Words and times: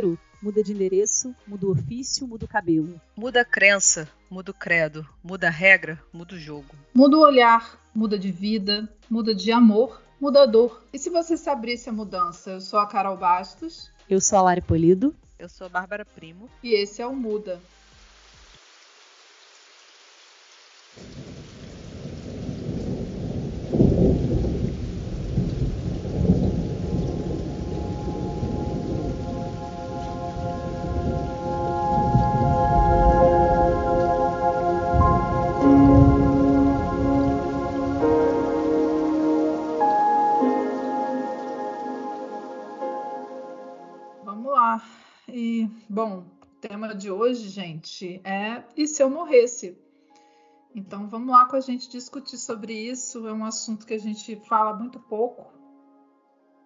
inteiro, 0.00 0.18
muda 0.42 0.62
de 0.62 0.72
endereço, 0.72 1.34
muda 1.46 1.66
o 1.66 1.72
ofício, 1.72 2.26
muda 2.26 2.44
o 2.44 2.48
cabelo. 2.48 3.00
Muda 3.14 3.42
a 3.42 3.44
crença, 3.44 4.08
muda 4.30 4.50
o 4.50 4.54
credo, 4.54 5.06
muda 5.22 5.48
a 5.48 5.50
regra, 5.50 6.02
muda 6.12 6.34
o 6.34 6.38
jogo. 6.38 6.74
Muda 6.94 7.16
o 7.16 7.20
olhar, 7.20 7.78
muda 7.94 8.18
de 8.18 8.30
vida, 8.30 8.88
muda 9.08 9.34
de 9.34 9.52
amor, 9.52 10.00
muda 10.20 10.42
a 10.42 10.46
dor. 10.46 10.82
E 10.92 10.98
se 10.98 11.10
você 11.10 11.36
se 11.36 11.50
abrisse 11.50 11.90
a 11.90 11.92
mudança? 11.92 12.52
Eu 12.52 12.60
sou 12.60 12.78
a 12.78 12.86
Carol 12.86 13.16
Bastos. 13.16 13.90
Eu 14.08 14.20
sou 14.20 14.38
a 14.38 14.42
Lari 14.42 14.62
Polido. 14.62 15.14
Eu 15.38 15.48
sou 15.48 15.66
a 15.66 15.70
Bárbara 15.70 16.04
Primo. 16.04 16.48
E 16.62 16.74
esse 16.74 17.00
é 17.00 17.06
o 17.06 17.14
Muda. 17.14 17.60
De 46.94 47.10
hoje, 47.10 47.48
gente, 47.48 48.20
é 48.22 48.62
e 48.76 48.86
se 48.86 49.02
eu 49.02 49.10
morresse? 49.10 49.76
Então 50.72 51.08
vamos 51.08 51.30
lá 51.30 51.46
com 51.46 51.56
a 51.56 51.60
gente 51.60 51.90
discutir 51.90 52.38
sobre 52.38 52.72
isso. 52.72 53.26
É 53.26 53.32
um 53.32 53.44
assunto 53.44 53.84
que 53.84 53.94
a 53.94 53.98
gente 53.98 54.36
fala 54.46 54.72
muito 54.72 55.00
pouco. 55.00 55.52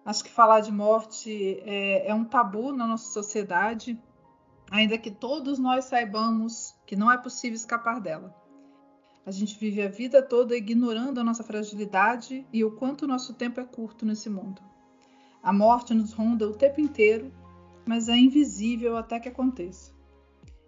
Acho 0.05 0.23
que 0.23 0.29
falar 0.29 0.59
de 0.59 0.71
morte 0.71 1.59
é, 1.65 2.07
é 2.07 2.13
um 2.13 2.23
tabu 2.23 2.71
na 2.71 2.85
nossa 2.85 3.11
sociedade, 3.11 3.99
ainda 4.69 4.95
que 4.95 5.09
todos 5.09 5.57
nós 5.57 5.85
saibamos 5.85 6.75
que 6.85 6.95
não 6.95 7.11
é 7.11 7.17
possível 7.17 7.55
escapar 7.55 7.99
dela. 7.99 8.31
A 9.25 9.31
gente 9.31 9.57
vive 9.57 9.81
a 9.81 9.89
vida 9.89 10.21
toda 10.21 10.55
ignorando 10.55 11.19
a 11.19 11.23
nossa 11.23 11.43
fragilidade 11.43 12.45
e 12.53 12.63
o 12.63 12.75
quanto 12.75 13.05
o 13.05 13.07
nosso 13.07 13.33
tempo 13.33 13.59
é 13.59 13.63
curto 13.63 14.05
nesse 14.05 14.29
mundo. 14.29 14.61
A 15.41 15.51
morte 15.51 15.95
nos 15.95 16.13
ronda 16.13 16.47
o 16.47 16.53
tempo 16.53 16.79
inteiro, 16.79 17.33
mas 17.85 18.09
é 18.09 18.15
invisível 18.15 18.97
até 18.97 19.19
que 19.19 19.29
aconteça. 19.29 19.93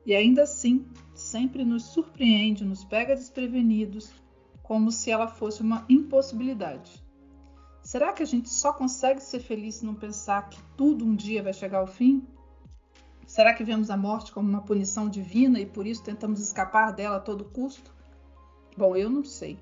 E 0.06 0.16
ainda 0.16 0.44
assim, 0.44 0.86
sempre 1.14 1.66
nos 1.66 1.84
surpreende, 1.86 2.64
nos 2.64 2.84
pega 2.86 3.16
desprevenidos, 3.16 4.14
como 4.64 4.92
se 4.92 5.10
ela 5.10 5.28
fosse 5.28 5.62
uma 5.62 5.86
impossibilidade. 5.90 7.04
Será 7.82 8.12
que 8.12 8.22
a 8.22 8.26
gente 8.26 8.50
só 8.50 8.74
consegue 8.74 9.22
ser 9.22 9.40
feliz 9.40 9.76
se 9.76 9.86
não 9.86 9.96
pensar 9.96 10.50
que 10.50 10.62
tudo 10.76 11.06
um 11.06 11.16
dia 11.16 11.42
vai 11.42 11.54
chegar 11.54 11.80
ao 11.80 11.88
fim? 11.88 12.28
Será 13.26 13.54
que 13.54 13.64
vemos 13.64 13.90
a 13.90 13.98
morte 13.98 14.32
como 14.32 14.48
uma 14.48 14.62
punição 14.62 15.10
divina 15.10 15.60
e 15.60 15.66
por 15.66 15.86
isso 15.86 16.04
tentamos 16.04 16.40
escapar 16.40 16.94
dela 16.94 17.18
a 17.18 17.22
todo 17.22 17.46
custo? 17.46 17.94
Bom, 18.78 18.96
eu 18.96 19.10
não 19.10 19.24
sei. 19.24 19.58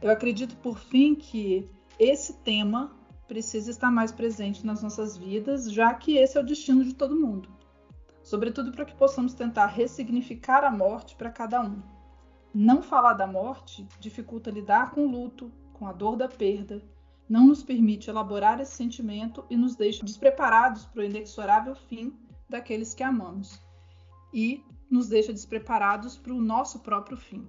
Eu 0.00 0.10
acredito, 0.10 0.56
por 0.56 0.78
fim, 0.78 1.14
que 1.14 1.68
esse 1.98 2.34
tema 2.34 2.92
precisa 3.32 3.70
estar 3.70 3.90
mais 3.90 4.12
presente 4.12 4.64
nas 4.66 4.82
nossas 4.82 5.16
vidas, 5.16 5.72
já 5.72 5.92
que 5.94 6.16
esse 6.16 6.36
é 6.36 6.40
o 6.40 6.44
destino 6.44 6.84
de 6.84 6.94
todo 6.94 7.18
mundo 7.18 7.48
sobretudo 8.22 8.72
para 8.72 8.84
que 8.84 8.94
possamos 8.94 9.34
tentar 9.34 9.66
ressignificar 9.66 10.64
a 10.64 10.70
morte 10.70 11.16
para 11.16 11.30
cada 11.30 11.60
um. 11.60 11.82
Não 12.54 12.82
falar 12.82 13.14
da 13.14 13.26
morte 13.26 13.86
dificulta 13.98 14.50
lidar 14.50 14.92
com 14.92 15.06
o 15.06 15.10
luto, 15.10 15.50
com 15.72 15.86
a 15.86 15.92
dor 15.92 16.16
da 16.16 16.28
perda, 16.28 16.82
não 17.28 17.46
nos 17.46 17.62
permite 17.62 18.10
elaborar 18.10 18.60
esse 18.60 18.72
sentimento 18.72 19.44
e 19.48 19.56
nos 19.56 19.74
deixa 19.74 20.04
despreparados 20.04 20.84
para 20.84 21.00
o 21.00 21.04
inexorável 21.04 21.74
fim 21.74 22.14
daqueles 22.48 22.94
que 22.94 23.02
amamos 23.02 23.60
e 24.32 24.62
nos 24.90 25.08
deixa 25.08 25.32
despreparados 25.32 26.18
para 26.18 26.34
o 26.34 26.40
nosso 26.40 26.80
próprio 26.80 27.16
fim. 27.16 27.48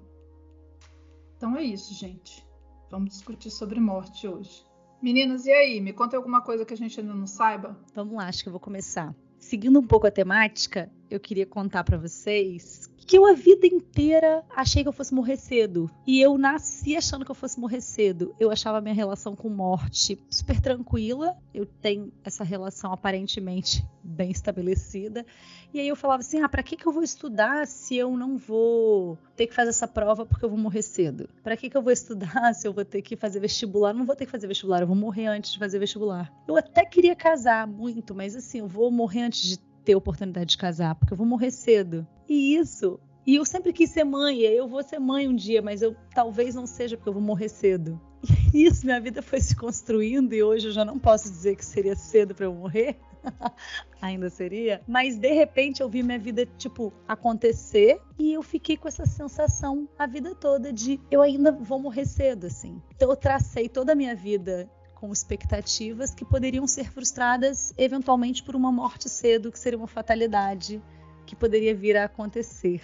Então 1.35 1.57
é 1.57 1.63
isso, 1.63 1.93
gente. 1.93 2.45
Vamos 2.89 3.09
discutir 3.09 3.51
sobre 3.51 3.79
morte 3.79 4.27
hoje. 4.27 4.65
Meninas, 5.03 5.45
e 5.45 5.51
aí? 5.51 5.81
Me 5.81 5.91
conta 5.91 6.15
alguma 6.15 6.41
coisa 6.41 6.63
que 6.63 6.73
a 6.73 6.77
gente 6.77 6.97
ainda 6.97 7.13
não 7.13 7.27
saiba? 7.27 7.77
Vamos 7.93 8.15
lá, 8.15 8.27
acho 8.27 8.41
que 8.41 8.47
eu 8.47 8.53
vou 8.53 8.59
começar 8.59 9.13
seguindo 9.43 9.77
um 9.77 9.85
pouco 9.85 10.07
a 10.07 10.11
temática, 10.11 10.89
eu 11.11 11.19
queria 11.19 11.45
contar 11.45 11.83
para 11.83 11.97
vocês 11.97 12.82
que 13.05 13.17
eu 13.17 13.25
a 13.25 13.33
vida 13.33 13.67
inteira 13.67 14.43
achei 14.55 14.83
que 14.83 14.89
eu 14.89 14.93
fosse 14.93 15.13
morrer 15.13 15.37
cedo. 15.37 15.89
E 16.05 16.21
eu 16.21 16.37
nasci 16.37 16.95
achando 16.95 17.25
que 17.25 17.31
eu 17.31 17.35
fosse 17.35 17.59
morrer 17.59 17.81
cedo. 17.81 18.35
Eu 18.39 18.51
achava 18.51 18.81
minha 18.81 18.93
relação 18.93 19.35
com 19.35 19.49
morte 19.49 20.17
super 20.29 20.59
tranquila. 20.59 21.35
Eu 21.53 21.65
tenho 21.65 22.11
essa 22.23 22.43
relação 22.43 22.93
aparentemente 22.93 23.85
bem 24.03 24.31
estabelecida. 24.31 25.25
E 25.73 25.79
aí 25.79 25.87
eu 25.87 25.95
falava 25.95 26.21
assim: 26.21 26.41
ah, 26.41 26.49
para 26.49 26.63
que, 26.63 26.75
que 26.75 26.85
eu 26.85 26.91
vou 26.91 27.03
estudar 27.03 27.65
se 27.65 27.95
eu 27.95 28.15
não 28.15 28.37
vou 28.37 29.17
ter 29.35 29.47
que 29.47 29.53
fazer 29.53 29.69
essa 29.69 29.87
prova 29.87 30.25
porque 30.25 30.45
eu 30.45 30.49
vou 30.49 30.57
morrer 30.57 30.81
cedo? 30.81 31.29
Para 31.43 31.57
que, 31.57 31.69
que 31.69 31.77
eu 31.77 31.81
vou 31.81 31.91
estudar 31.91 32.53
se 32.53 32.67
eu 32.67 32.73
vou 32.73 32.85
ter 32.85 33.01
que 33.01 33.15
fazer 33.15 33.39
vestibular? 33.39 33.93
Não 33.93 34.05
vou 34.05 34.15
ter 34.15 34.25
que 34.25 34.31
fazer 34.31 34.47
vestibular, 34.47 34.81
eu 34.81 34.87
vou 34.87 34.95
morrer 34.95 35.27
antes 35.27 35.51
de 35.51 35.59
fazer 35.59 35.79
vestibular. 35.79 36.31
Eu 36.47 36.55
até 36.57 36.85
queria 36.85 37.15
casar 37.15 37.67
muito, 37.67 38.13
mas 38.13 38.35
assim, 38.35 38.59
eu 38.59 38.67
vou 38.67 38.91
morrer 38.91 39.21
antes 39.21 39.41
de 39.41 39.72
ter 39.83 39.95
oportunidade 39.95 40.51
de 40.51 40.57
casar, 40.57 40.95
porque 40.95 41.13
eu 41.13 41.17
vou 41.17 41.25
morrer 41.25 41.51
cedo. 41.51 42.07
E 42.27 42.55
isso. 42.55 42.99
E 43.25 43.35
eu 43.35 43.45
sempre 43.45 43.71
quis 43.71 43.89
ser 43.89 44.03
mãe, 44.03 44.41
eu 44.41 44.67
vou 44.67 44.83
ser 44.83 44.99
mãe 44.99 45.27
um 45.27 45.35
dia, 45.35 45.61
mas 45.61 45.81
eu 45.81 45.95
talvez 46.13 46.55
não 46.55 46.67
seja 46.67 46.97
porque 46.97 47.09
eu 47.09 47.13
vou 47.13 47.21
morrer 47.21 47.49
cedo. 47.49 47.99
E 48.53 48.65
isso, 48.65 48.85
minha 48.85 49.01
vida 49.01 49.19
foi 49.21 49.41
se 49.41 49.55
construindo 49.55 50.31
e 50.31 50.43
hoje 50.43 50.67
eu 50.67 50.71
já 50.71 50.85
não 50.85 50.99
posso 50.99 51.27
dizer 51.27 51.55
que 51.55 51.65
seria 51.65 51.95
cedo 51.95 52.35
para 52.35 52.45
eu 52.45 52.53
morrer. 52.53 52.95
Ainda 53.99 54.29
seria, 54.29 54.81
mas 54.87 55.17
de 55.17 55.33
repente 55.33 55.81
eu 55.81 55.89
vi 55.89 56.03
minha 56.03 56.19
vida 56.19 56.45
tipo 56.57 56.93
acontecer 57.07 57.99
e 58.19 58.33
eu 58.33 58.43
fiquei 58.43 58.77
com 58.77 58.87
essa 58.87 59.05
sensação 59.05 59.87
a 59.97 60.05
vida 60.05 60.35
toda 60.35 60.71
de 60.71 60.99
eu 61.09 61.21
ainda 61.21 61.51
vou 61.51 61.79
morrer 61.79 62.05
cedo 62.05 62.45
assim. 62.45 62.81
Então 62.95 63.09
eu 63.09 63.15
tracei 63.15 63.67
toda 63.67 63.93
a 63.93 63.95
minha 63.95 64.15
vida 64.15 64.69
com 65.03 65.11
expectativas 65.11 66.15
que 66.15 66.23
poderiam 66.23 66.65
ser 66.65 66.89
frustradas 66.89 67.73
eventualmente 67.77 68.41
por 68.41 68.55
uma 68.55 68.71
morte 68.71 69.09
cedo, 69.09 69.51
que 69.51 69.59
seria 69.59 69.77
uma 69.77 69.85
fatalidade 69.85 70.81
que 71.25 71.35
poderia 71.35 71.75
vir 71.75 71.97
a 71.97 72.05
acontecer. 72.05 72.81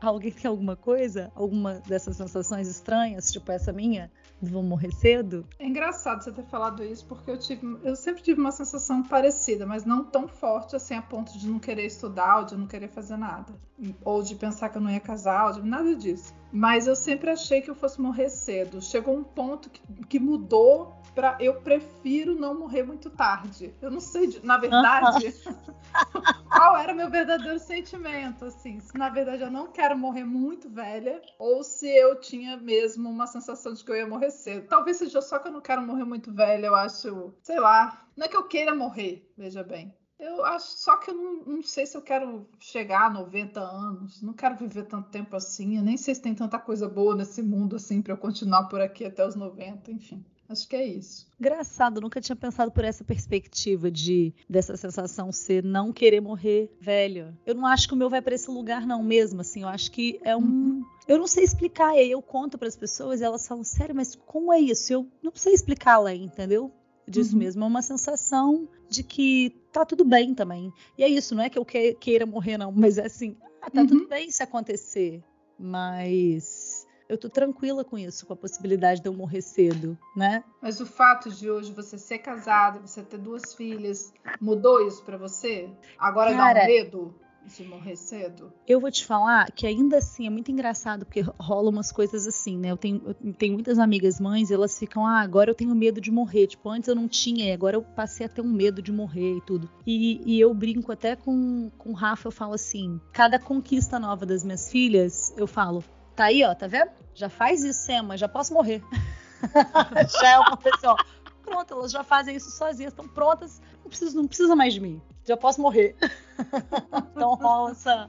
Alguém 0.00 0.30
tem 0.30 0.48
alguma 0.48 0.76
coisa? 0.76 1.32
Alguma 1.34 1.80
dessas 1.80 2.16
sensações 2.18 2.68
estranhas, 2.68 3.32
tipo 3.32 3.50
essa 3.50 3.72
minha? 3.72 4.12
vou 4.40 4.62
morrer 4.62 4.92
cedo? 4.92 5.46
É 5.58 5.66
engraçado 5.66 6.22
você 6.22 6.30
ter 6.30 6.44
falado 6.44 6.84
isso, 6.84 7.06
porque 7.06 7.30
eu 7.30 7.38
tive, 7.38 7.78
eu 7.82 7.96
sempre 7.96 8.22
tive 8.22 8.40
uma 8.40 8.52
sensação 8.52 9.02
parecida, 9.02 9.66
mas 9.66 9.84
não 9.84 10.04
tão 10.04 10.28
forte 10.28 10.76
assim 10.76 10.94
a 10.94 11.02
ponto 11.02 11.36
de 11.38 11.48
não 11.48 11.58
querer 11.58 11.86
estudar 11.86 12.38
ou 12.40 12.44
de 12.44 12.56
não 12.56 12.66
querer 12.66 12.88
fazer 12.88 13.16
nada, 13.16 13.54
ou 14.04 14.22
de 14.22 14.34
pensar 14.34 14.68
que 14.68 14.76
eu 14.76 14.82
não 14.82 14.90
ia 14.90 15.00
casar, 15.00 15.46
ou 15.46 15.52
de 15.54 15.66
nada 15.66 15.94
disso. 15.96 16.34
Mas 16.52 16.86
eu 16.86 16.94
sempre 16.94 17.30
achei 17.30 17.60
que 17.60 17.70
eu 17.70 17.74
fosse 17.74 18.00
morrer 18.00 18.28
cedo. 18.28 18.80
Chegou 18.80 19.16
um 19.16 19.24
ponto 19.24 19.70
que, 19.70 19.80
que 20.06 20.18
mudou 20.18 20.94
para 21.16 21.34
eu 21.40 21.62
prefiro 21.62 22.34
não 22.34 22.56
morrer 22.56 22.82
muito 22.82 23.08
tarde. 23.08 23.74
Eu 23.80 23.90
não 23.90 24.00
sei, 24.00 24.38
na 24.42 24.58
verdade, 24.58 25.34
qual 26.46 26.76
era 26.76 26.92
meu 26.92 27.10
verdadeiro 27.10 27.58
sentimento, 27.58 28.44
assim, 28.44 28.78
se 28.80 28.96
na 28.98 29.08
verdade 29.08 29.42
eu 29.42 29.50
não 29.50 29.68
quero 29.68 29.96
morrer 29.96 30.24
muito 30.24 30.68
velha 30.68 31.22
ou 31.38 31.64
se 31.64 31.88
eu 31.88 32.20
tinha 32.20 32.58
mesmo 32.58 33.08
uma 33.08 33.26
sensação 33.26 33.72
de 33.72 33.82
que 33.82 33.90
eu 33.90 33.96
ia 33.96 34.06
morrer 34.06 34.30
cedo. 34.30 34.68
Talvez 34.68 34.98
seja 34.98 35.22
só 35.22 35.38
que 35.38 35.48
eu 35.48 35.52
não 35.52 35.62
quero 35.62 35.80
morrer 35.80 36.04
muito 36.04 36.30
velha, 36.30 36.66
eu 36.66 36.74
acho, 36.74 37.32
sei 37.42 37.58
lá, 37.58 38.06
não 38.14 38.26
é 38.26 38.28
que 38.28 38.36
eu 38.36 38.46
queira 38.46 38.74
morrer, 38.74 39.26
veja 39.38 39.64
bem. 39.64 39.96
Eu 40.18 40.44
acho 40.44 40.78
só 40.78 40.96
que 40.98 41.10
eu 41.10 41.14
não, 41.14 41.44
não, 41.44 41.62
sei 41.62 41.86
se 41.86 41.96
eu 41.96 42.02
quero 42.02 42.46
chegar 42.58 43.06
a 43.06 43.10
90 43.10 43.60
anos. 43.60 44.22
Não 44.22 44.32
quero 44.32 44.56
viver 44.56 44.84
tanto 44.84 45.10
tempo 45.10 45.36
assim. 45.36 45.76
Eu 45.76 45.82
nem 45.82 45.98
sei 45.98 46.14
se 46.14 46.22
tem 46.22 46.34
tanta 46.34 46.58
coisa 46.58 46.88
boa 46.88 47.14
nesse 47.14 47.42
mundo 47.42 47.76
assim 47.76 48.00
para 48.00 48.14
eu 48.14 48.16
continuar 48.16 48.64
por 48.64 48.80
aqui 48.80 49.04
até 49.04 49.26
os 49.26 49.34
90, 49.34 49.90
enfim. 49.90 50.24
Acho 50.48 50.68
que 50.68 50.76
é 50.76 50.86
isso. 50.86 51.26
Engraçado, 51.38 52.00
nunca 52.00 52.20
tinha 52.20 52.36
pensado 52.36 52.70
por 52.70 52.84
essa 52.84 53.02
perspectiva 53.04 53.90
de 53.90 54.32
dessa 54.48 54.76
sensação 54.76 55.32
ser 55.32 55.62
não 55.64 55.92
querer 55.92 56.20
morrer 56.20 56.70
velho. 56.80 57.36
Eu 57.44 57.54
não 57.54 57.66
acho 57.66 57.88
que 57.88 57.94
o 57.94 57.96
meu 57.96 58.08
vai 58.08 58.22
para 58.22 58.34
esse 58.34 58.50
lugar 58.50 58.86
não 58.86 59.02
mesmo, 59.02 59.40
assim, 59.40 59.62
eu 59.62 59.68
acho 59.68 59.90
que 59.90 60.20
é 60.22 60.36
um 60.36 60.40
uhum. 60.40 60.84
eu 61.08 61.18
não 61.18 61.26
sei 61.26 61.44
explicar, 61.44 61.94
e 61.94 61.98
aí 61.98 62.10
eu 62.10 62.22
conto 62.22 62.56
para 62.56 62.68
as 62.68 62.76
pessoas 62.76 63.20
e 63.20 63.24
elas 63.24 63.46
falam: 63.46 63.64
"Sério, 63.64 63.94
mas 63.94 64.14
como 64.14 64.52
é 64.52 64.60
isso?" 64.60 64.92
Eu 64.92 65.06
não 65.22 65.32
sei 65.34 65.52
explicar 65.52 65.98
lá, 65.98 66.14
entendeu? 66.14 66.72
Disso 67.08 67.34
uhum. 67.34 67.38
mesmo, 67.38 67.64
é 67.64 67.66
uma 67.66 67.82
sensação 67.82 68.68
de 68.88 69.04
que 69.04 69.50
tá 69.72 69.84
tudo 69.84 70.04
bem 70.04 70.34
também. 70.34 70.72
E 70.98 71.04
é 71.04 71.08
isso, 71.08 71.34
não 71.34 71.42
é 71.42 71.48
que 71.48 71.58
eu 71.58 71.64
queira 71.64 72.26
morrer 72.26 72.58
não, 72.58 72.72
mas 72.72 72.98
é 72.98 73.06
assim, 73.06 73.36
ah, 73.62 73.70
tá 73.70 73.82
uhum. 73.82 73.86
tudo 73.86 74.08
bem 74.08 74.28
se 74.30 74.42
acontecer, 74.42 75.22
mas 75.58 76.65
eu 77.08 77.18
tô 77.18 77.28
tranquila 77.28 77.84
com 77.84 77.98
isso, 77.98 78.26
com 78.26 78.32
a 78.32 78.36
possibilidade 78.36 79.00
de 79.00 79.08
eu 79.08 79.12
morrer 79.12 79.42
cedo, 79.42 79.98
né? 80.14 80.42
Mas 80.60 80.80
o 80.80 80.86
fato 80.86 81.30
de 81.30 81.50
hoje 81.50 81.72
você 81.72 81.98
ser 81.98 82.18
casada, 82.18 82.80
você 82.80 83.02
ter 83.02 83.18
duas 83.18 83.54
filhas, 83.54 84.12
mudou 84.40 84.86
isso 84.86 85.02
para 85.04 85.16
você? 85.16 85.70
Agora 85.98 86.34
Cara, 86.34 86.60
dá 86.60 86.64
um 86.64 86.66
medo? 86.66 87.14
de 87.46 87.64
morrer 87.64 87.96
cedo? 87.96 88.52
Eu 88.66 88.80
vou 88.80 88.90
te 88.90 89.04
falar 89.04 89.50
que 89.52 89.66
ainda 89.66 89.98
assim 89.98 90.26
é 90.26 90.30
muito 90.30 90.50
engraçado, 90.50 91.04
porque 91.04 91.20
rola 91.38 91.70
umas 91.70 91.92
coisas 91.92 92.26
assim, 92.26 92.58
né? 92.58 92.70
Eu 92.70 92.76
tenho, 92.76 93.00
eu 93.22 93.32
tenho 93.34 93.54
muitas 93.54 93.78
amigas 93.78 94.18
mães, 94.18 94.50
elas 94.50 94.76
ficam, 94.78 95.06
ah, 95.06 95.20
agora 95.20 95.50
eu 95.50 95.54
tenho 95.54 95.74
medo 95.74 96.00
de 96.00 96.10
morrer. 96.10 96.48
Tipo, 96.48 96.70
antes 96.70 96.88
eu 96.88 96.94
não 96.94 97.06
tinha, 97.06 97.46
e 97.46 97.52
agora 97.52 97.76
eu 97.76 97.82
passei 97.82 98.26
a 98.26 98.28
ter 98.28 98.40
um 98.40 98.52
medo 98.52 98.82
de 98.82 98.90
morrer 98.90 99.36
e 99.36 99.40
tudo. 99.40 99.70
E, 99.86 100.20
e 100.24 100.40
eu 100.40 100.52
brinco 100.52 100.90
até 100.90 101.14
com, 101.14 101.70
com 101.78 101.90
o 101.90 101.94
Rafa, 101.94 102.28
eu 102.28 102.32
falo 102.32 102.54
assim: 102.54 103.00
cada 103.12 103.38
conquista 103.38 103.98
nova 103.98 104.26
das 104.26 104.42
minhas 104.42 104.70
filhas, 104.70 105.32
eu 105.36 105.46
falo, 105.46 105.84
tá 106.16 106.24
aí, 106.24 106.42
ó, 106.42 106.54
tá 106.54 106.66
vendo? 106.66 106.90
Já 107.14 107.28
faz 107.28 107.62
isso, 107.62 107.80
Sema, 107.80 108.16
já 108.16 108.28
posso 108.28 108.52
morrer. 108.52 108.82
já 110.20 110.30
é 110.30 110.38
uma 110.38 110.56
pessoa. 110.56 110.96
Pronto, 111.42 111.74
elas 111.74 111.92
já 111.92 112.02
fazem 112.02 112.34
isso 112.34 112.50
sozinhas, 112.50 112.92
estão 112.92 113.06
prontas, 113.06 113.60
não 113.82 113.88
precisa, 113.88 114.16
não 114.16 114.26
precisa 114.26 114.56
mais 114.56 114.74
de 114.74 114.80
mim 114.80 115.00
já 115.26 115.36
posso 115.36 115.60
morrer. 115.60 115.96
então 117.10 117.34
rola 117.34 117.72
essa, 117.72 118.08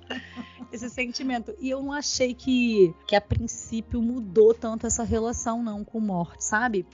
esse 0.72 0.90
sentimento. 0.90 1.54
E 1.60 1.70
eu 1.70 1.82
não 1.82 1.92
achei 1.92 2.34
que, 2.34 2.94
que 3.08 3.16
a 3.16 3.22
princípio 3.22 4.02
mudou 4.02 4.54
tanto 4.54 4.86
essa 4.86 5.04
relação, 5.04 5.64
não, 5.64 5.84
com 5.84 6.00
morte, 6.00 6.44
sabe? 6.44 6.86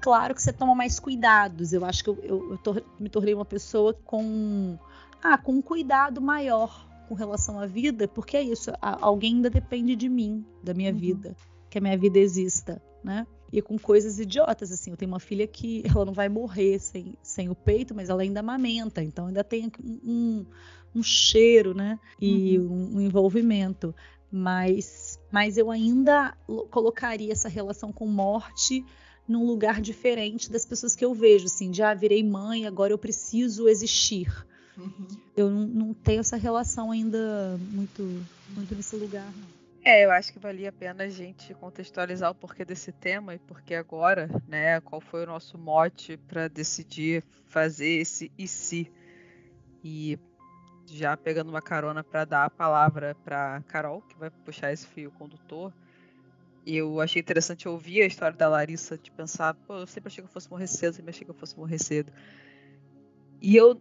Claro 0.00 0.34
que 0.34 0.42
você 0.42 0.52
toma 0.52 0.74
mais 0.74 1.00
cuidados. 1.00 1.72
Eu 1.72 1.84
acho 1.84 2.04
que 2.04 2.10
eu, 2.10 2.18
eu, 2.22 2.50
eu 2.52 2.58
tor 2.58 2.84
me 3.00 3.08
tornei 3.08 3.34
uma 3.34 3.44
pessoa 3.44 3.94
com, 4.04 4.78
ah, 5.22 5.38
com 5.38 5.52
um 5.52 5.62
cuidado 5.62 6.20
maior 6.20 6.86
com 7.08 7.14
relação 7.14 7.58
à 7.58 7.66
vida, 7.66 8.08
porque 8.08 8.36
é 8.36 8.42
isso, 8.42 8.72
alguém 8.80 9.36
ainda 9.36 9.50
depende 9.50 9.94
de 9.94 10.08
mim, 10.08 10.44
da 10.62 10.74
minha 10.74 10.92
uhum. 10.92 10.98
vida, 10.98 11.36
que 11.70 11.78
a 11.78 11.80
minha 11.80 11.96
vida 11.96 12.18
exista, 12.18 12.82
né? 13.02 13.26
e 13.54 13.62
com 13.62 13.78
coisas 13.78 14.18
idiotas, 14.18 14.72
assim. 14.72 14.90
Eu 14.90 14.96
tenho 14.96 15.12
uma 15.12 15.20
filha 15.20 15.46
que 15.46 15.84
ela 15.88 16.04
não 16.04 16.12
vai 16.12 16.28
morrer 16.28 16.80
sem, 16.80 17.14
sem 17.22 17.48
o 17.48 17.54
peito, 17.54 17.94
mas 17.94 18.10
ela 18.10 18.22
ainda 18.22 18.40
amamenta, 18.40 19.00
então 19.00 19.28
ainda 19.28 19.44
tem 19.44 19.70
um, 20.04 20.44
um 20.92 21.02
cheiro, 21.02 21.72
né? 21.72 21.98
E 22.20 22.58
uhum. 22.58 22.72
um, 22.72 22.96
um 22.96 23.00
envolvimento. 23.00 23.94
Mas, 24.30 25.20
mas 25.30 25.56
eu 25.56 25.70
ainda 25.70 26.36
colocaria 26.68 27.32
essa 27.32 27.48
relação 27.48 27.92
com 27.92 28.08
morte 28.08 28.84
num 29.28 29.46
lugar 29.46 29.80
diferente 29.80 30.50
das 30.50 30.66
pessoas 30.66 30.96
que 30.96 31.04
eu 31.04 31.14
vejo, 31.14 31.46
assim, 31.46 31.72
já 31.72 31.92
ah, 31.92 31.94
virei 31.94 32.22
mãe, 32.24 32.66
agora 32.66 32.92
eu 32.92 32.98
preciso 32.98 33.68
existir. 33.68 34.28
Uhum. 34.76 35.06
Eu 35.36 35.50
não, 35.50 35.94
tenho 35.94 36.20
essa 36.20 36.36
relação 36.36 36.90
ainda 36.90 37.58
muito, 37.58 38.02
muito 38.50 38.74
nesse 38.74 38.96
lugar. 38.96 39.32
É, 39.84 40.04
eu 40.04 40.10
acho 40.10 40.32
que 40.32 40.38
valia 40.38 40.70
a 40.70 40.72
pena 40.72 41.04
a 41.04 41.08
gente 41.08 41.52
contextualizar 41.54 42.30
o 42.30 42.34
porquê 42.34 42.64
desse 42.64 42.90
tema 42.90 43.34
e 43.34 43.38
porque 43.38 43.74
agora, 43.74 44.28
né, 44.48 44.80
qual 44.80 45.00
foi 45.00 45.24
o 45.24 45.26
nosso 45.26 45.58
mote 45.58 46.16
para 46.16 46.48
decidir 46.48 47.22
fazer 47.46 48.00
esse 48.00 48.32
e 48.38 48.48
se. 48.48 48.90
E 49.82 50.18
já 50.86 51.16
pegando 51.16 51.50
uma 51.50 51.60
carona 51.60 52.02
para 52.02 52.24
dar 52.24 52.44
a 52.44 52.50
palavra 52.50 53.14
para 53.24 53.62
Carol, 53.68 54.00
que 54.02 54.16
vai 54.18 54.30
puxar 54.30 54.72
esse 54.72 54.86
fio 54.86 55.10
condutor. 55.12 55.72
Eu 56.66 57.00
achei 57.00 57.20
interessante 57.20 57.68
ouvir 57.68 58.02
a 58.02 58.06
história 58.06 58.36
da 58.36 58.48
Larissa, 58.48 58.96
de 58.96 59.10
pensar, 59.10 59.52
pô, 59.52 59.80
eu 59.80 59.86
sempre 59.86 60.08
achei 60.08 60.22
que 60.22 60.28
eu 60.28 60.32
fosse 60.32 60.50
morrer 60.50 60.66
cedo, 60.66 60.94
sempre 60.94 61.10
achei 61.10 61.24
que 61.24 61.30
eu 61.30 61.34
fosse 61.34 61.56
morrer 61.58 61.78
cedo. 61.78 62.10
E 63.42 63.54
eu 63.54 63.78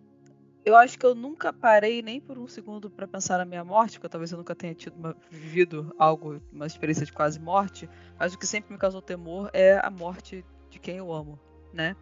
eu 0.66 0.76
acho 0.76 0.98
que 0.98 1.06
eu 1.06 1.14
nunca 1.14 1.52
parei 1.52 2.02
nem 2.02 2.22
por 2.22 2.38
um 2.38 2.48
segundo 2.48 2.90
para 2.90 3.08
pensar 3.08 3.38
na 3.38 3.46
minha 3.46 3.64
morte, 3.64 4.00
porque 4.00 4.10
talvez 4.10 4.32
eu 4.32 4.38
nunca 4.38 4.56
tenha 4.56 4.74
tido 4.74 4.96
uma, 4.96 5.16
vivido 5.30 5.94
algo, 5.98 6.42
uma 6.52 6.66
experiência 6.66 7.06
de 7.06 7.12
quase 7.12 7.40
morte, 7.40 7.90
mas 8.18 8.34
o 8.34 8.38
que 8.38 8.48
sempre 8.48 8.72
me 8.72 8.80
causou 8.80 9.02
temor 9.02 9.50
é 9.54 9.80
a 9.84 9.90
morte 9.90 10.46
de 10.70 10.80
quem 10.80 10.98
eu 10.98 11.12
amo, 11.12 11.40
né? 11.74 11.96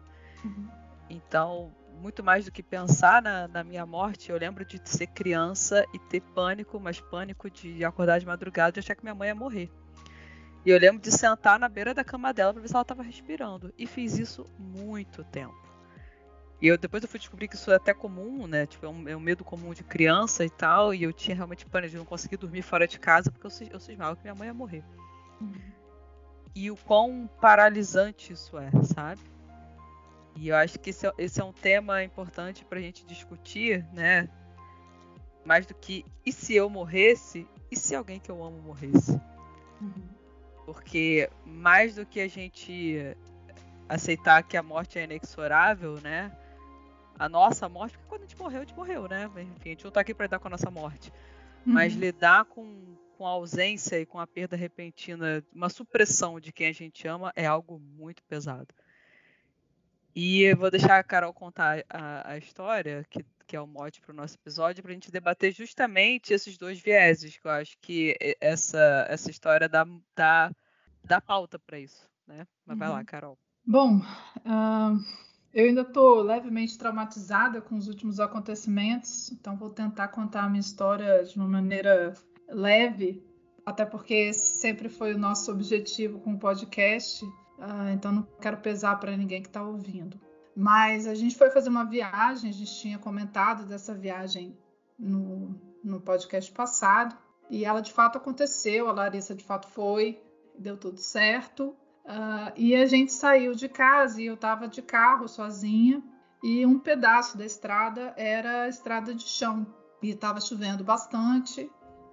Uhum. 0.44 0.68
Então, 1.10 1.74
muito 2.00 2.22
mais 2.22 2.44
do 2.44 2.52
que 2.52 2.62
pensar 2.62 3.20
na, 3.20 3.48
na, 3.48 3.64
minha 3.64 3.84
morte, 3.84 4.30
eu 4.30 4.38
lembro 4.38 4.64
de 4.64 4.80
ser 4.84 5.08
criança 5.08 5.84
e 5.92 5.98
ter 5.98 6.20
pânico, 6.20 6.78
mas 6.80 7.00
pânico 7.00 7.50
de 7.50 7.84
acordar 7.84 8.18
de 8.18 8.26
madrugada 8.26 8.78
e 8.78 8.80
achar 8.80 8.94
que 8.94 9.02
minha 9.02 9.14
mãe 9.14 9.28
ia 9.28 9.34
morrer. 9.34 9.70
E 10.64 10.70
eu 10.70 10.78
lembro 10.78 11.02
de 11.02 11.10
sentar 11.10 11.58
na 11.58 11.68
beira 11.68 11.92
da 11.92 12.04
cama 12.04 12.32
dela 12.32 12.52
para 12.52 12.62
ver 12.62 12.68
se 12.68 12.74
ela 12.74 12.82
estava 12.82 13.02
respirando. 13.02 13.74
E 13.76 13.86
fiz 13.86 14.16
isso 14.16 14.46
muito 14.58 15.24
tempo. 15.24 15.71
E 16.62 16.68
eu 16.68 16.78
depois 16.78 17.02
eu 17.02 17.08
fui 17.08 17.18
descobrir 17.18 17.48
que 17.48 17.56
isso 17.56 17.72
é 17.72 17.74
até 17.74 17.92
comum, 17.92 18.46
né? 18.46 18.66
Tipo, 18.66 18.86
é 18.86 18.88
um, 18.88 19.08
é 19.08 19.16
um 19.16 19.20
medo 19.20 19.42
comum 19.42 19.74
de 19.74 19.82
criança 19.82 20.44
e 20.44 20.50
tal. 20.50 20.94
E 20.94 21.02
eu 21.02 21.12
tinha 21.12 21.34
realmente 21.34 21.66
pânico 21.66 21.90
de 21.90 21.96
não 21.96 22.04
conseguir 22.04 22.36
dormir 22.36 22.62
fora 22.62 22.86
de 22.86 23.00
casa 23.00 23.32
porque 23.32 23.44
eu, 23.44 23.68
eu 23.72 23.80
cismava 23.80 24.14
que 24.14 24.22
minha 24.22 24.34
mãe 24.34 24.46
ia 24.46 24.54
morrer. 24.54 24.84
Uhum. 25.40 25.52
E 26.54 26.70
o 26.70 26.76
quão 26.76 27.28
paralisante 27.40 28.32
isso 28.32 28.56
é, 28.56 28.70
sabe? 28.84 29.20
E 30.36 30.50
eu 30.50 30.56
acho 30.56 30.78
que 30.78 30.90
esse 30.90 31.04
é, 31.04 31.12
esse 31.18 31.40
é 31.40 31.44
um 31.44 31.52
tema 31.52 32.04
importante 32.04 32.64
pra 32.64 32.80
gente 32.80 33.04
discutir, 33.06 33.84
né? 33.92 34.28
Mais 35.44 35.66
do 35.66 35.74
que 35.74 36.04
e 36.24 36.30
se 36.30 36.54
eu 36.54 36.70
morresse? 36.70 37.44
E 37.72 37.76
se 37.76 37.92
alguém 37.92 38.20
que 38.20 38.30
eu 38.30 38.42
amo 38.44 38.62
morresse? 38.62 39.20
Uhum. 39.80 40.08
Porque 40.64 41.28
mais 41.44 41.96
do 41.96 42.06
que 42.06 42.20
a 42.20 42.28
gente 42.28 43.16
aceitar 43.88 44.44
que 44.44 44.56
a 44.56 44.62
morte 44.62 44.96
é 44.96 45.02
inexorável, 45.02 46.00
né? 46.00 46.30
A 47.18 47.28
nossa 47.28 47.68
morte, 47.68 47.96
porque 47.96 48.08
quando 48.08 48.22
a 48.22 48.24
gente 48.26 48.38
morreu, 48.38 48.60
a 48.60 48.64
gente 48.64 48.76
morreu, 48.76 49.08
né? 49.08 49.24
Enfim, 49.26 49.50
a 49.64 49.68
gente 49.68 49.84
não 49.84 49.90
tá 49.90 50.00
aqui 50.00 50.14
para 50.14 50.26
lidar 50.26 50.38
com 50.38 50.48
a 50.48 50.50
nossa 50.50 50.70
morte. 50.70 51.10
Uhum. 51.66 51.72
Mas 51.74 51.94
lidar 51.94 52.44
com, 52.46 52.96
com 53.16 53.26
a 53.26 53.30
ausência 53.30 54.00
e 54.00 54.06
com 54.06 54.18
a 54.18 54.26
perda 54.26 54.56
repentina, 54.56 55.44
uma 55.54 55.68
supressão 55.68 56.40
de 56.40 56.52
quem 56.52 56.68
a 56.68 56.72
gente 56.72 57.06
ama, 57.06 57.32
é 57.36 57.46
algo 57.46 57.78
muito 57.78 58.22
pesado. 58.24 58.68
E 60.14 60.42
eu 60.42 60.56
vou 60.56 60.70
deixar 60.70 60.98
a 60.98 61.04
Carol 61.04 61.32
contar 61.32 61.84
a, 61.88 62.32
a 62.32 62.38
história, 62.38 63.06
que, 63.08 63.24
que 63.46 63.56
é 63.56 63.60
o 63.60 63.66
mote 63.66 64.00
para 64.00 64.12
o 64.12 64.16
nosso 64.16 64.34
episódio, 64.34 64.82
para 64.82 64.90
a 64.90 64.94
gente 64.94 65.10
debater 65.10 65.52
justamente 65.52 66.34
esses 66.34 66.58
dois 66.58 66.78
vieses, 66.78 67.38
que 67.38 67.46
eu 67.46 67.50
acho 67.50 67.78
que 67.80 68.16
essa, 68.40 69.06
essa 69.08 69.30
história 69.30 69.68
dá, 69.68 69.86
dá, 70.14 70.52
dá 71.02 71.20
pauta 71.20 71.58
para 71.58 71.78
isso. 71.78 72.06
Né? 72.26 72.46
Mas 72.66 72.74
uhum. 72.74 72.78
vai 72.78 72.88
lá, 72.88 72.98
uhum. 72.98 73.04
Carol. 73.04 73.38
Bom, 73.64 73.98
uh 74.44 75.31
eu 75.54 75.66
ainda 75.66 75.82
estou 75.82 76.22
levemente 76.22 76.78
traumatizada 76.78 77.60
com 77.60 77.76
os 77.76 77.86
últimos 77.86 78.18
acontecimentos, 78.18 79.30
então 79.32 79.56
vou 79.56 79.70
tentar 79.70 80.08
contar 80.08 80.44
a 80.44 80.48
minha 80.48 80.60
história 80.60 81.24
de 81.24 81.36
uma 81.36 81.46
maneira 81.46 82.14
leve, 82.48 83.22
até 83.64 83.84
porque 83.84 84.14
esse 84.14 84.58
sempre 84.58 84.88
foi 84.88 85.14
o 85.14 85.18
nosso 85.18 85.50
objetivo 85.50 86.20
com 86.20 86.34
o 86.34 86.38
podcast, 86.38 87.24
uh, 87.24 87.90
então 87.92 88.12
não 88.12 88.22
quero 88.40 88.56
pesar 88.58 88.96
para 88.96 89.16
ninguém 89.16 89.42
que 89.42 89.48
está 89.48 89.62
ouvindo. 89.62 90.18
Mas 90.56 91.06
a 91.06 91.14
gente 91.14 91.36
foi 91.36 91.50
fazer 91.50 91.68
uma 91.68 91.84
viagem, 91.84 92.50
a 92.50 92.52
gente 92.52 92.74
tinha 92.80 92.98
comentado 92.98 93.66
dessa 93.66 93.94
viagem 93.94 94.56
no, 94.98 95.54
no 95.84 96.00
podcast 96.00 96.50
passado, 96.50 97.16
e 97.50 97.64
ela 97.64 97.80
de 97.80 97.92
fato 97.92 98.16
aconteceu, 98.16 98.88
a 98.88 98.92
Larissa 98.92 99.34
de 99.34 99.44
fato 99.44 99.68
foi, 99.68 100.18
deu 100.58 100.76
tudo 100.76 100.98
certo. 100.98 101.76
Uh, 102.04 102.52
e 102.56 102.74
a 102.74 102.86
gente 102.86 103.12
saiu 103.12 103.54
de 103.54 103.68
casa 103.68 104.20
e 104.20 104.26
eu 104.26 104.34
estava 104.34 104.66
de 104.66 104.82
carro 104.82 105.28
sozinha 105.28 106.02
e 106.42 106.66
um 106.66 106.78
pedaço 106.78 107.38
da 107.38 107.44
estrada 107.44 108.12
era 108.16 108.68
estrada 108.68 109.14
de 109.14 109.22
chão 109.22 109.64
e 110.02 110.10
estava 110.10 110.40
chovendo 110.40 110.82
bastante. 110.82 111.62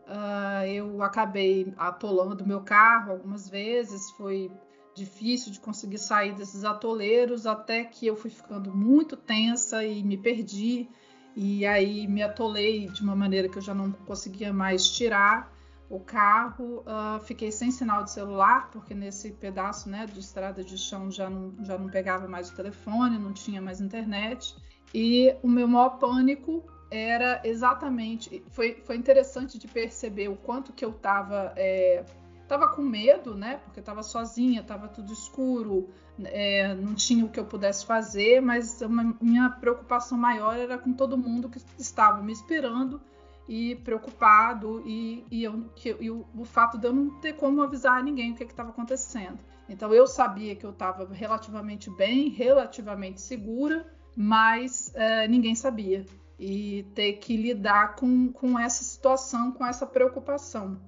Uh, 0.08 0.66
eu 0.68 1.02
acabei 1.02 1.74
atolando 1.78 2.46
meu 2.46 2.62
carro 2.62 3.14
algumas 3.14 3.50
vezes, 3.50 4.12
foi 4.12 4.52
difícil 4.96 5.52
de 5.52 5.60
conseguir 5.60 5.98
sair 5.98 6.34
desses 6.34 6.64
atoleiros 6.64 7.46
até 7.48 7.84
que 7.84 8.06
eu 8.06 8.16
fui 8.16 8.30
ficando 8.30 8.76
muito 8.76 9.16
tensa 9.16 9.84
e 9.84 10.04
me 10.04 10.18
perdi 10.18 10.90
e 11.36 11.66
aí 11.66 12.08
me 12.08 12.22
atolei 12.22 12.88
de 12.88 13.02
uma 13.02 13.16
maneira 13.16 13.48
que 13.48 13.58
eu 13.58 13.62
já 13.62 13.74
não 13.74 13.92
conseguia 13.92 14.52
mais 14.52 14.88
tirar 14.90 15.52
o 15.90 16.00
carro, 16.00 16.84
uh, 16.86 17.20
fiquei 17.26 17.52
sem 17.52 17.72
sinal 17.72 18.04
de 18.04 18.12
celular, 18.12 18.70
porque 18.72 18.94
nesse 18.94 19.32
pedaço 19.32 19.90
né, 19.90 20.06
de 20.06 20.20
estrada 20.20 20.64
de 20.64 20.78
chão 20.78 21.10
já 21.10 21.30
não, 21.30 21.54
já 21.64 21.78
não 21.78 21.90
pegava 21.90 22.28
mais 22.28 22.52
o 22.52 22.56
telefone, 22.56 23.18
não 23.18 23.34
tinha 23.34 23.60
mais 23.60 23.82
internet. 23.82 24.56
E 24.94 25.36
o 25.42 25.48
meu 25.48 25.68
maior 25.68 25.98
pânico 25.98 26.64
era 26.92 27.42
exatamente. 27.44 28.44
Foi, 28.52 28.82
foi 28.86 28.96
interessante 28.98 29.58
de 29.58 29.68
perceber 29.68 30.28
o 30.28 30.36
quanto 30.36 30.74
que 30.74 30.86
eu 30.86 30.92
estava. 30.92 31.54
É, 31.56 32.04
tava 32.48 32.68
com 32.68 32.84
medo, 32.84 33.34
né? 33.34 33.60
Porque 33.64 33.80
estava 33.80 34.04
sozinha, 34.04 34.62
estava 34.62 34.88
tudo 34.88 35.12
escuro, 35.12 35.90
é, 36.24 36.74
não 36.76 36.94
tinha 36.94 37.26
o 37.26 37.30
que 37.30 37.40
eu 37.40 37.46
pudesse 37.46 37.86
fazer, 37.86 38.42
mas 38.42 38.82
uma, 38.82 39.16
minha 39.22 39.50
preocupação 39.50 40.18
maior 40.18 40.56
era 40.58 40.78
com 40.78 40.94
todo 40.94 41.18
mundo 41.18 41.50
que 41.50 41.60
estava 41.78 42.22
me 42.22 42.32
esperando 42.32 43.02
e 43.50 43.76
preocupado 43.78 44.84
e, 44.86 45.26
e, 45.32 45.44
eu, 45.44 45.66
que, 45.76 45.98
e 46.00 46.12
o, 46.12 46.24
o, 46.38 46.46
fato 46.46 46.78
de 46.78 46.86
eu 46.86 46.94
não 46.94 47.10
ter 47.20 47.34
como 47.34 47.64
avisar 47.64 48.04
ninguém 48.04 48.32
o 48.32 48.36
que 48.36 48.44
estava 48.44 48.70
acontecendo. 48.70 49.40
Então 49.68 49.92
eu 49.92 50.06
sabia 50.06 50.56
que 50.56 50.64
eu 50.64 50.70
estava 50.70 51.12
relativamente 51.12 51.90
bem, 51.90 52.30
relativamente 52.30 53.20
segura, 53.20 53.92
mas 54.16 54.94
é, 54.94 55.28
ninguém 55.28 55.56
sabia. 55.56 56.06
E 56.38 56.86
ter 56.94 57.14
que 57.14 57.36
lidar 57.36 57.96
com, 57.96 58.32
com 58.32 58.58
essa 58.58 58.84
situação, 58.84 59.52
com 59.52 59.66
essa 59.66 59.86
preocupação. 59.86 60.80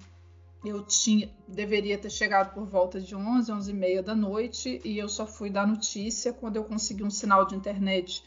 Eu 0.64 0.84
tinha, 0.84 1.28
deveria 1.48 1.98
ter 1.98 2.10
chegado 2.10 2.54
por 2.54 2.64
volta 2.64 3.00
de 3.00 3.16
11, 3.16 3.50
11 3.50 3.70
e 3.72 3.74
meia 3.74 4.02
da 4.04 4.14
noite 4.14 4.80
e 4.84 4.98
eu 4.98 5.08
só 5.08 5.26
fui 5.26 5.50
dar 5.50 5.66
notícia 5.66 6.32
quando 6.32 6.56
eu 6.56 6.64
consegui 6.64 7.02
um 7.02 7.10
sinal 7.10 7.44
de 7.44 7.56
internet 7.56 8.22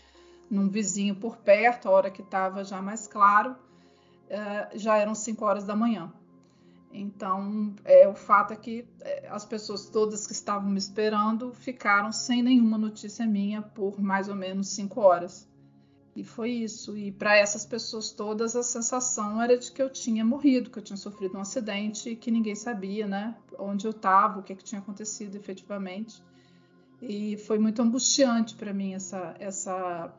num 0.52 0.68
vizinho 0.68 1.16
por 1.16 1.38
perto, 1.38 1.88
a 1.88 1.92
hora 1.92 2.12
que 2.12 2.22
estava 2.22 2.66
já 2.66 2.82
mais 2.82 3.08
claro 3.08 3.56
uh, 4.30 4.78
já 4.78 4.98
eram 4.98 5.16
5 5.16 5.44
horas 5.46 5.64
da 5.64 5.76
manhã. 5.76 6.12
Então, 6.98 7.76
é, 7.84 8.08
o 8.08 8.16
fato 8.16 8.54
é 8.54 8.56
que 8.56 8.88
é, 9.02 9.28
as 9.30 9.44
pessoas 9.44 9.90
todas 9.90 10.26
que 10.26 10.32
estavam 10.32 10.70
me 10.70 10.78
esperando 10.78 11.54
ficaram 11.54 12.10
sem 12.12 12.42
nenhuma 12.42 12.78
notícia 12.78 13.26
minha 13.28 13.62
por 13.62 14.00
mais 14.00 14.30
ou 14.30 14.36
menos 14.36 14.70
cinco 14.70 15.02
horas. 15.02 15.46
E 16.16 16.24
foi 16.24 16.52
isso. 16.52 16.98
E 16.98 17.12
para 17.12 17.36
essas 17.36 17.66
pessoas 17.66 18.12
todas, 18.12 18.56
a 18.56 18.64
sensação 18.64 19.42
era 19.42 19.58
de 19.58 19.70
que 19.70 19.82
eu 19.82 19.90
tinha 19.90 20.24
morrido, 20.24 20.70
que 20.70 20.80
eu 20.80 20.84
tinha 20.84 20.96
sofrido 20.96 21.38
um 21.38 21.42
acidente 21.42 22.12
e 22.12 22.16
que 22.16 22.32
ninguém 22.32 22.56
sabia, 22.56 23.06
né? 23.06 23.36
Onde 23.60 23.86
eu 23.86 23.92
estava, 23.92 24.40
o 24.40 24.44
que, 24.44 24.56
que 24.56 24.64
tinha 24.64 24.80
acontecido 24.80 25.36
efetivamente. 25.36 26.24
E 27.02 27.36
foi 27.40 27.60
muito 27.60 27.82
angustiante 27.82 28.56
para 28.56 28.74
mim 28.74 28.94
essa, 28.94 29.36
essa 29.38 30.14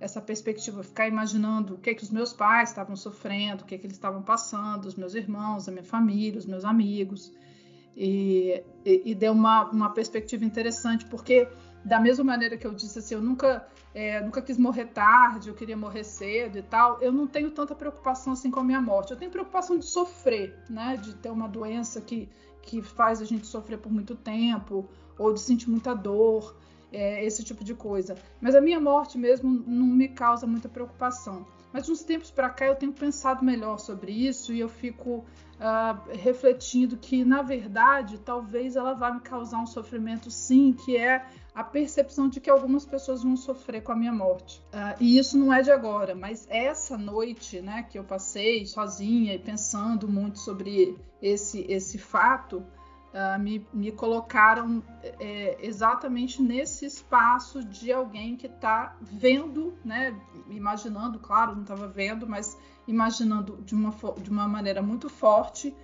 essa 0.00 0.20
perspectiva, 0.20 0.82
ficar 0.82 1.08
imaginando 1.08 1.74
o 1.74 1.78
que, 1.78 1.94
que 1.94 2.02
os 2.02 2.10
meus 2.10 2.32
pais 2.32 2.70
estavam 2.70 2.94
sofrendo, 2.94 3.64
o 3.64 3.66
que, 3.66 3.76
que 3.76 3.86
eles 3.86 3.96
estavam 3.96 4.22
passando, 4.22 4.86
os 4.86 4.94
meus 4.94 5.14
irmãos, 5.14 5.68
a 5.68 5.72
minha 5.72 5.84
família, 5.84 6.38
os 6.38 6.46
meus 6.46 6.64
amigos. 6.64 7.32
E, 7.96 8.62
e, 8.84 9.02
e 9.06 9.14
deu 9.14 9.32
uma, 9.32 9.64
uma 9.70 9.90
perspectiva 9.90 10.44
interessante, 10.44 11.04
porque 11.06 11.48
da 11.84 11.98
mesma 11.98 12.22
maneira 12.22 12.56
que 12.56 12.66
eu 12.66 12.72
disse 12.72 12.98
assim, 13.00 13.14
eu 13.14 13.20
nunca, 13.20 13.66
é, 13.92 14.20
nunca 14.20 14.40
quis 14.40 14.56
morrer 14.56 14.86
tarde, 14.86 15.48
eu 15.48 15.54
queria 15.54 15.76
morrer 15.76 16.04
cedo 16.04 16.58
e 16.58 16.62
tal, 16.62 17.00
eu 17.00 17.10
não 17.10 17.26
tenho 17.26 17.50
tanta 17.50 17.74
preocupação 17.74 18.34
assim 18.34 18.50
com 18.50 18.60
a 18.60 18.64
minha 18.64 18.80
morte. 18.80 19.10
Eu 19.10 19.16
tenho 19.16 19.30
preocupação 19.30 19.76
de 19.78 19.86
sofrer, 19.86 20.56
né? 20.70 20.96
De 20.96 21.16
ter 21.16 21.30
uma 21.30 21.48
doença 21.48 22.00
que, 22.00 22.28
que 22.62 22.82
faz 22.82 23.20
a 23.20 23.24
gente 23.24 23.46
sofrer 23.46 23.78
por 23.78 23.90
muito 23.90 24.14
tempo, 24.14 24.88
ou 25.18 25.32
de 25.32 25.40
sentir 25.40 25.68
muita 25.68 25.92
dor 25.94 26.56
é, 26.92 27.24
esse 27.24 27.44
tipo 27.44 27.64
de 27.64 27.74
coisa. 27.74 28.16
Mas 28.40 28.54
a 28.54 28.60
minha 28.60 28.80
morte 28.80 29.18
mesmo 29.18 29.50
não 29.66 29.86
me 29.86 30.08
causa 30.08 30.46
muita 30.46 30.68
preocupação. 30.68 31.46
Mas 31.72 31.84
de 31.84 31.92
uns 31.92 32.02
tempos 32.02 32.30
para 32.30 32.48
cá 32.48 32.66
eu 32.66 32.76
tenho 32.76 32.92
pensado 32.92 33.44
melhor 33.44 33.78
sobre 33.78 34.10
isso 34.12 34.52
e 34.52 34.60
eu 34.60 34.68
fico 34.68 35.24
uh, 35.58 36.12
refletindo 36.12 36.96
que, 36.96 37.24
na 37.24 37.42
verdade, 37.42 38.18
talvez 38.18 38.74
ela 38.74 38.94
vá 38.94 39.12
me 39.12 39.20
causar 39.20 39.58
um 39.58 39.66
sofrimento 39.66 40.30
sim, 40.30 40.72
que 40.72 40.96
é 40.96 41.26
a 41.54 41.62
percepção 41.62 42.28
de 42.28 42.40
que 42.40 42.48
algumas 42.48 42.86
pessoas 42.86 43.22
vão 43.22 43.36
sofrer 43.36 43.82
com 43.82 43.92
a 43.92 43.96
minha 43.96 44.12
morte. 44.12 44.62
Uh, 44.72 44.96
e 45.00 45.18
isso 45.18 45.36
não 45.36 45.52
é 45.52 45.60
de 45.60 45.70
agora, 45.70 46.14
mas 46.14 46.46
essa 46.48 46.96
noite 46.96 47.60
né, 47.60 47.82
que 47.82 47.98
eu 47.98 48.04
passei 48.04 48.64
sozinha 48.64 49.34
e 49.34 49.38
pensando 49.38 50.08
muito 50.08 50.38
sobre 50.38 50.96
esse, 51.20 51.66
esse 51.68 51.98
fato, 51.98 52.64
uh, 53.12 53.40
me, 53.40 53.66
me, 53.72 53.92
colocaram 53.92 54.82
é, 55.02 55.58
exatamente 55.60 56.42
nesse 56.42 56.86
espaço 56.86 57.64
de 57.64 57.92
alguém 57.92 58.36
que 58.36 58.46
está 58.46 58.96
vendo, 59.00 59.76
né, 59.84 60.18
imaginando, 60.48 61.18
claro, 61.18 61.54
não 61.54 61.62
estava 61.62 61.86
vendo, 61.88 62.26
mas 62.26 62.56
imaginando 62.86 63.58
de 63.62 63.74
uma, 63.74 63.94
de 64.20 64.30
uma 64.30 64.48
maneira 64.48 64.82
muito 64.82 65.08
forte 65.08 65.74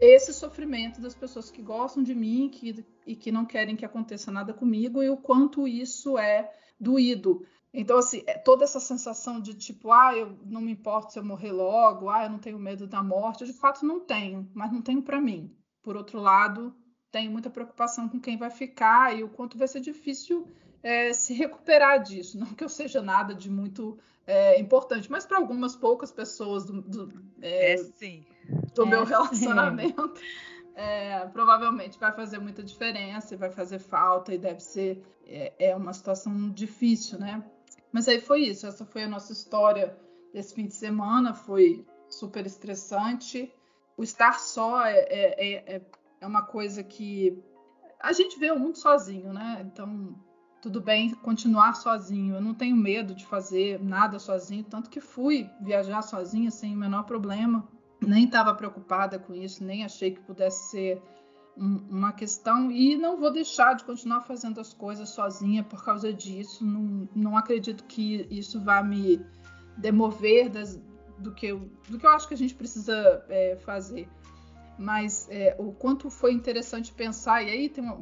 esse 0.00 0.32
sofrimento 0.32 1.00
das 1.00 1.14
pessoas 1.14 1.50
que 1.50 1.60
gostam 1.60 2.02
de 2.02 2.14
mim 2.14 2.48
que, 2.48 2.84
e 3.06 3.16
que 3.16 3.32
não 3.32 3.44
querem 3.44 3.74
que 3.74 3.84
aconteça 3.84 4.30
nada 4.30 4.54
comigo 4.54 5.02
e 5.02 5.10
o 5.10 5.16
quanto 5.16 5.66
isso 5.66 6.16
é 6.16 6.52
doído. 6.78 7.44
Então, 7.74 7.98
assim, 7.98 8.22
é 8.26 8.38
toda 8.38 8.64
essa 8.64 8.80
sensação 8.80 9.40
de 9.40 9.54
tipo, 9.54 9.92
ah, 9.92 10.16
eu 10.16 10.38
não 10.44 10.60
me 10.60 10.72
importo 10.72 11.12
se 11.12 11.18
eu 11.18 11.24
morrer 11.24 11.52
logo, 11.52 12.08
ah, 12.08 12.24
eu 12.24 12.30
não 12.30 12.38
tenho 12.38 12.58
medo 12.58 12.86
da 12.86 13.02
morte, 13.02 13.42
eu 13.42 13.46
de 13.46 13.52
fato 13.52 13.84
não 13.84 14.00
tenho, 14.00 14.48
mas 14.54 14.72
não 14.72 14.80
tenho 14.80 15.02
para 15.02 15.20
mim. 15.20 15.54
Por 15.82 15.96
outro 15.96 16.20
lado, 16.20 16.74
tenho 17.10 17.30
muita 17.30 17.50
preocupação 17.50 18.08
com 18.08 18.20
quem 18.20 18.36
vai 18.36 18.50
ficar 18.50 19.16
e 19.16 19.22
o 19.22 19.28
quanto 19.28 19.56
vai 19.56 19.68
ser 19.68 19.80
difícil 19.80 20.46
é, 20.82 21.12
se 21.12 21.32
recuperar 21.34 22.02
disso. 22.02 22.38
Não 22.38 22.46
que 22.48 22.64
eu 22.64 22.68
seja 22.68 23.00
nada 23.00 23.34
de 23.34 23.50
muito 23.50 23.98
é, 24.26 24.60
importante, 24.60 25.10
mas 25.10 25.24
para 25.24 25.38
algumas 25.38 25.74
poucas 25.74 26.12
pessoas 26.12 26.64
do, 26.64 26.82
do, 26.82 27.24
é, 27.40 27.74
é 27.74 27.76
do 28.74 28.86
meu 28.86 29.02
é, 29.02 29.04
relacionamento, 29.08 30.12
é, 30.74 31.26
provavelmente 31.26 31.98
vai 31.98 32.12
fazer 32.12 32.38
muita 32.38 32.62
diferença 32.62 33.34
e 33.34 33.38
vai 33.38 33.50
fazer 33.50 33.78
falta 33.78 34.34
e 34.34 34.38
deve 34.38 34.60
ser 34.60 35.02
é, 35.26 35.74
uma 35.74 35.92
situação 35.92 36.50
difícil, 36.50 37.18
né? 37.18 37.44
Mas 37.92 38.06
aí 38.08 38.20
foi 38.20 38.42
isso. 38.42 38.66
Essa 38.66 38.84
foi 38.84 39.02
a 39.02 39.08
nossa 39.08 39.32
história 39.32 39.96
desse 40.32 40.54
fim 40.54 40.66
de 40.66 40.74
semana. 40.74 41.34
Foi 41.34 41.86
super 42.08 42.46
estressante. 42.46 43.52
O 43.98 44.04
estar 44.04 44.38
só 44.38 44.86
é, 44.86 44.96
é, 44.96 45.74
é, 45.74 45.82
é 46.20 46.26
uma 46.26 46.42
coisa 46.42 46.84
que 46.84 47.36
a 47.98 48.12
gente 48.12 48.38
vê 48.38 48.48
o 48.52 48.58
mundo 48.58 48.78
sozinho, 48.78 49.32
né? 49.32 49.60
Então, 49.66 50.14
tudo 50.62 50.80
bem 50.80 51.12
continuar 51.16 51.74
sozinho. 51.74 52.36
Eu 52.36 52.40
não 52.40 52.54
tenho 52.54 52.76
medo 52.76 53.12
de 53.12 53.26
fazer 53.26 53.82
nada 53.82 54.20
sozinho, 54.20 54.62
tanto 54.62 54.88
que 54.88 55.00
fui 55.00 55.50
viajar 55.60 56.02
sozinha 56.02 56.48
sem 56.48 56.76
o 56.76 56.78
menor 56.78 57.02
problema. 57.06 57.66
Nem 58.00 58.24
estava 58.24 58.54
preocupada 58.54 59.18
com 59.18 59.34
isso, 59.34 59.64
nem 59.64 59.84
achei 59.84 60.12
que 60.12 60.20
pudesse 60.20 60.70
ser 60.70 61.02
um, 61.56 61.84
uma 61.90 62.12
questão. 62.12 62.70
E 62.70 62.96
não 62.96 63.16
vou 63.16 63.32
deixar 63.32 63.74
de 63.74 63.82
continuar 63.82 64.20
fazendo 64.20 64.60
as 64.60 64.72
coisas 64.72 65.08
sozinha 65.08 65.64
por 65.64 65.84
causa 65.84 66.12
disso. 66.12 66.64
Não, 66.64 67.08
não 67.16 67.36
acredito 67.36 67.82
que 67.82 68.28
isso 68.30 68.60
vá 68.60 68.80
me 68.80 69.20
demover 69.76 70.50
das, 70.50 70.80
do, 71.18 71.32
que 71.32 71.46
eu, 71.46 71.70
do 71.88 71.98
que 71.98 72.06
eu 72.06 72.10
acho 72.10 72.28
que 72.28 72.34
a 72.34 72.36
gente 72.36 72.54
precisa 72.54 73.24
é, 73.28 73.56
fazer 73.56 74.08
mas 74.78 75.26
é, 75.28 75.56
o 75.58 75.72
quanto 75.72 76.08
foi 76.08 76.32
interessante 76.32 76.92
pensar, 76.92 77.42
e 77.42 77.50
aí 77.50 77.68
tem 77.68 77.82
uma, 77.82 77.98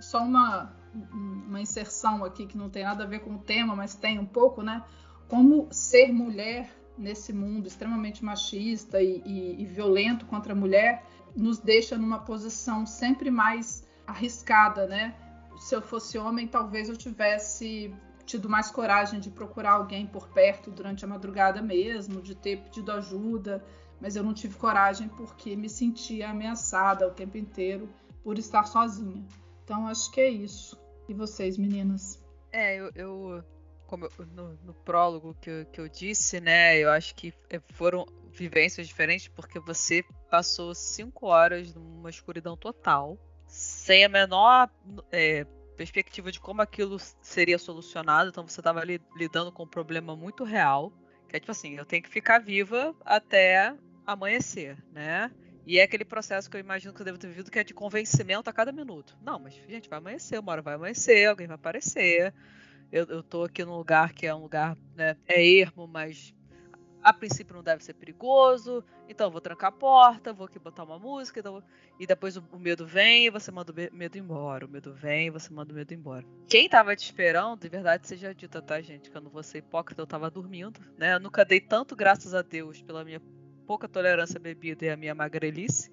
só 0.00 0.24
uma, 0.24 0.74
uma 1.12 1.60
inserção 1.60 2.24
aqui 2.24 2.46
que 2.46 2.56
não 2.56 2.70
tem 2.70 2.82
nada 2.82 3.04
a 3.04 3.06
ver 3.06 3.20
com 3.20 3.34
o 3.34 3.38
tema, 3.38 3.76
mas 3.76 3.94
tem 3.94 4.18
um 4.18 4.24
pouco, 4.24 4.62
né? 4.62 4.82
Como 5.28 5.68
ser 5.70 6.10
mulher 6.12 6.70
nesse 6.96 7.32
mundo 7.32 7.66
extremamente 7.66 8.24
machista 8.24 9.02
e, 9.02 9.20
e, 9.26 9.62
e 9.62 9.66
violento 9.66 10.24
contra 10.24 10.54
a 10.54 10.56
mulher 10.56 11.04
nos 11.36 11.58
deixa 11.58 11.98
numa 11.98 12.20
posição 12.20 12.86
sempre 12.86 13.30
mais 13.30 13.86
arriscada, 14.06 14.86
né? 14.86 15.14
Se 15.58 15.74
eu 15.74 15.82
fosse 15.82 16.16
homem, 16.16 16.48
talvez 16.48 16.88
eu 16.88 16.96
tivesse 16.96 17.92
tido 18.24 18.48
mais 18.48 18.70
coragem 18.70 19.20
de 19.20 19.30
procurar 19.30 19.72
alguém 19.72 20.06
por 20.06 20.28
perto 20.28 20.70
durante 20.70 21.04
a 21.04 21.08
madrugada 21.08 21.60
mesmo, 21.62 22.22
de 22.22 22.34
ter 22.34 22.58
pedido 22.58 22.92
ajuda, 22.92 23.64
mas 24.00 24.16
eu 24.16 24.22
não 24.22 24.34
tive 24.34 24.56
coragem 24.56 25.08
porque 25.08 25.56
me 25.56 25.68
sentia 25.68 26.30
ameaçada 26.30 27.06
o 27.06 27.10
tempo 27.10 27.36
inteiro 27.36 27.88
por 28.22 28.38
estar 28.38 28.64
sozinha. 28.64 29.24
Então 29.62 29.86
acho 29.86 30.10
que 30.10 30.20
é 30.20 30.28
isso. 30.28 30.78
E 31.08 31.14
vocês, 31.14 31.58
meninas? 31.58 32.22
É, 32.50 32.76
eu, 32.76 32.90
eu 32.94 33.44
como 33.86 34.06
eu, 34.06 34.26
no, 34.26 34.58
no, 34.64 34.74
prólogo 34.74 35.36
que 35.40 35.50
eu, 35.50 35.66
que 35.66 35.80
eu 35.80 35.88
disse, 35.88 36.40
né, 36.40 36.78
eu 36.78 36.90
acho 36.90 37.14
que 37.14 37.32
é, 37.50 37.60
foram 37.74 38.06
vivências 38.32 38.86
diferentes 38.86 39.28
porque 39.28 39.60
você 39.60 40.04
passou 40.30 40.74
cinco 40.74 41.26
horas 41.26 41.72
numa 41.74 42.10
escuridão 42.10 42.56
total, 42.56 43.18
sem 43.46 44.04
a 44.04 44.08
menor 44.08 44.70
é, 45.12 45.46
perspectiva 45.76 46.30
de 46.32 46.40
como 46.40 46.62
aquilo 46.62 46.98
seria 47.22 47.58
solucionado. 47.58 48.30
Então 48.30 48.46
você 48.46 48.60
estava 48.60 48.82
lidando 49.16 49.52
com 49.52 49.64
um 49.64 49.68
problema 49.68 50.16
muito 50.16 50.44
real 50.44 50.92
é 51.36 51.40
tipo 51.40 51.50
assim, 51.50 51.74
eu 51.74 51.84
tenho 51.84 52.02
que 52.02 52.08
ficar 52.08 52.38
viva 52.38 52.94
até 53.04 53.74
amanhecer, 54.06 54.78
né? 54.92 55.28
E 55.66 55.80
é 55.80 55.82
aquele 55.82 56.04
processo 56.04 56.48
que 56.48 56.56
eu 56.56 56.60
imagino 56.60 56.94
que 56.94 57.00
eu 57.00 57.04
devo 57.04 57.18
ter 57.18 57.26
vivido 57.26 57.50
que 57.50 57.58
é 57.58 57.64
de 57.64 57.74
convencimento 57.74 58.48
a 58.48 58.52
cada 58.52 58.70
minuto. 58.70 59.16
Não, 59.20 59.40
mas, 59.40 59.54
gente, 59.68 59.88
vai 59.88 59.98
amanhecer, 59.98 60.38
uma 60.38 60.52
hora 60.52 60.62
vai 60.62 60.74
amanhecer, 60.74 61.26
alguém 61.26 61.48
vai 61.48 61.56
aparecer. 61.56 62.32
Eu, 62.92 63.04
eu 63.06 63.22
tô 63.24 63.42
aqui 63.42 63.64
num 63.64 63.76
lugar 63.76 64.12
que 64.12 64.26
é 64.26 64.34
um 64.34 64.42
lugar, 64.42 64.76
né? 64.94 65.16
É 65.26 65.44
ermo, 65.44 65.88
mas 65.88 66.32
a 67.04 67.12
princípio 67.12 67.54
não 67.54 67.62
deve 67.62 67.84
ser 67.84 67.92
perigoso, 67.92 68.82
então 69.06 69.30
vou 69.30 69.40
trancar 69.40 69.68
a 69.68 69.72
porta, 69.72 70.32
vou 70.32 70.46
aqui 70.46 70.58
botar 70.58 70.84
uma 70.84 70.98
música, 70.98 71.38
então... 71.38 71.62
e 72.00 72.06
depois 72.06 72.38
o, 72.38 72.42
o, 72.50 72.58
medo 72.58 72.86
vem 72.86 73.26
e 73.26 73.30
você 73.30 73.50
manda 73.50 73.70
o 73.70 73.94
medo 73.94 74.16
embora, 74.16 74.64
o 74.64 74.68
medo 74.68 74.92
vem 74.94 75.26
e 75.26 75.30
você 75.30 75.52
manda 75.52 75.70
o 75.70 75.76
medo 75.76 75.92
embora. 75.92 76.24
Quem 76.48 76.66
tava 76.66 76.96
te 76.96 77.04
esperando, 77.04 77.60
de 77.60 77.68
verdade 77.68 78.08
seja 78.08 78.34
dita, 78.34 78.62
tá, 78.62 78.80
gente, 78.80 79.10
que 79.10 79.16
eu 79.16 79.20
não 79.20 79.30
vou 79.30 79.42
ser 79.42 79.58
hipócrita, 79.58 80.00
eu 80.00 80.06
tava 80.06 80.30
dormindo, 80.30 80.80
né, 80.96 81.14
eu 81.14 81.20
nunca 81.20 81.44
dei 81.44 81.60
tanto 81.60 81.94
graças 81.94 82.34
a 82.34 82.40
Deus 82.40 82.80
pela 82.80 83.04
minha 83.04 83.20
pouca 83.66 83.86
tolerância 83.86 84.38
à 84.38 84.40
bebida 84.40 84.86
e 84.86 84.90
a 84.90 84.96
minha 84.96 85.14
magrelice, 85.14 85.90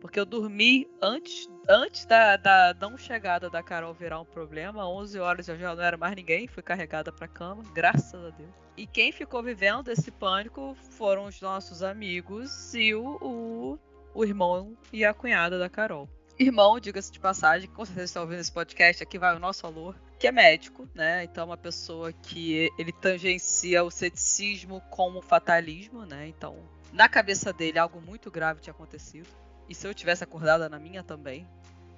porque 0.00 0.18
eu 0.18 0.24
dormi 0.24 0.88
antes, 1.02 1.48
antes 1.68 2.04
da, 2.04 2.36
da 2.36 2.76
não 2.80 2.96
chegada 2.96 3.50
da 3.50 3.62
Carol 3.62 3.92
virar 3.92 4.20
um 4.20 4.24
problema. 4.24 4.88
11 4.88 5.18
horas 5.18 5.48
eu 5.48 5.58
já 5.58 5.74
não 5.74 5.82
era 5.82 5.96
mais 5.96 6.14
ninguém, 6.14 6.46
fui 6.46 6.62
carregada 6.62 7.12
para 7.12 7.28
cama, 7.28 7.62
graças 7.74 8.14
a 8.14 8.30
Deus. 8.30 8.50
E 8.76 8.86
quem 8.86 9.10
ficou 9.10 9.42
vivendo 9.42 9.88
esse 9.88 10.10
pânico 10.10 10.76
foram 10.90 11.24
os 11.24 11.40
nossos 11.40 11.82
amigos 11.82 12.74
e 12.74 12.94
o, 12.94 13.18
o, 13.20 13.78
o 14.14 14.24
irmão 14.24 14.76
e 14.92 15.04
a 15.04 15.12
cunhada 15.12 15.58
da 15.58 15.68
Carol. 15.68 16.08
Irmão, 16.38 16.78
diga-se 16.78 17.10
de 17.10 17.18
passagem, 17.18 17.68
com 17.68 17.84
certeza 17.84 18.04
está 18.04 18.20
ouvindo 18.20 18.38
esse 18.38 18.52
podcast, 18.52 19.02
aqui 19.02 19.18
vai 19.18 19.34
o 19.34 19.40
nosso 19.40 19.66
alô, 19.66 19.92
que 20.20 20.28
é 20.28 20.32
médico, 20.32 20.88
né? 20.94 21.24
Então, 21.24 21.46
uma 21.46 21.56
pessoa 21.56 22.12
que 22.12 22.70
ele 22.78 22.92
tangencia 22.92 23.82
o 23.82 23.90
ceticismo 23.90 24.80
como 24.90 25.20
fatalismo, 25.20 26.06
né? 26.06 26.28
Então, 26.28 26.56
na 26.92 27.08
cabeça 27.08 27.52
dele, 27.52 27.80
algo 27.80 28.00
muito 28.00 28.30
grave 28.30 28.60
tinha 28.60 28.72
acontecido. 28.72 29.26
E 29.68 29.74
se 29.74 29.86
eu 29.86 29.94
tivesse 29.94 30.24
acordada 30.24 30.68
na 30.68 30.78
minha 30.78 31.02
também, 31.02 31.46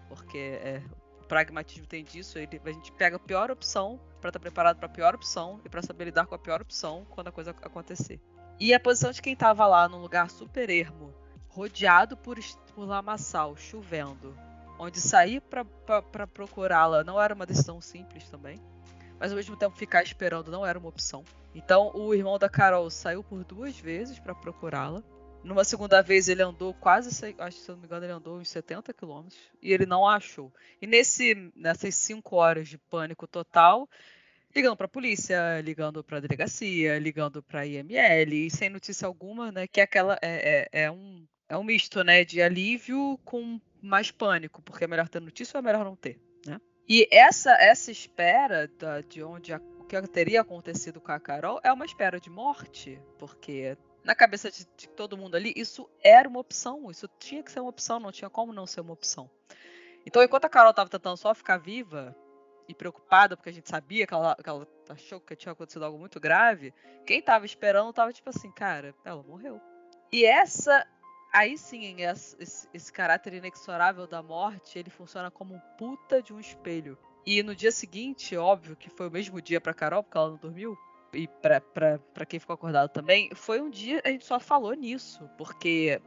porque 0.08 0.58
é, 0.62 0.82
o 1.20 1.24
pragmatismo 1.24 1.86
tem 1.86 2.02
disso, 2.02 2.38
ele, 2.38 2.60
a 2.64 2.72
gente 2.72 2.90
pega 2.92 3.16
a 3.16 3.18
pior 3.18 3.50
opção 3.50 4.00
para 4.20 4.30
estar 4.30 4.38
tá 4.38 4.40
preparado 4.40 4.78
para 4.78 4.86
a 4.86 4.90
pior 4.90 5.14
opção 5.14 5.60
e 5.64 5.68
para 5.68 5.82
saber 5.82 6.06
lidar 6.06 6.26
com 6.26 6.34
a 6.34 6.38
pior 6.38 6.60
opção 6.60 7.06
quando 7.10 7.28
a 7.28 7.32
coisa 7.32 7.50
acontecer. 7.50 8.20
E 8.58 8.74
a 8.74 8.80
posição 8.80 9.10
de 9.10 9.22
quem 9.22 9.32
estava 9.32 9.66
lá 9.66 9.88
num 9.88 10.00
lugar 10.00 10.28
super 10.28 10.68
ermo, 10.68 11.14
rodeado 11.48 12.16
por, 12.16 12.38
por 12.74 12.84
lamaçal, 12.84 13.56
chovendo, 13.56 14.36
onde 14.78 15.00
sair 15.00 15.40
para 15.40 16.26
procurá-la 16.26 17.04
não 17.04 17.20
era 17.20 17.34
uma 17.34 17.46
decisão 17.46 17.80
simples 17.80 18.28
também, 18.28 18.60
mas 19.18 19.30
ao 19.30 19.36
mesmo 19.36 19.56
tempo 19.56 19.76
ficar 19.76 20.02
esperando 20.02 20.50
não 20.50 20.64
era 20.64 20.78
uma 20.78 20.88
opção. 20.88 21.24
Então 21.54 21.90
o 21.94 22.14
irmão 22.14 22.38
da 22.38 22.48
Carol 22.48 22.88
saiu 22.90 23.22
por 23.22 23.44
duas 23.44 23.78
vezes 23.78 24.18
para 24.18 24.34
procurá-la. 24.34 25.02
Numa 25.42 25.64
segunda 25.64 26.02
vez 26.02 26.28
ele 26.28 26.42
andou 26.42 26.74
quase, 26.74 27.08
acho 27.38 27.58
que 27.58 27.64
se 27.64 27.70
eu 27.70 27.74
não 27.74 27.80
me 27.80 27.86
engano, 27.86 28.04
ele 28.04 28.12
andou 28.12 28.38
uns 28.38 28.50
70 28.50 28.92
quilômetros 28.92 29.40
e 29.62 29.72
ele 29.72 29.86
não 29.86 30.06
achou. 30.06 30.52
E 30.80 30.86
nesse, 30.86 31.50
nessas 31.56 31.94
cinco 31.94 32.36
horas 32.36 32.68
de 32.68 32.76
pânico 32.76 33.26
total, 33.26 33.88
ligando 34.54 34.76
para 34.76 34.86
a 34.86 34.88
polícia, 34.88 35.60
ligando 35.62 36.04
para 36.04 36.18
a 36.18 36.20
delegacia, 36.20 36.98
ligando 36.98 37.42
para 37.42 37.60
a 37.60 37.66
IML, 37.66 38.46
e 38.46 38.50
sem 38.50 38.68
notícia 38.68 39.06
alguma, 39.06 39.50
né? 39.50 39.66
Que 39.66 39.80
é 39.80 39.84
aquela 39.84 40.18
é, 40.20 40.68
é, 40.72 40.84
é, 40.84 40.90
um 40.90 41.26
é 41.48 41.56
um 41.56 41.64
misto, 41.64 42.04
né, 42.04 42.24
de 42.24 42.40
alívio 42.40 43.18
com 43.24 43.60
mais 43.82 44.10
pânico, 44.10 44.62
porque 44.62 44.84
é 44.84 44.86
melhor 44.86 45.08
ter 45.08 45.20
notícia 45.20 45.56
ou 45.56 45.60
é 45.60 45.62
melhor 45.62 45.84
não 45.84 45.96
ter, 45.96 46.20
né? 46.46 46.60
E 46.88 47.08
essa 47.10 47.52
essa 47.52 47.90
espera 47.90 48.68
da, 48.78 49.00
de 49.00 49.22
onde 49.22 49.54
a, 49.54 49.60
o 49.78 49.84
que 49.84 50.00
teria 50.08 50.42
acontecido 50.42 51.00
com 51.00 51.12
a 51.12 51.18
Carol 51.18 51.60
é 51.64 51.72
uma 51.72 51.86
espera 51.86 52.20
de 52.20 52.28
morte, 52.28 53.00
porque 53.18 53.76
na 54.04 54.14
cabeça 54.14 54.50
de, 54.50 54.66
de 54.76 54.88
todo 54.88 55.16
mundo 55.16 55.34
ali 55.34 55.52
isso 55.56 55.88
era 56.02 56.28
uma 56.28 56.40
opção, 56.40 56.90
isso 56.90 57.08
tinha 57.18 57.42
que 57.42 57.52
ser 57.52 57.60
uma 57.60 57.70
opção, 57.70 58.00
não 58.00 58.12
tinha 58.12 58.30
como 58.30 58.52
não 58.52 58.66
ser 58.66 58.80
uma 58.80 58.92
opção. 58.92 59.30
Então, 60.06 60.22
enquanto 60.22 60.46
a 60.46 60.48
Carol 60.48 60.70
estava 60.70 60.88
tentando 60.88 61.16
só 61.16 61.34
ficar 61.34 61.58
viva, 61.58 62.16
e 62.70 62.74
preocupada, 62.74 63.36
porque 63.36 63.50
a 63.50 63.52
gente 63.52 63.68
sabia 63.68 64.06
que 64.06 64.14
ela, 64.14 64.36
que 64.36 64.48
ela 64.48 64.66
achou 64.88 65.20
que 65.20 65.34
tinha 65.34 65.52
acontecido 65.52 65.84
algo 65.84 65.98
muito 65.98 66.20
grave, 66.20 66.72
quem 67.04 67.20
tava 67.20 67.44
esperando 67.44 67.92
tava 67.92 68.12
tipo 68.12 68.30
assim, 68.30 68.50
cara, 68.52 68.94
ela 69.04 69.22
morreu. 69.22 69.60
E 70.12 70.24
essa. 70.24 70.86
Aí 71.32 71.56
sim, 71.56 72.02
esse, 72.02 72.68
esse 72.74 72.92
caráter 72.92 73.34
inexorável 73.34 74.06
da 74.06 74.22
morte, 74.22 74.78
ele 74.78 74.90
funciona 74.90 75.30
como 75.30 75.54
um 75.54 75.60
puta 75.78 76.20
de 76.22 76.32
um 76.32 76.40
espelho. 76.40 76.98
E 77.24 77.42
no 77.42 77.54
dia 77.54 77.70
seguinte, 77.70 78.36
óbvio 78.36 78.76
que 78.76 78.90
foi 78.90 79.08
o 79.08 79.10
mesmo 79.10 79.40
dia 79.40 79.60
pra 79.60 79.74
Carol, 79.74 80.02
porque 80.02 80.16
ela 80.16 80.30
não 80.30 80.36
dormiu, 80.36 80.76
e 81.12 81.28
pra 81.28 82.26
quem 82.28 82.40
ficou 82.40 82.54
acordado 82.54 82.90
também, 82.90 83.30
foi 83.34 83.60
um 83.60 83.70
dia 83.70 84.00
a 84.04 84.08
gente 84.08 84.24
só 84.24 84.38
falou 84.38 84.72
nisso, 84.74 85.28
porque 85.36 86.00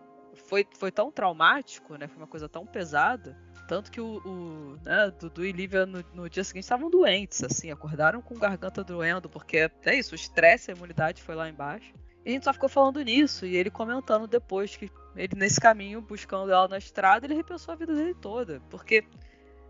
foi, 0.47 0.67
foi 0.77 0.91
tão 0.91 1.11
traumático, 1.11 1.95
né? 1.95 2.07
Foi 2.07 2.17
uma 2.17 2.27
coisa 2.27 2.49
tão 2.49 2.65
pesada 2.65 3.37
tanto 3.67 3.91
que 3.91 4.01
o, 4.01 4.17
o 4.25 4.77
né, 4.83 5.11
Dudu 5.19 5.45
e 5.45 5.51
Lívia 5.51 5.85
no, 5.85 6.03
no 6.13 6.29
dia 6.29 6.43
seguinte 6.43 6.63
estavam 6.63 6.89
doentes, 6.89 7.43
assim, 7.43 7.71
acordaram 7.71 8.21
com 8.21 8.35
garganta 8.35 8.83
doendo, 8.83 9.29
porque 9.29 9.69
é 9.85 9.95
isso, 9.95 10.13
o 10.13 10.15
estresse, 10.15 10.71
a 10.71 10.75
imunidade 10.75 11.21
foi 11.21 11.35
lá 11.35 11.49
embaixo. 11.49 11.93
E 12.25 12.29
a 12.29 12.31
gente 12.33 12.43
só 12.43 12.53
ficou 12.53 12.69
falando 12.69 13.01
nisso, 13.01 13.45
e 13.45 13.55
ele 13.55 13.69
comentando 13.69 14.27
depois 14.27 14.75
que 14.75 14.89
ele, 15.15 15.35
nesse 15.35 15.59
caminho, 15.59 16.01
buscando 16.01 16.51
ela 16.51 16.67
na 16.67 16.77
estrada, 16.77 17.25
ele 17.25 17.35
repensou 17.35 17.73
a 17.73 17.77
vida 17.77 17.93
dele 17.93 18.13
toda. 18.13 18.61
Porque 18.69 19.05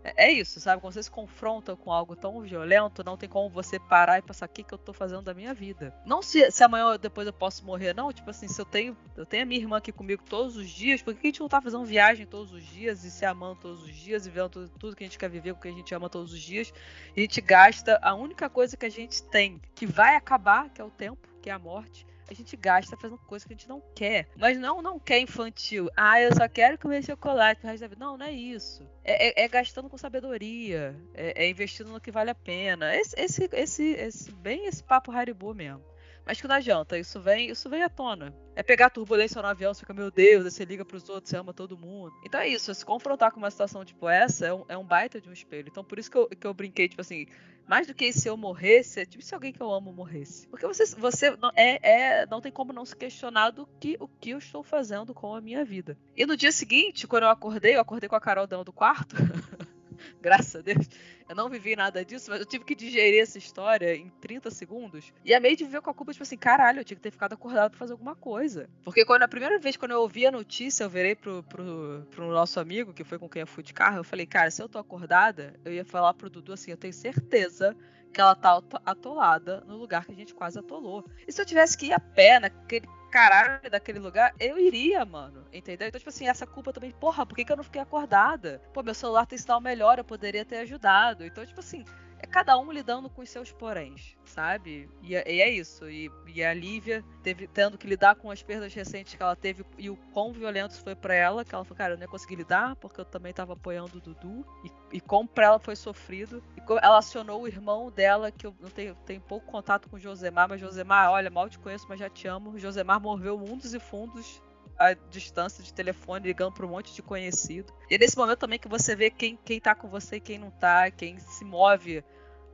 é, 0.04 0.30
isso, 0.30 0.60
sabe? 0.60 0.82
Quando 0.82 0.92
você 0.92 1.02
se 1.02 1.10
confronta 1.10 1.74
com 1.74 1.90
algo 1.90 2.14
tão 2.14 2.38
violento, 2.42 3.02
não 3.02 3.16
tem 3.16 3.26
como 3.26 3.48
você 3.48 3.80
parar 3.80 4.18
e 4.18 4.22
pensar 4.22 4.44
o 4.44 4.48
que, 4.50 4.62
que 4.62 4.74
eu 4.74 4.78
tô 4.78 4.92
fazendo 4.92 5.22
da 5.22 5.32
minha 5.32 5.54
vida. 5.54 5.94
Não 6.04 6.20
se, 6.20 6.50
se 6.50 6.62
amanhã 6.62 6.88
ou 6.88 6.98
depois 6.98 7.26
eu 7.26 7.32
posso 7.32 7.64
morrer, 7.64 7.94
não. 7.94 8.12
Tipo 8.12 8.28
assim, 8.28 8.46
se 8.46 8.60
eu 8.60 8.66
tenho, 8.66 8.94
eu 9.16 9.24
tenho 9.24 9.44
a 9.44 9.46
minha 9.46 9.60
irmã 9.60 9.78
aqui 9.78 9.90
comigo 9.90 10.22
todos 10.28 10.56
os 10.56 10.68
dias, 10.68 11.00
por 11.00 11.14
que 11.14 11.26
a 11.26 11.28
gente 11.28 11.40
não 11.40 11.48
tá 11.48 11.60
fazendo 11.60 11.84
viagem 11.86 12.26
todos 12.26 12.52
os 12.52 12.62
dias 12.62 13.02
e 13.02 13.10
se 13.10 13.24
amando 13.24 13.56
todos 13.56 13.82
os 13.82 13.94
dias 13.94 14.26
e 14.26 14.30
vendo 14.30 14.50
tudo, 14.50 14.68
tudo 14.78 14.96
que 14.96 15.04
a 15.04 15.06
gente 15.06 15.18
quer 15.18 15.30
viver, 15.30 15.54
porque 15.54 15.68
a 15.68 15.72
gente 15.72 15.94
ama 15.94 16.10
todos 16.10 16.32
os 16.34 16.40
dias? 16.40 16.72
E 17.16 17.20
a 17.20 17.22
gente 17.22 17.40
gasta 17.40 17.98
a 18.02 18.14
única 18.14 18.50
coisa 18.50 18.76
que 18.76 18.84
a 18.84 18.90
gente 18.90 19.22
tem, 19.22 19.60
que 19.74 19.86
vai 19.86 20.16
acabar, 20.16 20.68
que 20.68 20.82
é 20.82 20.84
o 20.84 20.90
tempo, 20.90 21.26
que 21.40 21.48
é 21.48 21.52
a 21.52 21.58
morte 21.58 22.06
a 22.28 22.34
gente 22.34 22.56
gasta 22.56 22.96
fazendo 22.96 23.18
coisa 23.18 23.46
que 23.46 23.52
a 23.52 23.56
gente 23.56 23.68
não 23.68 23.82
quer. 23.94 24.28
Mas 24.36 24.58
não, 24.58 24.80
não 24.80 24.98
quer 24.98 25.18
infantil. 25.18 25.90
Ah, 25.96 26.20
eu 26.20 26.34
só 26.34 26.48
quero 26.48 26.78
comer 26.78 27.04
chocolate 27.04 27.60
pro 27.60 27.68
resto 27.68 27.82
da 27.82 27.88
vida. 27.88 28.04
Não, 28.04 28.16
não 28.16 28.26
é 28.26 28.32
isso. 28.32 28.86
É, 29.04 29.42
é, 29.42 29.44
é 29.44 29.48
gastando 29.48 29.88
com 29.88 29.98
sabedoria. 29.98 30.96
É, 31.14 31.44
é, 31.44 31.48
investindo 31.48 31.90
no 31.90 32.00
que 32.00 32.10
vale 32.10 32.30
a 32.30 32.34
pena. 32.34 32.94
Esse, 32.94 33.14
esse, 33.18 33.48
esse, 33.52 33.84
esse, 33.92 34.32
bem 34.32 34.66
esse 34.66 34.82
papo 34.82 35.12
Haribo 35.12 35.54
mesmo. 35.54 35.82
Mas 36.26 36.40
que 36.40 36.48
não 36.48 36.54
adianta, 36.54 36.98
isso 36.98 37.20
vem, 37.20 37.50
isso 37.50 37.68
vem 37.68 37.82
à 37.82 37.88
tona. 37.88 38.34
É 38.56 38.62
pegar 38.62 38.88
turbulência 38.88 39.42
no 39.42 39.48
avião, 39.48 39.74
você 39.74 39.80
fica, 39.80 39.92
meu 39.92 40.10
Deus, 40.10 40.44
você 40.44 40.64
liga 40.64 40.84
pros 40.84 41.08
outros, 41.08 41.30
você 41.30 41.36
ama 41.36 41.52
todo 41.52 41.76
mundo. 41.76 42.14
Então 42.24 42.40
é 42.40 42.48
isso, 42.48 42.74
se 42.74 42.84
confrontar 42.84 43.30
com 43.32 43.38
uma 43.38 43.50
situação 43.50 43.84
tipo 43.84 44.08
essa 44.08 44.46
é 44.46 44.54
um, 44.54 44.64
é 44.68 44.78
um 44.78 44.84
baita 44.84 45.20
de 45.20 45.28
um 45.28 45.32
espelho. 45.32 45.68
Então 45.68 45.84
por 45.84 45.98
isso 45.98 46.10
que 46.10 46.16
eu, 46.16 46.28
que 46.28 46.46
eu 46.46 46.54
brinquei, 46.54 46.88
tipo 46.88 47.00
assim, 47.00 47.26
mais 47.66 47.86
do 47.86 47.94
que 47.94 48.12
se 48.12 48.28
eu 48.28 48.36
morresse, 48.36 49.00
é 49.00 49.06
tipo 49.06 49.22
se 49.22 49.34
alguém 49.34 49.52
que 49.52 49.60
eu 49.60 49.70
amo 49.70 49.92
morresse. 49.92 50.46
Porque 50.48 50.66
você, 50.66 50.86
você 50.96 51.30
não, 51.36 51.50
é, 51.54 52.20
é, 52.22 52.26
não 52.26 52.40
tem 52.40 52.52
como 52.52 52.72
não 52.72 52.84
se 52.84 52.96
questionar 52.96 53.50
do 53.50 53.66
que, 53.80 53.96
o 54.00 54.08
que 54.08 54.30
eu 54.30 54.38
estou 54.38 54.62
fazendo 54.62 55.12
com 55.12 55.34
a 55.34 55.40
minha 55.40 55.64
vida. 55.64 55.98
E 56.16 56.24
no 56.24 56.36
dia 56.36 56.52
seguinte, 56.52 57.06
quando 57.06 57.24
eu 57.24 57.30
acordei, 57.30 57.76
eu 57.76 57.80
acordei 57.80 58.08
com 58.08 58.16
a 58.16 58.20
Carol 58.20 58.46
dentro 58.46 58.64
do 58.64 58.72
quarto. 58.72 59.16
graças 60.20 60.56
a 60.56 60.60
Deus. 60.60 60.88
Eu 61.28 61.34
não 61.34 61.48
vivi 61.48 61.74
nada 61.74 62.04
disso, 62.04 62.30
mas 62.30 62.40
eu 62.40 62.46
tive 62.46 62.64
que 62.64 62.74
digerir 62.74 63.22
essa 63.22 63.38
história 63.38 63.96
em 63.96 64.10
30 64.20 64.50
segundos. 64.50 65.12
E 65.24 65.32
a 65.32 65.40
meio 65.40 65.56
de 65.56 65.64
viver 65.64 65.80
com 65.80 65.90
a 65.90 65.94
culpa, 65.94 66.12
tipo 66.12 66.22
assim, 66.22 66.36
caralho, 66.36 66.80
eu 66.80 66.84
tinha 66.84 66.96
que 66.96 67.02
ter 67.02 67.10
ficado 67.10 67.32
acordado 67.32 67.70
pra 67.70 67.78
fazer 67.78 67.92
alguma 67.92 68.14
coisa. 68.14 68.68
Porque 68.82 69.04
quando 69.04 69.22
a 69.22 69.28
primeira 69.28 69.58
vez 69.58 69.76
quando 69.76 69.92
eu 69.92 70.00
ouvi 70.00 70.26
a 70.26 70.30
notícia, 70.30 70.84
eu 70.84 70.90
virei 70.90 71.14
pro, 71.14 71.42
pro, 71.44 72.06
pro 72.10 72.30
nosso 72.30 72.60
amigo, 72.60 72.92
que 72.92 73.04
foi 73.04 73.18
com 73.18 73.28
quem 73.28 73.40
eu 73.40 73.46
fui 73.46 73.62
de 73.62 73.72
carro, 73.72 73.98
eu 73.98 74.04
falei, 74.04 74.26
cara, 74.26 74.50
se 74.50 74.62
eu 74.62 74.68
tô 74.68 74.78
acordada, 74.78 75.54
eu 75.64 75.72
ia 75.72 75.84
falar 75.84 76.12
pro 76.14 76.28
Dudu 76.28 76.52
assim, 76.52 76.70
eu 76.70 76.76
tenho 76.76 76.92
certeza 76.92 77.74
que 78.14 78.20
ela 78.20 78.34
tá 78.34 78.62
atolada 78.86 79.64
no 79.66 79.76
lugar 79.76 80.06
que 80.06 80.12
a 80.12 80.14
gente 80.14 80.32
quase 80.32 80.58
atolou. 80.58 81.04
E 81.26 81.32
se 81.32 81.40
eu 81.42 81.44
tivesse 81.44 81.76
que 81.76 81.86
ir 81.86 81.92
a 81.92 81.98
pé 81.98 82.38
naquele 82.38 82.86
caralho 83.14 83.70
daquele 83.70 84.00
lugar, 84.00 84.34
eu 84.40 84.58
iria, 84.58 85.04
mano. 85.04 85.46
Entendeu? 85.52 85.86
Então, 85.86 86.00
tipo 86.00 86.08
assim, 86.08 86.26
essa 86.26 86.44
culpa 86.44 86.72
também, 86.72 86.90
porra, 86.90 87.24
por 87.24 87.36
que, 87.36 87.44
que 87.44 87.52
eu 87.52 87.56
não 87.56 87.62
fiquei 87.62 87.80
acordada? 87.80 88.60
Pô, 88.72 88.82
meu 88.82 88.92
celular 88.92 89.24
tem 89.24 89.38
sinal 89.38 89.60
melhor, 89.60 89.98
eu 89.98 90.04
poderia 90.04 90.44
ter 90.44 90.56
ajudado. 90.58 91.24
Então, 91.24 91.46
tipo 91.46 91.60
assim, 91.60 91.84
é 92.24 92.26
cada 92.26 92.58
um 92.58 92.72
lidando 92.72 93.10
com 93.10 93.20
os 93.20 93.28
seus 93.28 93.52
poréns, 93.52 94.16
sabe? 94.24 94.88
E, 95.02 95.14
é, 95.14 95.30
e 95.30 95.42
é 95.42 95.50
isso. 95.50 95.88
E, 95.88 96.10
e, 96.26 96.42
a 96.42 96.54
Lívia 96.54 97.04
teve, 97.22 97.46
tendo 97.46 97.76
que 97.76 97.86
lidar 97.86 98.14
com 98.16 98.30
as 98.30 98.42
perdas 98.42 98.72
recentes 98.72 99.14
que 99.14 99.22
ela 99.22 99.36
teve 99.36 99.64
e 99.76 99.90
o 99.90 99.96
quão 100.12 100.32
violentos 100.32 100.78
foi 100.78 100.94
para 100.94 101.14
ela, 101.14 101.44
que 101.44 101.54
ela 101.54 101.64
falou, 101.64 101.76
cara, 101.76 101.92
eu 101.92 101.96
não 101.98 102.04
ia 102.04 102.08
conseguir 102.08 102.36
lidar 102.36 102.76
porque 102.76 102.98
eu 102.98 103.04
também 103.04 103.32
tava 103.32 103.52
apoiando 103.52 103.98
o 103.98 104.00
Dudu. 104.00 104.44
E, 104.64 104.96
e 104.96 105.00
como 105.00 105.28
pra 105.28 105.46
ela 105.46 105.58
foi 105.58 105.76
sofrido. 105.76 106.42
E 106.56 106.62
ela 106.82 106.98
acionou 106.98 107.42
o 107.42 107.46
irmão 107.46 107.90
dela, 107.90 108.32
que 108.32 108.46
eu 108.46 108.54
não 108.58 108.70
tenho, 108.70 108.94
tenho 109.04 109.20
pouco 109.20 109.46
contato 109.46 109.90
com 109.90 109.96
o 109.96 110.00
Josemar, 110.00 110.48
mas 110.48 110.60
Josemar, 110.60 111.10
olha, 111.10 111.30
mal 111.30 111.50
te 111.50 111.58
conheço, 111.58 111.84
mas 111.88 112.00
já 112.00 112.08
te 112.08 112.26
amo. 112.26 112.58
Josemar 112.58 112.98
moveu 112.98 113.38
mundos 113.38 113.74
e 113.74 113.78
fundos 113.78 114.42
a 114.78 114.94
distância 114.94 115.62
de 115.62 115.72
telefone, 115.72 116.26
ligando 116.26 116.52
para 116.52 116.66
um 116.66 116.70
monte 116.70 116.94
de 116.94 117.02
conhecido. 117.02 117.72
E 117.90 117.94
é 117.94 117.98
nesse 117.98 118.16
momento 118.16 118.38
também 118.38 118.58
que 118.58 118.68
você 118.68 118.94
vê 118.94 119.10
quem, 119.10 119.38
quem 119.44 119.60
tá 119.60 119.74
com 119.74 119.88
você 119.88 120.16
e 120.16 120.20
quem 120.20 120.38
não 120.38 120.50
tá, 120.50 120.90
quem 120.90 121.18
se 121.18 121.44
move 121.44 122.04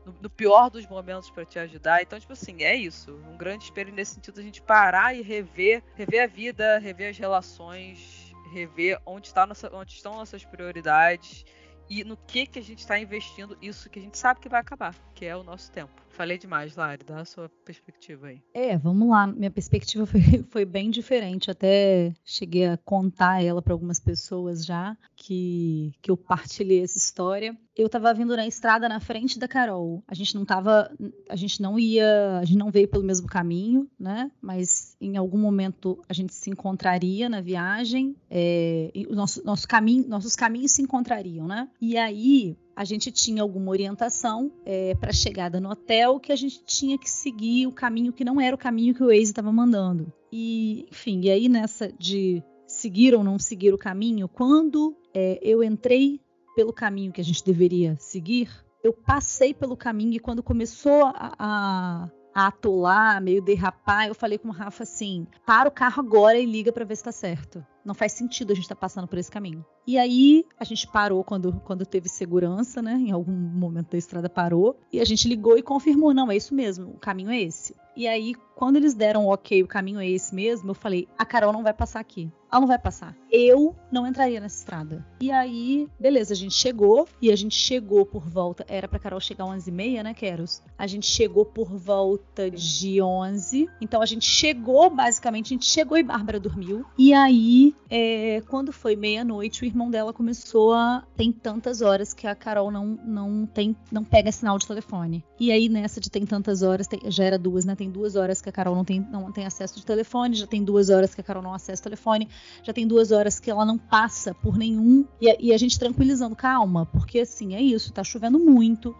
no, 0.05 0.15
no 0.21 0.31
pior 0.31 0.71
dos 0.71 0.87
momentos 0.87 1.31
para 1.31 1.45
te 1.45 1.59
ajudar. 1.59 2.03
Então, 2.03 2.19
tipo 2.19 2.33
assim, 2.33 2.63
é 2.63 2.75
isso. 2.75 3.15
Um 3.29 3.37
grande 3.37 3.65
espelho 3.65 3.93
nesse 3.93 4.15
sentido 4.15 4.41
a 4.41 4.43
gente 4.43 4.63
parar 4.63 5.15
e 5.15 5.23
rever, 5.23 5.83
rever 5.95 6.25
a 6.25 6.27
vida, 6.27 6.79
rever 6.79 7.11
as 7.11 7.19
relações, 7.19 8.35
rever 8.53 9.01
onde, 9.07 9.29
está 9.29 9.47
nossa, 9.47 9.75
onde 9.75 9.93
estão 9.93 10.15
nossas 10.15 10.45
prioridades 10.45 11.45
e 11.89 12.05
no 12.05 12.17
que 12.17 12.47
que 12.47 12.59
a 12.59 12.63
gente 12.63 12.79
está 12.79 12.99
investindo 12.99 13.59
isso 13.61 13.91
que 13.91 13.99
a 13.99 14.03
gente 14.03 14.17
sabe 14.17 14.41
que 14.41 14.49
vai 14.49 14.61
acabar, 14.61 14.95
que 15.15 15.27
é 15.27 15.37
o 15.37 15.43
nosso 15.43 15.71
tempo. 15.73 16.00
Falei 16.21 16.37
demais, 16.37 16.77
Lari, 16.77 17.03
dá 17.03 17.21
a 17.21 17.25
sua 17.25 17.49
perspectiva 17.65 18.27
aí. 18.27 18.43
É, 18.53 18.77
vamos 18.77 19.09
lá. 19.09 19.27
Minha 19.27 19.51
perspectiva 19.51 20.05
foi, 20.05 20.21
foi 20.51 20.67
bem 20.67 20.91
diferente. 20.91 21.51
Até 21.51 22.13
cheguei 22.23 22.67
a 22.67 22.77
contar 22.77 23.43
ela 23.43 23.63
para 23.63 23.73
algumas 23.73 23.99
pessoas 23.99 24.67
já 24.67 24.95
que, 25.21 25.93
que 26.01 26.11
eu 26.11 26.17
partilhei 26.17 26.83
essa 26.83 26.97
história. 26.97 27.55
Eu 27.77 27.87
estava 27.87 28.13
vindo 28.15 28.35
na 28.35 28.47
estrada 28.47 28.89
na 28.89 28.99
frente 29.01 29.39
da 29.39 29.47
Carol. 29.47 30.03
A 30.09 30.15
gente 30.15 30.35
não 30.35 30.47
tava, 30.47 30.91
a 31.29 31.37
gente 31.37 31.61
não 31.61 31.79
ia, 31.79 32.39
a 32.39 32.45
gente 32.45 32.57
não 32.57 32.71
veio 32.71 32.89
pelo 32.89 33.05
mesmo 33.05 33.27
caminho, 33.27 33.87
né? 33.99 34.31
Mas 34.41 34.97
em 34.99 35.19
algum 35.19 35.37
momento 35.37 36.03
a 36.09 36.15
gente 36.15 36.35
se 36.35 36.49
encontraria 36.49 37.29
na 37.29 37.43
viagem. 37.43 38.17
É, 38.31 38.91
o 39.11 39.15
nosso, 39.15 39.45
nosso 39.45 39.69
caminho, 39.69 40.09
nossos 40.09 40.35
caminhos 40.35 40.73
se 40.73 40.81
encontrariam, 40.81 41.47
né? 41.47 41.69
E 41.81 41.99
aí 41.99 42.57
a 42.75 42.85
gente 42.85 43.13
tinha 43.13 43.43
alguma 43.43 43.71
orientação 43.71 44.51
é, 44.65 44.95
para 44.95 45.13
chegada 45.13 45.61
no 45.61 45.69
hotel 45.69 46.19
que 46.19 46.33
a 46.33 46.37
gente 46.37 46.65
tinha 46.65 46.97
que 46.97 47.11
seguir 47.11 47.67
o 47.67 47.73
caminho 47.73 48.11
que 48.11 48.25
não 48.25 48.41
era 48.41 48.57
o 48.57 48.59
caminho 48.59 48.95
que 48.95 49.03
o 49.03 49.09
Waze 49.09 49.25
estava 49.25 49.53
mandando. 49.53 50.11
E, 50.33 50.87
enfim, 50.91 51.21
e 51.25 51.31
aí 51.31 51.49
nessa 51.49 51.93
de 51.93 52.43
seguir 52.81 53.15
ou 53.15 53.23
não 53.23 53.39
seguir 53.39 53.75
o 53.75 53.79
caminho, 53.79 54.29
quando 54.29 54.97
é, 55.15 55.39
eu 55.43 55.63
entrei 55.63 56.21
pelo 56.57 56.73
caminho 56.73 57.13
que 57.13 57.21
a 57.21 57.25
gente 57.25 57.45
deveria 57.45 57.97
seguir, 57.99 58.51
eu 58.83 58.93
passei 58.93 59.53
pelo 59.53 59.77
caminho 59.77 60.15
e 60.15 60.19
quando 60.19 60.43
começou 60.43 61.05
a, 61.05 61.35
a 61.39 62.11
a 62.35 62.47
atolar, 62.47 63.21
meio 63.21 63.43
derrapar, 63.43 64.07
eu 64.07 64.15
falei 64.15 64.39
com 64.39 64.49
o 64.49 64.53
Rafa 64.53 64.85
assim: 64.85 65.27
para 65.45 65.69
o 65.69 65.73
carro 65.73 66.01
agora 66.01 66.39
e 66.39 66.47
liga 66.47 66.73
para 66.73 66.85
ver 66.85 66.97
se 66.97 67.05
tá 67.05 67.13
certo. 67.13 67.65
Não 67.85 67.95
faz 67.95 68.13
sentido 68.13 68.53
a 68.53 68.55
gente 68.55 68.65
estar 68.65 68.75
tá 68.75 68.81
passando 68.81 69.07
por 69.07 69.19
esse 69.19 69.31
caminho. 69.31 69.65
E 69.87 69.99
aí 69.99 70.45
a 70.59 70.65
gente 70.65 70.87
parou 70.87 71.25
quando, 71.25 71.61
quando 71.65 71.87
teve 71.87 72.09
segurança, 72.09 72.81
né? 72.81 72.95
Em 72.95 73.11
algum 73.11 73.33
momento 73.33 73.91
da 73.93 73.99
estrada 73.99 74.29
parou. 74.29 74.79
E 74.93 75.01
a 75.01 75.05
gente 75.05 75.29
ligou 75.29 75.59
e 75.59 75.63
confirmou: 75.63 76.15
não, 76.15 76.31
é 76.31 76.37
isso 76.37 76.55
mesmo, 76.55 76.91
o 76.91 76.99
caminho 76.99 77.31
é 77.31 77.41
esse. 77.41 77.75
E 77.97 78.07
aí, 78.07 78.35
quando 78.55 78.77
eles 78.77 78.95
deram 78.95 79.27
ok, 79.27 79.63
o 79.63 79.67
caminho 79.67 80.01
é 80.01 80.09
esse 80.09 80.35
mesmo, 80.35 80.71
eu 80.71 80.75
falei: 80.75 81.09
a 81.19 81.25
Carol 81.25 81.53
não 81.53 81.63
vai 81.63 81.73
passar 81.73 82.01
aqui. 82.01 82.31
Ela 82.51 82.61
não 82.61 82.69
vai 82.69 82.79
passar. 82.79 83.17
Eu 83.31 83.77
não 83.93 84.07
entraria 84.07 84.41
nessa 84.41 84.59
estrada. 84.59 85.07
E 85.21 85.31
aí, 85.31 85.89
beleza, 86.01 86.33
a 86.33 86.37
gente 86.37 86.55
chegou. 86.55 87.07
E 87.23 87.31
a 87.31 87.37
gente 87.37 87.55
chegou 87.55 88.05
por 88.05 88.29
volta. 88.29 88.65
Era 88.69 88.89
pra 88.89 88.99
Carol 88.99 89.21
chegar 89.21 89.45
11h30, 89.45 90.03
né, 90.03 90.15
Keros? 90.15 90.63
A 90.77 90.87
gente 90.87 91.07
chegou 91.07 91.45
por 91.45 91.69
volta 91.77 92.51
de 92.51 93.01
11. 93.01 93.69
Então 93.81 94.03
a 94.03 94.07
gente 94.07 94.25
chegou, 94.27 94.91
basicamente, 94.91 95.47
a 95.47 95.55
gente 95.55 95.67
chegou 95.67 95.97
e 95.97 96.03
Bárbara 96.03 96.41
dormiu. 96.41 96.85
E 96.99 97.13
aí, 97.13 97.70
é, 97.89 98.43
quando 98.49 98.73
foi 98.73 98.97
meia-noite, 98.97 99.63
o 99.63 99.67
irmão 99.67 99.91
dela 99.91 100.13
começou 100.13 100.73
a. 100.75 101.05
Tem 101.17 101.33
tantas 101.33 101.81
horas 101.81 102.13
que 102.13 102.27
a 102.27 102.35
Carol 102.35 102.71
não, 102.71 102.87
não, 103.05 103.47
tem, 103.47 103.77
não 103.91 104.05
pega 104.05 104.33
sinal 104.33 104.59
de 104.59 104.67
telefone. 104.67 105.25
E 105.39 105.51
aí, 105.51 105.69
nessa 105.69 106.01
de 106.01 106.11
tem 106.11 106.27
tantas 106.27 106.63
horas, 106.63 106.87
tem, 106.87 107.01
já 107.07 107.25
era 107.25 107.39
duas, 107.39 107.65
né? 107.65 107.75
Tem 107.75 107.91
duas 107.91 108.17
horas 108.17 108.41
que 108.41 108.49
a 108.49 108.53
Carol 108.53 108.75
não 108.75 108.85
tem, 108.85 109.01
não 109.01 109.33
tem 109.33 109.47
acesso 109.47 109.77
de 109.77 109.87
telefone, 109.87 110.35
já 110.35 110.47
tem 110.47 110.63
duas 110.63 110.91
horas 110.91 111.15
que 111.15 111.21
a 111.21 111.25
Carol 111.25 111.43
não 111.43 111.55
acessa 111.55 111.81
o 111.81 111.85
telefone 111.85 112.29
já 112.63 112.73
tem 112.73 112.87
duas 112.87 113.11
horas 113.11 113.39
que 113.39 113.51
ela 113.51 113.65
não 113.65 113.79
passa 113.79 114.35
por 114.35 114.57
nenhum. 114.57 115.05
E 115.21 115.31
a, 115.31 115.37
e 115.39 115.53
a 115.53 115.59
gente 115.59 115.79
tranquilizando, 115.79 116.37
calma, 116.37 116.87
porque 116.87 117.21
assim, 117.21 117.55
é 117.55 117.61
isso, 117.61 117.93
tá 117.93 118.05
chovendo 118.05 118.39
muito. 118.39 118.95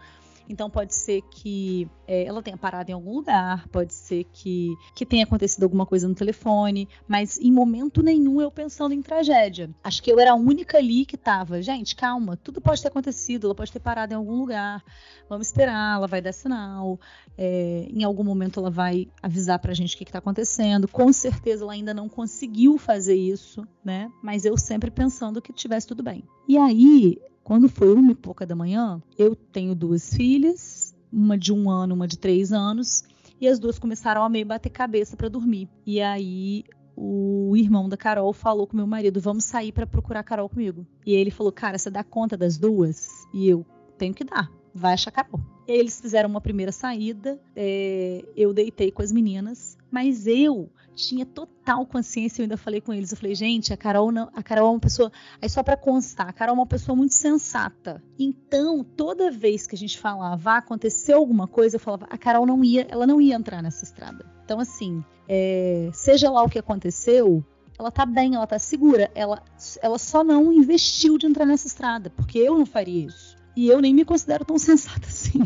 Então 0.49 0.69
pode 0.69 0.93
ser 0.93 1.21
que 1.23 1.87
é, 2.07 2.25
ela 2.25 2.41
tenha 2.41 2.57
parado 2.57 2.91
em 2.91 2.93
algum 2.93 3.13
lugar, 3.15 3.67
pode 3.69 3.93
ser 3.93 4.25
que, 4.25 4.75
que 4.95 5.05
tenha 5.05 5.23
acontecido 5.23 5.63
alguma 5.63 5.85
coisa 5.85 6.07
no 6.07 6.15
telefone, 6.15 6.87
mas 7.07 7.37
em 7.39 7.51
momento 7.51 8.03
nenhum 8.03 8.41
eu 8.41 8.51
pensando 8.51 8.93
em 8.93 9.01
tragédia. 9.01 9.69
Acho 9.83 10.03
que 10.03 10.11
eu 10.11 10.19
era 10.19 10.31
a 10.31 10.35
única 10.35 10.77
ali 10.77 11.05
que 11.05 11.17
tava, 11.17 11.61
gente, 11.61 11.95
calma, 11.95 12.35
tudo 12.37 12.59
pode 12.59 12.81
ter 12.81 12.89
acontecido, 12.89 13.47
ela 13.47 13.55
pode 13.55 13.71
ter 13.71 13.79
parado 13.79 14.13
em 14.13 14.17
algum 14.17 14.35
lugar, 14.35 14.83
vamos 15.29 15.47
esperar, 15.47 15.97
ela 15.97 16.07
vai 16.07 16.21
dar 16.21 16.33
sinal, 16.33 16.99
é, 17.37 17.87
em 17.89 18.03
algum 18.03 18.23
momento 18.23 18.59
ela 18.59 18.69
vai 18.69 19.07
avisar 19.21 19.59
pra 19.59 19.73
gente 19.73 19.95
o 19.95 19.97
que, 19.97 20.05
que 20.05 20.11
tá 20.11 20.19
acontecendo. 20.19 20.87
Com 20.87 21.11
certeza 21.13 21.63
ela 21.63 21.73
ainda 21.73 21.93
não 21.93 22.09
conseguiu 22.09 22.77
fazer 22.77 23.15
isso, 23.15 23.65
né? 23.83 24.11
Mas 24.21 24.45
eu 24.45 24.57
sempre 24.57 24.91
pensando 24.91 25.41
que 25.41 25.53
tivesse 25.53 25.87
tudo 25.87 26.03
bem. 26.03 26.23
E 26.47 26.57
aí, 26.57 27.17
quando 27.43 27.67
foi 27.67 27.93
uma 27.93 28.11
e 28.11 28.15
pouca 28.15 28.45
da 28.45 28.55
manhã, 28.55 29.01
eu 29.17 29.35
tenho 29.35 29.75
duas 29.75 30.13
filhas, 30.13 30.95
uma 31.11 31.37
de 31.37 31.51
um 31.51 31.69
ano, 31.69 31.95
uma 31.95 32.07
de 32.07 32.17
três 32.17 32.51
anos, 32.51 33.03
e 33.39 33.47
as 33.47 33.59
duas 33.59 33.79
começaram 33.79 34.23
a 34.23 34.29
meio 34.29 34.45
bater 34.45 34.69
cabeça 34.69 35.17
para 35.17 35.27
dormir. 35.27 35.67
E 35.85 35.99
aí 35.99 36.63
o 36.95 37.55
irmão 37.57 37.89
da 37.89 37.97
Carol 37.97 38.31
falou 38.33 38.67
com 38.67 38.77
meu 38.77 38.85
marido: 38.85 39.19
vamos 39.19 39.45
sair 39.45 39.71
para 39.71 39.87
procurar 39.87 40.19
a 40.19 40.23
Carol 40.23 40.47
comigo. 40.47 40.85
E 41.05 41.13
ele 41.13 41.31
falou: 41.31 41.51
cara, 41.51 41.77
você 41.77 41.89
dá 41.89 42.03
conta 42.03 42.37
das 42.37 42.57
duas? 42.57 43.07
E 43.33 43.47
eu 43.47 43.65
tenho 43.97 44.13
que 44.13 44.23
dar. 44.23 44.51
Vai 44.73 44.93
achar 44.93 45.11
Carol. 45.11 45.39
E 45.67 45.71
aí 45.71 45.79
eles 45.79 45.99
fizeram 45.99 46.29
uma 46.29 46.41
primeira 46.41 46.71
saída. 46.71 47.41
É, 47.55 48.23
eu 48.35 48.53
deitei 48.53 48.91
com 48.91 49.01
as 49.01 49.11
meninas, 49.11 49.77
mas 49.91 50.25
eu 50.25 50.69
tinha 50.95 51.25
total 51.25 51.85
consciência, 51.85 52.41
eu 52.41 52.43
ainda 52.43 52.57
falei 52.57 52.79
com 52.81 52.93
eles, 52.93 53.11
eu 53.11 53.17
falei, 53.17 53.35
gente, 53.35 53.73
a 53.73 53.77
Carol 53.77 54.11
não, 54.11 54.29
a 54.33 54.43
Carol 54.43 54.67
é 54.67 54.71
uma 54.71 54.79
pessoa, 54.79 55.11
aí 55.41 55.49
só 55.49 55.63
para 55.63 55.75
constar, 55.77 56.29
a 56.29 56.33
Carol 56.33 56.55
é 56.55 56.59
uma 56.59 56.65
pessoa 56.65 56.95
muito 56.95 57.13
sensata. 57.13 58.01
Então, 58.17 58.83
toda 58.83 59.31
vez 59.31 59.67
que 59.67 59.75
a 59.75 59.77
gente 59.77 59.99
falava, 59.99 60.57
acontecer 60.57 61.13
alguma 61.13 61.47
coisa, 61.47 61.75
eu 61.75 61.79
falava, 61.79 62.07
a 62.09 62.17
Carol 62.17 62.45
não 62.45 62.63
ia, 62.63 62.87
ela 62.89 63.05
não 63.05 63.19
ia 63.19 63.35
entrar 63.35 63.61
nessa 63.61 63.83
estrada. 63.83 64.25
Então, 64.45 64.59
assim, 64.59 65.03
é, 65.27 65.89
seja 65.93 66.29
lá 66.29 66.43
o 66.43 66.49
que 66.49 66.59
aconteceu, 66.59 67.43
ela 67.77 67.91
tá 67.91 68.05
bem, 68.05 68.35
ela 68.35 68.47
tá 68.47 68.59
segura, 68.59 69.09
ela, 69.15 69.41
ela 69.81 69.97
só 69.97 70.23
não 70.23 70.53
investiu 70.53 71.17
de 71.17 71.25
entrar 71.25 71.45
nessa 71.45 71.67
estrada, 71.67 72.09
porque 72.11 72.37
eu 72.37 72.57
não 72.57 72.65
faria 72.65 73.07
isso. 73.07 73.35
E 73.55 73.67
eu 73.67 73.81
nem 73.81 73.93
me 73.93 74.05
considero 74.05 74.45
tão 74.45 74.57
sensata 74.59 75.07
assim 75.07 75.43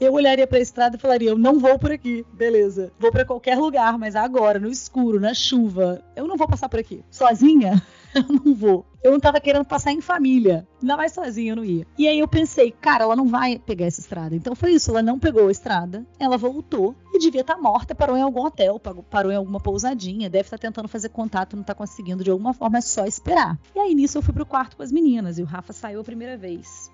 eu 0.00 0.12
olharia 0.12 0.46
para 0.46 0.58
a 0.58 0.62
estrada 0.62 0.96
e 0.96 1.00
falaria: 1.00 1.30
eu 1.30 1.38
não 1.38 1.58
vou 1.58 1.78
por 1.78 1.92
aqui, 1.92 2.24
beleza. 2.32 2.92
Vou 2.98 3.10
para 3.10 3.24
qualquer 3.24 3.56
lugar, 3.56 3.98
mas 3.98 4.14
agora, 4.16 4.58
no 4.58 4.68
escuro, 4.68 5.20
na 5.20 5.34
chuva, 5.34 6.02
eu 6.14 6.26
não 6.26 6.36
vou 6.36 6.48
passar 6.48 6.68
por 6.68 6.80
aqui. 6.80 7.04
Sozinha? 7.10 7.82
Eu 8.14 8.22
não 8.22 8.54
vou. 8.54 8.86
Eu 9.02 9.12
não 9.12 9.20
tava 9.20 9.38
querendo 9.38 9.64
passar 9.64 9.92
em 9.92 10.00
família. 10.00 10.66
Ainda 10.80 10.96
mais 10.96 11.12
sozinha 11.12 11.52
eu 11.52 11.56
não 11.56 11.64
ia. 11.64 11.86
E 11.96 12.08
aí 12.08 12.18
eu 12.18 12.26
pensei, 12.26 12.72
cara, 12.72 13.04
ela 13.04 13.14
não 13.14 13.26
vai 13.26 13.58
pegar 13.58 13.86
essa 13.86 14.00
estrada. 14.00 14.34
Então 14.34 14.54
foi 14.54 14.72
isso, 14.72 14.90
ela 14.90 15.02
não 15.02 15.18
pegou 15.18 15.46
a 15.46 15.50
estrada, 15.50 16.06
ela 16.18 16.38
voltou 16.38 16.96
e 17.12 17.18
devia 17.18 17.42
estar 17.42 17.56
tá 17.56 17.60
morta, 17.60 17.94
parou 17.94 18.16
em 18.16 18.22
algum 18.22 18.44
hotel, 18.44 18.80
parou 19.10 19.30
em 19.30 19.36
alguma 19.36 19.60
pousadinha, 19.60 20.30
deve 20.30 20.46
estar 20.46 20.58
tá 20.58 20.62
tentando 20.62 20.88
fazer 20.88 21.10
contato, 21.10 21.54
não 21.54 21.62
tá 21.62 21.74
conseguindo 21.74 22.24
de 22.24 22.30
alguma 22.30 22.54
forma, 22.54 22.78
é 22.78 22.80
só 22.80 23.04
esperar. 23.04 23.58
E 23.74 23.78
aí 23.78 23.94
nisso 23.94 24.18
eu 24.18 24.22
fui 24.22 24.32
pro 24.32 24.46
quarto 24.46 24.76
com 24.76 24.82
as 24.82 24.90
meninas 24.90 25.38
e 25.38 25.42
o 25.42 25.46
Rafa 25.46 25.72
saiu 25.72 26.00
a 26.00 26.04
primeira 26.04 26.36
vez. 26.36 26.90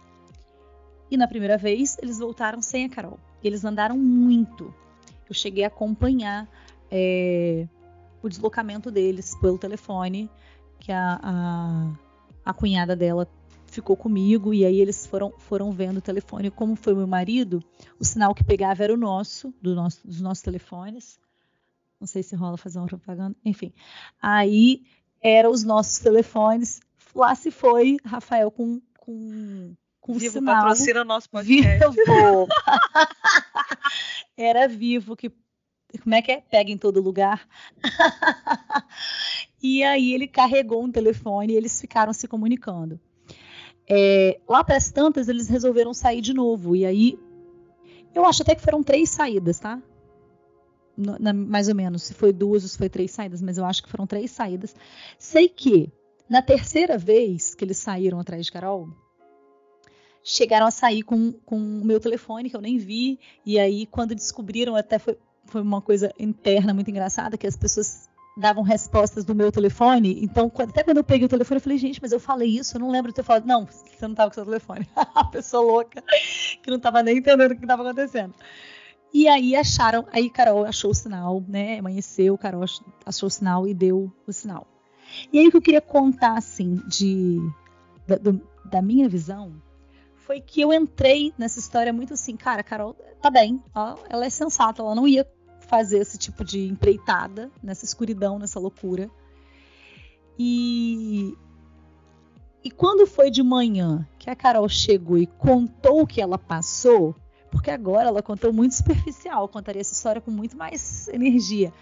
E 1.11 1.17
na 1.17 1.29
primeira 1.29 1.57
vez, 1.57 1.97
eles 2.03 2.19
voltaram 2.19 2.61
sem 2.63 2.85
a 2.85 2.89
Carol. 2.89 3.19
Eles 3.43 3.65
andaram 3.65 3.97
muito. 3.97 4.75
Eu 5.29 5.35
cheguei 5.35 5.65
a 5.65 5.69
acompanhar 5.69 6.49
é, 6.91 7.67
o 8.23 8.29
deslocamento 8.29 8.91
deles 8.91 9.37
pelo 9.41 9.59
telefone, 9.59 10.31
que 10.79 10.91
a, 10.91 11.21
a, 11.23 11.93
a, 12.45 12.55
cunhada 12.55 12.97
dela 12.97 13.29
ficou 13.67 13.97
comigo, 13.97 14.55
e 14.55 14.65
aí 14.65 14.81
eles 14.81 15.07
foram, 15.07 15.33
foram 15.39 15.73
vendo 15.73 15.99
o 15.99 16.03
telefone. 16.03 16.51
Como 16.51 16.77
foi 16.77 16.95
meu 16.95 17.07
marido, 17.07 17.63
o 17.99 18.05
sinal 18.05 18.35
que 18.35 18.45
pegava 18.45 18.85
era 18.85 18.95
o 18.95 18.97
nosso, 18.97 19.53
do 19.61 19.75
nosso 19.75 20.07
dos 20.07 20.21
nossos 20.21 20.43
telefones. 20.43 21.19
Não 22.01 22.07
sei 22.07 22.23
se 22.23 22.37
rola 22.37 22.57
fazer 22.57 22.79
uma 22.79 22.87
propaganda. 22.87 23.37
Enfim. 23.45 23.73
Aí 24.21 24.83
eram 25.21 25.51
os 25.51 25.65
nossos 25.65 25.99
telefones. 25.99 26.81
Lá 27.15 27.35
se 27.35 27.51
foi 27.51 27.97
Rafael 28.05 28.51
com, 28.51 28.81
com 28.99 29.75
com 30.05 30.13
Vivo 30.13 30.35
sinal. 30.35 30.57
patrocina 30.57 31.03
nosso 31.03 31.31
podcast. 31.31 31.97
Vivo. 31.97 32.47
Era 34.37 34.69
vivo 34.69 35.17
que 35.17 35.33
como 36.03 36.15
é 36.15 36.21
que 36.21 36.31
é? 36.31 36.43
Pega 36.43 36.71
em 36.71 36.77
todo 36.77 37.01
lugar. 37.01 37.49
e 39.63 39.83
aí 39.83 40.13
ele 40.13 40.29
carregou 40.29 40.85
um 40.85 40.93
telefone 40.93 41.55
e 41.55 41.57
eles 41.57 41.81
ficaram 41.81 42.13
se 42.13 42.29
comunicando. 42.29 43.01
É, 43.89 44.39
lá 44.47 44.63
para 44.63 44.77
as 44.77 44.93
tantas 44.93 45.27
eles 45.27 45.49
resolveram 45.49 45.95
sair 45.95 46.21
de 46.21 46.35
novo 46.35 46.77
e 46.77 46.85
aí 46.85 47.19
eu 48.15 48.27
acho 48.27 48.43
até 48.43 48.55
que 48.55 48.63
foram 48.63 48.83
três 48.83 49.09
saídas, 49.09 49.59
tá? 49.59 49.83
Na, 50.97 51.33
mais 51.33 51.69
ou 51.69 51.75
menos, 51.75 52.03
se 52.03 52.13
foi 52.13 52.31
duas 52.31 52.63
ou 52.63 52.69
se 52.69 52.77
foi 52.77 52.91
três 52.91 53.11
saídas, 53.11 53.41
mas 53.41 53.57
eu 53.57 53.65
acho 53.65 53.83
que 53.83 53.89
foram 53.89 54.07
três 54.07 54.31
saídas. 54.31 54.77
Sei 55.19 55.49
que 55.49 55.91
na 56.29 56.43
terceira 56.43 56.99
vez 56.99 57.55
que 57.55 57.65
eles 57.65 57.79
saíram 57.79 58.21
atrás 58.21 58.45
de 58.45 58.53
Carol, 58.53 58.91
chegaram 60.25 60.67
a 60.67 60.71
sair 60.71 61.03
com, 61.03 61.33
com 61.45 61.57
o 61.57 61.85
meu 61.85 62.01
telefone, 62.01 62.49
que 62.49 62.57
eu 62.57 62.61
nem 62.63 62.79
vi. 62.79 63.21
E 63.45 63.59
aí, 63.59 63.85
quando 63.85 64.15
descobriram, 64.15 64.75
até 64.75 64.99
foi, 64.99 65.19
foi 65.45 65.61
uma 65.61 65.83
coisa 65.83 66.11
interna 66.19 66.73
muito 66.73 66.91
engraçada, 66.91 67.37
que 67.37 67.47
as 67.47 67.57
pessoas 67.57 68.09
davam 68.37 68.65
respostas 68.65 69.25
do 69.25 69.35
meu 69.35 69.53
telefone. 69.53 70.19
Então, 70.25 70.51
até 70.59 70.83
quando 70.83 70.97
eu 70.97 71.05
peguei 71.05 71.27
o 71.27 71.29
telefone, 71.29 71.59
eu 71.59 71.63
falei, 71.63 71.79
gente, 71.79 72.01
mas 72.01 72.11
eu 72.11 72.19
falei 72.19 72.49
isso, 72.49 72.77
eu 72.77 72.81
não 72.81 72.91
lembro 72.91 73.13
de 73.13 73.17
ter 73.17 73.23
falado. 73.23 73.47
Não, 73.47 73.67
você 73.67 74.03
não 74.03 74.13
estava 74.13 74.31
com 74.31 74.35
seu 74.35 74.47
telefone. 74.47 74.89
a 74.97 75.25
pessoa 75.25 75.63
louca, 75.63 76.03
que 76.63 76.71
não 76.71 76.79
estava 76.79 77.03
nem 77.03 77.19
entendendo 77.19 77.53
o 77.53 77.57
que 77.57 77.63
estava 77.63 77.83
acontecendo. 77.83 78.35
E 79.13 79.29
aí 79.29 79.55
acharam, 79.55 80.05
aí 80.11 80.29
Carol 80.29 80.65
achou 80.65 80.91
o 80.91 80.95
sinal, 80.95 81.45
né? 81.47 81.79
Amanheceu, 81.79 82.37
Carol 82.37 82.65
achou 83.07 83.27
o 83.29 83.31
sinal 83.31 83.69
e 83.69 83.75
deu 83.75 84.11
o 84.27 84.33
sinal. 84.33 84.67
E 85.33 85.39
aí 85.39 85.47
o 85.47 85.51
que 85.51 85.57
eu 85.57 85.63
queria 85.63 85.81
contar, 85.81 86.37
assim, 86.37 86.83
de, 86.89 87.39
da, 88.09 88.17
do, 88.17 88.41
da 88.65 88.83
minha 88.83 89.09
visão, 89.09 89.53
foi 90.25 90.41
que 90.41 90.61
eu 90.61 90.73
entrei 90.73 91.33
nessa 91.37 91.59
história 91.59 91.93
muito 91.93 92.15
assim, 92.15 92.37
cara, 92.37 92.63
Carol 92.63 92.95
tá 93.21 93.31
bem, 93.31 93.63
ó, 93.75 93.97
ela 94.09 94.25
é 94.25 94.31
sensata, 94.31 94.83
ela 94.83 94.95
não 94.95 95.07
ia 95.07 95.27
fazer 95.61 95.99
esse 95.99 96.17
tipo 96.19 96.45
de 96.45 96.67
empreitada 96.67 97.51
nessa 97.63 97.85
escuridão, 97.85 98.39
nessa 98.39 98.59
loucura. 98.59 99.11
E 100.39 101.35
e 102.63 102.71
quando 102.71 103.07
foi 103.07 103.31
de 103.31 103.43
manhã 103.43 104.09
que 104.19 104.31
a 104.31 104.35
Carol 104.35 104.69
chegou 104.69 105.19
e 105.19 105.27
contou 105.27 106.01
o 106.01 106.07
que 106.07 106.21
ela 106.23 106.39
passou, 106.39 107.15
porque 107.51 107.71
agora 107.71 108.09
ela 108.09 108.23
contou 108.23 108.53
muito 108.53 108.75
superficial, 108.75 109.47
contaria 109.49 109.83
essa 109.83 109.93
história 109.93 110.23
com 110.23 110.31
muito 110.31 110.57
mais 110.57 111.07
energia. 111.09 111.73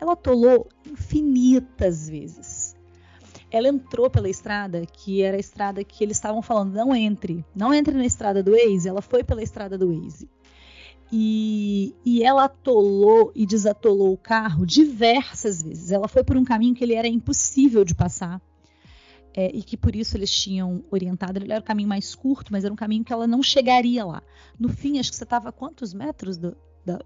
Ela 0.00 0.14
atolou 0.14 0.66
infinitas 0.86 2.08
vezes 2.08 2.61
ela 3.52 3.68
entrou 3.68 4.08
pela 4.08 4.30
estrada, 4.30 4.86
que 4.86 5.20
era 5.20 5.36
a 5.36 5.40
estrada 5.40 5.84
que 5.84 6.02
eles 6.02 6.16
estavam 6.16 6.40
falando, 6.40 6.72
não 6.72 6.96
entre, 6.96 7.44
não 7.54 7.72
entre 7.72 7.94
na 7.94 8.06
estrada 8.06 8.42
do 8.42 8.52
Waze, 8.52 8.88
ela 8.88 9.02
foi 9.02 9.22
pela 9.22 9.42
estrada 9.42 9.76
do 9.76 9.88
Waze. 9.88 10.26
E, 11.12 11.94
e 12.06 12.22
ela 12.22 12.44
atolou 12.44 13.30
e 13.34 13.44
desatolou 13.44 14.14
o 14.14 14.16
carro 14.16 14.64
diversas 14.64 15.62
vezes. 15.62 15.90
Ela 15.90 16.08
foi 16.08 16.24
por 16.24 16.38
um 16.38 16.44
caminho 16.44 16.74
que 16.74 16.82
ele 16.82 16.94
era 16.94 17.06
impossível 17.06 17.84
de 17.84 17.94
passar. 17.94 18.40
É, 19.34 19.54
e 19.54 19.62
que 19.62 19.76
por 19.76 19.94
isso 19.94 20.16
eles 20.16 20.30
tinham 20.30 20.82
orientado. 20.90 21.38
Ele 21.38 21.52
era 21.52 21.60
o 21.60 21.64
caminho 21.64 21.88
mais 21.88 22.14
curto, 22.14 22.50
mas 22.50 22.64
era 22.64 22.72
um 22.72 22.76
caminho 22.76 23.04
que 23.04 23.12
ela 23.12 23.26
não 23.26 23.42
chegaria 23.42 24.04
lá. 24.06 24.22
No 24.58 24.70
fim, 24.70 24.98
acho 24.98 25.10
que 25.10 25.16
você 25.16 25.24
estava 25.24 25.50
a 25.50 25.52
quantos 25.52 25.92
metros 25.92 26.38
do, 26.38 26.56
da, 26.84 26.98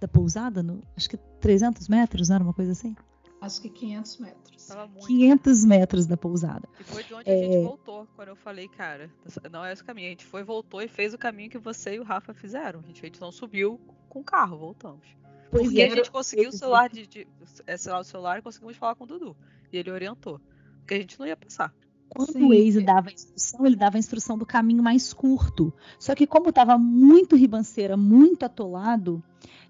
da 0.00 0.06
pousada, 0.06 0.62
no, 0.62 0.80
acho 0.96 1.10
que 1.10 1.16
300 1.16 1.88
metros, 1.88 2.28
não 2.28 2.36
era 2.36 2.44
uma 2.44 2.54
coisa 2.54 2.70
assim? 2.72 2.94
Acho 3.40 3.62
que 3.62 3.68
500 3.68 4.18
metros. 4.18 4.59
500 5.06 5.64
metros 5.64 6.06
da 6.06 6.16
pousada. 6.16 6.68
E 6.78 6.84
foi 6.84 7.04
de 7.04 7.14
onde 7.14 7.30
é... 7.30 7.34
a 7.34 7.42
gente 7.42 7.64
voltou, 7.64 8.06
quando 8.14 8.28
eu 8.28 8.36
falei, 8.36 8.68
cara, 8.68 9.10
não 9.50 9.64
é 9.64 9.72
esse 9.72 9.84
caminho. 9.84 10.08
A 10.08 10.10
gente 10.10 10.24
foi, 10.24 10.42
voltou 10.42 10.82
e 10.82 10.88
fez 10.88 11.14
o 11.14 11.18
caminho 11.18 11.50
que 11.50 11.58
você 11.58 11.94
e 11.94 12.00
o 12.00 12.02
Rafa 12.02 12.32
fizeram. 12.34 12.80
A 12.80 12.86
gente, 12.86 13.00
a 13.02 13.06
gente 13.06 13.20
não 13.20 13.32
subiu 13.32 13.80
com 14.08 14.20
o 14.20 14.24
carro, 14.24 14.58
voltamos. 14.58 15.06
Pois 15.50 15.64
Porque 15.64 15.82
é, 15.82 15.86
a 15.86 15.94
gente 15.94 16.10
conseguiu 16.10 16.48
o 16.48 16.52
celular 16.52 16.88
de, 16.88 17.06
de, 17.06 17.26
é, 17.66 17.76
celular, 17.76 18.00
o 18.00 18.04
celular 18.04 18.38
e 18.38 18.42
conseguimos 18.42 18.76
falar 18.76 18.94
com 18.94 19.04
o 19.04 19.06
Dudu. 19.06 19.36
E 19.72 19.78
ele 19.78 19.90
orientou. 19.90 20.40
Porque 20.78 20.94
a 20.94 20.98
gente 20.98 21.18
não 21.18 21.26
ia 21.26 21.36
passar. 21.36 21.74
Quando 22.08 22.32
Sim. 22.32 22.44
o 22.44 22.48
Waze 22.48 22.82
dava 22.82 23.08
a 23.08 23.12
instrução, 23.12 23.66
ele 23.66 23.76
dava 23.76 23.96
a 23.96 23.98
instrução 23.98 24.36
do 24.36 24.44
caminho 24.44 24.82
mais 24.82 25.12
curto. 25.12 25.72
Só 25.98 26.14
que 26.14 26.26
como 26.26 26.50
estava 26.50 26.76
muito 26.76 27.36
ribanceira, 27.36 27.96
muito 27.96 28.44
atolado, 28.44 29.22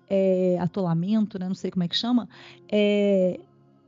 é, 0.09 0.59
atolamento, 0.59 1.39
né, 1.39 1.47
não 1.47 1.55
sei 1.55 1.71
como 1.71 1.85
é 1.85 1.89
que 1.89 1.97
chama, 1.97 2.29
é, 2.71 3.39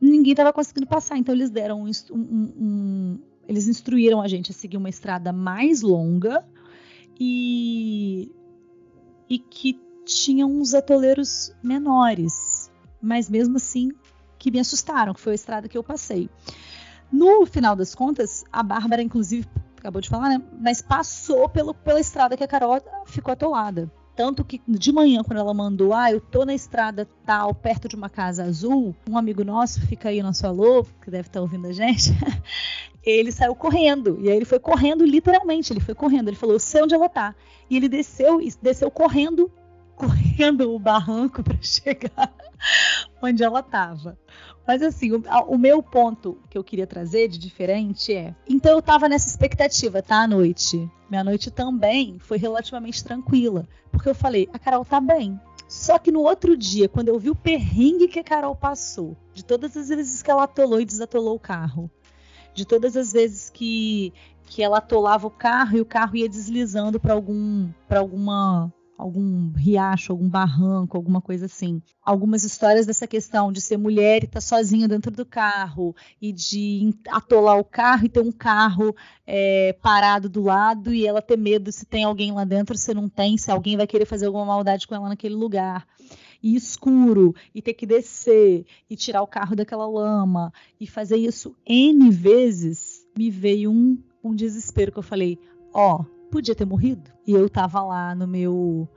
ninguém 0.03 0.33
estava 0.33 0.53
conseguindo 0.53 0.87
passar. 0.87 1.17
Então 1.17 1.35
eles 1.35 1.51
deram 1.51 1.83
um, 1.83 1.91
um, 2.11 2.53
um, 2.59 3.19
eles 3.49 3.69
instruíram 3.69 4.21
a 4.21 4.27
gente 4.27 4.51
a 4.51 4.55
seguir 4.55 4.77
uma 4.77 4.89
estrada 4.89 5.33
mais 5.33 5.81
longa 5.83 6.45
e, 7.19 8.31
e 9.31 9.39
que 9.39 9.81
tinha 10.05 10.47
uns 10.47 10.75
atoleiros 10.75 11.55
menores, 11.63 12.71
mas 13.01 13.31
mesmo 13.31 13.57
assim 13.57 13.93
que 14.39 14.51
me 14.51 14.59
assustaram, 14.59 15.15
que 15.15 15.21
foi 15.21 15.33
a 15.33 15.37
estrada 15.37 15.69
que 15.69 15.79
eu 15.79 15.85
passei. 15.85 16.29
No 17.11 17.47
final 17.47 17.77
das 17.77 17.95
contas, 17.95 18.45
a 18.51 18.63
Bárbara, 18.63 19.03
inclusive, 19.03 19.47
acabou 19.77 20.01
de 20.01 20.09
falar, 20.09 20.31
né? 20.31 20.43
Mas 20.59 20.83
passou 20.83 21.49
pelo, 21.49 21.75
pela 21.75 22.01
estrada 22.01 22.37
que 22.37 22.43
a 22.43 22.49
Carol 22.49 22.81
ficou 23.07 23.33
atolada. 23.33 23.93
Tanto 24.15 24.45
que 24.45 24.61
de 24.69 24.93
manhã, 24.93 25.23
quando 25.23 25.39
ela 25.39 25.55
mandou, 25.55 25.95
ah, 25.95 26.13
eu 26.13 26.21
tô 26.21 26.45
na 26.45 26.55
estrada 26.55 27.09
tal, 27.25 27.55
perto 27.55 27.89
de 27.89 27.97
uma 27.97 28.11
casa 28.11 28.45
azul, 28.45 28.95
um 29.09 29.17
amigo 29.17 29.43
nosso, 29.43 29.81
fica 29.87 30.11
aí 30.11 30.21
sua 30.35 30.51
alô, 30.51 30.85
que 31.03 31.11
deve 31.11 31.29
estar 31.29 31.41
ouvindo 31.41 31.67
a 31.67 31.73
gente, 31.73 32.11
ele 33.03 33.33
saiu 33.33 33.55
correndo. 33.55 34.19
E 34.21 34.31
aí 34.31 34.37
ele 34.37 34.45
foi 34.45 34.59
correndo, 34.59 35.05
literalmente, 35.05 35.73
ele 35.73 35.81
foi 35.81 35.95
correndo. 35.95 36.29
Ele 36.29 36.37
falou, 36.37 36.55
eu 36.55 36.61
sei 36.61 36.83
onde 36.83 36.95
ela 36.95 37.09
tá. 37.09 37.35
E 37.71 37.77
ele 37.77 37.89
desceu, 37.89 38.39
desceu 38.61 38.91
correndo, 38.91 39.51
correndo 40.03 40.75
o 40.75 40.79
barranco 40.79 41.43
para 41.43 41.57
chegar 41.63 42.35
onde 43.23 43.45
ela 43.45 43.61
estava. 43.61 44.19
Mas 44.67 44.83
assim, 44.83 45.13
o, 45.13 45.23
o, 45.49 45.59
meu 45.59 45.83
ponto 45.83 46.39
que 46.51 46.59
eu 46.59 46.65
queria 46.65 46.87
trazer 46.87 47.29
de 47.29 47.39
diferente 47.39 48.13
é. 48.13 48.35
Então 48.49 48.73
eu 48.73 48.83
tava 48.83 49.09
nessa 49.09 49.29
expectativa, 49.29 50.03
tá? 50.03 50.23
À 50.23 50.27
noite. 50.27 50.89
Minha 51.09 51.25
noite 51.25 51.51
também 51.51 52.19
foi 52.19 52.39
relativamente 52.39 53.03
tranquila. 53.03 53.67
Porque 53.91 54.09
eu 54.09 54.15
falei, 54.15 54.49
a 54.53 54.59
Carol 54.59 54.85
tá 54.85 55.01
bem. 55.01 55.39
Só 55.69 55.99
que 55.99 56.13
no 56.13 56.21
outro 56.21 56.57
dia, 56.57 56.89
quando 56.89 57.09
eu 57.09 57.19
vi 57.19 57.31
o 57.31 57.35
perrengue 57.35 58.09
que 58.09 58.19
a 58.19 58.25
Carol 58.25 58.55
passou, 58.55 59.17
de 59.33 59.45
todas 59.45 59.77
as 59.77 59.89
vezes 59.89 60.23
que 60.23 60.31
ela 60.31 60.45
atolou 60.45 60.81
e 60.81 60.85
desatolou 60.85 61.37
o 61.37 61.41
carro, 61.41 61.91
de 62.55 62.67
todas 62.67 62.97
as 62.97 63.13
vezes 63.13 63.51
que, 63.51 64.13
que 64.45 64.63
ela 64.63 64.79
atolava 64.79 65.27
o 65.27 65.31
carro 65.31 65.79
e 65.79 65.81
o 65.81 65.87
carro 65.87 66.17
ia 66.17 66.29
deslizando 66.29 67.01
para 67.01 67.15
algum 67.15 67.71
para 67.89 68.01
alguma 68.01 68.73
algum 69.03 69.51
riacho, 69.53 70.13
algum 70.13 70.29
barranco, 70.29 70.97
alguma 70.97 71.21
coisa 71.21 71.47
assim. 71.47 71.83
Algumas 72.01 72.45
histórias 72.45 72.87
dessa 72.87 73.07
questão 73.07 73.51
de 73.51 73.61
ser 73.61 73.77
mulher 73.77 74.23
e 74.23 74.27
estar 74.27 74.35
tá 74.35 74.41
sozinha 74.41 74.87
dentro 74.87 75.11
do 75.11 75.27
carro 75.27 75.95
e 76.21 76.33
de 76.33 76.95
atolar 77.09 77.59
o 77.59 77.65
carro 77.65 78.07
e 78.07 78.09
ter 78.09 78.21
um 78.21 78.31
carro 78.31 78.95
é, 79.27 79.73
parado 79.83 80.29
do 80.29 80.43
lado 80.43 80.95
e 80.95 81.05
ela 81.05 81.21
ter 81.21 81.37
medo 81.37 81.73
se 81.73 81.85
tem 81.85 82.05
alguém 82.05 82.33
lá 82.33 82.45
dentro, 82.45 82.79
se 82.79 82.95
não 82.95 83.09
tem, 83.09 83.37
se 83.37 83.51
alguém 83.51 83.77
vai 83.77 83.87
querer 83.87 84.07
fazer 84.07 84.27
alguma 84.27 84.47
maldade 84.47 84.87
com 84.87 84.95
ela 84.95 85.09
naquele 85.09 85.35
lugar. 85.35 85.87
E 86.41 86.55
escuro, 86.57 87.35
e 87.55 87.61
ter 87.61 87.75
que 87.75 87.87
descer 87.87 88.65
e 88.89 88.97
tirar 88.97 89.23
o 89.23 89.29
carro 89.29 89.55
daquela 89.55 89.87
lama 89.87 90.53
e 90.81 90.87
fazer 90.87 91.17
isso 91.17 91.55
N 91.67 92.11
vezes, 92.11 93.07
me 93.17 93.31
veio 93.31 93.71
um, 93.71 93.99
um 94.23 94.35
desespero 94.35 94.91
que 94.91 94.99
eu 94.99 95.05
falei: 95.05 95.39
ó, 95.73 96.01
oh, 96.01 96.12
podia 96.33 96.55
ter 96.55 96.65
morrido. 96.65 97.13
E 97.27 97.33
eu 97.33 97.49
tava 97.49 97.83
lá 97.83 98.15
no 98.15 98.27
meu 98.27 98.89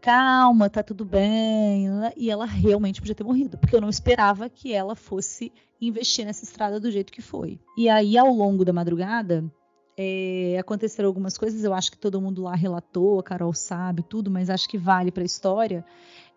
calma, 0.00 0.70
tá 0.70 0.82
tudo 0.82 1.04
bem. 1.04 1.88
E 2.16 2.30
ela 2.30 2.46
realmente 2.46 3.00
podia 3.00 3.14
ter 3.14 3.24
morrido, 3.24 3.58
porque 3.58 3.74
eu 3.74 3.80
não 3.80 3.90
esperava 3.90 4.48
que 4.48 4.72
ela 4.72 4.94
fosse 4.94 5.52
investir 5.80 6.24
nessa 6.24 6.44
estrada 6.44 6.78
do 6.78 6.90
jeito 6.90 7.12
que 7.12 7.20
foi. 7.20 7.58
E 7.76 7.88
aí, 7.88 8.16
ao 8.16 8.32
longo 8.32 8.64
da 8.64 8.72
madrugada, 8.72 9.44
é, 9.96 10.56
aconteceram 10.58 11.08
algumas 11.08 11.36
coisas. 11.36 11.64
Eu 11.64 11.74
acho 11.74 11.90
que 11.90 11.98
todo 11.98 12.20
mundo 12.20 12.42
lá 12.42 12.54
relatou, 12.54 13.18
a 13.18 13.22
Carol 13.22 13.52
sabe 13.52 14.02
tudo, 14.02 14.30
mas 14.30 14.48
acho 14.48 14.68
que 14.68 14.78
vale 14.78 15.10
para 15.10 15.24
a 15.24 15.26
história. 15.26 15.84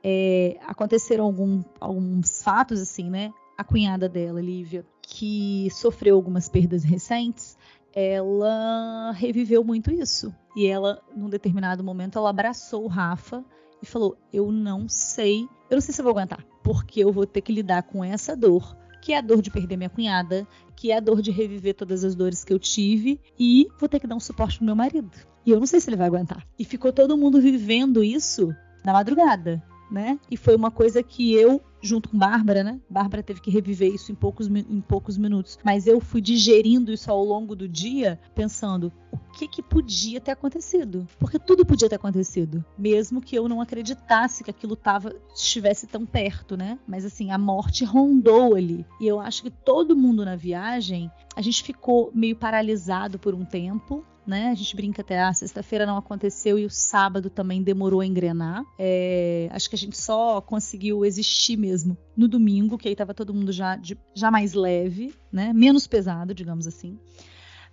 É, 0.04 0.58
aconteceram 0.66 1.26
algum, 1.26 1.64
alguns 1.80 2.42
fatos, 2.42 2.82
assim, 2.82 3.10
né? 3.10 3.32
A 3.58 3.64
cunhada 3.64 4.08
dela, 4.10 4.42
Lívia, 4.42 4.86
que 5.02 5.70
sofreu 5.72 6.16
algumas 6.16 6.48
perdas 6.48 6.84
recentes, 6.84 7.58
ela 8.00 9.12
reviveu 9.14 9.64
muito 9.64 9.92
isso. 9.92 10.32
E 10.56 10.68
ela, 10.68 11.02
num 11.16 11.28
determinado 11.28 11.84
momento, 11.84 12.20
ela 12.20 12.30
abraçou 12.30 12.84
o 12.84 12.88
Rafa 12.88 13.44
e 13.82 13.88
falou: 13.88 14.16
Eu 14.32 14.52
não 14.52 14.88
sei, 14.88 15.50
eu 15.68 15.76
não 15.78 15.82
sei 15.82 15.96
se 15.96 16.00
eu 16.00 16.04
vou 16.04 16.12
aguentar, 16.12 16.46
porque 16.64 17.04
eu 17.04 17.12
vou 17.12 17.26
ter 17.26 17.42
que 17.42 17.52
lidar 17.52 17.82
com 17.82 18.04
essa 18.04 18.36
dor, 18.36 18.78
que 19.02 19.14
é 19.14 19.18
a 19.18 19.22
dor 19.22 19.42
de 19.42 19.50
perder 19.50 19.78
minha 19.78 19.90
cunhada, 19.90 20.48
que 20.76 20.92
é 20.92 20.98
a 20.98 21.00
dor 21.00 21.24
de 21.24 21.32
reviver 21.32 21.74
todas 21.74 22.04
as 22.04 22.14
dores 22.14 22.44
que 22.44 22.54
eu 22.54 22.60
tive, 22.60 23.20
e 23.40 23.68
vou 23.80 23.90
ter 23.90 24.00
que 24.00 24.06
dar 24.06 24.16
um 24.16 24.20
suporte 24.20 24.58
pro 24.58 24.68
meu 24.68 24.76
marido. 24.76 25.18
E 25.44 25.50
eu 25.50 25.60
não 25.60 25.66
sei 25.66 25.80
se 25.80 25.90
ele 25.90 25.98
vai 25.98 26.06
aguentar. 26.06 26.46
E 26.60 26.64
ficou 26.64 26.94
todo 26.94 27.18
mundo 27.18 27.42
vivendo 27.42 28.04
isso 28.04 28.54
na 28.86 28.94
madrugada 28.94 29.64
né? 29.90 30.20
E 30.30 30.38
foi 30.38 30.56
uma 30.56 30.70
coisa 30.70 31.02
que 31.02 31.34
eu, 31.34 31.62
junto 31.82 32.10
com 32.10 32.18
Bárbara, 32.18 32.64
né? 32.64 32.80
Bárbara 32.90 33.24
teve 33.24 33.42
que 33.42 33.52
reviver 33.52 33.94
isso 33.94 34.12
em 34.12 34.16
poucos, 34.16 34.48
em 34.48 34.82
poucos 34.82 35.18
minutos. 35.18 35.58
Mas 35.64 35.88
eu 35.88 36.00
fui 36.00 36.22
digerindo 36.22 36.92
isso 36.92 37.12
ao 37.12 37.24
longo 37.24 37.56
do 37.56 37.68
dia, 37.68 38.20
pensando 38.34 38.92
o 39.12 39.18
que, 39.34 39.48
que 39.48 39.62
podia 39.62 40.20
ter 40.20 40.32
acontecido. 40.32 41.08
Porque 41.20 41.40
tudo 41.40 41.66
podia 41.66 41.90
ter 41.90 41.96
acontecido. 41.96 42.64
Mesmo 42.78 43.22
que 43.22 43.36
eu 43.36 43.48
não 43.48 43.62
acreditasse 43.62 44.44
que 44.44 44.52
aquilo 44.52 44.76
tava, 44.76 45.16
estivesse 45.36 45.88
tão 45.88 46.06
perto, 46.06 46.58
né? 46.58 46.80
Mas 46.88 47.06
assim, 47.06 47.32
a 47.32 47.38
morte 47.38 47.86
rondou 47.86 48.56
ali. 48.56 48.86
E 49.00 49.08
eu 49.08 49.20
acho 49.20 49.44
que 49.44 49.50
todo 49.50 49.96
mundo 49.96 50.26
na 50.26 50.36
viagem, 50.36 51.12
a 51.36 51.42
gente 51.42 51.64
ficou 51.64 52.12
meio 52.14 52.36
paralisado 52.36 53.20
por 53.20 53.34
um 53.34 53.46
tempo 53.46 54.04
né? 54.28 54.50
A 54.50 54.54
gente 54.54 54.76
brinca 54.76 55.02
até 55.02 55.20
a 55.20 55.30
ah, 55.30 55.34
sexta-feira 55.34 55.86
não 55.86 55.98
aconteceu 55.98 56.60
e 56.60 56.66
o 56.66 56.70
sábado 56.70 57.30
também 57.30 57.64
demorou 57.64 58.02
a 58.02 58.06
engrenar. 58.06 58.64
É, 58.78 59.48
acho 59.52 59.70
que 59.70 59.76
a 59.76 59.80
gente 59.80 59.98
só 59.98 60.42
conseguiu 60.42 61.06
existir 61.06 61.56
mesmo 61.68 61.98
no 62.16 62.28
domingo, 62.28 62.78
que 62.78 62.88
aí 62.88 62.94
estava 62.94 63.14
todo 63.14 63.34
mundo 63.34 63.52
já, 63.52 63.76
de, 63.76 63.98
já 64.14 64.32
mais 64.32 64.54
leve, 64.54 65.14
né? 65.32 65.52
Menos 65.54 65.86
pesado, 65.86 66.34
digamos 66.34 66.66
assim. 66.66 66.98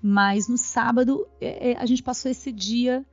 Mas 0.02 0.48
no 0.48 0.58
sábado 0.58 1.26
é, 1.40 1.72
é 1.72 1.76
a 1.78 1.86
gente 1.86 2.02
passou 2.02 2.30
esse 2.30 2.50
dia 2.52 3.04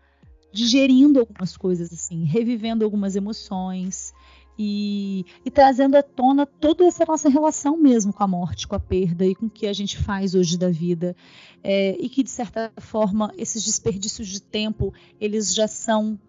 digerindo 0.54 1.20
algumas 1.20 1.56
coisas 1.56 1.94
assim, 1.94 2.26
revivendo 2.26 2.84
algumas 2.84 3.16
emoções, 3.16 4.12
e, 4.60 5.26
e, 5.46 5.50
trazendo 5.50 5.96
à 5.96 6.04
tona 6.04 6.46
toda 6.46 6.86
essa 6.86 7.06
nossa 7.08 7.30
relação 7.30 7.78
mesmo 7.78 8.14
com 8.14 8.24
a 8.24 8.28
morte, 8.28 8.68
com 8.68 8.76
a 8.76 8.80
perda 8.80 9.26
e 9.26 9.34
com 9.34 9.48
o 9.48 9.50
que 9.50 9.66
a 9.66 9.74
gente 9.74 9.98
faz 9.98 10.36
hoje 10.36 10.58
da 10.58 10.70
vida. 10.70 11.16
É, 11.64 11.96
e 12.00 12.08
que, 12.10 12.22
de 12.22 12.30
certa 12.30 12.72
forma, 12.78 13.32
esses 13.38 13.64
desperdícios 13.64 14.28
de 14.28 14.42
tempo, 14.42 14.94
eles 15.20 15.56
já 15.56 15.68
são, 15.68 16.20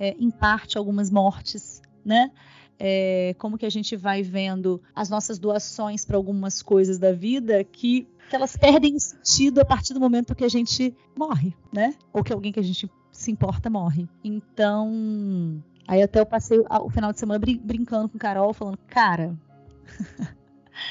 é, 0.00 0.16
em 0.18 0.30
parte, 0.30 0.76
algumas 0.76 1.10
mortes, 1.10 1.80
né? 2.04 2.32
É, 2.78 3.34
como 3.38 3.56
que 3.56 3.64
a 3.64 3.70
gente 3.70 3.96
vai 3.96 4.22
vendo 4.22 4.82
as 4.94 5.08
nossas 5.08 5.38
doações 5.38 6.04
para 6.04 6.16
algumas 6.16 6.60
coisas 6.60 6.98
da 6.98 7.12
vida 7.12 7.64
que, 7.64 8.06
que 8.28 8.36
elas 8.36 8.56
perdem 8.56 8.98
sentido 8.98 9.60
a 9.60 9.64
partir 9.64 9.94
do 9.94 10.00
momento 10.00 10.34
que 10.34 10.44
a 10.44 10.48
gente 10.48 10.94
morre, 11.16 11.54
né? 11.72 11.94
Ou 12.12 12.22
que 12.22 12.32
alguém 12.32 12.52
que 12.52 12.60
a 12.60 12.62
gente 12.62 12.90
se 13.10 13.30
importa 13.30 13.70
morre. 13.70 14.06
Então, 14.22 15.62
Aí 15.88 16.02
até 16.02 16.18
eu 16.18 16.26
passei 16.26 16.58
o 16.58 16.90
final 16.90 17.12
de 17.12 17.18
semana 17.20 17.38
brin 17.38 17.58
brincando 17.62 18.08
com 18.08 18.18
Carol, 18.18 18.52
falando, 18.52 18.78
cara, 18.88 19.36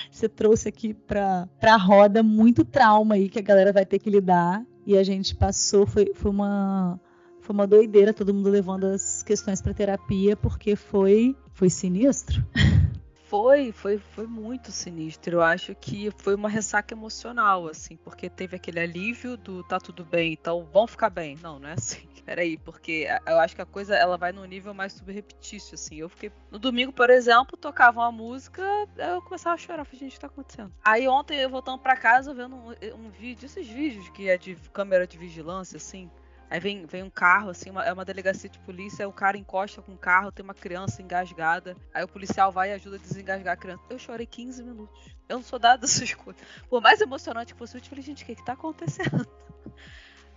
você 0.09 0.29
trouxe 0.29 0.69
aqui 0.69 0.93
pra, 0.93 1.49
pra 1.59 1.75
roda 1.75 2.23
muito 2.23 2.63
trauma 2.63 3.15
aí 3.15 3.27
que 3.27 3.39
a 3.39 3.41
galera 3.41 3.73
vai 3.73 3.85
ter 3.85 3.99
que 3.99 4.09
lidar. 4.09 4.65
E 4.85 4.97
a 4.97 5.03
gente 5.03 5.35
passou, 5.35 5.85
foi, 5.85 6.13
foi 6.13 6.31
uma. 6.31 6.99
Foi 7.41 7.53
uma 7.53 7.67
doideira, 7.67 8.11
todo 8.11 8.33
mundo 8.33 8.49
levando 8.49 8.85
as 8.85 9.21
questões 9.21 9.61
para 9.61 9.73
terapia, 9.73 10.35
porque 10.35 10.75
foi, 10.75 11.35
foi 11.55 11.69
sinistro. 11.69 12.45
Foi, 13.27 13.71
foi, 13.71 13.97
foi 13.97 14.27
muito 14.27 14.71
sinistro. 14.71 15.37
Eu 15.37 15.41
acho 15.41 15.73
que 15.73 16.11
foi 16.19 16.35
uma 16.35 16.47
ressaca 16.47 16.93
emocional, 16.93 17.67
assim, 17.67 17.97
porque 17.97 18.29
teve 18.29 18.55
aquele 18.55 18.79
alívio 18.79 19.35
do 19.35 19.63
tá 19.63 19.79
tudo 19.79 20.05
bem, 20.05 20.31
então 20.33 20.63
vão 20.71 20.85
ficar 20.85 21.09
bem. 21.09 21.35
Não, 21.41 21.57
não 21.59 21.67
é 21.67 21.73
assim 21.73 22.07
peraí, 22.23 22.55
porque 22.55 23.07
eu 23.25 23.39
acho 23.39 23.55
que 23.55 23.61
a 23.61 23.65
coisa 23.65 23.95
ela 23.95 24.15
vai 24.15 24.31
num 24.31 24.45
nível 24.45 24.75
mais 24.75 24.93
subrepetício, 24.93 25.73
assim. 25.73 25.95
Eu 25.95 26.07
fiquei. 26.07 26.31
No 26.51 26.59
domingo, 26.59 26.93
por 26.93 27.09
exemplo, 27.09 27.57
tocava 27.57 27.99
uma 27.99 28.11
música, 28.11 28.61
eu 28.95 29.21
começava 29.23 29.55
a 29.55 29.57
chorar. 29.57 29.85
Falei, 29.85 29.99
gente, 29.99 30.11
o 30.11 30.13
que 30.13 30.19
tá 30.19 30.27
acontecendo? 30.27 30.71
Aí 30.83 31.07
ontem 31.07 31.37
eu 31.39 31.49
voltando 31.49 31.79
pra 31.79 31.97
casa 31.97 32.33
vendo 32.33 32.55
um, 32.55 32.69
um 32.95 33.09
vídeo, 33.09 33.47
esses 33.47 33.67
vídeos 33.67 34.07
que 34.09 34.29
é 34.29 34.37
de 34.37 34.55
câmera 34.71 35.07
de 35.07 35.17
vigilância, 35.17 35.77
assim. 35.77 36.09
Aí 36.49 36.59
vem, 36.59 36.85
vem 36.85 37.03
um 37.03 37.09
carro, 37.09 37.49
assim, 37.49 37.69
uma, 37.69 37.83
é 37.83 37.91
uma 37.91 38.05
delegacia 38.05 38.49
de 38.49 38.59
polícia, 38.59 39.07
o 39.07 39.13
cara 39.13 39.37
encosta 39.37 39.81
com 39.81 39.93
o 39.93 39.97
carro, 39.97 40.31
tem 40.31 40.43
uma 40.43 40.53
criança 40.53 41.01
engasgada. 41.01 41.75
Aí 41.93 42.03
o 42.03 42.07
policial 42.07 42.51
vai 42.51 42.69
e 42.69 42.73
ajuda 42.73 42.97
a 42.97 42.99
desengasgar 42.99 43.53
a 43.53 43.57
criança. 43.57 43.83
Eu 43.89 43.97
chorei 43.97 44.25
15 44.25 44.63
minutos. 44.63 45.15
Eu 45.27 45.37
não 45.37 45.43
sou 45.43 45.57
dada 45.57 45.81
dessas 45.85 46.13
coisas. 46.13 46.41
Por 46.69 46.81
mais 46.81 47.01
emocionante 47.01 47.53
que 47.53 47.59
fosse, 47.59 47.77
eu 47.77 47.83
falei, 47.83 48.03
gente, 48.03 48.23
o 48.23 48.25
que 48.25 48.35
que 48.35 48.45
tá 48.45 48.53
acontecendo? 48.53 49.27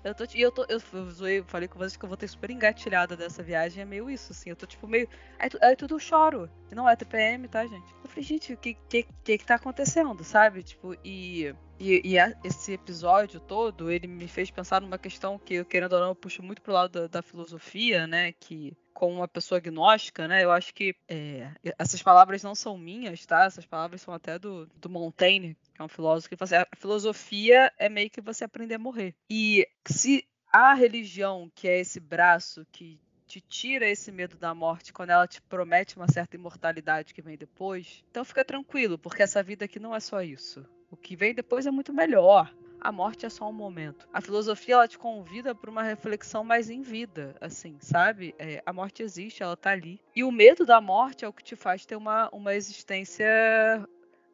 Eu 0.05 0.15
tô, 0.15 0.25
e 0.33 0.41
eu 0.41 0.53
tô, 0.53 0.65
eu 0.69 0.79
zoei, 1.11 1.43
falei 1.43 1.67
com 1.67 1.77
vocês 1.77 1.97
que 1.97 2.05
eu 2.05 2.09
vou 2.09 2.17
ter 2.17 2.29
super 2.29 2.51
engatilhada 2.51 3.17
dessa 3.17 3.43
viagem, 3.43 3.83
é 3.83 3.85
meio 3.85 4.09
isso, 4.09 4.33
assim, 4.33 4.49
eu 4.49 4.55
tô 4.55 4.65
tipo 4.65 4.87
meio. 4.87 5.09
Aí, 5.39 5.51
aí 5.61 5.77
tudo 5.77 5.97
eu 5.97 5.99
choro. 5.99 6.49
Não 6.71 6.89
é 6.89 6.95
TPM, 6.95 7.49
tá, 7.49 7.67
gente? 7.67 7.93
Eu 8.03 8.09
falei, 8.09 8.23
gente, 8.23 8.53
o 8.53 8.57
que, 8.57 8.75
que, 8.89 9.03
que, 9.25 9.39
que 9.39 9.45
tá 9.45 9.57
acontecendo, 9.57 10.23
sabe? 10.23 10.63
Tipo, 10.63 10.97
e. 11.05 11.53
E, 11.79 12.01
e 12.05 12.19
a, 12.19 12.35
esse 12.43 12.73
episódio 12.73 13.39
todo, 13.41 13.91
ele 13.91 14.07
me 14.07 14.27
fez 14.27 14.51
pensar 14.51 14.81
numa 14.81 14.99
questão 14.99 15.39
que, 15.39 15.65
querendo 15.65 15.93
ou 15.93 16.01
não, 16.01 16.09
eu 16.09 16.15
puxo 16.15 16.43
muito 16.43 16.61
pro 16.61 16.73
lado 16.73 16.93
da, 16.93 17.07
da 17.07 17.23
filosofia, 17.23 18.07
né? 18.07 18.33
Que 18.33 18.77
como 18.93 19.15
uma 19.15 19.29
pessoa 19.29 19.59
agnóstica, 19.59 20.27
né? 20.27 20.43
Eu 20.43 20.51
acho 20.51 20.75
que 20.75 20.93
é, 21.09 21.53
essas 21.79 22.03
palavras 22.03 22.43
não 22.43 22.55
são 22.55 22.77
minhas, 22.77 23.25
tá? 23.25 23.45
Essas 23.45 23.65
palavras 23.65 24.03
são 24.03 24.13
até 24.13 24.41
do, 24.41 24.67
do 24.75 24.91
Montaigne, 24.91 25.57
que 25.73 25.81
é 25.81 25.85
um 25.85 25.89
filósofo 25.89 26.29
que 26.29 26.37
fala 26.37 26.47
assim, 26.47 26.69
a 26.73 26.77
filosofia 26.77 27.73
é 27.79 27.89
meio 27.89 28.11
que 28.11 28.21
você 28.21 28.45
aprender 28.45 28.75
a 28.75 28.79
morrer. 28.79 29.15
E 29.31 29.69
se 29.87 30.27
a 30.53 30.75
religião, 30.75 31.49
que 31.55 31.69
é 31.69 31.79
esse 31.79 32.01
braço 32.01 32.67
que 32.73 32.99
te 33.25 33.41
tira 33.41 33.87
esse 33.87 34.11
medo 34.11 34.37
da 34.37 34.53
morte 34.53 34.93
quando 34.93 35.11
ela 35.11 35.29
te 35.29 35.41
promete 35.43 35.97
uma 35.97 36.11
certa 36.11 36.35
imortalidade 36.35 37.15
que 37.15 37.23
vem 37.23 37.37
depois, 37.37 38.03
então 38.11 38.25
fica 38.25 38.45
tranquilo, 38.45 38.99
porque 38.99 39.23
essa 39.23 39.43
vida 39.43 39.67
aqui 39.67 39.79
não 39.79 39.95
é 39.95 40.01
só 40.01 40.23
isso. 40.23 40.67
O 40.91 40.97
que 40.97 41.17
vem 41.17 41.35
depois 41.35 41.67
é 41.67 41.71
muito 41.71 41.93
melhor 41.93 42.53
a 42.81 42.93
morte 42.93 43.27
é 43.27 43.29
só 43.29 43.49
um 43.49 43.53
momento. 43.53 44.09
A 44.13 44.21
filosofia 44.21 44.75
ela 44.75 44.89
te 44.89 44.99
convida 44.99 45.55
para 45.55 45.71
uma 45.71 45.83
reflexão 45.83 46.45
mais 46.45 46.71
em 46.71 46.81
vida, 46.81 47.35
assim, 47.41 47.77
sabe? 47.81 48.35
É, 48.39 48.63
a 48.65 48.73
morte 48.73 49.03
existe, 49.03 49.43
ela 49.43 49.57
tá 49.57 49.71
ali. 49.71 50.01
E 50.15 50.23
o 50.23 50.31
medo 50.31 50.65
da 50.65 50.81
morte 50.81 51.25
é 51.25 51.29
o 51.29 51.33
que 51.33 51.43
te 51.43 51.57
faz 51.57 51.85
ter 51.85 51.97
uma, 51.97 52.29
uma 52.31 52.55
existência 52.55 53.27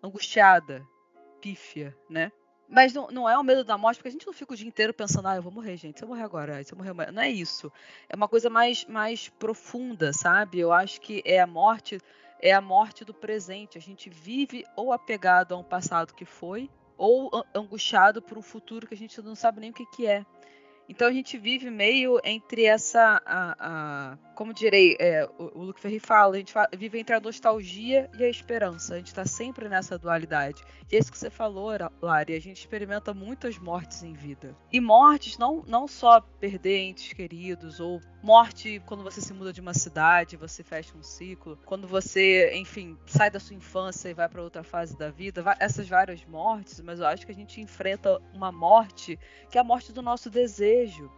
angustiada, 0.02 0.86
pífia, 1.40 1.96
né? 2.08 2.30
Mas 2.68 2.92
não, 2.92 3.08
não, 3.08 3.28
é 3.28 3.38
o 3.38 3.44
medo 3.44 3.62
da 3.62 3.76
morte, 3.78 3.98
porque 3.98 4.08
a 4.08 4.12
gente 4.12 4.26
não 4.26 4.32
fica 4.32 4.52
o 4.52 4.56
dia 4.56 4.66
inteiro 4.66 4.92
pensando, 4.92 5.28
ah, 5.28 5.36
eu 5.36 5.42
vou 5.42 5.52
morrer, 5.52 5.76
gente, 5.76 5.98
se 5.98 6.04
eu 6.04 6.08
morrer 6.08 6.22
agora, 6.22 6.64
se 6.64 6.72
eu 6.72 6.78
morrer 6.78 6.90
amanhã. 6.90 7.12
Não 7.12 7.22
é 7.22 7.30
isso. 7.30 7.70
É 8.08 8.16
uma 8.16 8.26
coisa 8.26 8.50
mais, 8.50 8.84
mais 8.86 9.28
profunda, 9.28 10.12
sabe? 10.12 10.58
Eu 10.58 10.72
acho 10.72 11.00
que 11.00 11.22
é 11.24 11.40
a 11.40 11.46
morte, 11.46 12.00
é 12.44 12.52
a 12.52 12.60
morte 12.60 13.06
do 13.06 13.14
presente. 13.14 13.78
A 13.78 13.80
gente 13.80 14.10
vive 14.10 14.66
ou 14.76 14.92
apegado 14.92 15.54
a 15.54 15.56
um 15.56 15.64
passado 15.64 16.12
que 16.12 16.26
foi, 16.26 16.70
ou 16.94 17.30
angustiado 17.54 18.20
por 18.20 18.36
um 18.36 18.42
futuro 18.42 18.86
que 18.86 18.92
a 18.92 18.96
gente 18.96 19.20
não 19.22 19.34
sabe 19.34 19.60
nem 19.60 19.70
o 19.70 19.72
que, 19.72 19.86
que 19.86 20.06
é. 20.06 20.26
Então 20.88 21.08
a 21.08 21.12
gente 21.12 21.38
vive 21.38 21.70
meio 21.70 22.20
entre 22.24 22.64
essa, 22.64 23.22
a, 23.24 23.56
a 23.58 24.18
como 24.34 24.52
direi, 24.52 24.96
é, 24.98 25.28
o, 25.38 25.58
o 25.58 25.62
Luke 25.64 25.80
Ferri 25.80 25.98
fala, 25.98 26.34
a 26.34 26.38
gente 26.38 26.52
vive 26.76 26.98
entre 26.98 27.14
a 27.14 27.20
nostalgia 27.20 28.10
e 28.18 28.24
a 28.24 28.28
esperança. 28.28 28.94
A 28.94 28.96
gente 28.98 29.08
está 29.08 29.24
sempre 29.24 29.68
nessa 29.68 29.96
dualidade. 29.96 30.62
E 30.90 30.96
é 30.96 30.98
isso 30.98 31.10
que 31.10 31.18
você 31.18 31.30
falou, 31.30 31.70
Lari, 32.02 32.34
a 32.34 32.40
gente 32.40 32.58
experimenta 32.58 33.14
muitas 33.14 33.58
mortes 33.58 34.02
em 34.02 34.12
vida. 34.12 34.56
E 34.72 34.80
mortes 34.80 35.38
não, 35.38 35.62
não 35.66 35.88
só 35.88 36.20
perder 36.20 36.80
entes 36.80 37.12
queridos, 37.12 37.80
ou 37.80 38.00
morte 38.22 38.82
quando 38.86 39.02
você 39.02 39.20
se 39.20 39.32
muda 39.34 39.52
de 39.52 39.60
uma 39.60 39.74
cidade, 39.74 40.36
você 40.36 40.62
fecha 40.62 40.96
um 40.96 41.02
ciclo, 41.02 41.58
quando 41.64 41.86
você, 41.86 42.54
enfim, 42.54 42.96
sai 43.06 43.30
da 43.30 43.38
sua 43.38 43.54
infância 43.54 44.08
e 44.08 44.14
vai 44.14 44.28
para 44.28 44.42
outra 44.42 44.62
fase 44.62 44.96
da 44.96 45.10
vida, 45.10 45.44
essas 45.60 45.88
várias 45.88 46.24
mortes, 46.24 46.80
mas 46.80 47.00
eu 47.00 47.06
acho 47.06 47.26
que 47.26 47.32
a 47.32 47.34
gente 47.34 47.60
enfrenta 47.60 48.18
uma 48.32 48.50
morte 48.50 49.18
que 49.50 49.58
é 49.58 49.60
a 49.60 49.64
morte 49.64 49.92
do 49.92 50.00
nosso 50.00 50.30
desejo, 50.30 50.73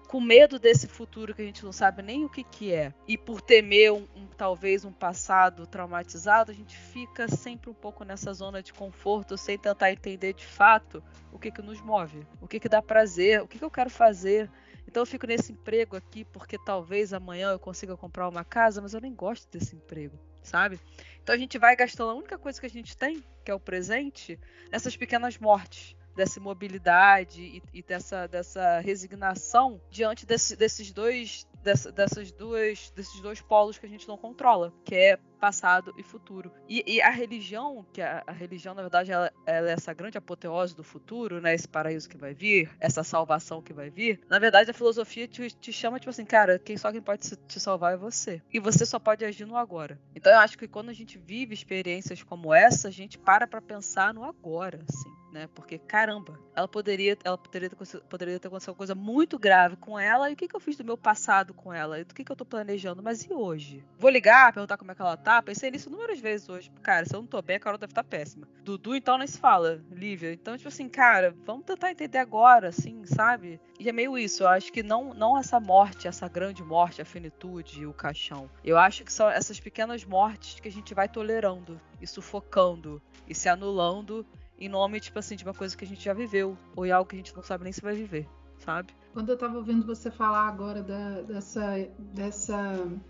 com 0.08 0.20
medo 0.20 0.58
desse 0.58 0.86
futuro 0.86 1.34
que 1.34 1.42
a 1.42 1.44
gente 1.44 1.64
não 1.64 1.72
sabe 1.72 2.02
nem 2.02 2.24
o 2.24 2.28
que, 2.28 2.44
que 2.44 2.72
é 2.72 2.92
e 3.06 3.16
por 3.16 3.40
temer 3.40 3.92
um, 3.92 4.06
um, 4.14 4.26
talvez 4.36 4.84
um 4.84 4.92
passado 4.92 5.66
traumatizado, 5.66 6.50
a 6.50 6.54
gente 6.54 6.76
fica 6.76 7.28
sempre 7.28 7.70
um 7.70 7.74
pouco 7.74 8.04
nessa 8.04 8.32
zona 8.32 8.62
de 8.62 8.72
conforto, 8.72 9.36
sem 9.36 9.58
tentar 9.58 9.92
entender 9.92 10.32
de 10.32 10.44
fato 10.44 11.02
o 11.32 11.38
que, 11.38 11.50
que 11.50 11.62
nos 11.62 11.80
move, 11.80 12.26
o 12.40 12.46
que, 12.46 12.60
que 12.60 12.68
dá 12.68 12.82
prazer, 12.82 13.42
o 13.42 13.48
que, 13.48 13.58
que 13.58 13.64
eu 13.64 13.70
quero 13.70 13.90
fazer. 13.90 14.50
Então 14.86 15.02
eu 15.02 15.06
fico 15.06 15.26
nesse 15.26 15.52
emprego 15.52 15.96
aqui 15.96 16.24
porque 16.24 16.58
talvez 16.58 17.12
amanhã 17.12 17.50
eu 17.50 17.58
consiga 17.58 17.96
comprar 17.96 18.28
uma 18.28 18.44
casa, 18.44 18.80
mas 18.80 18.94
eu 18.94 19.00
nem 19.00 19.14
gosto 19.14 19.50
desse 19.50 19.74
emprego, 19.74 20.18
sabe? 20.42 20.78
Então 21.22 21.34
a 21.34 21.38
gente 21.38 21.58
vai 21.58 21.74
gastando 21.74 22.10
a 22.10 22.14
única 22.14 22.38
coisa 22.38 22.60
que 22.60 22.66
a 22.66 22.70
gente 22.70 22.96
tem, 22.96 23.22
que 23.44 23.50
é 23.50 23.54
o 23.54 23.60
presente, 23.60 24.38
nessas 24.70 24.96
pequenas 24.96 25.38
mortes 25.38 25.96
dessa 26.16 26.38
imobilidade 26.38 27.42
e, 27.42 27.62
e, 27.72 27.82
dessa, 27.82 28.26
dessa 28.26 28.80
resignação 28.80 29.80
diante 29.90 30.24
desse, 30.26 30.56
desses 30.56 30.90
dois 30.90 31.46
dessa, 31.66 31.90
dessas 31.90 32.30
duas, 32.30 32.90
desses 32.90 33.20
dois 33.20 33.40
polos 33.40 33.76
que 33.76 33.84
a 33.84 33.88
gente 33.88 34.06
não 34.06 34.16
controla, 34.16 34.72
que 34.84 34.94
é 34.94 35.18
passado 35.40 35.92
e 35.98 36.02
futuro. 36.02 36.52
E, 36.68 36.82
e 36.86 37.02
a 37.02 37.10
religião, 37.10 37.84
que 37.92 38.00
a, 38.00 38.22
a, 38.26 38.32
religião, 38.32 38.74
na 38.74 38.82
verdade, 38.82 39.10
ela, 39.10 39.32
ela, 39.44 39.68
é 39.68 39.72
essa 39.72 39.92
grande 39.92 40.16
apoteose 40.16 40.74
do 40.74 40.84
futuro, 40.84 41.40
né? 41.40 41.54
Esse 41.54 41.68
paraíso 41.68 42.08
que 42.08 42.16
vai 42.16 42.32
vir, 42.32 42.70
essa 42.80 43.02
salvação 43.02 43.60
que 43.60 43.72
vai 43.72 43.90
vir. 43.90 44.20
Na 44.28 44.38
verdade, 44.38 44.70
a 44.70 44.74
filosofia 44.74 45.26
te, 45.26 45.50
te 45.50 45.72
chama, 45.72 45.98
tipo 45.98 46.10
assim, 46.10 46.24
cara, 46.24 46.58
quem 46.58 46.76
só 46.76 46.90
quem 46.92 47.02
pode 47.02 47.36
te 47.36 47.60
salvar 47.60 47.94
é 47.94 47.96
você. 47.96 48.40
E 48.52 48.60
você 48.60 48.86
só 48.86 48.98
pode 48.98 49.24
agir 49.24 49.44
no 49.44 49.56
agora. 49.56 50.00
Então 50.14 50.32
eu 50.32 50.38
acho 50.38 50.56
que 50.56 50.68
quando 50.68 50.88
a 50.88 50.94
gente 50.94 51.18
vive 51.18 51.52
experiências 51.52 52.22
como 52.22 52.54
essa, 52.54 52.88
a 52.88 52.92
gente 52.92 53.18
para 53.18 53.46
pra 53.46 53.60
pensar 53.60 54.14
no 54.14 54.24
agora, 54.24 54.84
assim 54.88 55.15
né? 55.36 55.48
Porque, 55.54 55.78
caramba, 55.78 56.40
ela 56.54 56.66
poderia, 56.66 57.16
ela 57.22 57.36
poderia 57.36 57.68
ter, 57.68 57.76
poderia 58.08 58.40
ter 58.40 58.48
acontecido 58.48 58.70
uma 58.70 58.76
coisa 58.76 58.94
muito 58.94 59.38
grave 59.38 59.76
com 59.76 59.98
ela. 59.98 60.30
E 60.30 60.32
o 60.32 60.36
que, 60.36 60.48
que 60.48 60.56
eu 60.56 60.60
fiz 60.60 60.76
do 60.76 60.84
meu 60.84 60.96
passado 60.96 61.52
com 61.52 61.72
ela? 61.72 62.00
E 62.00 62.04
do 62.04 62.14
que, 62.14 62.24
que 62.24 62.32
eu 62.32 62.36
tô 62.36 62.44
planejando? 62.44 63.02
Mas 63.02 63.22
e 63.24 63.32
hoje? 63.32 63.84
Vou 63.98 64.10
ligar, 64.10 64.52
perguntar 64.52 64.78
como 64.78 64.90
é 64.90 64.94
que 64.94 65.02
ela 65.02 65.16
tá? 65.16 65.42
Pensei 65.42 65.70
nisso 65.70 65.90
inúmeras 65.90 66.18
vezes 66.18 66.48
hoje. 66.48 66.72
Cara, 66.82 67.04
se 67.04 67.14
eu 67.14 67.20
não 67.20 67.28
tô 67.28 67.42
bem, 67.42 67.56
a 67.56 67.60
Carol 67.60 67.78
deve 67.78 67.92
estar 67.92 68.02
tá 68.02 68.08
péssima. 68.08 68.48
Dudu, 68.64 68.96
então, 68.96 69.18
nem 69.18 69.26
se 69.26 69.38
fala. 69.38 69.84
Lívia. 69.90 70.32
Então, 70.32 70.56
tipo 70.56 70.68
assim, 70.68 70.88
cara, 70.88 71.36
vamos 71.44 71.66
tentar 71.66 71.90
entender 71.90 72.18
agora, 72.18 72.68
assim, 72.68 73.04
sabe? 73.04 73.60
E 73.78 73.88
é 73.88 73.92
meio 73.92 74.16
isso. 74.16 74.42
Eu 74.42 74.48
acho 74.48 74.72
que 74.72 74.82
não, 74.82 75.12
não 75.12 75.36
essa 75.36 75.60
morte, 75.60 76.08
essa 76.08 76.26
grande 76.28 76.62
morte, 76.62 77.02
a 77.02 77.04
finitude, 77.04 77.84
o 77.84 77.92
caixão. 77.92 78.50
Eu 78.64 78.78
acho 78.78 79.04
que 79.04 79.12
são 79.12 79.28
essas 79.28 79.60
pequenas 79.60 80.02
mortes 80.02 80.58
que 80.58 80.68
a 80.68 80.72
gente 80.72 80.94
vai 80.94 81.08
tolerando 81.08 81.78
e 82.00 82.06
sufocando 82.06 83.02
e 83.28 83.34
se 83.34 83.48
anulando 83.48 84.26
em 84.58 84.68
nome, 84.68 85.00
tipo 85.00 85.18
assim, 85.18 85.36
de 85.36 85.44
uma 85.44 85.54
coisa 85.54 85.76
que 85.76 85.84
a 85.84 85.86
gente 85.86 86.04
já 86.04 86.12
viveu, 86.12 86.56
ou 86.74 86.84
é 86.84 86.90
algo 86.90 87.08
que 87.08 87.16
a 87.16 87.18
gente 87.18 87.34
não 87.34 87.42
sabe 87.42 87.64
nem 87.64 87.72
se 87.72 87.82
vai 87.82 87.94
viver, 87.94 88.26
sabe? 88.58 88.94
Quando 89.12 89.30
eu 89.30 89.38
tava 89.38 89.56
ouvindo 89.56 89.86
você 89.86 90.10
falar 90.10 90.46
agora 90.46 90.82
da, 90.82 91.22
dessa, 91.22 91.88
dessa. 91.98 92.56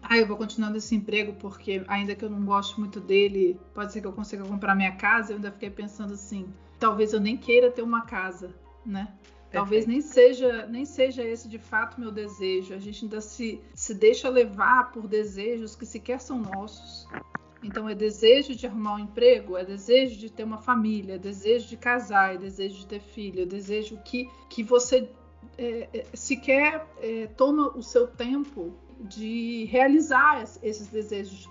Ah, 0.01 0.17
eu 0.17 0.27
vou 0.27 0.37
continuar 0.37 0.71
nesse 0.71 0.95
emprego 0.95 1.33
porque, 1.35 1.83
ainda 1.89 2.15
que 2.15 2.25
eu 2.25 2.31
não 2.31 2.45
goste 2.45 2.79
muito 2.79 3.01
dele, 3.01 3.59
pode 3.75 3.93
ser 3.93 4.01
que 4.01 4.07
eu 4.07 4.13
consiga 4.13 4.45
comprar 4.45 4.77
minha 4.77 4.95
casa. 4.95 5.33
Eu 5.33 5.37
ainda 5.37 5.51
fiquei 5.51 5.69
pensando 5.69 6.15
assim: 6.15 6.47
talvez 6.79 7.13
eu 7.13 7.19
nem 7.19 7.37
queira 7.37 7.73
ter 7.73 7.83
uma 7.83 8.03
casa, 8.03 8.55
né? 8.85 9.13
Talvez 9.51 9.87
nem 9.87 10.01
seja, 10.01 10.67
nem 10.67 10.85
seja 10.85 11.25
esse 11.25 11.49
de 11.49 11.59
fato 11.59 12.01
meu 12.01 12.11
desejo. 12.11 12.75
A 12.75 12.79
gente 12.79 13.05
ainda 13.05 13.21
se, 13.21 13.61
se 13.75 13.95
deixa 13.95 14.29
levar 14.29 14.93
por 14.93 15.09
desejos 15.09 15.75
que 15.75 15.87
sequer 15.87 16.21
são 16.21 16.39
nossos. 16.39 17.09
Então, 17.67 17.89
é 17.89 17.95
desejo 17.95 18.55
de 18.55 18.67
arrumar 18.67 18.95
um 18.95 19.01
emprego, 19.01 19.57
é 19.57 19.65
desejo 19.65 20.17
de 20.17 20.31
ter 20.31 20.45
uma 20.45 20.59
família, 20.59 21.17
é 21.17 21.19
desejo 21.19 21.69
de 21.69 21.77
casar, 21.77 22.35
é 22.35 22.39
desejo 22.39 22.77
de 22.77 22.87
ter 22.87 23.01
filho, 23.01 23.43
é 23.43 23.47
desejo 23.47 23.99
que, 24.05 24.31
que 24.49 24.63
você 24.63 25.11
é, 25.59 25.89
é, 25.93 26.07
sequer 26.15 26.87
é, 27.01 27.27
toma 27.27 27.77
o 27.77 27.83
seu 27.83 28.07
tempo 28.07 28.73
de 29.01 29.65
realizar 29.65 30.45
esses 30.63 30.87
desejos 30.89 31.49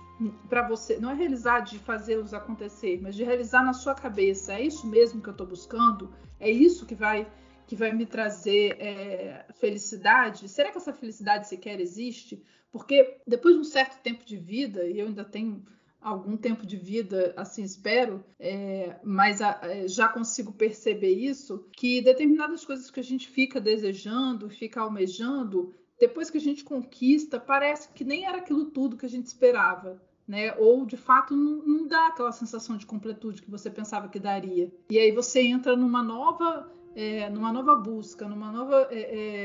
para 0.48 0.66
você. 0.66 0.98
Não 0.98 1.10
é 1.10 1.14
realizar 1.14 1.60
de 1.60 1.78
fazê-los 1.78 2.32
acontecer, 2.32 2.98
mas 3.02 3.14
de 3.14 3.22
realizar 3.22 3.62
na 3.62 3.72
sua 3.72 3.94
cabeça. 3.94 4.54
É 4.54 4.62
isso 4.62 4.86
mesmo 4.86 5.20
que 5.20 5.28
eu 5.28 5.32
estou 5.32 5.46
buscando? 5.46 6.12
É 6.40 6.50
isso 6.50 6.86
que 6.86 6.94
vai 6.94 7.30
que 7.66 7.74
vai 7.74 7.92
me 7.92 8.06
trazer 8.06 8.76
é, 8.80 9.44
felicidade? 9.54 10.48
Será 10.48 10.70
que 10.70 10.78
essa 10.78 10.92
felicidade 10.92 11.48
sequer 11.48 11.80
existe? 11.80 12.40
Porque 12.70 13.18
depois 13.26 13.56
de 13.56 13.60
um 13.60 13.64
certo 13.64 14.00
tempo 14.02 14.24
de 14.24 14.36
vida, 14.36 14.84
e 14.84 15.00
eu 15.00 15.06
ainda 15.08 15.24
tenho 15.24 15.64
algum 16.00 16.36
tempo 16.36 16.66
de 16.66 16.76
vida, 16.76 17.32
assim 17.36 17.62
espero, 17.62 18.24
é, 18.38 18.96
mas 19.02 19.42
a, 19.42 19.58
é, 19.62 19.88
já 19.88 20.08
consigo 20.08 20.52
perceber 20.52 21.10
isso, 21.10 21.66
que 21.72 22.00
determinadas 22.00 22.64
coisas 22.64 22.90
que 22.90 23.00
a 23.00 23.04
gente 23.04 23.28
fica 23.28 23.60
desejando, 23.60 24.48
fica 24.48 24.80
almejando, 24.80 25.74
depois 25.98 26.30
que 26.30 26.38
a 26.38 26.40
gente 26.40 26.62
conquista, 26.62 27.40
parece 27.40 27.88
que 27.92 28.04
nem 28.04 28.26
era 28.26 28.38
aquilo 28.38 28.66
tudo 28.66 28.96
que 28.96 29.06
a 29.06 29.08
gente 29.08 29.26
esperava. 29.26 30.00
Né? 30.28 30.52
Ou 30.58 30.84
de 30.84 30.96
fato 30.96 31.36
não, 31.36 31.64
não 31.64 31.86
dá 31.86 32.08
aquela 32.08 32.32
sensação 32.32 32.76
de 32.76 32.84
completude 32.84 33.40
que 33.40 33.50
você 33.50 33.70
pensava 33.70 34.08
que 34.08 34.18
daria. 34.18 34.72
E 34.90 34.98
aí 34.98 35.12
você 35.12 35.40
entra 35.40 35.76
numa 35.76 36.02
nova 36.02 36.68
é, 36.96 37.28
numa 37.28 37.52
nova 37.52 37.76
busca, 37.76 38.26
numa 38.26 38.50
nova 38.50 38.88
é, 38.90 39.00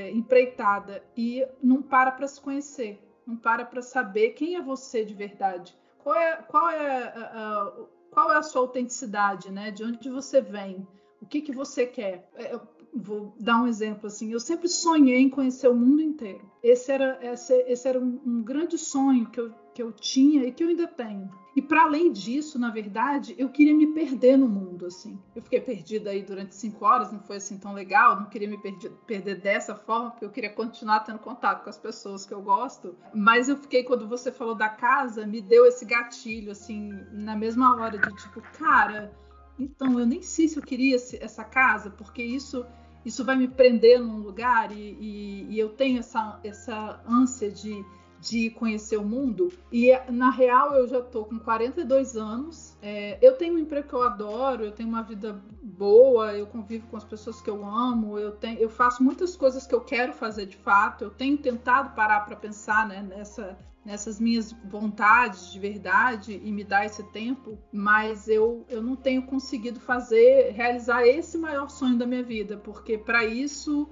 é, 0.08 0.12
empreitada 0.12 1.04
e 1.18 1.46
não 1.62 1.82
para 1.82 2.10
para 2.10 2.26
se 2.26 2.40
conhecer, 2.40 2.98
não 3.28 3.36
para 3.36 3.66
para 3.66 3.82
saber 3.82 4.30
quem 4.30 4.56
é 4.56 4.62
você 4.62 5.04
de 5.04 5.14
verdade, 5.14 5.78
qual 6.04 6.16
é, 6.16 6.36
qual 6.48 6.70
é, 6.70 7.04
a, 7.04 7.74
qual 8.12 8.32
é 8.32 8.38
a 8.38 8.44
sua 8.44 8.62
autenticidade, 8.62 9.52
né? 9.52 9.72
De 9.72 9.84
onde 9.84 10.10
você 10.10 10.42
vem? 10.42 10.88
O 11.22 11.26
que, 11.26 11.42
que 11.42 11.52
você 11.52 11.86
quer? 11.86 12.30
É, 12.36 12.60
vou 12.94 13.34
dar 13.40 13.62
um 13.62 13.68
exemplo 13.68 14.08
assim. 14.08 14.32
Eu 14.32 14.40
sempre 14.40 14.68
sonhei 14.68 15.20
em 15.20 15.30
conhecer 15.30 15.68
o 15.68 15.76
mundo 15.76 16.02
inteiro. 16.02 16.50
Esse 16.64 16.92
era, 16.92 17.20
esse, 17.22 17.54
esse 17.68 17.88
era 17.88 18.00
um, 18.00 18.20
um 18.26 18.44
grande 18.44 18.78
sonho 18.78 19.30
que 19.30 19.40
eu, 19.40 19.54
que 19.74 19.82
eu 19.82 19.92
tinha 19.92 20.46
e 20.46 20.52
que 20.52 20.64
eu 20.64 20.70
ainda 20.70 20.88
tenho. 20.88 21.30
E 21.54 21.62
para 21.62 21.84
além 21.84 22.12
disso, 22.12 22.58
na 22.58 22.70
verdade, 22.70 23.36
eu 23.38 23.50
queria 23.50 23.74
me 23.74 23.88
perder 23.88 24.38
no 24.38 24.48
mundo, 24.48 24.86
assim. 24.86 25.20
Eu 25.36 25.42
fiquei 25.42 25.60
perdida 25.60 26.10
aí 26.10 26.24
durante 26.24 26.56
cinco 26.56 26.86
horas, 26.86 27.12
não 27.12 27.20
foi 27.20 27.38
assim 27.38 27.58
tão 27.58 27.74
legal, 27.74 28.18
não 28.20 28.28
queria 28.28 28.48
me 28.48 28.58
perder, 28.58 28.92
perder 29.06 29.42
dessa 29.42 29.76
forma, 29.76 30.12
porque 30.12 30.24
eu 30.24 30.30
queria 30.30 30.50
continuar 30.50 31.02
tendo 31.02 31.20
contato 31.20 31.64
com 31.64 31.70
as 31.70 31.78
pessoas 31.78 32.26
que 32.26 32.34
eu 32.34 32.42
gosto. 32.42 32.96
Mas 33.14 33.50
eu 33.50 33.58
fiquei, 33.58 33.84
quando 33.84 34.08
você 34.08 34.32
falou 34.32 34.56
da 34.56 34.70
casa, 34.70 35.28
me 35.28 35.42
deu 35.42 35.66
esse 35.66 35.84
gatilho, 35.84 36.52
assim, 36.52 36.92
na 37.12 37.36
mesma 37.36 37.76
hora 37.76 37.98
de 37.98 38.16
tipo, 38.16 38.42
cara, 38.58 39.14
então 39.60 40.00
eu 40.00 40.06
nem 40.06 40.22
sei 40.22 40.48
se 40.48 40.58
eu 40.58 40.64
queria 40.64 40.96
essa 40.96 41.44
casa, 41.44 41.90
porque 41.90 42.24
isso 42.24 42.66
isso 43.04 43.26
vai 43.26 43.36
me 43.36 43.48
prender 43.48 44.00
num 44.00 44.20
lugar 44.20 44.72
e, 44.72 44.96
e, 45.00 45.48
e 45.50 45.60
eu 45.60 45.70
tenho 45.70 46.00
essa, 46.00 46.40
essa 46.44 47.02
ânsia 47.08 47.50
de 47.50 47.84
de 48.22 48.52
conhecer 48.52 48.98
o 48.98 49.04
mundo. 49.04 49.52
E 49.72 49.92
na 50.10 50.30
real 50.30 50.76
eu 50.76 50.88
já 50.88 51.00
estou 51.00 51.26
com 51.26 51.40
42 51.40 52.16
anos. 52.16 52.78
É, 52.82 53.18
eu 53.20 53.36
tenho 53.36 53.56
um 53.56 53.58
emprego 53.58 53.88
que 53.88 53.96
eu 53.96 54.04
adoro, 54.04 54.64
eu 54.64 54.72
tenho 54.72 54.88
uma 54.88 55.02
vida 55.02 55.42
boa, 55.62 56.32
eu 56.34 56.46
convivo 56.46 56.88
com 56.88 56.98
as 56.98 57.04
pessoas 57.04 57.42
que 57.42 57.50
eu 57.50 57.66
amo, 57.66 58.20
eu, 58.20 58.32
tenho, 58.32 58.60
eu 58.60 58.70
faço 58.70 59.04
muitas 59.04 59.36
coisas 59.36 59.66
que 59.66 59.74
eu 59.74 59.82
quero 59.82 60.14
fazer 60.14 60.46
de 60.46 60.56
fato. 60.56 61.04
Eu 61.04 61.10
tenho 61.10 61.36
tentado 61.36 61.96
parar 61.96 62.22
para 62.22 62.36
pensar 62.36 62.88
né, 62.88 63.02
nessa, 63.02 63.58
nessas 63.84 64.20
minhas 64.20 64.52
vontades 64.70 65.52
de 65.52 65.60
verdade 65.60 66.40
e 66.44 66.52
me 66.52 66.64
dar 66.64 66.86
esse 66.86 67.02
tempo, 67.12 67.58
mas 67.74 68.28
eu, 68.28 68.64
eu 68.70 68.84
não 68.84 68.96
tenho 68.96 69.24
conseguido 69.24 69.80
fazer, 69.80 70.52
realizar 70.52 71.08
esse 71.08 71.40
maior 71.40 71.70
sonho 71.72 71.98
da 71.98 72.06
minha 72.06 72.24
vida, 72.24 72.56
porque 72.58 73.00
para 73.00 73.26
isso 73.26 73.90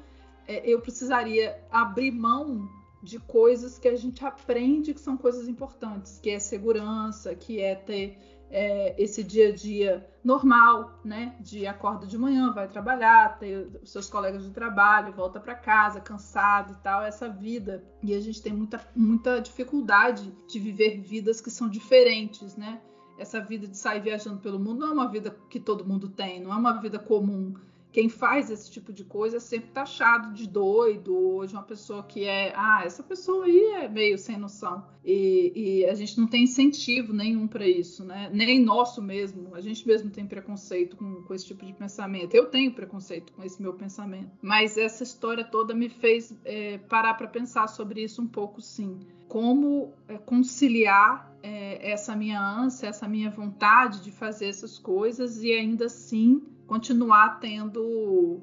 é, 0.48 0.70
eu 0.70 0.80
precisaria 0.82 1.60
abrir 1.72 2.12
mão 2.12 2.70
de 3.02 3.20
coisas 3.20 3.80
que 3.80 3.88
a 3.88 3.96
gente 3.96 4.26
aprende 4.26 4.94
que 4.94 5.00
são 5.00 5.16
coisas 5.16 5.48
importantes, 5.48 6.20
que 6.20 6.30
é 6.30 6.40
segurança, 6.40 7.34
que 7.34 7.62
é 7.62 7.76
ter 7.76 8.18
é, 8.52 8.96
esse 9.02 9.24
dia 9.24 9.50
a 9.50 9.52
dia 9.52 10.10
normal, 10.24 11.00
né? 11.04 11.36
De 11.40 11.66
acorda 11.68 12.06
de 12.06 12.18
manhã, 12.18 12.52
vai 12.52 12.68
trabalhar, 12.68 13.38
ter 13.38 13.70
seus 13.86 14.10
colegas 14.10 14.44
de 14.44 14.52
trabalho, 14.52 15.14
volta 15.14 15.40
para 15.40 15.56
casa 15.56 16.02
cansado 16.02 16.74
e 16.74 16.84
tal, 16.84 17.04
essa 17.04 17.30
vida. 17.30 17.84
E 18.02 18.14
a 18.14 18.20
gente 18.20 18.42
tem 18.42 18.52
muita, 18.52 18.82
muita 18.96 19.40
dificuldade 19.40 20.34
de 20.48 20.60
viver 20.60 21.00
vidas 21.00 21.40
que 21.40 21.52
são 21.52 21.70
diferentes, 21.70 22.56
né? 22.56 22.82
Essa 23.18 23.40
vida 23.40 23.68
de 23.68 23.78
sair 23.78 24.02
viajando 24.02 24.40
pelo 24.40 24.60
mundo 24.60 24.80
não 24.80 24.88
é 24.88 24.92
uma 24.94 25.08
vida 25.08 25.36
que 25.50 25.60
todo 25.60 25.86
mundo 25.86 26.10
tem, 26.10 26.42
não 26.42 26.54
é 26.54 26.56
uma 26.56 26.80
vida 26.80 26.98
comum 26.98 27.54
quem 27.92 28.08
faz 28.08 28.52
esse 28.52 28.70
tipo 28.70 28.94
de 28.94 29.04
coisa 29.04 29.38
é 29.38 29.40
sempre 29.40 29.72
taxado 29.72 30.32
de 30.34 30.48
doido 30.48 31.16
ou 31.16 31.46
de 31.46 31.54
uma 31.54 31.64
pessoa 31.64 32.04
que 32.04 32.24
é, 32.24 32.54
ah, 32.56 32.84
essa 32.86 33.02
pessoa 33.02 33.46
aí 33.46 33.60
é 33.82 33.88
meio 33.88 34.18
sem 34.18 34.38
noção. 34.38 34.86
E, 35.04 35.52
e 35.56 35.86
a 35.86 35.96
gente 35.96 36.20
não 36.20 36.28
tem 36.28 36.44
incentivo 36.44 37.12
nenhum 37.14 37.48
para 37.48 37.68
isso, 37.68 38.04
né? 38.04 38.30
Nem 38.32 38.64
nosso 38.64 39.02
mesmo. 39.02 39.56
A 39.56 39.62
gente 39.62 39.88
mesmo 39.88 40.12
tem 40.12 40.28
preconceito 40.28 40.96
com, 40.98 41.24
com 41.24 41.34
esse 41.34 41.48
tipo 41.48 41.66
de 41.66 41.74
pensamento. 41.74 42.36
Eu 42.36 42.46
tenho 42.46 42.72
preconceito 42.72 43.34
com 43.34 43.44
esse 43.44 43.60
meu 43.60 43.74
pensamento. 43.74 44.30
Mas 44.40 44.78
essa 44.78 45.02
história 45.02 45.44
toda 45.44 45.74
me 45.74 45.90
fez 45.90 46.38
é, 46.46 46.78
parar 46.78 47.16
para 47.16 47.28
pensar 47.28 47.68
sobre 47.68 48.04
isso 48.04 48.22
um 48.22 48.28
pouco, 48.28 48.62
sim. 48.62 49.00
Como 49.28 49.94
é, 50.08 50.18
conciliar 50.18 51.36
é, 51.42 51.92
essa 51.92 52.16
minha 52.16 52.40
ânsia, 52.40 52.88
essa 52.88 53.08
minha 53.08 53.32
vontade 53.32 54.04
de 54.04 54.12
fazer 54.12 54.48
essas 54.48 54.78
coisas 54.78 55.42
e 55.42 55.52
ainda 55.52 55.86
assim 55.86 56.44
continuar 56.70 57.40
tendo 57.40 58.40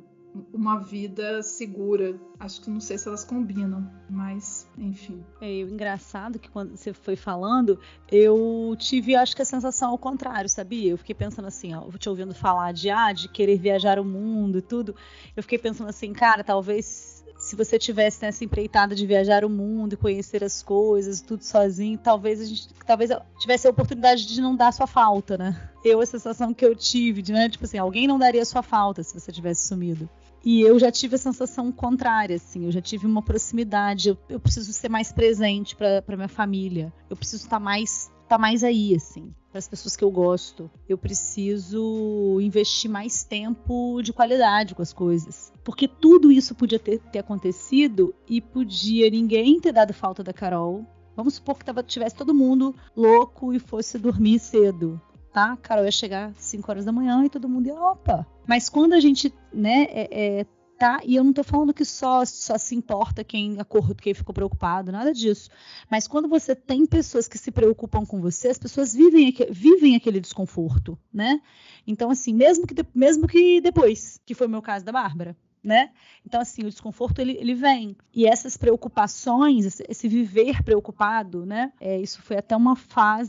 uma 0.52 0.80
vida 0.80 1.42
segura. 1.42 2.20
Acho 2.40 2.60
que 2.60 2.68
não 2.68 2.80
sei 2.80 2.98
se 2.98 3.06
elas 3.06 3.24
combinam, 3.24 3.88
mas 4.10 4.68
enfim. 4.76 5.24
É 5.40 5.60
engraçado 5.60 6.38
que 6.38 6.50
quando 6.50 6.76
você 6.76 6.92
foi 6.92 7.14
falando, 7.14 7.78
eu 8.10 8.74
tive, 8.76 9.14
acho 9.14 9.34
que 9.34 9.42
a 9.42 9.46
sensação 9.46 9.92
ao 9.92 9.98
contrário, 9.98 10.50
sabia? 10.50 10.90
Eu 10.90 10.98
fiquei 10.98 11.14
pensando 11.14 11.46
assim, 11.46 11.72
ó, 11.72 11.88
te 11.92 12.08
ouvindo 12.08 12.34
falar 12.34 12.72
de 12.72 12.90
ah, 12.90 13.12
de 13.12 13.28
querer 13.28 13.58
viajar 13.58 13.98
o 13.98 14.04
mundo 14.04 14.58
e 14.58 14.62
tudo. 14.62 14.94
Eu 15.36 15.42
fiquei 15.42 15.58
pensando 15.58 15.88
assim, 15.88 16.12
cara, 16.12 16.42
talvez 16.42 17.15
se 17.46 17.54
você 17.54 17.78
tivesse 17.78 18.20
nessa 18.22 18.44
empreitada 18.44 18.92
de 18.92 19.06
viajar 19.06 19.44
o 19.44 19.48
mundo 19.48 19.92
e 19.92 19.96
conhecer 19.96 20.42
as 20.42 20.64
coisas, 20.64 21.20
tudo 21.20 21.44
sozinho, 21.44 21.96
talvez 21.96 22.40
a 22.40 22.44
gente 22.44 22.68
talvez 22.84 23.12
tivesse 23.38 23.68
a 23.68 23.70
oportunidade 23.70 24.26
de 24.26 24.40
não 24.40 24.56
dar 24.56 24.72
sua 24.72 24.88
falta, 24.88 25.38
né? 25.38 25.70
Eu, 25.84 26.00
a 26.00 26.06
sensação 26.06 26.52
que 26.52 26.64
eu 26.64 26.74
tive, 26.74 27.22
de, 27.22 27.32
né? 27.32 27.48
Tipo 27.48 27.64
assim, 27.64 27.78
alguém 27.78 28.08
não 28.08 28.18
daria 28.18 28.44
sua 28.44 28.64
falta 28.64 29.00
se 29.04 29.14
você 29.14 29.30
tivesse 29.30 29.68
sumido. 29.68 30.10
E 30.44 30.60
eu 30.60 30.76
já 30.76 30.90
tive 30.90 31.14
a 31.14 31.18
sensação 31.18 31.70
contrária, 31.70 32.34
assim, 32.34 32.64
eu 32.64 32.72
já 32.72 32.80
tive 32.80 33.06
uma 33.06 33.22
proximidade, 33.22 34.08
eu, 34.08 34.18
eu 34.28 34.40
preciso 34.40 34.72
ser 34.72 34.88
mais 34.88 35.12
presente 35.12 35.76
para 35.76 36.16
minha 36.16 36.28
família, 36.28 36.92
eu 37.08 37.16
preciso 37.16 37.44
estar 37.44 37.60
mais 37.60 38.10
tá 38.28 38.36
mais 38.36 38.64
aí, 38.64 38.92
assim, 38.92 39.32
para 39.56 39.60
as 39.60 39.68
pessoas 39.68 39.96
que 39.96 40.04
eu 40.04 40.10
gosto. 40.10 40.70
Eu 40.86 40.98
preciso 40.98 42.38
investir 42.42 42.90
mais 42.90 43.24
tempo 43.24 44.02
de 44.02 44.12
qualidade 44.12 44.74
com 44.74 44.82
as 44.82 44.92
coisas. 44.92 45.50
Porque 45.64 45.88
tudo 45.88 46.30
isso 46.30 46.54
podia 46.54 46.78
ter, 46.78 46.98
ter 46.98 47.20
acontecido 47.20 48.14
e 48.28 48.42
podia 48.42 49.08
ninguém 49.08 49.58
ter 49.58 49.72
dado 49.72 49.94
falta 49.94 50.22
da 50.22 50.32
Carol. 50.32 50.84
Vamos 51.16 51.34
supor 51.34 51.56
que 51.58 51.64
tava, 51.64 51.82
tivesse 51.82 52.14
todo 52.14 52.34
mundo 52.34 52.74
louco 52.94 53.54
e 53.54 53.58
fosse 53.58 53.98
dormir 53.98 54.38
cedo. 54.38 55.00
Tá? 55.32 55.56
Carol 55.56 55.86
ia 55.86 55.90
chegar 55.90 56.28
às 56.28 56.36
5 56.36 56.70
horas 56.70 56.84
da 56.84 56.92
manhã 56.92 57.24
e 57.24 57.30
todo 57.30 57.48
mundo 57.48 57.66
ia, 57.66 57.80
opa. 57.80 58.26
Mas 58.46 58.68
quando 58.68 58.92
a 58.92 59.00
gente 59.00 59.32
né, 59.52 59.86
é, 59.88 60.40
é, 60.40 60.46
tá? 60.78 61.00
E 61.04 61.16
eu 61.16 61.24
não 61.24 61.30
estou 61.30 61.44
falando 61.44 61.74
que 61.74 61.84
só, 61.84 62.24
só 62.24 62.58
se 62.58 62.74
importa 62.74 63.24
quem 63.24 63.58
acordou, 63.58 63.94
quem 63.94 64.14
ficou 64.14 64.34
preocupado, 64.34 64.92
nada 64.92 65.12
disso. 65.12 65.50
Mas 65.90 66.06
quando 66.06 66.28
você 66.28 66.54
tem 66.54 66.86
pessoas 66.86 67.26
que 67.26 67.38
se 67.38 67.50
preocupam 67.50 68.04
com 68.04 68.20
você, 68.20 68.48
as 68.48 68.58
pessoas 68.58 68.94
vivem, 68.94 69.34
vivem 69.50 69.96
aquele 69.96 70.20
desconforto, 70.20 70.98
né? 71.12 71.40
Então, 71.86 72.10
assim, 72.10 72.34
mesmo 72.34 72.66
que, 72.66 72.74
mesmo 72.94 73.26
que 73.26 73.60
depois, 73.60 74.20
que 74.24 74.34
foi 74.34 74.46
o 74.46 74.50
meu 74.50 74.62
caso 74.62 74.84
da 74.84 74.92
Bárbara, 74.92 75.36
né? 75.66 75.90
Então, 76.24 76.40
assim, 76.40 76.62
o 76.62 76.70
desconforto 76.70 77.18
ele, 77.18 77.32
ele 77.32 77.54
vem. 77.54 77.96
E 78.14 78.24
essas 78.24 78.56
preocupações, 78.56 79.80
esse, 79.88 80.06
viver 80.06 80.62
preocupado, 80.62 81.44
né? 81.44 81.72
É, 81.80 82.00
isso 82.00 82.22
foi 82.22 82.36
até 82.36 82.56
uma, 82.56 82.76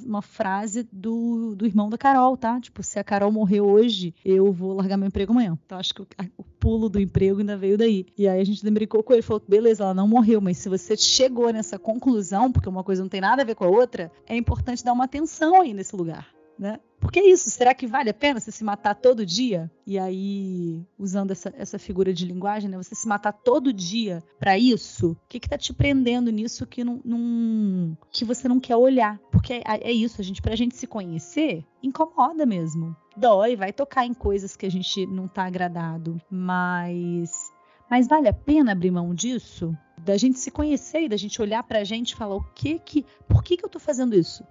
uma 0.06 0.22
frase 0.22 0.88
do, 0.92 1.56
do 1.56 1.66
irmão 1.66 1.90
da 1.90 1.98
Carol, 1.98 2.38
tá? 2.38 2.62
Tipo, 2.62 2.84
se 2.84 3.00
a 3.00 3.04
Carol 3.04 3.32
morrer 3.32 3.62
hoje, 3.62 4.14
eu 4.24 4.54
vou 4.54 4.74
largar 4.74 4.98
meu 4.98 5.08
emprego 5.08 5.32
amanhã. 5.32 5.58
Então, 5.66 5.80
acho 5.80 5.96
que 5.96 6.02
o, 6.02 6.08
o 6.38 6.44
pulo 6.44 6.90
do 6.90 7.00
emprego 7.00 7.40
ainda 7.40 7.58
veio 7.58 7.78
daí. 7.78 8.06
E 8.16 8.28
aí 8.28 8.40
a 8.40 8.46
gente 8.46 8.70
brincou 8.70 9.02
com 9.02 9.14
ele, 9.14 9.24
falou: 9.24 9.42
beleza, 9.48 9.84
ela 9.84 9.94
não 9.96 10.08
morreu, 10.08 10.40
mas 10.40 10.58
se 10.58 10.70
você 10.70 10.96
chegou 10.96 11.52
nessa 11.52 11.80
conclusão, 11.80 12.52
porque 12.52 12.70
uma 12.70 12.84
coisa 12.84 13.02
não 13.02 13.10
tem 13.10 13.22
nada 13.22 13.42
a 13.42 13.46
ver 13.46 13.56
com 13.56 13.64
a 13.64 13.70
outra, 13.70 14.12
é 14.28 14.38
importante 14.38 14.84
dar 14.84 14.94
uma 14.94 15.06
atenção 15.06 15.60
aí 15.60 15.74
nesse 15.74 15.96
lugar 15.96 16.37
né? 16.58 16.80
Porque 17.00 17.20
é 17.20 17.30
isso, 17.30 17.50
será 17.50 17.74
que 17.74 17.86
vale 17.86 18.10
a 18.10 18.14
pena 18.14 18.40
você 18.40 18.52
se 18.52 18.64
matar 18.64 18.96
todo 18.96 19.26
dia? 19.26 19.72
E 19.86 20.00
aí, 20.00 20.84
usando 20.98 21.32
essa, 21.32 21.54
essa 21.56 21.78
figura 21.78 22.12
de 22.12 22.26
linguagem, 22.26 22.70
né? 22.70 22.78
Você 22.78 22.96
se 22.96 23.08
matar 23.08 23.32
todo 23.32 23.72
dia 23.72 24.24
para 24.40 24.58
isso? 24.58 25.12
O 25.12 25.18
que, 25.30 25.40
que 25.40 25.48
tá 25.48 25.58
te 25.58 25.74
prendendo 25.74 26.32
nisso 26.32 26.66
que, 26.66 26.84
não, 26.84 27.96
que 28.12 28.26
você 28.26 28.48
não 28.48 28.60
quer 28.60 28.76
olhar? 28.76 29.20
Porque 29.32 29.54
é, 29.54 29.64
é 29.66 29.92
isso, 29.92 30.20
a 30.20 30.24
gente, 30.24 30.42
pra 30.42 30.56
gente 30.56 30.76
se 30.76 30.88
conhecer, 30.88 31.64
incomoda 31.84 32.46
mesmo. 32.46 32.96
Dói, 33.16 33.56
vai 33.56 33.72
tocar 33.72 34.06
em 34.06 34.14
coisas 34.14 34.56
que 34.56 34.66
a 34.66 34.72
gente 34.72 35.06
não 35.06 35.28
tá 35.28 35.46
agradado. 35.46 36.20
Mas. 36.30 37.52
Mas 37.90 38.08
vale 38.08 38.28
a 38.28 38.34
pena 38.34 38.74
abrir 38.74 38.92
mão 38.92 39.14
disso? 39.14 39.74
Da 40.00 40.18
gente 40.18 40.40
se 40.40 40.52
conhecer 40.52 41.04
e 41.04 41.10
da 41.10 41.16
gente 41.16 41.42
olhar 41.42 41.64
pra 41.64 41.84
gente 41.84 42.12
e 42.12 42.16
falar 42.16 42.36
o 42.36 42.44
que 42.54 42.80
que. 42.80 43.06
Por 43.28 43.44
que, 43.44 43.56
que 43.56 43.64
eu 43.64 43.70
tô 43.70 43.80
fazendo 43.80 44.16
isso? 44.16 44.44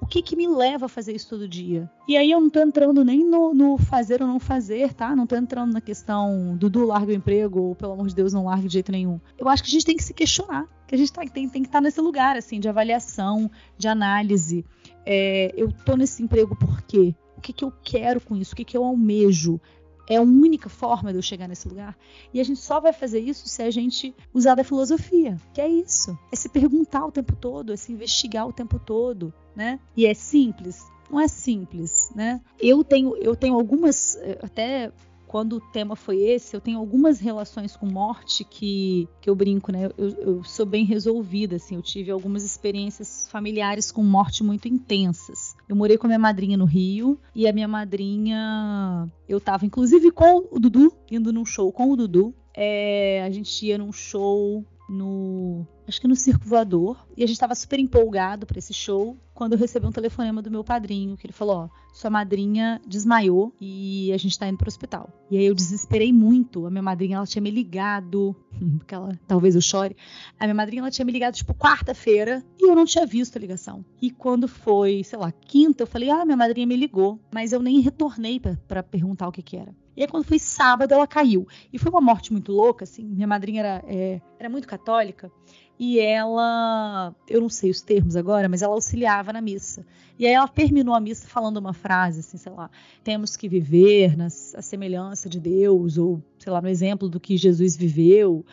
O 0.00 0.06
que, 0.06 0.22
que 0.22 0.36
me 0.36 0.46
leva 0.46 0.86
a 0.86 0.88
fazer 0.88 1.14
isso 1.14 1.28
todo 1.28 1.48
dia? 1.48 1.90
E 2.06 2.16
aí 2.16 2.30
eu 2.30 2.40
não 2.40 2.50
tô 2.50 2.60
entrando 2.60 3.04
nem 3.04 3.24
no, 3.24 3.54
no 3.54 3.78
fazer 3.78 4.20
ou 4.20 4.28
não 4.28 4.38
fazer, 4.38 4.92
tá? 4.92 5.14
Não 5.14 5.26
tô 5.26 5.36
entrando 5.36 5.72
na 5.72 5.80
questão 5.80 6.56
do 6.56 6.68
do 6.68 6.84
larga 6.84 7.12
o 7.12 7.14
emprego 7.14 7.60
ou, 7.60 7.74
pelo 7.74 7.92
amor 7.92 8.08
de 8.08 8.14
Deus, 8.14 8.32
não 8.32 8.44
largue 8.44 8.66
de 8.66 8.74
jeito 8.74 8.92
nenhum. 8.92 9.20
Eu 9.38 9.48
acho 9.48 9.62
que 9.62 9.68
a 9.68 9.72
gente 9.72 9.86
tem 9.86 9.96
que 9.96 10.04
se 10.04 10.12
questionar, 10.12 10.66
que 10.86 10.94
a 10.94 10.98
gente 10.98 11.12
tá, 11.12 11.22
tem, 11.22 11.48
tem 11.48 11.62
que 11.62 11.68
estar 11.68 11.78
tá 11.78 11.82
nesse 11.82 12.00
lugar, 12.00 12.36
assim, 12.36 12.60
de 12.60 12.68
avaliação, 12.68 13.50
de 13.78 13.88
análise. 13.88 14.64
É, 15.06 15.52
eu 15.56 15.72
tô 15.84 15.96
nesse 15.96 16.22
emprego 16.22 16.56
por 16.56 16.82
quê? 16.82 17.14
O 17.36 17.40
que, 17.40 17.52
que 17.52 17.64
eu 17.64 17.72
quero 17.82 18.20
com 18.20 18.36
isso? 18.36 18.52
O 18.52 18.56
que, 18.56 18.64
que 18.64 18.76
eu 18.76 18.84
almejo? 18.84 19.60
É 20.08 20.16
a 20.16 20.22
única 20.22 20.68
forma 20.68 21.12
de 21.12 21.18
eu 21.18 21.22
chegar 21.22 21.48
nesse 21.48 21.68
lugar. 21.68 21.96
E 22.32 22.40
a 22.40 22.44
gente 22.44 22.60
só 22.60 22.80
vai 22.80 22.92
fazer 22.92 23.20
isso 23.20 23.48
se 23.48 23.62
a 23.62 23.70
gente 23.70 24.14
usar 24.32 24.54
da 24.54 24.64
filosofia, 24.64 25.36
que 25.52 25.60
é 25.60 25.68
isso. 25.68 26.18
É 26.32 26.36
se 26.36 26.48
perguntar 26.48 27.06
o 27.06 27.12
tempo 27.12 27.34
todo, 27.36 27.72
é 27.72 27.76
se 27.76 27.92
investigar 27.92 28.46
o 28.46 28.52
tempo 28.52 28.78
todo, 28.78 29.32
né? 29.54 29.78
E 29.96 30.06
é 30.06 30.14
simples? 30.14 30.84
Não 31.10 31.20
é 31.20 31.28
simples, 31.28 32.10
né? 32.14 32.40
Eu 32.58 32.82
tenho, 32.82 33.16
eu 33.16 33.36
tenho 33.36 33.54
algumas, 33.54 34.16
eh, 34.16 34.38
até 34.42 34.92
quando 35.34 35.56
o 35.56 35.60
tema 35.60 35.96
foi 35.96 36.20
esse, 36.20 36.54
eu 36.54 36.60
tenho 36.60 36.78
algumas 36.78 37.18
relações 37.18 37.76
com 37.76 37.86
morte 37.86 38.44
que, 38.44 39.08
que 39.20 39.28
eu 39.28 39.34
brinco, 39.34 39.72
né? 39.72 39.90
Eu, 39.98 40.08
eu, 40.10 40.44
sou 40.44 40.64
bem 40.64 40.84
resolvida, 40.84 41.56
assim. 41.56 41.74
Eu 41.74 41.82
tive 41.82 42.10
algumas 42.12 42.44
experiências 42.44 43.28
familiares 43.32 43.90
com 43.90 44.00
morte 44.04 44.44
muito 44.44 44.68
intensas. 44.68 45.53
Eu 45.68 45.74
morei 45.76 45.96
com 45.96 46.06
a 46.06 46.08
minha 46.08 46.18
madrinha 46.18 46.56
no 46.56 46.64
Rio 46.64 47.18
e 47.34 47.48
a 47.48 47.52
minha 47.52 47.68
madrinha. 47.68 49.10
Eu 49.28 49.40
tava 49.40 49.64
inclusive 49.64 50.10
com 50.10 50.46
o 50.50 50.58
Dudu, 50.58 50.92
indo 51.10 51.32
num 51.32 51.44
show 51.44 51.72
com 51.72 51.90
o 51.90 51.96
Dudu. 51.96 52.34
É, 52.54 53.22
a 53.26 53.30
gente 53.30 53.66
ia 53.66 53.78
num 53.78 53.92
show 53.92 54.64
no 54.88 55.66
acho 55.86 56.00
que 56.00 56.08
no 56.08 56.16
Circo 56.16 56.46
Voador, 56.46 57.06
e 57.16 57.22
a 57.22 57.26
gente 57.26 57.36
estava 57.36 57.54
super 57.54 57.78
empolgado 57.78 58.46
para 58.46 58.58
esse 58.58 58.72
show, 58.72 59.16
quando 59.34 59.52
eu 59.52 59.58
recebi 59.58 59.86
um 59.86 59.92
telefonema 59.92 60.40
do 60.40 60.50
meu 60.50 60.64
padrinho, 60.64 61.16
que 61.16 61.26
ele 61.26 61.32
falou, 61.32 61.56
ó, 61.56 61.68
sua 61.92 62.08
madrinha 62.08 62.80
desmaiou 62.86 63.52
e 63.60 64.10
a 64.12 64.16
gente 64.16 64.32
está 64.32 64.48
indo 64.48 64.56
para 64.56 64.66
o 64.66 64.68
hospital. 64.68 65.10
E 65.30 65.36
aí 65.36 65.44
eu 65.44 65.54
desesperei 65.54 66.12
muito, 66.12 66.66
a 66.66 66.70
minha 66.70 66.82
madrinha, 66.82 67.16
ela 67.16 67.26
tinha 67.26 67.42
me 67.42 67.50
ligado, 67.50 68.34
porque 68.78 68.94
ela, 68.94 69.18
talvez 69.26 69.54
eu 69.54 69.60
chore, 69.60 69.96
a 70.38 70.44
minha 70.44 70.54
madrinha, 70.54 70.80
ela 70.80 70.90
tinha 70.90 71.04
me 71.04 71.12
ligado, 71.12 71.34
tipo, 71.34 71.54
quarta-feira, 71.54 72.42
e 72.58 72.68
eu 72.68 72.74
não 72.74 72.84
tinha 72.86 73.06
visto 73.06 73.36
a 73.36 73.40
ligação. 73.40 73.84
E 74.00 74.10
quando 74.10 74.48
foi, 74.48 75.02
sei 75.04 75.18
lá, 75.18 75.30
quinta, 75.32 75.82
eu 75.82 75.86
falei, 75.86 76.10
ah, 76.10 76.24
minha 76.24 76.36
madrinha 76.36 76.66
me 76.66 76.76
ligou, 76.76 77.20
mas 77.32 77.52
eu 77.52 77.60
nem 77.60 77.80
retornei 77.80 78.40
para 78.40 78.82
perguntar 78.82 79.28
o 79.28 79.32
que 79.32 79.42
que 79.42 79.56
era. 79.56 79.74
E 79.96 80.02
aí, 80.02 80.08
quando 80.08 80.24
foi 80.24 80.38
sábado, 80.38 80.92
ela 80.92 81.06
caiu. 81.06 81.46
E 81.72 81.78
foi 81.78 81.90
uma 81.90 82.00
morte 82.00 82.32
muito 82.32 82.50
louca, 82.52 82.84
assim. 82.84 83.04
Minha 83.04 83.26
madrinha 83.26 83.60
era, 83.60 83.84
é, 83.86 84.20
era 84.38 84.48
muito 84.48 84.66
católica 84.66 85.30
e 85.78 85.98
ela, 85.98 87.14
eu 87.28 87.40
não 87.40 87.48
sei 87.48 87.70
os 87.70 87.80
termos 87.80 88.16
agora, 88.16 88.48
mas 88.48 88.62
ela 88.62 88.74
auxiliava 88.74 89.32
na 89.32 89.40
missa. 89.40 89.84
E 90.18 90.26
aí 90.26 90.32
ela 90.32 90.46
terminou 90.46 90.94
a 90.94 91.00
missa 91.00 91.26
falando 91.26 91.56
uma 91.56 91.72
frase, 91.72 92.20
assim, 92.20 92.36
sei 92.36 92.52
lá, 92.52 92.70
temos 93.02 93.36
que 93.36 93.48
viver 93.48 94.16
na 94.16 94.30
semelhança 94.30 95.28
de 95.28 95.40
Deus, 95.40 95.98
ou 95.98 96.22
sei 96.38 96.52
lá, 96.52 96.62
no 96.62 96.68
exemplo 96.68 97.08
do 97.08 97.18
que 97.18 97.36
Jesus 97.36 97.76
viveu. 97.76 98.44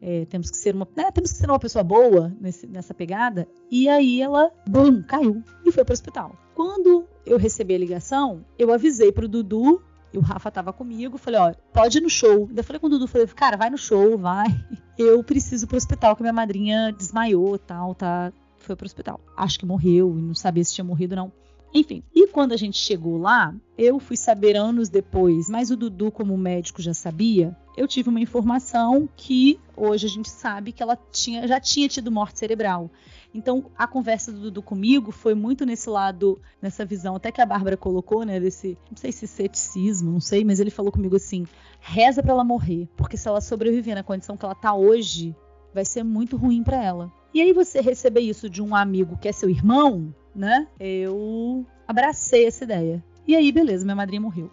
É, 0.00 0.24
temos 0.26 0.50
que 0.50 0.56
ser 0.56 0.74
uma, 0.74 0.86
né, 0.96 1.10
temos 1.10 1.32
que 1.32 1.38
ser 1.38 1.48
uma 1.48 1.58
pessoa 1.58 1.82
boa 1.82 2.32
nesse, 2.40 2.66
nessa 2.66 2.94
pegada. 2.94 3.48
E 3.70 3.88
aí 3.88 4.20
ela, 4.20 4.52
bum, 4.68 5.02
caiu 5.02 5.42
e 5.64 5.72
foi 5.72 5.84
para 5.84 5.92
o 5.92 5.94
hospital. 5.94 6.36
Quando 6.54 7.06
eu 7.26 7.38
recebi 7.38 7.74
a 7.74 7.78
ligação, 7.78 8.44
eu 8.58 8.72
avisei 8.72 9.10
para 9.10 9.24
o 9.24 9.28
Dudu 9.28 9.82
e 10.12 10.18
o 10.18 10.20
Rafa 10.20 10.50
tava 10.50 10.72
comigo, 10.72 11.16
falei, 11.16 11.40
ó, 11.40 11.54
pode 11.72 11.98
ir 11.98 12.00
no 12.00 12.10
show. 12.10 12.46
Ainda 12.48 12.62
falei 12.62 12.78
com 12.78 12.86
o 12.86 12.90
Dudu, 12.90 13.06
falei, 13.06 13.26
cara, 13.28 13.56
vai 13.56 13.70
no 13.70 13.78
show, 13.78 14.18
vai. 14.18 14.46
Eu 14.98 15.22
preciso 15.24 15.66
pro 15.66 15.76
hospital, 15.76 16.14
que 16.14 16.22
minha 16.22 16.32
madrinha 16.32 16.92
desmaiou 16.92 17.58
tal, 17.58 17.94
tá? 17.94 18.32
Foi 18.58 18.76
pro 18.76 18.86
hospital. 18.86 19.20
Acho 19.36 19.58
que 19.58 19.66
morreu, 19.66 20.16
e 20.18 20.22
não 20.22 20.34
sabia 20.34 20.62
se 20.62 20.74
tinha 20.74 20.84
morrido 20.84 21.16
não. 21.16 21.32
Enfim, 21.74 22.02
e 22.14 22.28
quando 22.28 22.52
a 22.52 22.56
gente 22.56 22.76
chegou 22.76 23.16
lá, 23.16 23.54
eu 23.78 23.98
fui 23.98 24.16
saber 24.16 24.56
anos 24.56 24.90
depois, 24.90 25.48
mas 25.48 25.70
o 25.70 25.76
Dudu, 25.76 26.12
como 26.12 26.36
médico, 26.36 26.82
já 26.82 26.92
sabia. 26.92 27.56
Eu 27.74 27.88
tive 27.88 28.10
uma 28.10 28.20
informação 28.20 29.08
que 29.16 29.58
hoje 29.74 30.06
a 30.06 30.10
gente 30.10 30.28
sabe 30.28 30.72
que 30.72 30.82
ela 30.82 30.98
tinha, 31.10 31.48
já 31.48 31.58
tinha 31.58 31.88
tido 31.88 32.12
morte 32.12 32.38
cerebral. 32.38 32.90
Então, 33.34 33.70
a 33.76 33.86
conversa 33.86 34.30
do 34.30 34.40
Dudu 34.40 34.62
comigo 34.62 35.10
foi 35.10 35.34
muito 35.34 35.64
nesse 35.64 35.88
lado, 35.88 36.40
nessa 36.60 36.84
visão, 36.84 37.16
até 37.16 37.32
que 37.32 37.40
a 37.40 37.46
Bárbara 37.46 37.76
colocou, 37.76 38.24
né, 38.24 38.38
desse, 38.38 38.76
não 38.90 38.96
sei 38.96 39.10
se 39.10 39.26
ceticismo, 39.26 40.12
não 40.12 40.20
sei, 40.20 40.44
mas 40.44 40.60
ele 40.60 40.70
falou 40.70 40.92
comigo 40.92 41.16
assim: 41.16 41.46
reza 41.80 42.22
para 42.22 42.32
ela 42.32 42.44
morrer, 42.44 42.88
porque 42.96 43.16
se 43.16 43.26
ela 43.26 43.40
sobreviver 43.40 43.94
na 43.94 44.02
condição 44.02 44.36
que 44.36 44.44
ela 44.44 44.54
tá 44.54 44.74
hoje, 44.74 45.34
vai 45.72 45.84
ser 45.84 46.02
muito 46.02 46.36
ruim 46.36 46.62
para 46.62 46.82
ela. 46.82 47.12
E 47.32 47.40
aí 47.40 47.52
você 47.52 47.80
receber 47.80 48.20
isso 48.20 48.50
de 48.50 48.60
um 48.60 48.74
amigo 48.74 49.16
que 49.16 49.28
é 49.28 49.32
seu 49.32 49.48
irmão, 49.48 50.14
né? 50.34 50.68
Eu 50.78 51.64
abracei 51.88 52.46
essa 52.46 52.64
ideia. 52.64 53.02
E 53.26 53.34
aí, 53.36 53.50
beleza, 53.52 53.84
minha 53.84 53.96
madrinha 53.96 54.20
morreu. 54.20 54.50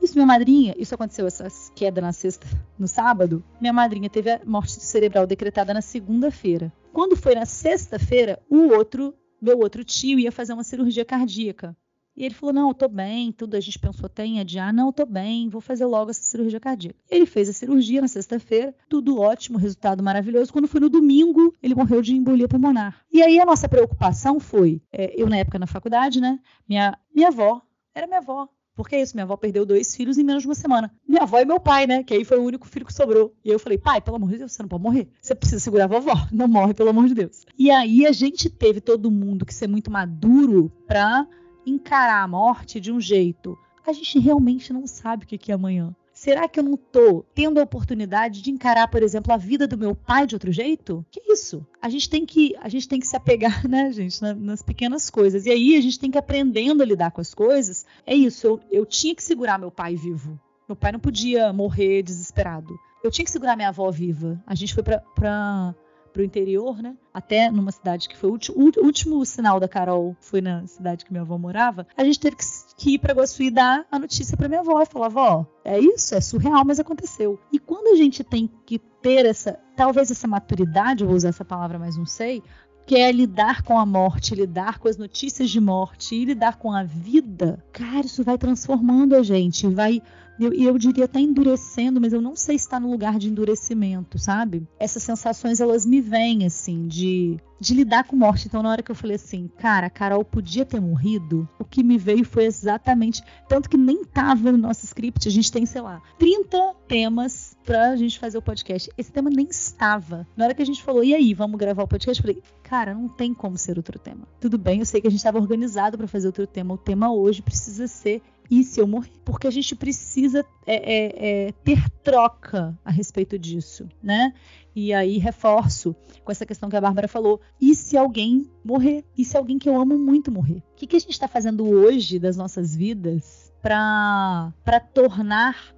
Isso, 0.00 0.14
minha 0.14 0.26
madrinha, 0.26 0.74
isso 0.78 0.94
aconteceu, 0.94 1.26
essa 1.26 1.48
queda 1.74 2.00
na 2.00 2.12
sexta, 2.12 2.46
no 2.78 2.86
sábado. 2.86 3.42
Minha 3.60 3.72
madrinha 3.72 4.08
teve 4.08 4.30
a 4.30 4.40
morte 4.44 4.72
cerebral 4.72 5.26
decretada 5.26 5.74
na 5.74 5.80
segunda-feira. 5.80 6.72
Quando 6.92 7.16
foi 7.16 7.34
na 7.34 7.44
sexta-feira, 7.44 8.40
o 8.48 8.68
outro, 8.68 9.14
meu 9.40 9.58
outro 9.58 9.84
tio, 9.84 10.18
ia 10.18 10.32
fazer 10.32 10.52
uma 10.52 10.64
cirurgia 10.64 11.04
cardíaca. 11.04 11.76
E 12.18 12.24
ele 12.24 12.34
falou: 12.34 12.52
Não, 12.52 12.68
eu 12.68 12.74
tô 12.74 12.88
bem, 12.88 13.30
tudo. 13.30 13.56
A 13.56 13.60
gente 13.60 13.78
pensou 13.78 14.06
até 14.06 14.26
em 14.26 14.40
adiar. 14.40 14.72
Não, 14.72 14.88
eu 14.88 14.92
tô 14.92 15.06
bem, 15.06 15.48
vou 15.48 15.60
fazer 15.60 15.84
logo 15.86 16.10
essa 16.10 16.22
cirurgia 16.22 16.58
cardíaca. 16.58 16.98
Ele 17.08 17.24
fez 17.24 17.48
a 17.48 17.52
cirurgia 17.52 18.00
na 18.00 18.08
sexta-feira, 18.08 18.74
tudo 18.88 19.20
ótimo, 19.20 19.56
resultado 19.56 20.02
maravilhoso. 20.02 20.52
Quando 20.52 20.66
foi 20.66 20.80
no 20.80 20.88
domingo, 20.88 21.54
ele 21.62 21.76
morreu 21.76 22.02
de 22.02 22.16
embolia 22.16 22.48
pulmonar. 22.48 23.04
E 23.12 23.22
aí 23.22 23.38
a 23.38 23.46
nossa 23.46 23.68
preocupação 23.68 24.40
foi: 24.40 24.82
é, 24.92 25.14
eu, 25.16 25.28
na 25.28 25.36
época 25.36 25.60
na 25.60 25.66
faculdade, 25.68 26.20
né? 26.20 26.40
Minha, 26.68 26.98
minha 27.14 27.28
avó, 27.28 27.62
era 27.94 28.08
minha 28.08 28.18
avó, 28.18 28.48
porque 28.78 28.94
é 28.94 29.02
isso, 29.02 29.16
minha 29.16 29.24
avó 29.24 29.36
perdeu 29.36 29.66
dois 29.66 29.96
filhos 29.96 30.18
em 30.18 30.22
menos 30.22 30.44
de 30.44 30.48
uma 30.48 30.54
semana. 30.54 30.88
Minha 31.06 31.22
avó 31.22 31.40
e 31.40 31.44
meu 31.44 31.58
pai, 31.58 31.84
né? 31.84 32.04
Que 32.04 32.14
aí 32.14 32.24
foi 32.24 32.38
o 32.38 32.44
único 32.44 32.68
filho 32.68 32.86
que 32.86 32.92
sobrou. 32.94 33.34
E 33.44 33.50
eu 33.50 33.58
falei, 33.58 33.76
pai, 33.76 34.00
pelo 34.00 34.14
amor 34.14 34.30
de 34.30 34.38
Deus, 34.38 34.52
você 34.52 34.62
não 34.62 34.68
pode 34.68 34.84
morrer. 34.84 35.08
Você 35.20 35.34
precisa 35.34 35.58
segurar 35.58 35.86
a 35.86 35.88
vovó. 35.88 36.14
Não 36.30 36.46
morre, 36.46 36.74
pelo 36.74 36.90
amor 36.90 37.08
de 37.08 37.14
Deus. 37.14 37.44
E 37.58 37.72
aí 37.72 38.06
a 38.06 38.12
gente 38.12 38.48
teve 38.48 38.80
todo 38.80 39.10
mundo 39.10 39.44
que 39.44 39.52
ser 39.52 39.66
muito 39.66 39.90
maduro 39.90 40.70
pra 40.86 41.26
encarar 41.66 42.22
a 42.22 42.28
morte 42.28 42.78
de 42.78 42.92
um 42.92 43.00
jeito. 43.00 43.58
A 43.84 43.92
gente 43.92 44.20
realmente 44.20 44.72
não 44.72 44.86
sabe 44.86 45.24
o 45.24 45.26
que 45.26 45.50
é 45.50 45.54
amanhã. 45.56 45.92
Será 46.18 46.48
que 46.48 46.58
eu 46.58 46.64
não 46.64 46.76
tô 46.76 47.24
tendo 47.32 47.60
a 47.60 47.62
oportunidade 47.62 48.42
de 48.42 48.50
encarar, 48.50 48.88
por 48.88 49.04
exemplo, 49.04 49.32
a 49.32 49.36
vida 49.36 49.68
do 49.68 49.78
meu 49.78 49.94
pai 49.94 50.26
de 50.26 50.34
outro 50.34 50.50
jeito? 50.50 51.06
Que 51.12 51.22
isso? 51.32 51.64
A 51.80 51.88
gente 51.88 52.10
tem 52.10 52.26
que, 52.26 52.56
a 52.60 52.68
gente 52.68 52.88
tem 52.88 52.98
que 52.98 53.06
se 53.06 53.14
apegar, 53.14 53.62
né, 53.70 53.92
gente, 53.92 54.20
na, 54.20 54.34
nas 54.34 54.60
pequenas 54.60 55.08
coisas. 55.10 55.46
E 55.46 55.50
aí 55.50 55.76
a 55.76 55.80
gente 55.80 55.96
tem 55.96 56.10
que 56.10 56.18
aprendendo 56.18 56.82
a 56.82 56.84
lidar 56.84 57.12
com 57.12 57.20
as 57.20 57.32
coisas. 57.32 57.86
É 58.04 58.16
isso, 58.16 58.48
eu, 58.48 58.60
eu 58.68 58.84
tinha 58.84 59.14
que 59.14 59.22
segurar 59.22 59.60
meu 59.60 59.70
pai 59.70 59.94
vivo. 59.94 60.36
Meu 60.68 60.74
pai 60.74 60.90
não 60.90 60.98
podia 60.98 61.52
morrer 61.52 62.02
desesperado. 62.02 62.76
Eu 63.04 63.12
tinha 63.12 63.24
que 63.24 63.30
segurar 63.30 63.54
minha 63.54 63.68
avó 63.68 63.88
viva. 63.88 64.42
A 64.44 64.56
gente 64.56 64.74
foi 64.74 64.82
para 64.82 65.72
para 66.18 66.22
o 66.22 66.26
interior, 66.26 66.82
né? 66.82 66.96
Até 67.14 67.48
numa 67.48 67.70
cidade 67.70 68.08
que 68.08 68.16
foi 68.16 68.28
o 68.28 68.32
último, 68.32 68.58
o 68.58 68.84
último 68.84 69.24
sinal 69.24 69.60
da 69.60 69.68
Carol 69.68 70.16
foi 70.20 70.40
na 70.40 70.66
cidade 70.66 71.04
que 71.04 71.12
minha 71.12 71.22
avó 71.22 71.38
morava. 71.38 71.86
A 71.96 72.02
gente 72.02 72.18
teve 72.18 72.34
que, 72.34 72.44
que 72.76 72.94
ir 72.94 72.98
para 72.98 73.14
Guaçu 73.14 73.44
e 73.44 73.52
dar 73.52 73.86
a 73.88 73.98
notícia 74.00 74.36
para 74.36 74.48
minha 74.48 74.60
avó 74.60 74.82
e 74.82 74.86
falar: 74.86 75.08
"Vó, 75.08 75.46
é 75.64 75.78
isso, 75.78 76.16
é 76.16 76.20
surreal, 76.20 76.64
mas 76.66 76.80
aconteceu". 76.80 77.38
E 77.52 77.58
quando 77.60 77.94
a 77.94 77.96
gente 77.96 78.24
tem 78.24 78.50
que 78.66 78.80
ter 79.00 79.26
essa, 79.26 79.60
talvez 79.76 80.10
essa 80.10 80.26
maturidade, 80.26 81.04
vou 81.04 81.14
usar 81.14 81.28
essa 81.28 81.44
palavra, 81.44 81.78
mas 81.78 81.96
não 81.96 82.06
sei, 82.06 82.42
que 82.84 82.96
é 82.96 83.12
lidar 83.12 83.62
com 83.62 83.78
a 83.78 83.86
morte, 83.86 84.34
lidar 84.34 84.80
com 84.80 84.88
as 84.88 84.96
notícias 84.96 85.50
de 85.50 85.60
morte 85.60 86.16
e 86.16 86.24
lidar 86.24 86.56
com 86.56 86.72
a 86.72 86.82
vida, 86.82 87.62
cara, 87.72 88.06
isso 88.06 88.24
vai 88.24 88.36
transformando 88.36 89.14
a 89.14 89.22
gente, 89.22 89.68
vai 89.68 90.02
e 90.38 90.44
eu, 90.44 90.52
eu, 90.52 90.78
diria 90.78 91.04
até 91.04 91.18
endurecendo, 91.20 92.00
mas 92.00 92.12
eu 92.12 92.20
não 92.20 92.36
sei 92.36 92.58
se 92.58 92.64
está 92.64 92.78
no 92.78 92.90
lugar 92.90 93.18
de 93.18 93.28
endurecimento, 93.28 94.18
sabe? 94.18 94.66
Essas 94.78 95.02
sensações, 95.02 95.60
elas 95.60 95.84
me 95.84 96.00
vêm, 96.00 96.46
assim, 96.46 96.86
de, 96.86 97.38
de 97.60 97.74
lidar 97.74 98.04
com 98.04 98.14
morte. 98.14 98.46
Então, 98.46 98.62
na 98.62 98.70
hora 98.70 98.82
que 98.82 98.90
eu 98.90 98.94
falei 98.94 99.16
assim, 99.16 99.50
cara, 99.58 99.88
a 99.88 99.90
Carol 99.90 100.24
podia 100.24 100.64
ter 100.64 100.80
morrido, 100.80 101.48
o 101.58 101.64
que 101.64 101.82
me 101.82 101.98
veio 101.98 102.24
foi 102.24 102.44
exatamente. 102.44 103.22
Tanto 103.48 103.68
que 103.68 103.76
nem 103.76 104.04
tava 104.04 104.52
no 104.52 104.58
nosso 104.58 104.84
script, 104.84 105.26
a 105.26 105.30
gente 105.30 105.50
tem, 105.50 105.66
sei 105.66 105.80
lá, 105.80 106.00
30 106.18 106.74
temas 106.86 107.56
pra 107.64 107.96
gente 107.96 108.18
fazer 108.18 108.38
o 108.38 108.42
podcast. 108.42 108.90
Esse 108.96 109.10
tema 109.10 109.28
nem 109.28 109.48
estava. 109.50 110.26
Na 110.36 110.44
hora 110.44 110.54
que 110.54 110.62
a 110.62 110.66
gente 110.66 110.82
falou, 110.82 111.02
e 111.02 111.14
aí, 111.14 111.34
vamos 111.34 111.58
gravar 111.58 111.82
o 111.82 111.88
podcast? 111.88 112.22
Eu 112.22 112.26
falei, 112.28 112.42
cara, 112.62 112.94
não 112.94 113.08
tem 113.08 113.34
como 113.34 113.58
ser 113.58 113.76
outro 113.76 113.98
tema. 113.98 114.26
Tudo 114.40 114.56
bem, 114.56 114.78
eu 114.78 114.86
sei 114.86 115.00
que 115.00 115.08
a 115.08 115.10
gente 115.10 115.18
estava 115.18 115.38
organizado 115.38 115.98
para 115.98 116.06
fazer 116.06 116.28
outro 116.28 116.46
tema. 116.46 116.74
O 116.74 116.78
tema 116.78 117.12
hoje 117.12 117.42
precisa 117.42 117.86
ser 117.86 118.22
e 118.50 118.64
se 118.64 118.80
eu 118.80 118.86
morrer? 118.86 119.12
Porque 119.24 119.46
a 119.46 119.50
gente 119.50 119.76
precisa 119.76 120.44
é, 120.66 120.74
é, 120.74 121.46
é, 121.48 121.52
ter 121.64 121.88
troca 122.02 122.78
a 122.84 122.90
respeito 122.90 123.38
disso, 123.38 123.88
né? 124.02 124.32
E 124.74 124.92
aí 124.92 125.18
reforço 125.18 125.94
com 126.24 126.32
essa 126.32 126.46
questão 126.46 126.70
que 126.70 126.76
a 126.76 126.80
Bárbara 126.80 127.08
falou. 127.08 127.40
E 127.60 127.74
se 127.74 127.96
alguém 127.96 128.48
morrer? 128.64 129.04
E 129.16 129.24
se 129.24 129.36
alguém 129.36 129.58
que 129.58 129.68
eu 129.68 129.78
amo 129.78 129.98
muito 129.98 130.30
morrer? 130.30 130.62
O 130.72 130.76
que, 130.76 130.86
que 130.86 130.96
a 130.96 131.00
gente 131.00 131.12
está 131.12 131.28
fazendo 131.28 131.64
hoje 131.68 132.18
das 132.18 132.36
nossas 132.36 132.74
vidas 132.74 133.52
para 133.60 134.52
tornar, 134.94 135.74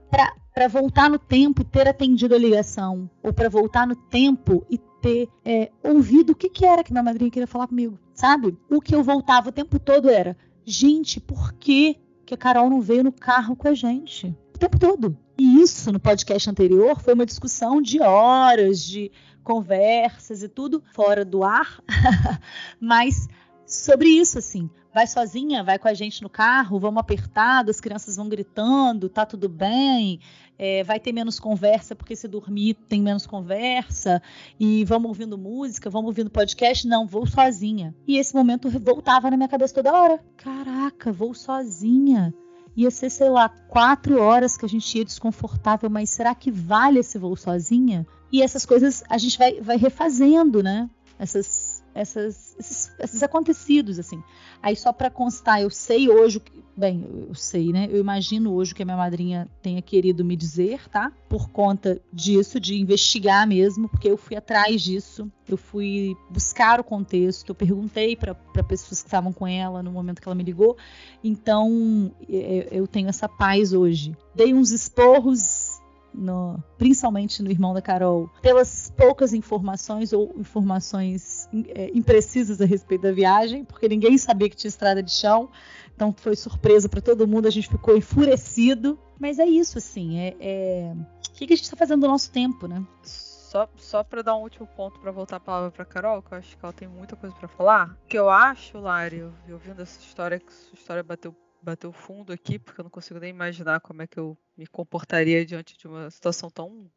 para 0.55 0.69
voltar 0.69 1.09
no 1.11 1.19
tempo 1.19 1.63
e 1.63 1.65
ter 1.65 1.89
atendido 1.89 2.35
a 2.35 2.39
ligação? 2.39 3.11
Ou 3.23 3.33
para 3.33 3.49
voltar 3.49 3.87
no 3.87 3.97
tempo 3.97 4.65
e 4.71 4.79
ter 5.01 5.29
é, 5.45 5.71
ouvido 5.83 6.31
o 6.31 6.37
que, 6.37 6.49
que 6.49 6.65
era 6.65 6.85
que 6.85 6.93
minha 6.93 7.03
madrinha 7.03 7.31
queria 7.31 7.47
falar 7.47 7.67
comigo, 7.67 7.99
sabe? 8.15 8.57
O 8.69 8.81
que 8.81 8.95
eu 8.95 9.03
voltava 9.03 9.49
o 9.49 9.53
tempo 9.53 9.79
todo 9.79 10.09
era: 10.09 10.37
gente, 10.65 11.19
por 11.19 11.55
que 11.55 11.97
que 12.31 12.35
a 12.35 12.39
Carol 12.39 12.71
não 12.71 12.81
veio 12.81 13.03
no 13.03 13.11
carro 13.11 13.57
com 13.57 13.67
a 13.67 13.75
gente 13.75 14.29
o 14.55 14.59
tempo 14.59 14.79
todo. 14.79 15.19
E 15.37 15.61
isso 15.61 15.91
no 15.91 15.99
podcast 15.99 16.49
anterior 16.49 17.01
foi 17.01 17.13
uma 17.15 17.27
discussão 17.27 17.83
de 17.83 18.01
horas, 18.01 18.85
de 18.85 19.11
conversas 19.43 20.41
e 20.45 20.49
tudo 20.49 20.81
fora 20.95 21.25
do 21.25 21.43
ar, 21.43 21.83
mas 22.79 23.27
sobre 23.67 24.11
isso 24.11 24.39
assim. 24.39 24.71
Vai 24.93 25.07
sozinha, 25.07 25.63
vai 25.63 25.79
com 25.79 25.87
a 25.87 25.95
gente 25.95 26.23
no 26.23 26.29
carro, 26.29 26.79
vamos 26.79 27.01
apertado, 27.01 27.71
as 27.71 27.81
crianças 27.81 28.17
vão 28.17 28.29
gritando, 28.29 29.09
tá 29.09 29.25
tudo 29.25 29.49
bem, 29.49 30.19
é, 30.59 30.83
vai 30.83 30.99
ter 30.99 31.13
menos 31.13 31.39
conversa, 31.39 31.95
porque 31.95 32.17
se 32.17 32.27
dormir 32.27 32.75
tem 32.89 33.01
menos 33.01 33.27
conversa, 33.27 34.21
e 34.59 34.85
vamos 34.85 35.09
ouvindo 35.09 35.39
música, 35.39 35.89
vamos 35.89 36.09
ouvindo 36.09 36.29
podcast. 36.29 36.87
Não, 36.87 37.07
vou 37.07 37.27
sozinha. 37.27 37.95
E 38.07 38.19
esse 38.19 38.35
momento 38.35 38.69
voltava 38.69 39.31
na 39.31 39.37
minha 39.37 39.49
cabeça 39.49 39.75
toda 39.75 39.93
hora. 39.93 40.21
Caraca, 40.37 41.13
vou 41.13 41.35
sozinha. 41.35 42.35
Ia 42.77 42.91
ser, 42.91 43.11
sei 43.11 43.29
lá, 43.29 43.49
quatro 43.49 44.21
horas 44.21 44.57
que 44.57 44.65
a 44.65 44.69
gente 44.69 44.99
ia 44.99 45.05
desconfortável, 45.05 45.89
mas 45.89 46.11
será 46.11 46.35
que 46.35 46.51
vale 46.51 47.01
esse 47.01 47.19
voo 47.19 47.37
sozinha? 47.37 48.07
E 48.33 48.43
essas 48.43 48.65
coisas 48.65 49.03
a 49.09 49.19
gente 49.19 49.37
vai, 49.39 49.61
vai 49.61 49.77
refazendo, 49.77 50.63
né? 50.63 50.89
Essas 51.19 51.47
essas, 51.95 52.57
esses, 52.59 52.93
esses 52.99 53.23
acontecidos, 53.23 53.99
assim. 53.99 54.23
Aí 54.63 54.77
só 54.77 54.93
para 54.93 55.11
constar, 55.11 55.61
eu 55.61 55.71
sei 55.71 56.09
hoje, 56.09 56.41
bem, 56.77 57.07
eu 57.29 57.35
sei, 57.35 57.73
né? 57.73 57.89
Eu 57.91 57.99
imagino 57.99 58.53
hoje 58.53 58.75
que 58.75 58.83
a 58.83 58.85
minha 58.85 58.97
madrinha 58.97 59.49
tenha 59.63 59.81
querido 59.83 60.25
me 60.25 60.37
dizer, 60.37 60.89
tá? 60.89 61.13
Por 61.29 61.51
conta 61.51 62.01
disso, 62.13 62.61
de 62.61 62.79
investigar 62.79 63.47
mesmo, 63.47 63.89
porque 63.89 64.09
eu 64.09 64.17
fui 64.17 64.37
atrás 64.37 64.83
disso, 64.83 65.31
eu 65.49 65.57
fui 65.57 66.17
buscar 66.31 66.81
o 66.81 66.85
contexto, 66.85 67.51
eu 67.51 67.55
perguntei 67.55 68.17
para 68.17 68.35
pessoas 68.63 69.01
que 69.01 69.09
estavam 69.09 69.33
com 69.33 69.47
ela 69.47 69.83
no 69.83 69.91
momento 69.91 70.21
que 70.21 70.29
ela 70.29 70.35
me 70.35 70.45
ligou, 70.45 70.77
então 71.25 72.13
eu 72.29 72.87
tenho 72.87 73.09
essa 73.09 73.29
paz 73.29 73.73
hoje. 73.73 74.17
Dei 74.35 74.55
uns 74.55 74.71
esporros 74.71 75.81
no, 76.15 76.63
principalmente 76.77 77.43
no 77.43 77.51
irmão 77.51 77.73
da 77.73 77.81
Carol, 77.81 78.31
pelas 78.43 78.93
poucas 78.97 79.33
informações 79.33 80.13
ou 80.13 80.35
informações 80.37 81.40
é, 81.69 81.91
imprecisas 81.95 82.61
a 82.61 82.65
respeito 82.65 83.03
da 83.03 83.13
viagem, 83.13 83.65
porque 83.65 83.89
ninguém 83.89 84.17
sabia 84.19 84.49
que 84.49 84.57
tinha 84.57 84.69
estrada 84.69 85.03
de 85.03 85.11
chão, 85.11 85.51
então 85.95 86.15
foi 86.17 86.37
surpresa 86.37 86.89
para 86.89 87.01
todo 87.01 87.27
mundo, 87.27 87.47
a 87.47 87.51
gente 87.51 87.69
ficou 87.69 87.97
enfurecido. 87.97 88.99
Mas 89.19 89.39
é 89.39 89.45
isso, 89.45 89.79
assim, 89.79 90.19
é, 90.19 90.37
é... 90.41 90.95
o 91.29 91.33
que, 91.33 91.47
que 91.47 91.53
a 91.53 91.57
gente 91.57 91.65
está 91.65 91.77
fazendo 91.77 92.03
no 92.03 92.09
nosso 92.09 92.31
tempo, 92.31 92.67
né? 92.67 92.85
Só, 93.03 93.69
só 93.77 94.05
para 94.05 94.23
dar 94.23 94.37
um 94.37 94.43
último 94.43 94.67
ponto 94.67 95.01
para 95.01 95.11
voltar 95.11 95.37
a 95.37 95.41
palavra 95.41 95.71
para 95.71 95.85
Carol, 95.85 96.23
que 96.23 96.33
eu 96.33 96.39
acho 96.39 96.57
que 96.57 96.65
ela 96.65 96.73
tem 96.73 96.89
muita 96.89 97.17
coisa 97.17 97.35
para 97.35 97.49
falar. 97.49 97.99
O 98.05 98.07
que 98.07 98.19
eu 98.19 98.31
acho, 98.31 98.79
Lari, 98.79 99.25
ouvindo 99.51 99.83
essa 99.83 100.01
história, 100.01 100.39
que 100.39 100.53
sua 100.53 100.75
história 100.75 101.03
bateu 101.03 101.35
bateu 101.63 101.93
fundo 101.93 102.33
aqui, 102.33 102.59
porque 102.59 102.81
eu 102.81 102.85
não 102.85 102.91
consigo 102.91 103.21
nem 103.21 103.31
imaginar 103.31 103.81
como 103.81 104.01
é 104.01 104.07
que 104.07 104.19
eu 104.19 104.37
me 104.57 104.67
comportaria 104.67 105.45
diante 105.45 105.77
de 105.77 105.87
uma 105.87 106.11
situação 106.11 106.49
tão 106.51 106.91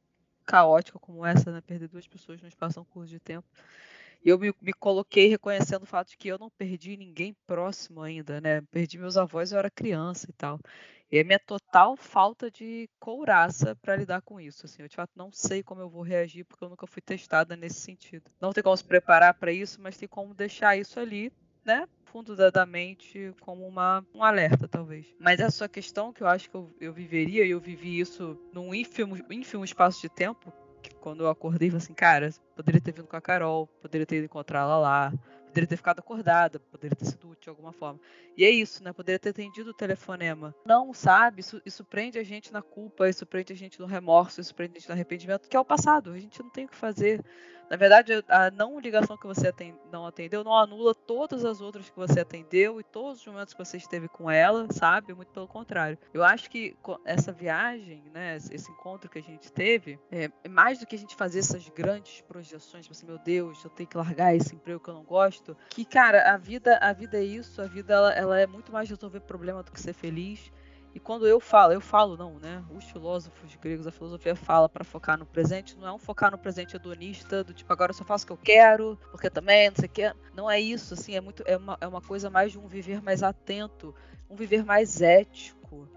caótica 0.45 0.99
como 0.99 1.25
essa, 1.25 1.51
né? 1.51 1.61
Perder 1.61 1.87
duas 1.87 2.07
pessoas 2.07 2.41
num 2.41 2.47
espaço 2.47 2.75
tão 2.75 2.85
curto 2.85 3.09
de 3.09 3.19
tempo. 3.19 3.47
E 4.23 4.29
eu 4.29 4.39
me, 4.39 4.53
me, 4.61 4.73
coloquei 4.73 5.27
reconhecendo 5.27 5.83
o 5.83 5.87
fato 5.87 6.09
de 6.09 6.17
que 6.17 6.29
eu 6.29 6.39
não 6.39 6.49
perdi 6.49 6.95
ninguém 6.95 7.35
próximo 7.45 8.01
ainda, 8.01 8.39
né? 8.39 8.61
Perdi 8.71 8.97
meus 8.97 9.17
avós, 9.17 9.51
eu 9.51 9.59
era 9.59 9.69
criança 9.69 10.27
e 10.29 10.33
tal. 10.33 10.59
E 11.11 11.19
a 11.19 11.23
minha 11.23 11.39
total 11.39 11.95
falta 11.95 12.49
de 12.49 12.89
couraça 12.99 13.75
para 13.75 13.95
lidar 13.95 14.21
com 14.21 14.39
isso. 14.39 14.65
Assim, 14.65 14.81
eu 14.81 14.87
de 14.87 14.95
fato 14.95 15.11
não 15.15 15.31
sei 15.31 15.61
como 15.61 15.81
eu 15.81 15.89
vou 15.89 16.01
reagir 16.01 16.45
porque 16.45 16.63
eu 16.63 16.69
nunca 16.69 16.87
fui 16.87 17.01
testada 17.01 17.55
nesse 17.55 17.81
sentido. 17.81 18.31
Não 18.39 18.53
tem 18.53 18.63
como 18.63 18.77
se 18.77 18.83
preparar 18.83 19.33
para 19.33 19.51
isso, 19.51 19.81
mas 19.81 19.97
tem 19.97 20.07
como 20.07 20.33
deixar 20.33 20.77
isso 20.77 20.99
ali, 20.99 21.31
né? 21.65 21.87
fundo 22.13 22.35
da, 22.35 22.51
da 22.51 22.63
mente 22.63 23.33
como 23.41 23.67
uma, 23.67 24.05
um 24.13 24.23
alerta, 24.23 24.67
talvez. 24.67 25.07
Mas 25.19 25.41
a 25.41 25.49
sua 25.49 25.67
questão, 25.67 26.13
que 26.13 26.21
eu 26.21 26.27
acho 26.27 26.47
que 26.47 26.55
eu, 26.55 26.71
eu 26.79 26.93
viveria, 26.93 27.43
e 27.43 27.49
eu 27.49 27.59
vivi 27.59 27.99
isso 27.99 28.39
num 28.53 28.73
ínfimo, 28.73 29.17
ínfimo 29.31 29.65
espaço 29.65 29.99
de 29.99 30.09
tempo, 30.09 30.53
que 30.83 30.95
quando 30.95 31.23
eu 31.23 31.29
acordei, 31.29 31.69
falei 31.69 31.83
assim, 31.83 31.93
cara, 31.93 32.29
poderia 32.55 32.81
ter 32.81 32.91
vindo 32.91 33.07
com 33.07 33.15
a 33.15 33.21
Carol, 33.21 33.67
poderia 33.81 34.05
ter 34.05 34.17
ido 34.17 34.25
encontrar 34.25 34.61
ela 34.61 34.77
lá, 34.77 35.13
poderia 35.47 35.67
ter 35.67 35.77
ficado 35.77 35.99
acordada, 35.99 36.59
poderia 36.59 36.95
ter 36.95 37.05
sido 37.05 37.29
útil 37.29 37.43
de 37.43 37.49
alguma 37.49 37.71
forma. 37.71 37.99
E 38.35 38.43
é 38.43 38.49
isso, 38.49 38.83
né? 38.83 38.91
Poderia 38.91 39.19
ter 39.19 39.29
atendido 39.29 39.69
o 39.69 39.73
telefonema. 39.73 40.53
Não, 40.65 40.93
sabe? 40.93 41.41
Isso, 41.41 41.61
isso 41.65 41.83
prende 41.83 42.17
a 42.17 42.23
gente 42.23 42.51
na 42.51 42.61
culpa, 42.61 43.07
isso 43.07 43.25
prende 43.25 43.53
a 43.53 43.55
gente 43.55 43.79
no 43.79 43.85
remorso, 43.85 44.41
isso 44.41 44.53
prende 44.53 44.73
a 44.75 44.79
gente 44.79 44.89
no 44.89 44.93
arrependimento, 44.93 45.47
que 45.47 45.55
é 45.55 45.59
o 45.59 45.65
passado. 45.65 46.11
A 46.11 46.19
gente 46.19 46.41
não 46.41 46.49
tem 46.49 46.65
o 46.65 46.67
que 46.67 46.75
fazer. 46.75 47.23
Na 47.73 47.77
verdade, 47.77 48.23
a 48.27 48.51
não 48.51 48.79
ligação 48.79 49.17
que 49.17 49.25
você 49.25 49.51
não 49.91 50.05
atendeu 50.05 50.43
não 50.43 50.53
anula 50.53 50.93
todas 50.93 51.43
as 51.43 51.59
outras 51.59 51.89
que 51.89 51.95
você 51.95 52.19
atendeu 52.19 52.79
e 52.79 52.83
todos 52.83 53.19
os 53.19 53.25
momentos 53.25 53.51
que 53.51 53.65
você 53.65 53.77
esteve 53.77 54.07
com 54.07 54.29
ela, 54.29 54.67
sabe? 54.71 55.11
Muito 55.11 55.31
pelo 55.31 55.47
contrário. 55.47 55.97
Eu 56.13 56.23
acho 56.23 56.51
que 56.51 56.77
essa 57.03 57.31
viagem, 57.31 58.03
né, 58.13 58.35
esse 58.35 58.69
encontro 58.69 59.09
que 59.09 59.17
a 59.17 59.23
gente 59.23 59.51
teve, 59.51 59.99
é, 60.11 60.29
é 60.43 60.47
mais 60.47 60.77
do 60.77 60.85
que 60.85 60.95
a 60.95 60.99
gente 60.99 61.15
fazer 61.15 61.39
essas 61.39 61.67
grandes 61.69 62.21
projeções, 62.21 62.83
tipo 62.83 62.95
assim, 62.95 63.07
meu 63.07 63.17
Deus, 63.17 63.63
eu 63.63 63.71
tenho 63.71 63.89
que 63.89 63.97
largar 63.97 64.35
esse 64.35 64.53
emprego 64.53 64.79
que 64.79 64.91
eu 64.91 64.93
não 64.93 65.03
gosto. 65.03 65.57
Que, 65.71 65.83
cara, 65.83 66.31
a 66.31 66.37
vida, 66.37 66.77
a 66.77 66.93
vida 66.93 67.17
é 67.17 67.23
isso, 67.23 67.59
a 67.59 67.65
vida 67.65 67.91
ela, 67.91 68.13
ela 68.13 68.39
é 68.39 68.45
muito 68.45 68.71
mais 68.71 68.87
resolver 68.87 69.21
problema 69.21 69.63
do 69.63 69.71
que 69.71 69.81
ser 69.81 69.93
feliz. 69.93 70.51
E 70.93 70.99
quando 70.99 71.27
eu 71.27 71.39
falo, 71.39 71.73
eu 71.73 71.81
falo 71.81 72.15
não, 72.15 72.37
né? 72.39 72.63
Os 72.69 72.83
filósofos 72.85 73.55
gregos, 73.55 73.87
a 73.87 73.91
filosofia 73.91 74.35
fala 74.35 74.69
para 74.69 74.83
focar 74.83 75.17
no 75.17 75.25
presente, 75.25 75.75
não 75.75 75.87
é 75.87 75.91
um 75.91 75.97
focar 75.97 76.29
no 76.29 76.37
presente 76.37 76.75
hedonista, 76.75 77.43
do 77.43 77.51
tipo, 77.51 77.73
agora 77.73 77.89
eu 77.89 77.95
só 77.95 78.03
faço 78.03 78.25
o 78.25 78.27
que 78.27 78.33
eu 78.33 78.37
quero, 78.37 78.99
porque 79.09 79.29
também, 79.29 79.69
não 79.69 79.75
sei 79.75 79.85
o 79.85 79.89
que. 79.89 80.13
Não 80.35 80.51
é 80.51 80.59
isso, 80.59 80.93
assim, 80.93 81.15
é 81.15 81.21
muito 81.21 81.43
é 81.47 81.57
uma, 81.57 81.77
é 81.81 81.87
uma 81.87 82.01
coisa 82.01 82.29
mais 82.29 82.51
de 82.51 82.59
um 82.59 82.67
viver 82.67 83.01
mais 83.01 83.23
atento, 83.23 83.93
um 84.29 84.35
viver 84.35 84.63
mais 84.63 85.01
ético. 85.01 85.87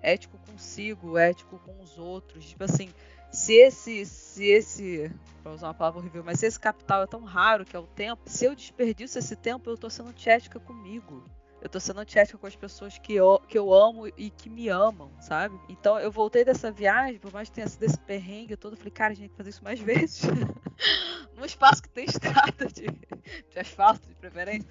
Ético 0.00 0.38
consigo, 0.50 1.18
ético 1.18 1.58
com 1.58 1.78
os 1.82 1.98
outros. 1.98 2.46
Tipo 2.46 2.64
assim, 2.64 2.88
se 3.30 3.54
esse, 3.54 4.06
se 4.06 4.46
esse, 4.46 5.12
para 5.42 5.52
usar 5.52 5.66
uma 5.68 5.74
palavra 5.74 6.00
horrível, 6.00 6.24
mas 6.24 6.40
se 6.40 6.46
esse 6.46 6.58
capital 6.58 7.02
é 7.02 7.06
tão 7.06 7.24
raro 7.24 7.64
que 7.64 7.76
é 7.76 7.78
o 7.78 7.86
tempo, 7.86 8.22
se 8.24 8.46
eu 8.46 8.54
desperdiço 8.54 9.18
esse 9.18 9.36
tempo, 9.36 9.68
eu 9.68 9.76
tô 9.76 9.90
sendo 9.90 10.08
antiética 10.08 10.58
comigo. 10.58 11.28
Eu 11.66 11.70
tô 11.70 11.80
sendo 11.80 11.98
antiética 11.98 12.38
com 12.38 12.46
as 12.46 12.54
pessoas 12.54 12.96
que 12.96 13.12
eu, 13.12 13.40
que 13.48 13.58
eu 13.58 13.74
amo 13.74 14.06
e 14.06 14.30
que 14.30 14.48
me 14.48 14.68
amam, 14.68 15.10
sabe? 15.20 15.58
Então 15.68 15.98
eu 15.98 16.12
voltei 16.12 16.44
dessa 16.44 16.70
viagem, 16.70 17.18
por 17.18 17.32
mais 17.32 17.48
que 17.48 17.56
tenha 17.56 17.66
sido 17.66 17.82
esse 17.82 17.98
perrengue 17.98 18.56
todo, 18.56 18.74
eu 18.74 18.76
falei, 18.76 18.92
cara, 18.92 19.12
a 19.12 19.16
gente 19.16 19.22
tem 19.22 19.28
que 19.30 19.36
fazer 19.36 19.50
isso 19.50 19.64
mais 19.64 19.80
vezes. 19.82 20.22
Num 21.36 21.44
espaço 21.44 21.82
que 21.82 21.88
tem 21.88 22.04
estrada 22.06 22.66
de, 22.66 22.86
de 22.86 23.58
asfalto, 23.58 24.06
de 24.06 24.14
preferência. 24.14 24.68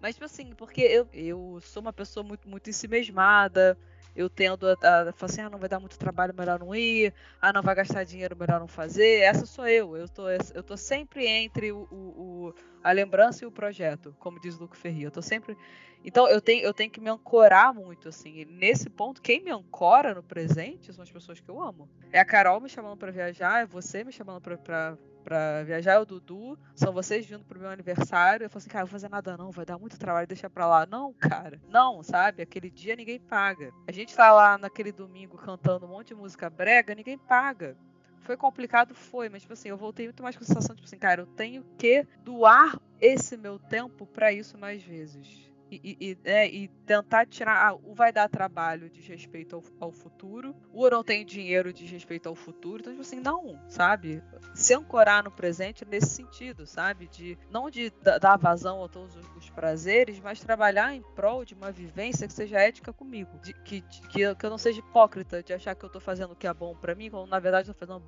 Mas, 0.00 0.16
tipo 0.16 0.24
assim, 0.24 0.52
porque 0.56 0.80
eu, 0.80 1.08
eu 1.12 1.60
sou 1.62 1.80
uma 1.80 1.92
pessoa 1.92 2.24
muito, 2.24 2.48
muito 2.48 2.68
ensimesmada, 2.68 3.78
eu 4.16 4.28
tendo 4.28 4.68
a, 4.68 4.72
a, 4.72 5.12
falar 5.12 5.30
assim, 5.30 5.40
ah, 5.42 5.48
não 5.48 5.60
vai 5.60 5.68
dar 5.68 5.78
muito 5.78 5.96
trabalho, 5.96 6.34
melhor 6.36 6.58
não 6.58 6.74
ir, 6.74 7.14
ah, 7.40 7.52
não 7.52 7.62
vai 7.62 7.76
gastar 7.76 8.02
dinheiro, 8.02 8.36
melhor 8.36 8.58
não 8.58 8.66
fazer. 8.66 9.20
Essa 9.20 9.46
sou 9.46 9.68
eu. 9.68 9.96
Eu 9.96 10.08
tô, 10.08 10.28
eu 10.28 10.62
tô 10.64 10.76
sempre 10.76 11.24
entre 11.24 11.70
o, 11.70 11.86
o, 11.88 12.54
a 12.82 12.92
lembrança 12.92 13.44
e 13.44 13.46
o 13.46 13.52
projeto, 13.52 14.14
como 14.18 14.40
diz 14.40 14.58
Luco 14.58 14.76
Ferri. 14.76 15.02
Eu 15.02 15.10
tô 15.10 15.22
sempre. 15.22 15.56
Então 16.04 16.28
eu 16.28 16.40
tenho, 16.40 16.64
eu 16.64 16.74
tenho 16.74 16.90
que 16.90 17.00
me 17.00 17.10
ancorar 17.10 17.72
muito, 17.72 18.08
assim. 18.08 18.38
E 18.38 18.44
nesse 18.44 18.90
ponto, 18.90 19.22
quem 19.22 19.42
me 19.42 19.50
ancora 19.50 20.14
no 20.14 20.22
presente 20.22 20.92
são 20.92 21.02
as 21.02 21.10
pessoas 21.10 21.40
que 21.40 21.48
eu 21.48 21.62
amo. 21.62 21.88
É 22.12 22.18
a 22.18 22.24
Carol 22.24 22.60
me 22.60 22.68
chamando 22.68 22.96
para 22.96 23.12
viajar, 23.12 23.62
é 23.62 23.66
você 23.66 24.02
me 24.02 24.12
chamando 24.12 24.40
para 24.40 24.98
pra 25.22 25.62
viajar, 25.62 25.92
é 25.92 25.98
o 25.98 26.04
Dudu, 26.04 26.58
são 26.74 26.92
vocês 26.92 27.24
vindo 27.24 27.44
pro 27.44 27.60
meu 27.60 27.70
aniversário. 27.70 28.44
Eu 28.44 28.50
falo 28.50 28.58
assim, 28.58 28.68
cara, 28.68 28.82
eu 28.82 28.86
vou 28.86 28.92
fazer 28.92 29.08
nada 29.08 29.36
não, 29.36 29.50
vai 29.50 29.64
dar 29.64 29.78
muito 29.78 29.98
trabalho, 29.98 30.26
deixa 30.26 30.50
pra 30.50 30.66
lá. 30.66 30.84
Não, 30.84 31.12
cara, 31.14 31.60
não, 31.68 32.02
sabe? 32.02 32.42
Aquele 32.42 32.70
dia 32.70 32.96
ninguém 32.96 33.20
paga. 33.20 33.72
A 33.86 33.92
gente 33.92 34.14
tá 34.14 34.32
lá 34.32 34.58
naquele 34.58 34.92
domingo 34.92 35.38
cantando 35.38 35.86
um 35.86 35.90
monte 35.90 36.08
de 36.08 36.14
música 36.14 36.50
brega, 36.50 36.94
ninguém 36.94 37.16
paga. 37.16 37.76
Foi 38.22 38.36
complicado, 38.36 38.94
foi, 38.94 39.28
mas 39.28 39.42
tipo 39.42 39.52
assim, 39.52 39.68
eu 39.68 39.76
voltei 39.76 40.06
muito 40.06 40.22
mais 40.22 40.36
com 40.36 40.44
a 40.44 40.46
sensação, 40.46 40.74
tipo 40.74 40.86
assim, 40.86 40.98
cara, 40.98 41.22
eu 41.22 41.26
tenho 41.26 41.64
que 41.76 42.06
doar 42.24 42.80
esse 43.00 43.36
meu 43.36 43.58
tempo 43.58 44.06
para 44.06 44.32
isso 44.32 44.56
mais 44.56 44.82
vezes 44.82 45.51
e, 45.82 45.96
e, 46.00 46.18
é, 46.24 46.48
e 46.48 46.68
tentar 46.86 47.26
tirar. 47.26 47.68
Ah, 47.68 47.74
o 47.74 47.94
vai 47.94 48.12
dar 48.12 48.28
trabalho 48.28 48.90
de 48.90 49.00
respeito 49.00 49.56
ao, 49.56 49.62
ao, 49.80 49.92
futuro, 49.92 50.54
o 50.72 50.88
não 50.90 51.02
tem 51.02 51.24
dinheiro 51.24 51.72
de 51.72 51.84
respeito 51.86 52.28
ao 52.28 52.34
futuro. 52.34 52.80
Então, 52.80 52.92
tipo 52.92 53.02
assim, 53.02 53.20
não, 53.20 53.58
sabe? 53.68 54.22
Se 54.54 54.74
ancorar 54.74 55.24
no 55.24 55.30
presente 55.30 55.84
nesse 55.84 56.08
sentido, 56.08 56.66
sabe? 56.66 57.08
De 57.08 57.38
não 57.50 57.70
de 57.70 57.90
dar 58.20 58.36
vazão 58.36 58.84
a 58.84 58.88
todos 58.88 59.16
os 59.36 59.50
prazeres, 59.50 60.20
mas 60.20 60.40
trabalhar 60.40 60.94
em 60.94 61.02
prol 61.14 61.44
de 61.44 61.54
uma 61.54 61.70
vivência 61.70 62.26
que 62.26 62.32
seja 62.32 62.60
ética 62.60 62.92
comigo. 62.92 63.38
De, 63.42 63.52
que, 63.52 63.80
que, 64.10 64.20
eu, 64.20 64.36
que 64.36 64.44
eu 64.44 64.50
não 64.50 64.58
seja 64.58 64.80
hipócrita 64.80 65.42
de 65.42 65.52
achar 65.52 65.74
que 65.74 65.84
eu 65.84 65.90
tô 65.90 66.00
fazendo 66.00 66.32
o 66.32 66.36
que 66.36 66.46
é 66.46 66.52
bom 66.54 66.74
para 66.74 66.94
mim, 66.94 67.10
quando 67.10 67.28
na 67.28 67.38
verdade 67.38 67.68
eu 67.68 67.74
tô 67.74 67.86
fazendo, 67.86 68.02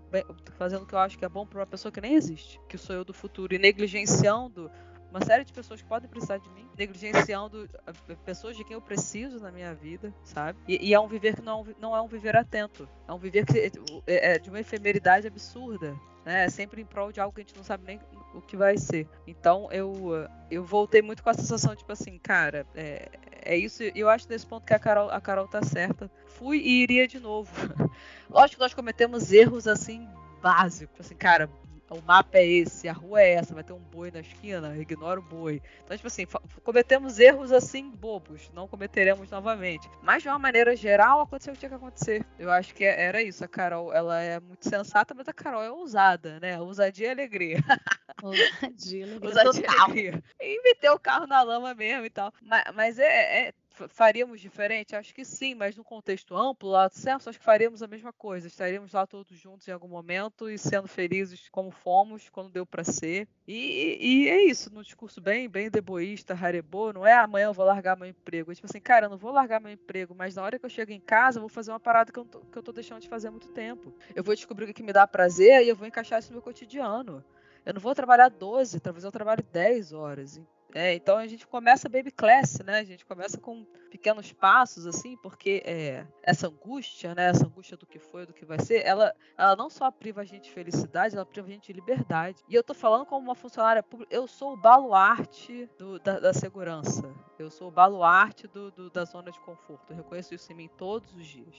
tô 0.44 0.52
fazendo 0.52 0.82
o 0.82 0.86
que 0.86 0.94
eu 0.94 0.98
acho 0.98 1.18
que 1.18 1.24
é 1.24 1.28
bom 1.28 1.46
pra 1.46 1.60
uma 1.60 1.66
pessoa 1.66 1.92
que 1.92 2.00
nem 2.00 2.14
existe, 2.14 2.60
que 2.68 2.76
sou 2.76 2.94
eu 2.94 3.04
do 3.04 3.14
futuro, 3.14 3.54
e 3.54 3.58
negligenciando 3.58 4.70
uma 5.14 5.24
série 5.24 5.44
de 5.44 5.52
pessoas 5.52 5.80
que 5.80 5.86
podem 5.86 6.10
precisar 6.10 6.38
de 6.38 6.50
mim, 6.50 6.68
negligenciando 6.76 7.70
eh, 7.86 8.16
pessoas 8.24 8.56
de 8.56 8.64
quem 8.64 8.74
eu 8.74 8.82
preciso 8.82 9.38
na 9.38 9.52
minha 9.52 9.72
vida, 9.72 10.12
sabe? 10.24 10.58
E, 10.66 10.88
e 10.88 10.92
é 10.92 10.98
um 10.98 11.06
viver 11.06 11.36
que 11.36 11.42
não, 11.42 11.64
não 11.80 11.94
é 11.94 12.02
um 12.02 12.08
viver 12.08 12.36
atento, 12.36 12.88
é 13.06 13.12
um 13.12 13.18
viver 13.18 13.46
que 13.46 13.70
é, 14.08 14.32
é 14.32 14.38
de 14.40 14.50
uma 14.50 14.58
efemeridade 14.58 15.28
absurda, 15.28 15.94
né? 16.24 16.46
É 16.46 16.50
sempre 16.50 16.82
em 16.82 16.84
prol 16.84 17.12
de 17.12 17.20
algo 17.20 17.32
que 17.32 17.42
a 17.42 17.44
gente 17.44 17.56
não 17.56 17.62
sabe 17.62 17.84
nem 17.86 18.00
o 18.34 18.40
que 18.40 18.56
vai 18.56 18.76
ser. 18.76 19.06
Então 19.24 19.68
eu 19.70 20.28
eu 20.50 20.64
voltei 20.64 21.00
muito 21.00 21.22
com 21.22 21.30
a 21.30 21.34
sensação 21.34 21.76
tipo 21.76 21.92
assim, 21.92 22.18
cara, 22.18 22.66
é, 22.74 23.08
é 23.42 23.56
isso. 23.56 23.84
Eu 23.94 24.08
acho 24.08 24.28
nesse 24.28 24.44
ponto 24.44 24.66
que 24.66 24.74
a 24.74 24.78
Carol 24.80 25.10
a 25.10 25.20
Carol 25.20 25.46
tá 25.46 25.62
certa. 25.62 26.10
Fui 26.26 26.58
e 26.58 26.82
iria 26.82 27.06
de 27.06 27.20
novo. 27.20 27.52
Lógico 28.28 28.56
que 28.56 28.64
nós 28.64 28.74
cometemos 28.74 29.30
erros 29.30 29.68
assim 29.68 30.08
básicos, 30.42 31.00
assim, 31.00 31.14
cara, 31.14 31.48
o 31.94 32.02
mapa 32.02 32.38
é 32.38 32.46
esse, 32.46 32.88
a 32.88 32.92
rua 32.92 33.22
é 33.22 33.34
essa, 33.34 33.54
vai 33.54 33.62
ter 33.62 33.72
um 33.72 33.78
boi 33.78 34.10
na 34.10 34.20
esquina, 34.20 34.76
ignora 34.76 35.20
o 35.20 35.22
boi. 35.22 35.62
Então, 35.84 35.96
tipo 35.96 36.06
assim, 36.06 36.26
cometemos 36.62 37.18
erros 37.18 37.52
assim 37.52 37.90
bobos, 37.90 38.50
não 38.52 38.66
cometeremos 38.66 39.30
novamente. 39.30 39.88
Mas 40.02 40.22
de 40.22 40.28
uma 40.28 40.38
maneira 40.38 40.74
geral, 40.74 41.20
aconteceu 41.20 41.52
o 41.52 41.54
que 41.54 41.60
tinha 41.60 41.70
que 41.70 41.76
acontecer. 41.76 42.26
Eu 42.38 42.50
acho 42.50 42.74
que 42.74 42.84
era 42.84 43.22
isso. 43.22 43.44
A 43.44 43.48
Carol, 43.48 43.92
ela 43.92 44.20
é 44.20 44.40
muito 44.40 44.68
sensata, 44.68 45.14
mas 45.14 45.28
a 45.28 45.32
Carol 45.32 45.62
é 45.62 45.70
ousada, 45.70 46.40
né? 46.40 46.60
Ousadia 46.60 47.08
e 47.08 47.10
alegria. 47.10 47.58
Ousadia, 48.22 49.04
alegria. 49.04 49.28
Ousadia 49.28 49.62
e 49.62 49.80
alegria. 49.80 50.24
E 50.40 50.62
meteu 50.62 50.94
o 50.94 50.98
carro 50.98 51.26
na 51.26 51.42
lama 51.42 51.74
mesmo 51.74 52.04
e 52.04 52.10
tal. 52.10 52.32
Mas, 52.42 52.64
mas 52.74 52.98
é, 52.98 53.48
é 53.48 53.54
faríamos 53.88 54.40
diferente? 54.40 54.94
Acho 54.94 55.14
que 55.14 55.24
sim, 55.24 55.54
mas 55.54 55.76
no 55.76 55.82
contexto 55.82 56.36
amplo, 56.36 56.70
lá 56.70 56.88
do 56.88 56.94
certo, 56.94 57.28
acho 57.28 57.38
que 57.38 57.44
faríamos 57.44 57.82
a 57.82 57.86
mesma 57.86 58.12
coisa. 58.12 58.46
Estaríamos 58.46 58.92
lá 58.92 59.06
todos 59.06 59.36
juntos 59.36 59.66
em 59.66 59.72
algum 59.72 59.88
momento 59.88 60.48
e 60.48 60.56
sendo 60.56 60.86
felizes 60.86 61.48
como 61.48 61.70
fomos, 61.70 62.28
quando 62.30 62.50
deu 62.50 62.64
para 62.64 62.84
ser. 62.84 63.28
E, 63.46 63.98
e, 64.00 64.28
é 64.28 64.44
isso, 64.44 64.72
num 64.72 64.82
discurso 64.82 65.20
bem, 65.20 65.48
bem 65.48 65.68
deboísta, 65.68 66.34
harebô, 66.34 66.92
não 66.92 67.06
é 67.06 67.12
amanhã 67.12 67.46
eu 67.46 67.52
vou 67.52 67.66
largar 67.66 67.96
meu 67.96 68.08
emprego. 68.08 68.52
É 68.52 68.54
tipo 68.54 68.66
assim, 68.66 68.80
cara, 68.80 69.06
eu 69.06 69.10
não 69.10 69.18
vou 69.18 69.32
largar 69.32 69.60
meu 69.60 69.72
emprego, 69.72 70.14
mas 70.14 70.36
na 70.36 70.42
hora 70.42 70.58
que 70.58 70.64
eu 70.64 70.70
chego 70.70 70.92
em 70.92 71.00
casa, 71.00 71.38
eu 71.38 71.42
vou 71.42 71.48
fazer 71.48 71.72
uma 71.72 71.80
parada 71.80 72.12
que 72.12 72.18
eu, 72.18 72.24
tô, 72.24 72.40
que 72.40 72.56
eu 72.56 72.62
tô 72.62 72.72
deixando 72.72 73.00
de 73.00 73.08
fazer 73.08 73.28
há 73.28 73.30
muito 73.30 73.48
tempo. 73.48 73.92
Eu 74.14 74.22
vou 74.22 74.34
descobrir 74.34 74.70
o 74.70 74.74
que 74.74 74.82
me 74.82 74.92
dá 74.92 75.06
prazer 75.06 75.64
e 75.64 75.68
eu 75.68 75.76
vou 75.76 75.86
encaixar 75.86 76.20
isso 76.20 76.30
no 76.30 76.36
meu 76.36 76.42
cotidiano. 76.42 77.24
Eu 77.66 77.74
não 77.74 77.80
vou 77.80 77.94
trabalhar 77.94 78.28
12, 78.28 78.78
talvez 78.78 79.04
eu 79.04 79.12
trabalhe 79.12 79.42
10 79.42 79.92
horas. 79.92 80.40
É, 80.74 80.92
então 80.92 81.16
a 81.16 81.26
gente 81.28 81.46
começa 81.46 81.88
baby 81.88 82.10
class, 82.10 82.58
né? 82.64 82.80
A 82.80 82.84
gente 82.84 83.06
começa 83.06 83.38
com 83.38 83.64
pequenos 83.92 84.32
passos, 84.32 84.88
assim, 84.88 85.16
porque 85.18 85.62
é, 85.64 86.04
essa 86.20 86.48
angústia, 86.48 87.14
né? 87.14 87.30
Essa 87.30 87.46
angústia 87.46 87.76
do 87.76 87.86
que 87.86 88.00
foi, 88.00 88.26
do 88.26 88.32
que 88.32 88.44
vai 88.44 88.58
ser, 88.58 88.84
ela, 88.84 89.14
ela 89.38 89.54
não 89.54 89.70
só 89.70 89.88
priva 89.92 90.22
a 90.22 90.24
gente 90.24 90.44
de 90.44 90.50
felicidade, 90.50 91.14
ela 91.14 91.24
priva 91.24 91.46
a 91.46 91.50
gente 91.52 91.68
de 91.68 91.72
liberdade. 91.72 92.42
E 92.48 92.56
eu 92.56 92.62
tô 92.64 92.74
falando 92.74 93.06
como 93.06 93.24
uma 93.24 93.36
funcionária 93.36 93.84
pública, 93.84 94.12
eu 94.12 94.26
sou 94.26 94.54
o 94.54 94.56
baluarte 94.56 95.70
do, 95.78 96.00
da, 96.00 96.18
da, 96.18 96.34
segurança. 96.34 97.08
Eu 97.38 97.52
sou 97.52 97.68
o 97.68 97.70
baluarte 97.70 98.48
do, 98.48 98.72
do, 98.72 98.90
da 98.90 99.04
zona 99.04 99.30
de 99.30 99.38
conforto. 99.40 99.92
Eu 99.92 99.96
reconheço 99.98 100.34
isso 100.34 100.50
em 100.50 100.56
mim 100.56 100.70
todos 100.76 101.14
os 101.14 101.24
dias. 101.24 101.54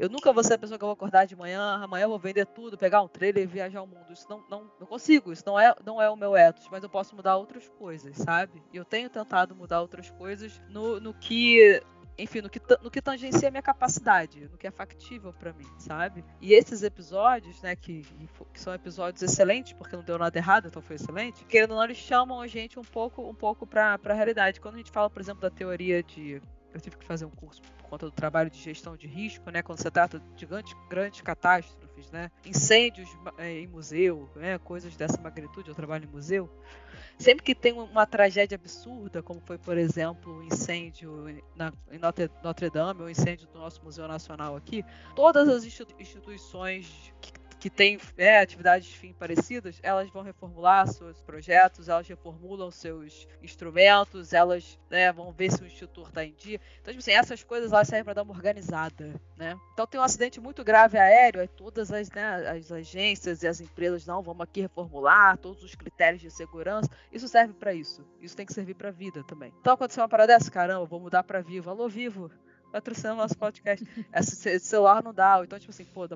Eu 0.00 0.08
nunca 0.08 0.32
vou 0.32 0.42
ser 0.42 0.54
a 0.54 0.58
pessoa 0.58 0.78
que 0.78 0.82
eu 0.82 0.86
vou 0.86 0.94
acordar 0.94 1.26
de 1.26 1.36
manhã, 1.36 1.74
amanhã 1.74 2.04
eu 2.04 2.08
vou 2.08 2.18
vender 2.18 2.46
tudo, 2.46 2.78
pegar 2.78 3.02
um 3.02 3.06
trailer 3.06 3.44
e 3.44 3.46
viajar 3.46 3.82
o 3.82 3.86
mundo. 3.86 4.10
Isso 4.10 4.26
não, 4.30 4.42
não, 4.48 4.70
não 4.80 4.86
consigo, 4.86 5.30
isso 5.30 5.42
não 5.44 5.60
é, 5.60 5.74
não 5.84 6.00
é 6.00 6.08
o 6.08 6.16
meu 6.16 6.34
ethos, 6.34 6.66
mas 6.70 6.82
eu 6.82 6.88
posso 6.88 7.14
mudar 7.14 7.36
outras 7.36 7.68
coisas, 7.68 8.16
sabe? 8.16 8.62
E 8.72 8.78
eu 8.78 8.84
tenho 8.86 9.10
tentado 9.10 9.54
mudar 9.54 9.82
outras 9.82 10.10
coisas 10.10 10.58
no, 10.70 10.98
no 10.98 11.12
que 11.12 11.82
enfim, 12.16 12.40
no 12.40 12.48
que, 12.48 12.60
no 12.82 12.90
que 12.90 13.02
tangencia 13.02 13.48
a 13.48 13.50
minha 13.50 13.62
capacidade, 13.62 14.48
no 14.48 14.56
que 14.56 14.66
é 14.66 14.70
factível 14.70 15.34
para 15.34 15.52
mim, 15.52 15.66
sabe? 15.78 16.24
E 16.40 16.54
esses 16.54 16.82
episódios, 16.82 17.60
né, 17.62 17.76
que, 17.76 18.02
que, 18.52 18.60
são 18.60 18.72
episódios 18.72 19.22
excelentes, 19.22 19.74
porque 19.74 19.96
não 19.96 20.02
deu 20.02 20.18
nada 20.18 20.38
errado, 20.38 20.68
então 20.68 20.80
foi 20.80 20.96
excelente, 20.96 21.44
querendo 21.44 21.72
ou 21.72 21.76
não, 21.76 21.84
eles 21.84 21.98
chamam 21.98 22.40
a 22.40 22.46
gente 22.46 22.78
um 22.78 22.84
pouco, 22.84 23.28
um 23.28 23.34
pouco 23.34 23.66
pra, 23.66 23.98
pra 23.98 24.14
realidade. 24.14 24.60
Quando 24.60 24.76
a 24.76 24.78
gente 24.78 24.90
fala, 24.90 25.10
por 25.10 25.20
exemplo, 25.20 25.42
da 25.42 25.50
teoria 25.50 26.02
de. 26.02 26.40
Eu 26.72 26.80
tive 26.80 26.96
que 26.96 27.04
fazer 27.04 27.24
um 27.24 27.30
curso 27.30 27.62
conta 27.90 28.06
do 28.06 28.12
trabalho 28.12 28.48
de 28.48 28.58
gestão 28.58 28.96
de 28.96 29.08
risco, 29.08 29.50
né, 29.50 29.62
quando 29.62 29.80
se 29.80 29.90
trata 29.90 30.22
de 30.36 30.46
grandes, 30.46 30.76
grandes 30.88 31.20
catástrofes, 31.20 32.08
né, 32.12 32.30
incêndios 32.46 33.10
é, 33.36 33.58
em 33.58 33.66
museu, 33.66 34.30
né, 34.36 34.58
coisas 34.58 34.94
dessa 34.94 35.20
magnitude, 35.20 35.68
eu 35.68 35.74
trabalho 35.74 36.04
em 36.04 36.08
museu, 36.08 36.48
sempre 37.18 37.42
que 37.42 37.54
tem 37.54 37.72
uma 37.72 38.06
tragédia 38.06 38.54
absurda, 38.54 39.22
como 39.22 39.40
foi, 39.40 39.58
por 39.58 39.76
exemplo, 39.76 40.38
o 40.38 40.44
incêndio 40.44 41.42
na, 41.56 41.72
em 41.90 41.98
Notre, 41.98 42.30
Notre 42.44 42.70
Dame, 42.70 43.02
o 43.02 43.10
incêndio 43.10 43.48
do 43.48 43.58
nosso 43.58 43.82
Museu 43.82 44.06
Nacional 44.06 44.54
aqui, 44.54 44.84
todas 45.16 45.48
as 45.48 45.64
instituições 45.64 47.12
que 47.20 47.32
que 47.60 47.68
têm 47.68 47.98
é, 48.16 48.40
atividades 48.40 48.88
de 48.88 48.96
fim 48.96 49.12
parecidas, 49.12 49.78
elas 49.82 50.08
vão 50.10 50.22
reformular 50.22 50.88
seus 50.88 51.20
projetos, 51.20 51.90
elas 51.90 52.08
reformulam 52.08 52.70
seus 52.70 53.28
instrumentos, 53.42 54.32
elas 54.32 54.78
né, 54.88 55.12
vão 55.12 55.30
ver 55.30 55.52
se 55.52 55.62
o 55.62 55.66
instituto 55.66 56.08
está 56.08 56.24
em 56.24 56.32
dia. 56.32 56.58
Então, 56.80 56.92
tipo 56.92 57.00
assim, 57.00 57.12
essas 57.12 57.44
coisas 57.44 57.70
elas 57.70 57.86
servem 57.86 58.04
para 58.04 58.14
dar 58.14 58.22
uma 58.22 58.32
organizada. 58.32 59.14
Né? 59.36 59.58
Então 59.74 59.86
tem 59.86 60.00
um 60.00 60.04
acidente 60.04 60.40
muito 60.40 60.64
grave 60.64 60.98
aéreo, 60.98 61.42
aí 61.42 61.48
todas 61.48 61.92
as, 61.92 62.10
né, 62.10 62.48
as 62.48 62.72
agências 62.72 63.42
e 63.42 63.46
as 63.46 63.60
empresas, 63.60 64.06
não, 64.06 64.22
vamos 64.22 64.42
aqui 64.42 64.62
reformular 64.62 65.36
todos 65.36 65.62
os 65.62 65.74
critérios 65.74 66.22
de 66.22 66.30
segurança. 66.30 66.88
Isso 67.12 67.28
serve 67.28 67.52
para 67.52 67.74
isso. 67.74 68.02
Isso 68.22 68.34
tem 68.34 68.46
que 68.46 68.54
servir 68.54 68.74
para 68.74 68.88
a 68.88 68.92
vida 68.92 69.22
também. 69.24 69.52
Então 69.60 69.74
aconteceu 69.74 70.02
uma 70.02 70.08
parada 70.08 70.32
dessa, 70.32 70.50
caramba, 70.50 70.86
vou 70.86 70.98
mudar 70.98 71.22
para 71.22 71.42
Vivo. 71.42 71.68
Alô, 71.68 71.88
Vivo, 71.90 72.30
patrocinando 72.70 73.20
nosso 73.20 73.36
podcast. 73.36 73.86
Esse 74.12 74.60
celular 74.60 75.02
não 75.02 75.12
dá. 75.12 75.40
Então, 75.42 75.58
tipo 75.58 75.70
assim, 75.70 75.84
pô, 75.84 76.08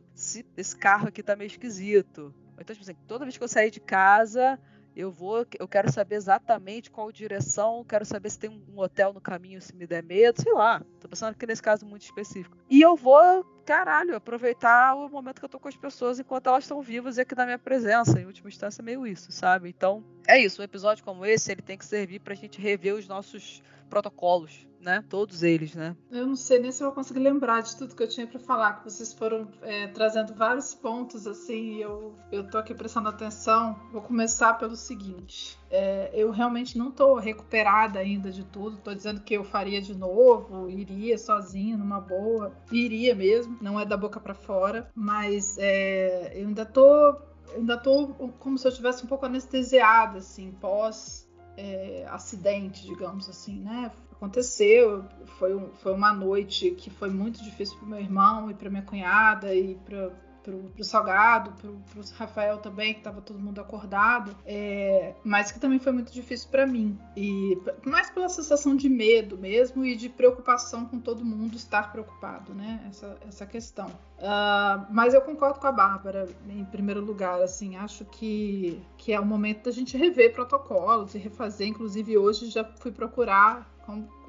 esse 0.56 0.76
carro 0.76 1.08
aqui 1.08 1.22
tá 1.22 1.36
meio 1.36 1.48
esquisito. 1.48 2.34
Então, 2.58 2.74
tipo 2.74 2.82
assim, 2.82 2.96
toda 3.06 3.24
vez 3.24 3.36
que 3.36 3.44
eu 3.44 3.48
sair 3.48 3.70
de 3.70 3.80
casa, 3.80 4.58
eu 4.96 5.10
vou, 5.10 5.44
eu 5.58 5.66
quero 5.66 5.90
saber 5.90 6.14
exatamente 6.14 6.90
qual 6.90 7.10
direção, 7.10 7.84
quero 7.84 8.04
saber 8.04 8.30
se 8.30 8.38
tem 8.38 8.50
um 8.50 8.78
hotel 8.78 9.12
no 9.12 9.20
caminho, 9.20 9.60
se 9.60 9.74
me 9.74 9.86
der 9.86 10.02
medo, 10.04 10.40
sei 10.40 10.52
lá. 10.52 10.80
Tô 11.00 11.08
pensando 11.08 11.32
aqui 11.32 11.46
nesse 11.46 11.62
caso 11.62 11.84
muito 11.84 12.02
específico. 12.02 12.56
E 12.70 12.80
eu 12.80 12.94
vou, 12.94 13.44
caralho, 13.66 14.14
aproveitar 14.14 14.94
o 14.94 15.08
momento 15.08 15.40
que 15.40 15.44
eu 15.44 15.48
tô 15.48 15.58
com 15.58 15.66
as 15.66 15.76
pessoas 15.76 16.20
enquanto 16.20 16.48
elas 16.48 16.64
estão 16.64 16.80
vivas 16.80 17.18
e 17.18 17.22
aqui 17.22 17.34
na 17.34 17.44
minha 17.44 17.58
presença. 17.58 18.20
Em 18.20 18.26
última 18.26 18.48
instância, 18.48 18.82
é 18.82 18.84
meio 18.84 19.04
isso, 19.04 19.32
sabe? 19.32 19.68
Então, 19.68 20.04
é 20.28 20.38
isso. 20.38 20.62
Um 20.62 20.64
episódio 20.64 21.04
como 21.04 21.26
esse, 21.26 21.50
ele 21.50 21.62
tem 21.62 21.76
que 21.76 21.84
servir 21.84 22.20
pra 22.20 22.34
gente 22.36 22.60
rever 22.60 22.94
os 22.94 23.08
nossos 23.08 23.62
protocolos, 23.94 24.66
né? 24.80 25.04
Todos 25.08 25.44
eles, 25.44 25.72
né? 25.72 25.96
Eu 26.10 26.26
não 26.26 26.34
sei 26.34 26.58
nem 26.58 26.72
se 26.72 26.82
eu 26.82 26.88
vou 26.88 26.94
conseguir 26.96 27.20
lembrar 27.20 27.62
de 27.62 27.76
tudo 27.76 27.94
que 27.94 28.02
eu 28.02 28.08
tinha 28.08 28.26
para 28.26 28.40
falar, 28.40 28.72
que 28.74 28.90
vocês 28.90 29.14
foram 29.14 29.46
é, 29.62 29.86
trazendo 29.86 30.34
vários 30.34 30.74
pontos 30.74 31.28
assim, 31.28 31.76
e 31.76 31.82
eu 31.82 32.12
eu 32.32 32.50
tô 32.50 32.58
aqui 32.58 32.74
prestando 32.74 33.08
atenção. 33.08 33.78
Vou 33.92 34.02
começar 34.02 34.54
pelo 34.54 34.74
seguinte: 34.74 35.56
é, 35.70 36.10
eu 36.12 36.32
realmente 36.32 36.76
não 36.76 36.90
tô 36.90 37.14
recuperada 37.14 38.00
ainda 38.00 38.32
de 38.32 38.42
tudo. 38.44 38.78
Tô 38.78 38.92
dizendo 38.92 39.20
que 39.20 39.34
eu 39.34 39.44
faria 39.44 39.80
de 39.80 39.94
novo, 39.94 40.68
iria 40.68 41.16
sozinha, 41.16 41.76
numa 41.76 42.00
boa, 42.00 42.52
iria 42.72 43.14
mesmo. 43.14 43.56
Não 43.62 43.78
é 43.78 43.86
da 43.86 43.96
boca 43.96 44.18
para 44.18 44.34
fora, 44.34 44.90
mas 44.92 45.56
é, 45.56 46.32
eu 46.34 46.48
ainda 46.48 46.66
tô 46.66 47.16
ainda 47.54 47.76
tô 47.76 48.08
como 48.40 48.58
se 48.58 48.66
eu 48.66 48.70
estivesse 48.70 49.04
um 49.04 49.06
pouco 49.06 49.26
anestesiada, 49.26 50.18
assim, 50.18 50.50
pós 50.60 51.23
é, 51.56 52.06
acidente, 52.08 52.86
digamos 52.86 53.28
assim, 53.28 53.60
né? 53.60 53.90
Aconteceu, 54.12 55.04
foi, 55.38 55.54
um, 55.54 55.72
foi 55.74 55.92
uma 55.92 56.12
noite 56.12 56.70
que 56.70 56.88
foi 56.88 57.10
muito 57.10 57.42
difícil 57.42 57.76
para 57.78 57.88
meu 57.88 58.00
irmão 58.00 58.50
e 58.50 58.54
para 58.54 58.70
minha 58.70 58.82
cunhada 58.82 59.54
e 59.54 59.74
para 59.74 60.10
pro, 60.44 60.58
pro 60.74 60.84
Salgado, 60.84 61.52
pro, 61.52 61.72
pro 61.90 62.02
Rafael 62.16 62.58
também, 62.58 62.94
que 62.94 63.00
tava 63.00 63.20
todo 63.22 63.40
mundo 63.40 63.60
acordado, 63.60 64.36
é, 64.44 65.14
mas 65.24 65.50
que 65.50 65.58
também 65.58 65.78
foi 65.78 65.90
muito 65.90 66.12
difícil 66.12 66.50
para 66.50 66.66
mim. 66.66 66.98
E 67.16 67.58
mais 67.84 68.10
pela 68.10 68.28
sensação 68.28 68.76
de 68.76 68.88
medo 68.88 69.38
mesmo 69.38 69.84
e 69.84 69.96
de 69.96 70.08
preocupação 70.08 70.84
com 70.84 71.00
todo 71.00 71.24
mundo 71.24 71.56
estar 71.56 71.90
preocupado, 71.90 72.54
né? 72.54 72.84
Essa, 72.88 73.16
essa 73.26 73.46
questão. 73.46 73.88
Uh, 73.88 74.86
mas 74.90 75.14
eu 75.14 75.22
concordo 75.22 75.58
com 75.58 75.66
a 75.66 75.72
Bárbara, 75.72 76.28
em 76.48 76.64
primeiro 76.66 77.00
lugar, 77.00 77.40
assim, 77.42 77.76
acho 77.76 78.04
que, 78.04 78.80
que 78.98 79.12
é 79.12 79.18
o 79.18 79.24
momento 79.24 79.64
da 79.64 79.70
gente 79.70 79.96
rever 79.96 80.32
protocolos 80.32 81.14
e 81.14 81.18
refazer. 81.18 81.66
Inclusive, 81.66 82.18
hoje 82.18 82.50
já 82.50 82.64
fui 82.64 82.92
procurar. 82.92 83.72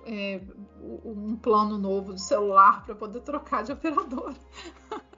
É, 0.07 0.39
um 1.03 1.35
plano 1.35 1.79
novo 1.79 2.13
de 2.13 2.21
celular 2.21 2.85
para 2.85 2.93
poder 2.93 3.21
trocar 3.21 3.63
de 3.63 3.71
operador. 3.71 4.35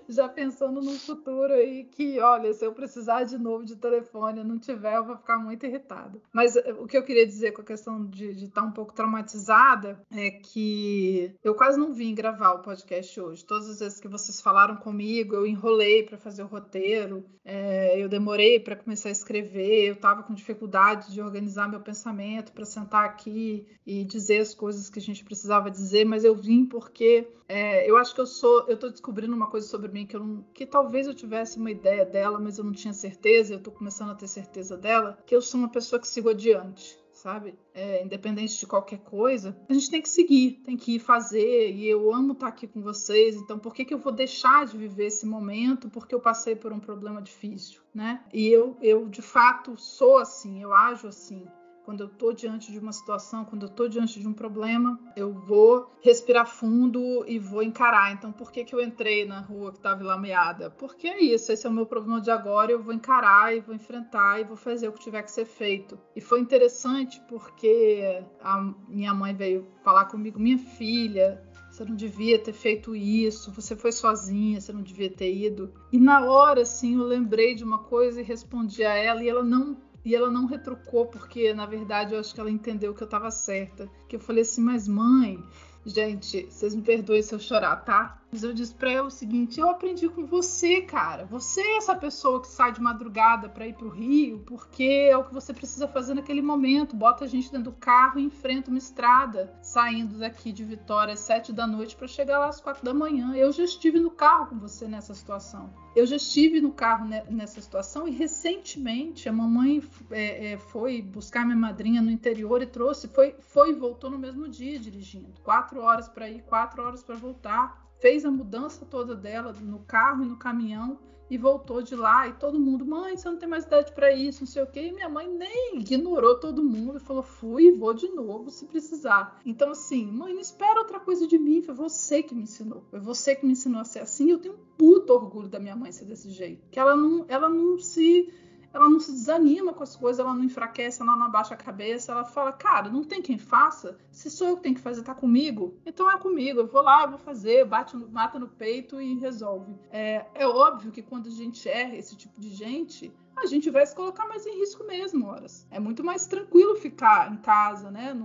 já 0.08 0.28
pensando 0.28 0.80
no 0.80 0.92
futuro 0.92 1.52
aí 1.52 1.84
que, 1.84 2.20
olha, 2.20 2.52
se 2.52 2.64
eu 2.64 2.72
precisar 2.72 3.24
de 3.24 3.38
novo 3.38 3.64
de 3.64 3.76
telefone 3.76 4.44
não 4.44 4.58
tiver, 4.58 4.96
eu 4.96 5.04
vou 5.04 5.16
ficar 5.16 5.38
muito 5.38 5.66
irritada. 5.66 6.20
Mas 6.32 6.56
eh, 6.56 6.72
o 6.78 6.86
que 6.86 6.96
eu 6.96 7.04
queria 7.04 7.26
dizer 7.26 7.52
com 7.52 7.62
a 7.62 7.64
questão 7.64 8.04
de 8.04 8.30
estar 8.30 8.62
tá 8.62 8.66
um 8.66 8.72
pouco 8.72 8.92
traumatizada 8.92 10.00
é 10.10 10.30
que 10.30 11.34
eu 11.42 11.54
quase 11.54 11.78
não 11.78 11.92
vim 11.92 12.14
gravar 12.14 12.52
o 12.52 12.62
podcast 12.62 13.20
hoje. 13.20 13.44
Todas 13.44 13.68
as 13.68 13.80
vezes 13.80 14.00
que 14.00 14.08
vocês 14.08 14.40
falaram 14.40 14.76
comigo, 14.76 15.34
eu 15.34 15.46
enrolei 15.46 16.02
para 16.02 16.18
fazer 16.18 16.42
o 16.42 16.46
roteiro, 16.46 17.24
é, 17.44 18.00
eu 18.00 18.08
demorei 18.08 18.60
para 18.60 18.76
começar 18.76 19.08
a 19.08 19.12
escrever, 19.12 19.88
eu 19.88 19.94
estava 19.94 20.22
com 20.22 20.34
dificuldade 20.34 21.12
de 21.12 21.20
organizar 21.20 21.68
meu 21.68 21.80
pensamento 21.80 22.52
para 22.52 22.64
sentar 22.64 23.04
aqui 23.04 23.66
e 23.84 24.04
dizer 24.04 24.38
as 24.38 24.54
coisas 24.54 24.88
que 24.88 24.98
a 24.98 25.02
gente 25.02 25.24
precisava 25.24 25.70
dizer, 25.70 26.04
mas 26.04 26.24
eu 26.24 26.34
vim 26.34 26.64
porque 26.64 27.26
é, 27.48 27.88
eu 27.88 27.96
acho 27.98 28.14
que 28.14 28.20
eu 28.20 28.26
sou, 28.26 28.66
eu 28.68 28.74
estou 28.74 28.90
descobrindo 28.90 29.34
uma 29.34 29.46
coisa 29.46 29.66
sobre 29.66 29.81
mim 29.88 30.06
que 30.06 30.16
eu 30.16 30.20
não, 30.20 30.44
que 30.54 30.66
talvez 30.66 31.06
eu 31.06 31.14
tivesse 31.14 31.58
uma 31.58 31.70
ideia 31.70 32.04
dela, 32.04 32.38
mas 32.38 32.58
eu 32.58 32.64
não 32.64 32.72
tinha 32.72 32.92
certeza. 32.92 33.54
Eu 33.54 33.58
estou 33.58 33.72
começando 33.72 34.10
a 34.10 34.14
ter 34.14 34.28
certeza 34.28 34.76
dela, 34.76 35.18
que 35.26 35.34
eu 35.34 35.42
sou 35.42 35.60
uma 35.60 35.68
pessoa 35.68 36.00
que 36.00 36.08
sigo 36.08 36.28
adiante 36.28 37.02
sabe? 37.22 37.54
É, 37.72 38.02
independente 38.02 38.58
de 38.58 38.66
qualquer 38.66 38.98
coisa, 38.98 39.56
a 39.68 39.72
gente 39.72 39.90
tem 39.90 40.02
que 40.02 40.08
seguir, 40.08 40.60
tem 40.64 40.76
que 40.76 40.96
ir 40.96 40.98
fazer. 40.98 41.70
E 41.70 41.86
eu 41.86 42.12
amo 42.12 42.32
estar 42.32 42.48
aqui 42.48 42.66
com 42.66 42.82
vocês, 42.82 43.36
então 43.36 43.58
por 43.58 43.72
que, 43.72 43.84
que 43.84 43.94
eu 43.94 43.98
vou 43.98 44.12
deixar 44.12 44.66
de 44.66 44.76
viver 44.76 45.06
esse 45.06 45.24
momento 45.24 45.88
porque 45.88 46.14
eu 46.14 46.20
passei 46.20 46.56
por 46.56 46.72
um 46.72 46.80
problema 46.80 47.22
difícil, 47.22 47.80
né? 47.94 48.24
E 48.32 48.48
eu, 48.48 48.76
eu 48.82 49.08
de 49.08 49.22
fato 49.22 49.76
sou 49.76 50.18
assim, 50.18 50.60
eu 50.62 50.74
ajo 50.74 51.06
assim. 51.06 51.46
Quando 51.84 52.00
eu 52.00 52.06
estou 52.06 52.32
diante 52.32 52.70
de 52.70 52.78
uma 52.78 52.92
situação, 52.92 53.44
quando 53.44 53.62
eu 53.62 53.68
estou 53.68 53.88
diante 53.88 54.20
de 54.20 54.28
um 54.28 54.32
problema, 54.32 54.98
eu 55.16 55.32
vou 55.32 55.90
respirar 56.00 56.46
fundo 56.46 57.24
e 57.26 57.38
vou 57.38 57.62
encarar. 57.62 58.12
Então, 58.12 58.30
por 58.32 58.52
que, 58.52 58.64
que 58.64 58.74
eu 58.74 58.80
entrei 58.80 59.24
na 59.24 59.40
rua 59.40 59.72
que 59.72 59.78
estava 59.78 60.04
lameada? 60.04 60.70
Porque 60.70 61.08
é 61.08 61.20
isso, 61.20 61.50
esse 61.50 61.66
é 61.66 61.70
o 61.70 61.72
meu 61.72 61.86
problema 61.86 62.20
de 62.20 62.30
agora, 62.30 62.70
eu 62.70 62.82
vou 62.82 62.94
encarar 62.94 63.54
e 63.54 63.60
vou 63.60 63.74
enfrentar 63.74 64.40
e 64.40 64.44
vou 64.44 64.56
fazer 64.56 64.88
o 64.88 64.92
que 64.92 65.00
tiver 65.00 65.22
que 65.22 65.30
ser 65.30 65.44
feito. 65.44 65.98
E 66.14 66.20
foi 66.20 66.40
interessante 66.40 67.20
porque 67.28 68.22
a 68.40 68.60
minha 68.88 69.12
mãe 69.12 69.34
veio 69.34 69.66
falar 69.82 70.04
comigo, 70.04 70.38
minha 70.38 70.58
filha, 70.58 71.42
você 71.72 71.84
não 71.84 71.96
devia 71.96 72.38
ter 72.38 72.52
feito 72.52 72.94
isso, 72.94 73.50
você 73.50 73.74
foi 73.74 73.92
sozinha, 73.92 74.60
você 74.60 74.72
não 74.72 74.82
devia 74.82 75.10
ter 75.10 75.34
ido. 75.34 75.72
E 75.90 75.98
na 75.98 76.24
hora, 76.26 76.62
assim, 76.62 76.96
eu 76.96 77.04
lembrei 77.04 77.54
de 77.54 77.64
uma 77.64 77.78
coisa 77.78 78.20
e 78.20 78.24
respondi 78.24 78.84
a 78.84 78.94
ela, 78.94 79.24
e 79.24 79.28
ela 79.28 79.42
não 79.42 79.76
e 80.04 80.14
ela 80.14 80.30
não 80.30 80.46
retrucou, 80.46 81.06
porque 81.06 81.52
na 81.52 81.66
verdade 81.66 82.14
eu 82.14 82.20
acho 82.20 82.34
que 82.34 82.40
ela 82.40 82.50
entendeu 82.50 82.94
que 82.94 83.02
eu 83.02 83.06
estava 83.06 83.30
certa. 83.30 83.88
Que 84.08 84.16
eu 84.16 84.20
falei 84.20 84.42
assim, 84.42 84.60
mas 84.60 84.88
mãe, 84.88 85.42
gente, 85.84 86.46
vocês 86.50 86.74
me 86.74 86.82
perdoem 86.82 87.22
se 87.22 87.34
eu 87.34 87.38
chorar, 87.38 87.76
tá? 87.76 88.21
Mas 88.32 88.42
eu 88.42 88.54
disse 88.54 88.74
para 88.74 88.90
ela 88.90 89.08
o 89.08 89.10
seguinte: 89.10 89.60
eu 89.60 89.68
aprendi 89.68 90.08
com 90.08 90.24
você, 90.24 90.80
cara. 90.80 91.26
Você 91.26 91.60
é 91.60 91.76
essa 91.76 91.94
pessoa 91.94 92.40
que 92.40 92.48
sai 92.48 92.72
de 92.72 92.80
madrugada 92.80 93.46
para 93.46 93.66
ir 93.66 93.74
pro 93.74 93.90
Rio, 93.90 94.38
porque 94.46 95.06
é 95.10 95.16
o 95.16 95.24
que 95.24 95.34
você 95.34 95.52
precisa 95.52 95.86
fazer 95.86 96.14
naquele 96.14 96.40
momento. 96.40 96.96
Bota 96.96 97.26
a 97.26 97.28
gente 97.28 97.52
dentro 97.52 97.70
do 97.70 97.76
carro 97.76 98.18
e 98.18 98.22
enfrenta 98.22 98.70
uma 98.70 98.78
estrada, 98.78 99.54
saindo 99.60 100.18
daqui 100.18 100.50
de 100.50 100.64
Vitória 100.64 101.12
às 101.12 101.20
sete 101.20 101.52
da 101.52 101.66
noite 101.66 101.94
para 101.94 102.08
chegar 102.08 102.38
lá 102.38 102.48
às 102.48 102.58
quatro 102.58 102.82
da 102.82 102.94
manhã. 102.94 103.36
Eu 103.36 103.52
já 103.52 103.64
estive 103.64 104.00
no 104.00 104.10
carro 104.10 104.46
com 104.46 104.58
você 104.58 104.88
nessa 104.88 105.12
situação. 105.12 105.70
Eu 105.94 106.06
já 106.06 106.16
estive 106.16 106.58
no 106.58 106.72
carro 106.72 107.06
nessa 107.28 107.60
situação 107.60 108.08
e 108.08 108.12
recentemente 108.12 109.28
a 109.28 109.32
mamãe 109.32 109.82
é, 110.10 110.52
é, 110.52 110.56
foi 110.56 111.02
buscar 111.02 111.44
minha 111.44 111.56
madrinha 111.56 112.00
no 112.00 112.10
interior 112.10 112.62
e 112.62 112.66
trouxe, 112.66 113.08
foi, 113.08 113.34
foi 113.40 113.72
e 113.72 113.74
voltou 113.74 114.08
no 114.08 114.18
mesmo 114.18 114.48
dia 114.48 114.78
dirigindo. 114.78 115.38
Quatro 115.42 115.82
horas 115.82 116.08
para 116.08 116.30
ir, 116.30 116.40
quatro 116.44 116.82
horas 116.82 117.02
para 117.02 117.14
voltar 117.14 117.91
fez 118.02 118.24
a 118.24 118.30
mudança 118.32 118.84
toda 118.84 119.14
dela 119.14 119.52
no 119.52 119.78
carro 119.78 120.24
e 120.24 120.26
no 120.26 120.36
caminhão 120.36 120.98
e 121.30 121.38
voltou 121.38 121.80
de 121.80 121.94
lá 121.94 122.28
e 122.28 122.32
todo 122.34 122.60
mundo, 122.60 122.84
mãe, 122.84 123.16
você 123.16 123.26
não 123.30 123.38
tem 123.38 123.48
mais 123.48 123.64
idade 123.64 123.92
para 123.92 124.12
isso, 124.12 124.40
não 124.40 124.46
sei 124.46 124.62
o 124.62 124.66
quê. 124.66 124.88
E 124.88 124.92
minha 124.92 125.08
mãe 125.08 125.26
nem 125.26 125.78
ignorou 125.78 126.38
todo 126.38 126.64
mundo 126.64 126.98
e 126.98 127.00
falou, 127.00 127.22
fui 127.22 127.68
e 127.68 127.70
vou 127.70 127.94
de 127.94 128.08
novo 128.08 128.50
se 128.50 128.66
precisar. 128.66 129.40
Então 129.46 129.70
assim, 129.70 130.04
mãe, 130.04 130.34
não 130.34 130.40
espera 130.40 130.80
outra 130.80 130.98
coisa 130.98 131.26
de 131.26 131.38
mim, 131.38 131.62
foi 131.62 131.74
você 131.74 132.22
que 132.22 132.34
me 132.34 132.42
ensinou, 132.42 132.82
foi 132.90 132.98
você 132.98 133.36
que 133.36 133.46
me 133.46 133.52
ensinou 133.52 133.80
a 133.80 133.84
ser 133.84 134.00
assim. 134.00 134.30
Eu 134.30 134.40
tenho 134.40 134.56
um 134.56 134.76
puto 134.76 135.12
orgulho 135.12 135.48
da 135.48 135.60
minha 135.60 135.76
mãe 135.76 135.92
ser 135.92 136.04
desse 136.04 136.28
jeito, 136.30 136.68
que 136.70 136.80
ela 136.80 136.96
não, 136.96 137.24
ela 137.28 137.48
não 137.48 137.78
se 137.78 138.30
ela 138.72 138.88
não 138.88 139.00
se 139.00 139.12
desanima 139.12 139.72
com 139.72 139.82
as 139.82 139.96
coisas, 139.96 140.20
ela 140.20 140.34
não 140.34 140.44
enfraquece, 140.44 141.02
ela 141.02 141.16
não 141.16 141.26
abaixa 141.26 141.54
a 141.54 141.56
cabeça, 141.56 142.12
ela 142.12 142.24
fala, 142.24 142.52
cara, 142.52 142.88
não 142.88 143.04
tem 143.04 143.20
quem 143.20 143.38
faça, 143.38 143.96
se 144.10 144.30
sou 144.30 144.48
eu 144.48 144.56
que 144.56 144.62
tenho 144.62 144.74
que 144.74 144.80
fazer, 144.80 145.02
tá 145.02 145.14
comigo, 145.14 145.76
então 145.84 146.10
é 146.10 146.18
comigo, 146.18 146.60
eu 146.60 146.66
vou 146.66 146.82
lá, 146.82 147.04
eu 147.04 147.10
vou 147.10 147.18
fazer, 147.18 147.64
bate 147.64 147.96
no, 147.96 148.08
mata 148.08 148.38
no 148.38 148.48
peito 148.48 149.00
e 149.00 149.14
resolve. 149.18 149.74
É, 149.90 150.26
é 150.34 150.46
óbvio 150.46 150.90
que 150.90 151.02
quando 151.02 151.26
a 151.28 151.30
gente 151.30 151.68
erra 151.68 151.96
esse 151.96 152.16
tipo 152.16 152.40
de 152.40 152.50
gente, 152.50 153.12
a 153.36 153.46
gente 153.46 153.70
vai 153.70 153.84
se 153.86 153.94
colocar 153.94 154.26
mais 154.26 154.46
em 154.46 154.58
risco 154.58 154.84
mesmo, 154.84 155.26
horas. 155.26 155.66
É 155.70 155.80
muito 155.80 156.04
mais 156.04 156.26
tranquilo 156.26 156.76
ficar 156.76 157.32
em 157.32 157.36
casa, 157.36 157.90
né? 157.90 158.16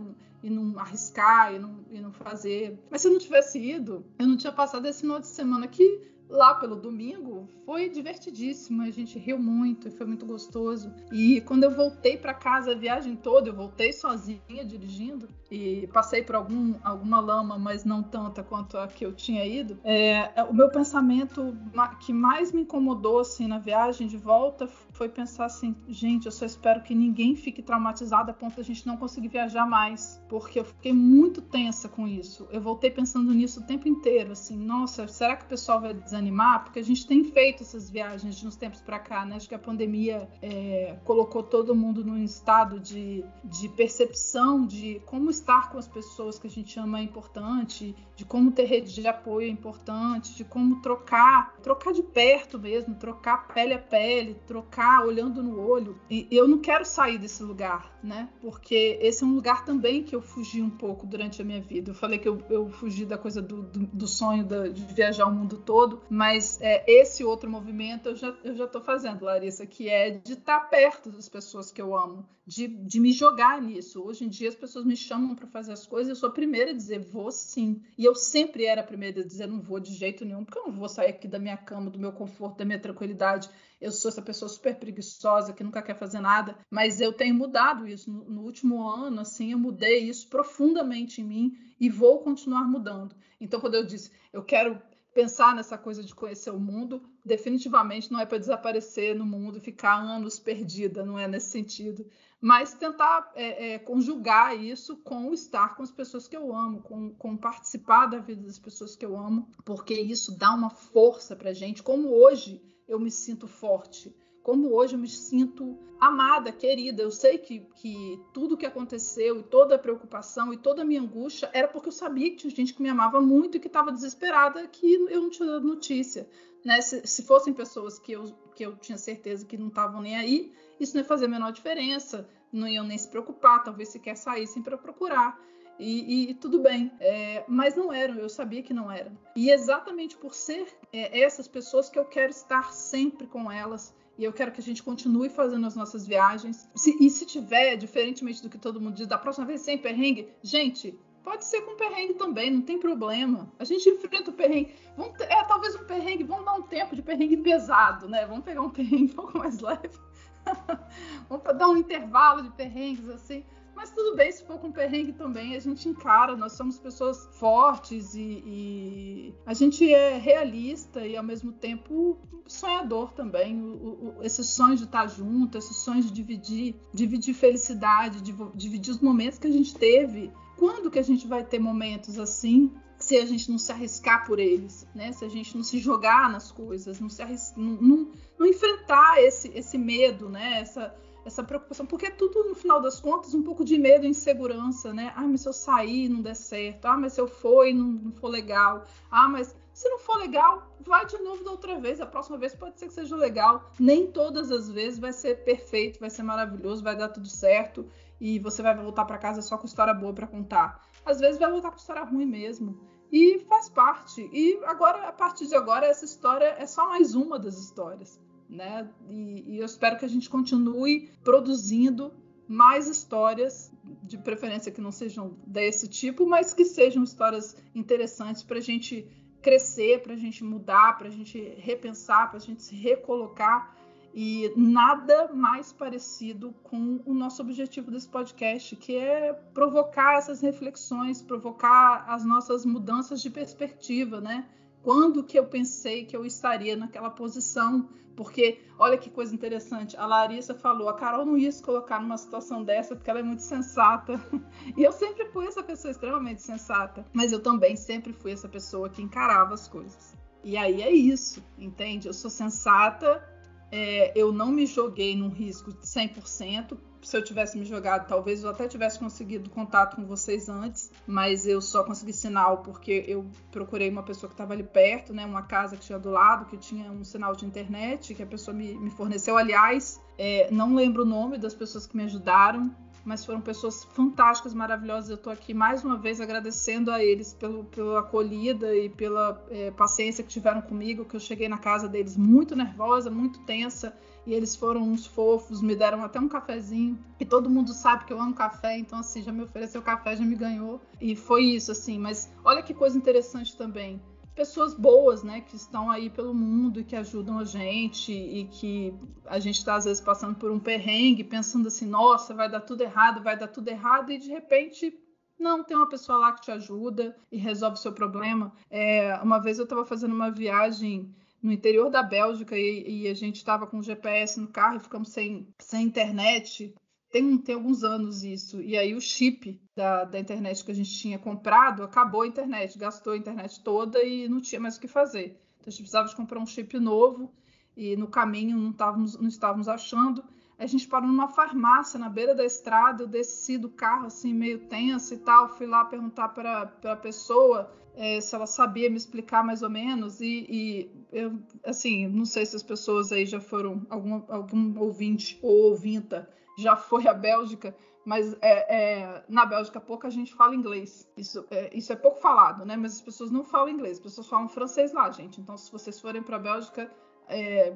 E 0.43 0.49
não 0.49 0.77
arriscar 0.79 1.53
e 1.53 1.59
não, 1.59 1.79
e 1.89 1.99
não 1.99 2.11
fazer. 2.11 2.77
Mas 2.89 3.01
se 3.01 3.07
eu 3.07 3.11
não 3.11 3.19
tivesse 3.19 3.59
ido, 3.59 4.05
eu 4.19 4.27
não 4.27 4.37
tinha 4.37 4.51
passado 4.51 4.85
esse 4.85 5.01
final 5.01 5.19
de 5.19 5.27
semana 5.27 5.67
que 5.67 6.16
lá 6.29 6.55
pelo 6.55 6.75
domingo 6.75 7.47
foi 7.65 7.89
divertidíssimo, 7.89 8.83
a 8.83 8.89
gente 8.89 9.17
riu 9.17 9.37
muito 9.37 9.89
foi 9.91 10.05
muito 10.05 10.25
gostoso. 10.25 10.93
E 11.11 11.41
quando 11.41 11.63
eu 11.63 11.71
voltei 11.71 12.17
para 12.17 12.33
casa 12.33 12.71
a 12.71 12.75
viagem 12.75 13.15
toda, 13.15 13.49
eu 13.49 13.55
voltei 13.55 13.91
sozinha 13.93 14.65
dirigindo 14.65 15.27
e 15.49 15.87
passei 15.87 16.21
por 16.23 16.35
algum, 16.35 16.75
alguma 16.83 17.19
lama, 17.19 17.57
mas 17.57 17.85
não 17.85 18.03
tanta 18.03 18.43
quanto 18.43 18.77
a 18.77 18.87
que 18.87 19.05
eu 19.05 19.13
tinha 19.13 19.45
ido. 19.45 19.79
É, 19.83 20.31
é 20.35 20.43
o 20.43 20.53
meu 20.53 20.69
pensamento 20.69 21.55
que 22.01 22.13
mais 22.13 22.51
me 22.51 22.61
incomodou 22.61 23.19
assim 23.19 23.47
na 23.47 23.59
viagem 23.59 24.07
de 24.07 24.17
volta 24.17 24.67
foi 24.91 25.07
pensar 25.07 25.45
assim, 25.45 25.75
gente, 25.87 26.25
eu 26.25 26.31
só 26.31 26.45
espero 26.45 26.81
que 26.81 26.93
ninguém 26.93 27.35
fique 27.35 27.61
traumatizado 27.61 28.31
a 28.31 28.33
ponto 28.33 28.55
de 28.55 28.61
a 28.61 28.63
gente 28.63 28.85
não 28.87 28.97
conseguir 28.97 29.27
viajar 29.27 29.65
mais, 29.65 30.21
porque 30.27 30.59
eu 30.59 30.65
fiquei 30.65 30.91
muito 30.91 31.41
tensa 31.41 31.87
com 31.87 32.07
isso. 32.07 32.47
Eu 32.51 32.59
voltei 32.59 32.89
pensando 32.89 33.33
nisso 33.33 33.59
o 33.59 33.63
tempo 33.63 33.87
inteiro, 33.87 34.31
assim, 34.31 34.57
nossa, 34.57 35.07
será 35.07 35.35
que 35.35 35.45
o 35.45 35.47
pessoal 35.47 35.79
vai 35.79 35.93
desanimar? 35.93 36.63
Porque 36.63 36.79
a 36.79 36.83
gente 36.83 37.05
tem 37.05 37.23
feito 37.23 37.63
essas 37.63 37.89
viagens 37.89 38.35
de 38.35 38.47
uns 38.47 38.55
tempos 38.55 38.81
para 38.81 38.99
cá, 38.99 39.25
né? 39.25 39.35
Acho 39.35 39.47
que 39.47 39.55
a 39.55 39.59
pandemia 39.59 40.27
é, 40.41 40.97
colocou 41.03 41.43
todo 41.43 41.75
mundo 41.75 42.03
num 42.03 42.23
estado 42.23 42.79
de, 42.79 43.23
de 43.43 43.69
percepção 43.69 44.65
de 44.65 44.99
como 45.05 45.29
estar 45.39 45.69
com 45.71 45.77
as 45.77 45.87
pessoas 45.87 46.37
que 46.37 46.47
a 46.47 46.49
gente 46.49 46.79
ama 46.79 46.99
é 46.99 47.03
importante, 47.03 47.95
de 48.15 48.25
como 48.25 48.51
ter 48.51 48.65
rede 48.65 48.93
de 48.93 49.07
apoio 49.07 49.47
é 49.47 49.49
importante, 49.49 50.35
de 50.35 50.43
como 50.43 50.81
trocar, 50.81 51.55
trocar 51.61 51.93
de 51.93 52.03
perto 52.03 52.57
mesmo, 52.59 52.95
trocar 52.95 53.47
pele 53.49 53.73
a 53.73 53.79
pele, 53.79 54.35
trocar 54.45 55.05
olhando 55.05 55.41
no 55.43 55.59
olho. 55.59 55.99
E 56.09 56.27
eu 56.31 56.47
não 56.47 56.59
quero 56.59 56.85
sair 56.85 57.17
desse 57.17 57.43
lugar, 57.43 57.97
né? 58.03 58.29
Porque 58.41 58.97
esse 59.01 59.23
é 59.23 59.27
um 59.27 59.33
lugar 59.33 59.63
também 59.65 60.03
que 60.03 60.15
eu 60.15 60.21
fugi 60.21 60.61
um 60.61 60.69
pouco 60.69 61.05
durante 61.05 61.41
a 61.41 61.45
minha 61.45 61.61
vida. 61.61 61.91
Eu 61.91 61.95
falei 61.95 62.17
que 62.17 62.27
eu, 62.27 62.41
eu 62.49 62.69
fugi 62.69 63.05
da 63.05 63.17
coisa 63.17 63.41
do, 63.41 63.61
do, 63.63 63.79
do 63.87 64.07
sonho 64.07 64.43
da, 64.43 64.67
de 64.67 64.81
viajar 64.93 65.25
o 65.27 65.31
mundo 65.31 65.57
todo, 65.57 66.01
mas 66.09 66.59
é, 66.61 66.83
esse 66.87 67.23
outro 67.23 67.49
movimento 67.49 68.09
eu 68.09 68.15
já, 68.15 68.35
eu 68.43 68.55
já 68.55 68.67
tô 68.67 68.81
fazendo, 68.81 69.25
Larissa, 69.25 69.65
que 69.65 69.89
é 69.89 70.09
de 70.09 70.33
estar 70.33 70.61
perto 70.61 71.11
das 71.11 71.29
pessoas 71.29 71.71
que 71.71 71.81
eu 71.81 71.95
amo, 71.95 72.25
de, 72.47 72.65
de 72.65 72.97
me 72.97 73.11
jogar 73.11 73.61
nisso. 73.61 74.01
Hoje 74.01 74.23
em 74.23 74.29
dia 74.29 74.47
as 74.47 74.55
pessoas 74.55 74.85
me 74.85 74.95
chamam 74.95 75.35
para 75.35 75.45
fazer 75.45 75.73
as 75.73 75.85
coisas, 75.85 76.09
eu 76.09 76.15
sou 76.15 76.29
a 76.29 76.31
primeira 76.31 76.71
a 76.71 76.73
dizer 76.73 76.99
vou 76.99 77.29
sim. 77.29 77.81
E 77.97 78.05
eu 78.05 78.15
sempre 78.15 78.63
era 78.63 78.79
a 78.79 78.83
primeira 78.85 79.19
a 79.19 79.25
dizer 79.25 79.47
não 79.47 79.59
vou 79.59 79.81
de 79.81 79.93
jeito 79.93 80.23
nenhum, 80.23 80.45
porque 80.45 80.57
eu 80.57 80.67
não 80.67 80.79
vou 80.79 80.87
sair 80.87 81.09
aqui 81.09 81.27
da 81.27 81.37
minha 81.37 81.57
cama, 81.57 81.91
do 81.91 81.99
meu 81.99 82.13
conforto, 82.13 82.59
da 82.59 82.65
minha 82.65 82.79
tranquilidade. 82.79 83.49
Eu 83.81 83.91
sou 83.91 84.07
essa 84.07 84.21
pessoa 84.21 84.47
super 84.47 84.75
preguiçosa 84.75 85.51
que 85.51 85.63
nunca 85.63 85.81
quer 85.81 85.95
fazer 85.95 86.21
nada, 86.21 86.57
mas 86.71 87.01
eu 87.01 87.11
tenho 87.11 87.35
mudado 87.35 87.85
isso 87.85 88.09
no, 88.09 88.23
no 88.23 88.41
último 88.43 88.87
ano, 88.87 89.19
assim, 89.19 89.51
eu 89.51 89.59
mudei 89.59 90.05
isso 90.07 90.29
profundamente 90.29 91.19
em 91.19 91.25
mim 91.25 91.57
e 91.77 91.89
vou 91.89 92.19
continuar 92.19 92.63
mudando. 92.63 93.13
Então, 93.39 93.59
quando 93.59 93.75
eu 93.75 93.85
disse, 93.85 94.09
eu 94.31 94.43
quero 94.43 94.81
pensar 95.17 95.55
nessa 95.55 95.79
coisa 95.79 96.03
de 96.03 96.13
conhecer 96.13 96.51
o 96.51 96.59
mundo, 96.59 97.01
definitivamente 97.25 98.11
não 98.11 98.19
é 98.19 98.25
para 98.27 98.37
desaparecer 98.37 99.15
no 99.15 99.25
mundo, 99.25 99.59
ficar 99.59 99.95
anos 99.95 100.37
perdida, 100.37 101.03
não 101.03 101.17
é 101.17 101.27
nesse 101.27 101.49
sentido. 101.49 102.07
Mas 102.39 102.75
tentar 102.75 103.31
é, 103.33 103.73
é, 103.73 103.79
conjugar 103.79 104.55
isso 104.55 104.95
com 104.97 105.27
o 105.27 105.33
estar 105.33 105.75
com 105.75 105.81
as 105.81 105.89
pessoas 105.89 106.27
que 106.27 106.37
eu 106.37 106.55
amo, 106.55 106.83
com, 106.83 107.15
com, 107.15 107.35
participar 107.35 108.05
da 108.05 108.19
vida 108.19 108.43
das 108.43 108.59
pessoas 108.59 108.95
que 108.95 109.03
eu 109.03 109.17
amo, 109.17 109.49
porque 109.65 109.95
isso 109.95 110.37
dá 110.37 110.53
uma 110.53 110.69
força 110.69 111.35
para 111.35 111.51
gente. 111.51 111.81
Como 111.81 112.09
hoje 112.09 112.61
eu 112.87 112.99
me 112.99 113.09
sinto 113.09 113.47
forte 113.47 114.15
como 114.47 114.73
hoje 114.73 114.95
eu 114.95 114.99
me 114.99 115.09
sinto 115.09 115.77
amada, 115.99 116.53
querida. 116.53 117.03
Eu 117.03 117.11
sei 117.11 117.37
que, 117.37 117.67
que 117.75 118.17
tudo 118.33 118.55
que 118.55 118.65
aconteceu 118.65 119.41
e 119.41 119.43
toda 119.43 119.75
a 119.75 119.77
preocupação 119.77 120.53
e 120.53 120.57
toda 120.57 120.83
a 120.83 120.85
minha 120.85 121.01
angústia 121.01 121.49
era 121.51 121.67
porque 121.67 121.89
eu 121.89 121.91
sabia 121.91 122.29
que 122.29 122.37
tinha 122.37 122.55
gente 122.55 122.73
que 122.73 122.81
me 122.81 122.87
amava 122.87 123.19
muito 123.19 123.57
e 123.57 123.59
que 123.59 123.67
estava 123.67 123.91
desesperada 123.91 124.65
que 124.65 124.93
eu 124.93 125.19
não 125.19 125.29
tinha 125.29 125.49
dado 125.49 125.67
notícia. 125.67 126.29
Né? 126.63 126.79
Se, 126.79 127.05
se, 127.05 127.23
fossem 127.23 127.53
pessoas 127.53 127.99
que 127.99 128.13
eu, 128.13 128.23
que 128.55 128.65
eu 128.65 128.77
tinha 128.77 128.97
certeza 128.97 129.45
que 129.45 129.57
não 129.57 129.67
estavam 129.67 130.01
nem 130.01 130.15
aí, 130.15 130.53
isso 130.79 130.93
não 130.93 131.01
ia 131.01 131.07
fazer 131.07 131.25
a 131.25 131.29
menor 131.29 131.51
diferença, 131.51 132.25
não 132.49 132.69
iam 132.69 132.85
nem 132.85 132.97
se 132.97 133.09
preocupar, 133.09 133.65
talvez 133.65 133.89
sequer 133.89 134.15
saíssem 134.15 134.63
para 134.63 134.77
procurar. 134.77 135.37
E, 135.77 136.29
e, 136.29 136.33
tudo 136.35 136.59
bem, 136.59 136.89
é, 137.01 137.43
mas 137.49 137.75
não 137.75 137.91
eram, 137.91 138.15
eu 138.15 138.29
sabia 138.29 138.63
que 138.63 138.73
não 138.73 138.89
eram. 138.89 139.11
E 139.35 139.51
exatamente 139.51 140.15
por 140.15 140.33
ser 140.33 140.67
é, 140.93 141.19
essas 141.19 141.49
pessoas 141.49 141.89
que 141.89 141.99
eu 141.99 142.05
quero 142.05 142.31
estar 142.31 142.71
sempre 142.71 143.27
com 143.27 143.51
elas, 143.51 143.93
e 144.17 144.23
eu 144.23 144.33
quero 144.33 144.51
que 144.51 144.59
a 144.59 144.63
gente 144.63 144.81
continue 144.81 145.29
fazendo 145.29 145.67
as 145.67 145.75
nossas 145.75 146.07
viagens. 146.07 146.67
Se, 146.75 146.97
e 146.99 147.09
se 147.09 147.25
tiver, 147.25 147.75
diferentemente 147.75 148.41
do 148.41 148.49
que 148.49 148.57
todo 148.57 148.81
mundo 148.81 148.95
diz, 148.95 149.07
da 149.07 149.17
próxima 149.17 149.45
vez 149.45 149.61
sem 149.61 149.77
perrengue, 149.77 150.27
gente, 150.41 150.97
pode 151.23 151.45
ser 151.45 151.61
com 151.61 151.75
perrengue 151.75 152.15
também, 152.15 152.49
não 152.49 152.61
tem 152.61 152.79
problema. 152.79 153.51
A 153.59 153.63
gente 153.63 153.87
enfrenta 153.89 154.31
o 154.31 154.33
perrengue. 154.33 154.73
Vamos 154.95 155.19
é, 155.19 155.43
talvez 155.43 155.75
um 155.75 155.85
perrengue, 155.85 156.23
vamos 156.23 156.45
dar 156.45 156.53
um 156.53 156.63
tempo 156.63 156.95
de 156.95 157.01
perrengue 157.03 157.37
pesado, 157.37 158.09
né? 158.09 158.25
Vamos 158.25 158.43
pegar 158.43 158.61
um 158.61 158.69
perrengue 158.71 159.11
um 159.11 159.15
pouco 159.15 159.37
mais 159.37 159.59
leve. 159.59 159.99
vamos 161.29 161.43
dar 161.57 161.67
um 161.67 161.77
intervalo 161.77 162.41
de 162.41 162.49
perrengues 162.51 163.07
assim. 163.09 163.43
Mas 163.77 163.91
tudo 163.91 164.15
bem, 164.15 164.31
se 164.31 164.43
for 164.43 164.57
com 164.57 164.71
perrengue 164.71 165.13
também, 165.13 165.55
a 165.55 165.59
gente 165.59 165.87
encara. 165.87 166.35
Nós 166.35 166.53
somos 166.53 166.79
pessoas 166.79 167.29
fortes 167.33 168.15
e, 168.15 168.43
e 168.43 169.33
a 169.45 169.53
gente 169.53 169.93
é 169.93 170.17
realista 170.17 171.05
e 171.05 171.15
ao 171.15 171.23
mesmo 171.23 171.51
tempo 171.51 172.17
sonhador 172.47 173.13
também. 173.13 173.61
O, 173.61 174.17
o, 174.17 174.21
de 174.23 174.83
estar 174.83 175.05
junto, 175.05 175.59
esses 175.59 175.77
sonhos 175.77 176.07
de 176.07 176.11
dividir, 176.11 176.75
dividir 176.91 177.35
felicidade, 177.35 178.19
de, 178.19 178.33
dividir 178.55 178.89
os 178.89 178.99
momentos 178.99 179.37
que 179.37 179.45
a 179.45 179.51
gente 179.51 179.75
teve. 179.75 180.31
Quando 180.57 180.89
que 180.89 180.97
a 180.97 181.03
gente 181.03 181.27
vai 181.27 181.43
ter 181.45 181.59
momentos 181.59 182.17
assim? 182.17 182.73
se 182.99 183.15
a 183.15 183.25
gente 183.27 183.51
não 183.51 183.59
se 183.59 183.71
arriscar 183.71 184.25
por 184.25 184.39
eles, 184.39 184.87
né? 184.95 185.11
Se 185.11 185.23
a 185.23 185.29
gente 185.29 185.55
não 185.55 185.63
se 185.63 185.77
jogar 185.77 186.31
nas 186.31 186.51
coisas, 186.51 186.99
não 186.99 187.09
se 187.09 187.21
não, 187.55 187.73
não, 187.73 188.11
não, 188.39 188.47
enfrentar 188.47 189.21
esse, 189.21 189.49
esse 189.49 189.77
medo, 189.77 190.27
né? 190.29 190.61
Essa, 190.61 190.95
essa 191.27 191.43
preocupação, 191.43 191.85
porque 191.85 192.07
é 192.07 192.09
tudo, 192.09 192.43
no 192.45 192.55
final 192.55 192.81
das 192.81 192.99
contas, 192.99 193.33
um 193.33 193.43
pouco 193.43 193.65
de 193.65 193.77
medo 193.77 194.05
e 194.05 194.09
insegurança, 194.09 194.93
né? 194.93 195.11
Ah, 195.15 195.27
mas 195.27 195.41
se 195.41 195.49
eu 195.49 195.53
sair 195.53 196.07
não 196.07 196.21
der 196.21 196.35
certo. 196.35 196.85
Ah, 196.85 196.97
mas 196.97 197.13
se 197.13 197.21
eu 197.21 197.27
for 197.27 197.67
e 197.67 197.73
não, 197.73 197.85
não 197.85 198.11
for 198.13 198.29
legal. 198.29 198.85
Ah, 199.11 199.27
mas 199.27 199.53
se 199.73 199.89
não 199.89 199.99
for 199.99 200.17
legal, 200.17 200.71
vai 200.79 201.05
de 201.05 201.17
novo 201.19 201.43
da 201.43 201.51
outra 201.51 201.77
vez. 201.79 201.99
A 201.99 202.05
próxima 202.05 202.37
vez 202.37 202.55
pode 202.55 202.79
ser 202.79 202.87
que 202.87 202.93
seja 202.93 203.15
legal. 203.15 203.69
Nem 203.77 204.07
todas 204.07 204.49
as 204.51 204.69
vezes 204.69 204.99
vai 204.99 205.11
ser 205.11 205.43
perfeito, 205.43 205.99
vai 205.99 206.09
ser 206.09 206.23
maravilhoso, 206.23 206.81
vai 206.81 206.95
dar 206.95 207.09
tudo 207.09 207.27
certo 207.27 207.85
e 208.19 208.39
você 208.39 208.63
vai 208.63 208.75
voltar 208.75 209.05
para 209.05 209.17
casa 209.17 209.41
só 209.41 209.57
com 209.57 209.65
história 209.65 209.93
boa 209.93 210.13
para 210.13 210.27
contar. 210.27 210.81
Às 211.05 211.19
vezes 211.19 211.37
vai 211.37 211.51
voltar 211.51 211.71
com 211.71 211.77
história 211.77 212.03
ruim 212.03 212.25
mesmo. 212.25 212.79
E 213.11 213.39
faz 213.49 213.69
parte. 213.69 214.29
E 214.33 214.59
agora, 214.65 215.09
a 215.09 215.13
partir 215.13 215.47
de 215.47 215.55
agora, 215.55 215.85
essa 215.85 216.05
história 216.05 216.55
é 216.57 216.65
só 216.65 216.87
mais 216.87 217.15
uma 217.15 217.37
das 217.37 217.57
histórias 217.57 218.19
né? 218.49 218.89
E, 219.09 219.55
e 219.55 219.59
eu 219.59 219.65
espero 219.65 219.97
que 219.97 220.05
a 220.05 220.09
gente 220.09 220.29
continue 220.29 221.09
produzindo 221.23 222.13
mais 222.47 222.87
histórias, 222.87 223.71
de 224.03 224.17
preferência 224.17 224.71
que 224.71 224.79
não 224.79 224.91
sejam 224.91 225.37
desse 225.45 225.87
tipo, 225.87 226.25
mas 226.25 226.53
que 226.53 226.63
sejam 226.63 227.03
histórias 227.03 227.55
interessantes 227.75 228.41
para 228.41 228.57
a 228.57 228.61
gente 228.61 229.05
crescer, 229.41 230.01
para 230.01 230.13
a 230.13 230.17
gente 230.17 230.43
mudar, 230.43 230.97
para 230.97 231.07
a 231.07 231.11
gente 231.11 231.39
repensar, 231.57 232.29
para 232.29 232.37
a 232.37 232.41
gente 232.41 232.63
se 232.63 232.75
recolocar. 232.75 233.75
E 234.13 234.51
nada 234.55 235.31
mais 235.31 235.71
parecido 235.71 236.53
com 236.63 236.99
o 237.05 237.13
nosso 237.13 237.41
objetivo 237.41 237.91
desse 237.91 238.07
podcast, 238.07 238.75
que 238.75 238.95
é 238.95 239.31
provocar 239.53 240.17
essas 240.17 240.41
reflexões, 240.41 241.21
provocar 241.21 242.05
as 242.07 242.25
nossas 242.25 242.65
mudanças 242.65 243.21
de 243.21 243.29
perspectiva, 243.29 244.19
né? 244.19 244.47
Quando 244.87 245.21
que 245.21 245.37
eu 245.37 245.45
pensei 245.45 246.05
que 246.05 246.15
eu 246.15 246.25
estaria 246.25 246.73
naquela 246.77 247.09
posição? 247.09 247.89
Porque, 248.15 248.61
olha 248.79 248.97
que 248.97 249.09
coisa 249.09 249.35
interessante, 249.35 249.97
a 249.97 250.05
Larissa 250.05 250.55
falou, 250.55 250.87
a 250.87 250.93
Carol 250.93 251.25
não 251.25 251.37
ia 251.37 251.51
se 251.51 251.61
colocar 251.61 252.01
numa 252.01 252.17
situação 252.17 252.63
dessa 252.63 252.95
porque 252.95 253.09
ela 253.09 253.19
é 253.19 253.23
muito 253.23 253.43
sensata. 253.43 254.13
E 254.77 254.81
eu 254.81 254.93
sempre 254.93 255.25
fui 255.25 255.45
essa 255.45 255.61
pessoa 255.61 255.91
extremamente 255.91 256.41
sensata, 256.41 257.05
mas 257.11 257.33
eu 257.33 257.41
também 257.41 257.75
sempre 257.75 258.13
fui 258.13 258.31
essa 258.31 258.47
pessoa 258.47 258.89
que 258.89 259.01
encarava 259.01 259.55
as 259.55 259.67
coisas. 259.67 260.15
E 260.41 260.55
aí 260.55 260.81
é 260.81 260.89
isso, 260.89 261.43
entende? 261.57 262.07
Eu 262.07 262.13
sou 262.13 262.31
sensata, 262.31 263.21
é, 263.69 264.13
eu 264.15 264.31
não 264.31 264.53
me 264.53 264.65
joguei 264.65 265.17
num 265.17 265.27
risco 265.27 265.73
de 265.73 265.85
100%. 265.85 266.77
Se 267.01 267.17
eu 267.17 267.21
tivesse 267.21 267.57
me 267.57 267.65
jogado, 267.65 268.07
talvez 268.07 268.41
eu 268.41 268.49
até 268.49 268.69
tivesse 268.69 268.99
conseguido 268.99 269.49
contato 269.49 269.97
com 269.97 270.05
vocês 270.05 270.47
antes, 270.47 270.89
mas 271.07 271.47
eu 271.47 271.61
só 271.61 271.85
consegui 271.85 272.11
sinal 272.11 272.57
porque 272.57 273.05
eu 273.07 273.25
procurei 273.49 273.89
uma 273.89 274.03
pessoa 274.03 274.27
que 274.27 274.33
estava 274.33 274.53
ali 274.53 274.63
perto, 274.63 275.13
né, 275.13 275.25
uma 275.25 275.41
casa 275.41 275.77
que 275.77 275.83
tinha 275.83 275.97
do 275.97 276.09
lado, 276.09 276.45
que 276.45 276.57
tinha 276.57 276.91
um 276.91 277.03
sinal 277.03 277.33
de 277.33 277.45
internet, 277.45 278.13
que 278.13 278.21
a 278.21 278.27
pessoa 278.27 278.55
me, 278.55 278.75
me 278.75 278.89
forneceu. 278.89 279.37
Aliás, 279.37 280.01
é, 280.17 280.49
não 280.51 280.75
lembro 280.75 281.03
o 281.03 281.05
nome 281.05 281.37
das 281.37 281.53
pessoas 281.53 281.87
que 281.87 281.95
me 281.95 282.03
ajudaram, 282.03 282.75
mas 283.05 283.23
foram 283.23 283.39
pessoas 283.39 283.85
fantásticas, 283.85 284.53
maravilhosas. 284.53 285.09
Eu 285.09 285.15
estou 285.15 285.31
aqui 285.31 285.53
mais 285.53 285.81
uma 285.81 285.97
vez 285.97 286.19
agradecendo 286.19 286.91
a 286.91 287.01
eles 287.01 287.31
pelo, 287.31 287.63
pela 287.63 288.01
acolhida 288.01 288.75
e 288.75 288.89
pela 288.89 289.41
é, 289.49 289.71
paciência 289.71 290.21
que 290.21 290.29
tiveram 290.29 290.61
comigo, 290.61 291.05
que 291.05 291.15
eu 291.15 291.19
cheguei 291.21 291.47
na 291.47 291.57
casa 291.57 291.87
deles 291.87 292.17
muito 292.17 292.53
nervosa, 292.53 293.09
muito 293.09 293.39
tensa, 293.45 293.97
e 294.27 294.33
eles 294.33 294.57
foram 294.57 294.81
uns 294.81 295.05
fofos, 295.05 295.61
me 295.61 295.73
deram 295.73 296.03
até 296.03 296.19
um 296.19 296.27
cafezinho. 296.27 296.99
E 297.17 297.23
todo 297.23 297.49
mundo 297.49 297.71
sabe 297.71 298.03
que 298.03 298.11
eu 298.11 298.19
amo 298.19 298.35
café, 298.35 298.77
então 298.77 298.99
assim, 298.99 299.23
já 299.23 299.31
me 299.31 299.41
ofereceu 299.41 299.81
café, 299.81 300.17
já 300.17 300.25
me 300.25 300.35
ganhou. 300.35 300.81
E 300.99 301.15
foi 301.15 301.45
isso, 301.45 301.71
assim. 301.71 301.97
Mas 301.97 302.29
olha 302.43 302.61
que 302.61 302.73
coisa 302.73 302.97
interessante 302.97 303.55
também 303.55 304.01
pessoas 304.35 304.75
boas, 304.75 305.23
né, 305.23 305.41
que 305.41 305.55
estão 305.55 305.89
aí 305.89 306.11
pelo 306.11 306.31
mundo 306.31 306.79
e 306.79 306.83
que 306.83 306.95
ajudam 306.95 307.39
a 307.39 307.43
gente 307.43 308.11
e 308.11 308.45
que 308.45 308.93
a 309.25 309.39
gente 309.39 309.57
está 309.57 309.73
às 309.73 309.85
vezes 309.85 309.99
passando 309.99 310.35
por 310.35 310.51
um 310.51 310.59
perrengue, 310.59 311.23
pensando 311.23 311.67
assim, 311.69 311.87
nossa, 311.87 312.35
vai 312.35 312.47
dar 312.47 312.61
tudo 312.61 312.81
errado, 312.81 313.23
vai 313.23 313.35
dar 313.35 313.47
tudo 313.47 313.67
errado 313.69 314.11
e 314.11 314.19
de 314.19 314.29
repente 314.29 314.93
não, 315.39 315.63
tem 315.63 315.75
uma 315.75 315.89
pessoa 315.89 316.19
lá 316.19 316.33
que 316.33 316.41
te 316.41 316.51
ajuda 316.51 317.15
e 317.31 317.37
resolve 317.37 317.77
o 317.77 317.79
seu 317.79 317.91
problema. 317.91 318.53
É, 318.69 319.19
uma 319.23 319.39
vez 319.39 319.57
eu 319.57 319.63
estava 319.63 319.83
fazendo 319.85 320.13
uma 320.13 320.29
viagem 320.29 321.15
no 321.41 321.51
interior 321.51 321.89
da 321.89 322.03
Bélgica 322.03 322.57
e, 322.57 323.03
e 323.03 323.07
a 323.07 323.13
gente 323.13 323.37
estava 323.37 323.67
com 323.67 323.79
o 323.79 323.83
GPS 323.83 324.39
no 324.39 324.47
carro 324.47 324.77
e 324.77 324.81
ficamos 324.81 325.09
sem, 325.09 325.47
sem 325.59 325.85
internet 325.85 326.73
tem, 327.09 327.37
tem 327.37 327.55
alguns 327.55 327.83
anos 327.83 328.23
isso. 328.23 328.61
E 328.61 328.77
aí 328.77 328.93
o 328.93 329.01
chip 329.01 329.59
da, 329.75 330.03
da 330.03 330.19
internet 330.19 330.63
que 330.63 330.71
a 330.71 330.75
gente 330.75 330.91
tinha 330.91 331.17
comprado 331.17 331.83
acabou 331.83 332.21
a 332.21 332.27
internet, 332.27 332.77
gastou 332.77 333.13
a 333.13 333.17
internet 333.17 333.61
toda 333.63 334.03
e 334.03 334.27
não 334.27 334.41
tinha 334.41 334.59
mais 334.59 334.77
o 334.77 334.79
que 334.79 334.87
fazer. 334.87 335.39
Então 335.59 335.67
a 335.67 335.69
gente 335.69 335.81
precisava 335.81 336.07
de 336.07 336.15
comprar 336.15 336.39
um 336.39 336.45
chip 336.45 336.77
novo 336.79 337.33
e 337.75 337.95
no 337.95 338.07
caminho 338.07 338.57
não 338.57 338.71
estávamos, 338.71 339.19
não 339.19 339.27
estávamos 339.27 339.67
achando. 339.67 340.23
A 340.59 340.65
gente 340.65 340.87
parou 340.87 341.07
numa 341.07 341.27
farmácia 341.27 341.99
na 341.99 342.09
beira 342.09 342.33
da 342.33 342.43
estrada, 342.43 343.03
eu 343.03 343.07
desci 343.07 343.57
do 343.57 343.69
carro 343.69 344.07
assim 344.07 344.33
meio 344.33 344.67
tenso 344.67 345.13
e 345.13 345.17
tal, 345.17 345.49
fui 345.49 345.67
lá 345.67 345.85
perguntar 345.85 346.29
para 346.29 346.73
a 346.83 346.95
pessoa 346.95 347.71
é, 347.95 348.19
se 348.19 348.35
ela 348.35 348.47
sabia 348.47 348.89
me 348.89 348.97
explicar 348.97 349.43
mais 349.43 349.61
ou 349.61 349.69
menos 349.69 350.19
e, 350.19 350.45
e, 350.49 350.96
eu 351.11 351.39
assim 351.63 352.07
não 352.07 352.25
sei 352.25 352.45
se 352.45 352.55
as 352.55 352.63
pessoas 352.63 353.11
aí 353.11 353.25
já 353.25 353.39
foram 353.39 353.85
algum, 353.89 354.23
algum 354.27 354.79
ouvinte 354.79 355.39
ou 355.41 355.69
ouvinta 355.71 356.29
já 356.57 356.75
foi 356.75 357.07
à 357.07 357.13
Bélgica, 357.13 357.75
mas 358.03 358.35
é, 358.41 359.01
é, 359.01 359.23
na 359.29 359.45
Bélgica 359.45 359.79
pouca 359.79 360.09
gente 360.09 360.33
fala 360.33 360.55
inglês. 360.55 361.07
Isso 361.15 361.45
é, 361.51 361.69
isso 361.77 361.93
é 361.93 361.95
pouco 361.95 362.19
falado, 362.19 362.65
né? 362.65 362.75
Mas 362.75 362.93
as 362.93 363.01
pessoas 363.01 363.29
não 363.29 363.43
falam 363.43 363.69
inglês, 363.69 363.97
as 363.97 364.03
pessoas 364.03 364.27
falam 364.27 364.49
francês 364.49 364.91
lá, 364.91 365.09
gente. 365.11 365.39
Então, 365.39 365.55
se 365.55 365.71
vocês 365.71 365.99
forem 365.99 366.23
para 366.23 366.37
a 366.37 366.39
Bélgica, 366.39 366.91
é, 367.27 367.73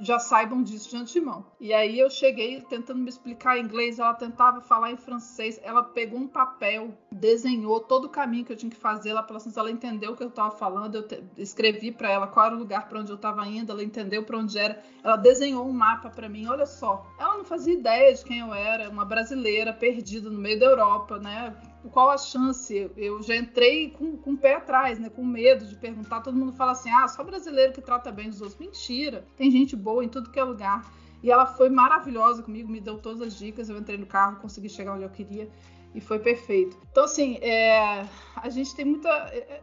já 0.00 0.18
saibam 0.18 0.62
disso 0.62 0.90
de 0.90 0.96
antemão. 0.96 1.44
E 1.60 1.72
aí 1.72 1.98
eu 1.98 2.10
cheguei 2.10 2.60
tentando 2.62 3.00
me 3.00 3.08
explicar 3.08 3.58
em 3.58 3.62
inglês, 3.62 3.98
ela 3.98 4.14
tentava 4.14 4.60
falar 4.60 4.90
em 4.90 4.96
francês, 4.96 5.60
ela 5.62 5.82
pegou 5.82 6.18
um 6.18 6.26
papel, 6.26 6.96
desenhou 7.10 7.80
todo 7.80 8.06
o 8.06 8.08
caminho 8.08 8.44
que 8.44 8.52
eu 8.52 8.56
tinha 8.56 8.70
que 8.70 8.76
fazer, 8.76 9.10
ela 9.10 9.22
falou 9.22 9.36
assim, 9.36 9.52
ela 9.56 9.70
entendeu 9.70 10.12
o 10.12 10.16
que 10.16 10.22
eu 10.22 10.28
estava 10.28 10.50
falando, 10.50 10.96
eu 10.96 11.06
escrevi 11.36 11.92
para 11.92 12.10
ela 12.10 12.26
qual 12.26 12.46
era 12.46 12.54
o 12.54 12.58
lugar 12.58 12.88
para 12.88 13.00
onde 13.00 13.10
eu 13.10 13.16
estava 13.16 13.46
indo, 13.46 13.72
ela 13.72 13.82
entendeu 13.82 14.24
para 14.24 14.38
onde 14.38 14.58
era, 14.58 14.82
ela 15.02 15.16
desenhou 15.16 15.66
um 15.66 15.72
mapa 15.72 16.10
para 16.10 16.28
mim, 16.28 16.46
olha 16.46 16.66
só, 16.66 17.06
ela 17.18 17.36
não 17.36 17.44
fazia 17.44 17.74
ideia 17.74 18.12
de 18.14 18.24
quem 18.24 18.40
eu 18.40 18.52
era, 18.52 18.90
uma 18.90 19.04
brasileira 19.04 19.72
perdida 19.72 20.30
no 20.30 20.38
meio 20.38 20.58
da 20.58 20.66
Europa, 20.66 21.18
né? 21.18 21.54
Qual 21.88 22.10
a 22.10 22.18
chance? 22.18 22.90
Eu 22.96 23.22
já 23.22 23.36
entrei 23.36 23.90
com, 23.90 24.16
com 24.16 24.32
o 24.32 24.36
pé 24.36 24.54
atrás, 24.54 24.98
né? 24.98 25.08
Com 25.08 25.24
medo 25.24 25.66
de 25.66 25.76
perguntar. 25.76 26.20
Todo 26.20 26.36
mundo 26.36 26.52
fala 26.52 26.72
assim: 26.72 26.90
ah, 26.90 27.06
só 27.08 27.22
brasileiro 27.22 27.72
que 27.72 27.80
trata 27.80 28.10
bem 28.10 28.28
os 28.28 28.40
outros. 28.40 28.58
Mentira, 28.58 29.24
tem 29.36 29.50
gente 29.50 29.76
boa 29.76 30.04
em 30.04 30.08
tudo 30.08 30.30
que 30.30 30.38
é 30.38 30.44
lugar. 30.44 30.90
E 31.22 31.30
ela 31.30 31.46
foi 31.46 31.70
maravilhosa 31.70 32.42
comigo, 32.42 32.70
me 32.70 32.80
deu 32.80 32.98
todas 32.98 33.22
as 33.22 33.36
dicas. 33.36 33.68
Eu 33.68 33.78
entrei 33.78 33.96
no 33.96 34.06
carro, 34.06 34.40
consegui 34.40 34.68
chegar 34.68 34.94
onde 34.94 35.04
eu 35.04 35.10
queria 35.10 35.48
e 35.94 36.00
foi 36.00 36.18
perfeito. 36.18 36.76
Então, 36.90 37.04
assim, 37.04 37.36
é, 37.36 38.04
a 38.36 38.48
gente 38.50 38.74
tem 38.74 38.84
muita. 38.84 39.08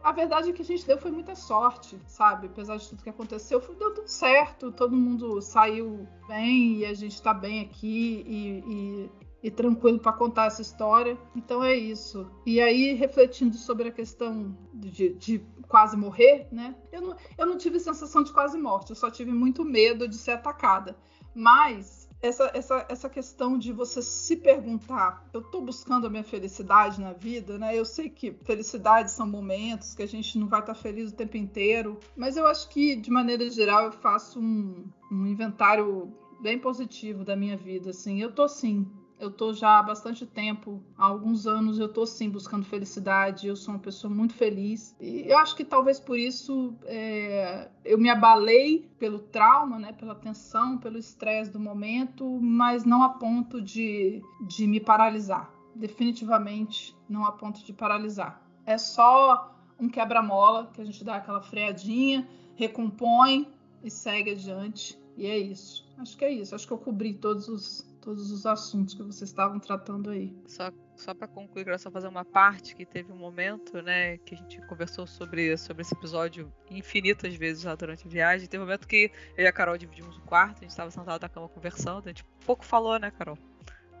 A 0.02 0.12
verdade 0.12 0.50
é 0.50 0.52
que 0.52 0.62
a 0.62 0.64
gente 0.64 0.86
deu 0.86 0.96
foi 0.96 1.10
muita 1.10 1.34
sorte, 1.34 1.98
sabe? 2.06 2.46
Apesar 2.46 2.78
de 2.78 2.88
tudo 2.88 3.02
que 3.02 3.10
aconteceu, 3.10 3.60
deu 3.78 3.94
tudo 3.94 4.08
certo, 4.08 4.72
todo 4.72 4.96
mundo 4.96 5.40
saiu 5.42 6.08
bem 6.26 6.78
e 6.78 6.86
a 6.86 6.94
gente 6.94 7.20
tá 7.20 7.34
bem 7.34 7.60
aqui 7.60 8.24
e, 8.26 9.10
e 9.42 9.50
tranquilo 9.50 9.98
para 9.98 10.12
contar 10.12 10.46
essa 10.46 10.62
história. 10.62 11.18
Então 11.34 11.62
é 11.62 11.74
isso. 11.74 12.30
E 12.46 12.60
aí, 12.60 12.94
refletindo 12.94 13.56
sobre 13.56 13.88
a 13.88 13.92
questão 13.92 14.56
de, 14.72 15.14
de, 15.14 15.44
quase 15.68 15.96
morrer, 15.96 16.46
né? 16.52 16.76
Eu 16.92 17.00
não, 17.00 17.16
eu 17.36 17.46
não 17.46 17.58
tive 17.58 17.80
sensação 17.80 18.22
de 18.22 18.32
quase 18.32 18.56
morte, 18.56 18.90
eu 18.90 18.96
só 18.96 19.10
tive 19.10 19.32
muito 19.32 19.64
medo 19.64 20.06
de 20.06 20.16
ser 20.16 20.32
atacada. 20.32 20.96
Mas 21.34 22.08
essa, 22.20 22.50
essa, 22.54 22.86
essa 22.88 23.10
questão 23.10 23.58
de 23.58 23.72
você 23.72 24.00
se 24.00 24.36
perguntar, 24.36 25.28
eu 25.32 25.40
estou 25.40 25.60
buscando 25.60 26.06
a 26.06 26.10
minha 26.10 26.22
felicidade 26.22 27.00
na 27.00 27.12
vida, 27.12 27.58
né? 27.58 27.76
Eu 27.76 27.84
sei 27.84 28.08
que 28.08 28.32
felicidade 28.44 29.10
são 29.10 29.26
momentos 29.26 29.94
que 29.94 30.02
a 30.02 30.08
gente 30.08 30.38
não 30.38 30.46
vai 30.46 30.60
estar 30.60 30.74
tá 30.74 30.80
feliz 30.80 31.10
o 31.10 31.16
tempo 31.16 31.36
inteiro, 31.36 31.98
mas 32.16 32.36
eu 32.36 32.46
acho 32.46 32.68
que, 32.68 32.94
de 32.94 33.10
maneira 33.10 33.48
geral, 33.50 33.86
eu 33.86 33.92
faço 33.92 34.38
um, 34.38 34.84
um 35.10 35.26
inventário 35.26 36.12
bem 36.40 36.58
positivo 36.58 37.24
da 37.24 37.34
minha 37.34 37.56
vida, 37.56 37.90
assim. 37.90 38.20
Eu 38.20 38.32
tô 38.32 38.46
sim 38.46 38.86
eu 39.22 39.30
tô 39.30 39.52
já 39.52 39.78
há 39.78 39.82
bastante 39.84 40.26
tempo, 40.26 40.82
há 40.98 41.06
alguns 41.06 41.46
anos, 41.46 41.78
eu 41.78 41.88
tô 41.88 42.04
sim 42.04 42.28
buscando 42.28 42.64
felicidade. 42.64 43.46
Eu 43.46 43.54
sou 43.54 43.72
uma 43.74 43.80
pessoa 43.80 44.12
muito 44.12 44.34
feliz. 44.34 44.96
E 45.00 45.22
eu 45.28 45.38
acho 45.38 45.54
que 45.54 45.64
talvez 45.64 46.00
por 46.00 46.18
isso 46.18 46.74
é, 46.84 47.70
eu 47.84 47.96
me 47.96 48.10
abalei 48.10 48.90
pelo 48.98 49.20
trauma, 49.20 49.78
né, 49.78 49.92
pela 49.92 50.16
tensão, 50.16 50.76
pelo 50.76 50.98
estresse 50.98 51.52
do 51.52 51.60
momento, 51.60 52.40
mas 52.40 52.84
não 52.84 53.04
a 53.04 53.10
ponto 53.10 53.62
de, 53.62 54.20
de 54.48 54.66
me 54.66 54.80
paralisar. 54.80 55.54
Definitivamente 55.72 56.94
não 57.08 57.24
a 57.24 57.30
ponto 57.30 57.64
de 57.64 57.72
paralisar. 57.72 58.42
É 58.66 58.76
só 58.76 59.54
um 59.78 59.88
quebra-mola 59.88 60.68
que 60.74 60.80
a 60.80 60.84
gente 60.84 61.04
dá 61.04 61.16
aquela 61.16 61.40
freadinha, 61.40 62.28
recompõe 62.56 63.46
e 63.84 63.90
segue 63.90 64.32
adiante. 64.32 64.98
E 65.16 65.26
é 65.26 65.38
isso. 65.38 65.86
Acho 65.96 66.16
que 66.16 66.24
é 66.24 66.32
isso. 66.32 66.54
Acho 66.56 66.66
que 66.66 66.72
eu 66.72 66.78
cobri 66.78 67.14
todos 67.14 67.48
os 67.48 67.91
todos 68.02 68.30
os 68.30 68.44
assuntos 68.44 68.94
que 68.94 69.02
vocês 69.02 69.30
estavam 69.30 69.58
tratando 69.58 70.10
aí. 70.10 70.36
Só, 70.46 70.70
só 70.96 71.14
para 71.14 71.28
concluir, 71.28 71.64
quero 71.64 71.78
só 71.78 71.90
fazer 71.90 72.08
uma 72.08 72.24
parte 72.24 72.74
que 72.74 72.84
teve 72.84 73.12
um 73.12 73.16
momento, 73.16 73.80
né, 73.80 74.18
que 74.18 74.34
a 74.34 74.38
gente 74.38 74.60
conversou 74.66 75.06
sobre, 75.06 75.56
sobre 75.56 75.82
esse 75.82 75.94
episódio 75.94 76.52
infinitas 76.70 77.34
vezes 77.34 77.64
lá 77.64 77.74
durante 77.74 78.06
a 78.06 78.10
viagem. 78.10 78.48
Teve 78.48 78.62
um 78.62 78.66
momento 78.66 78.86
que 78.86 79.10
eu 79.36 79.44
e 79.44 79.46
a 79.46 79.52
Carol 79.52 79.78
dividimos 79.78 80.16
o 80.18 80.22
quarto, 80.22 80.58
a 80.58 80.60
gente 80.62 80.70
estava 80.70 80.90
sentado 80.90 81.22
na 81.22 81.28
cama 81.28 81.48
conversando, 81.48 82.06
a 82.06 82.08
gente 82.08 82.24
pouco 82.44 82.64
falou, 82.64 82.98
né, 82.98 83.10
Carol? 83.12 83.38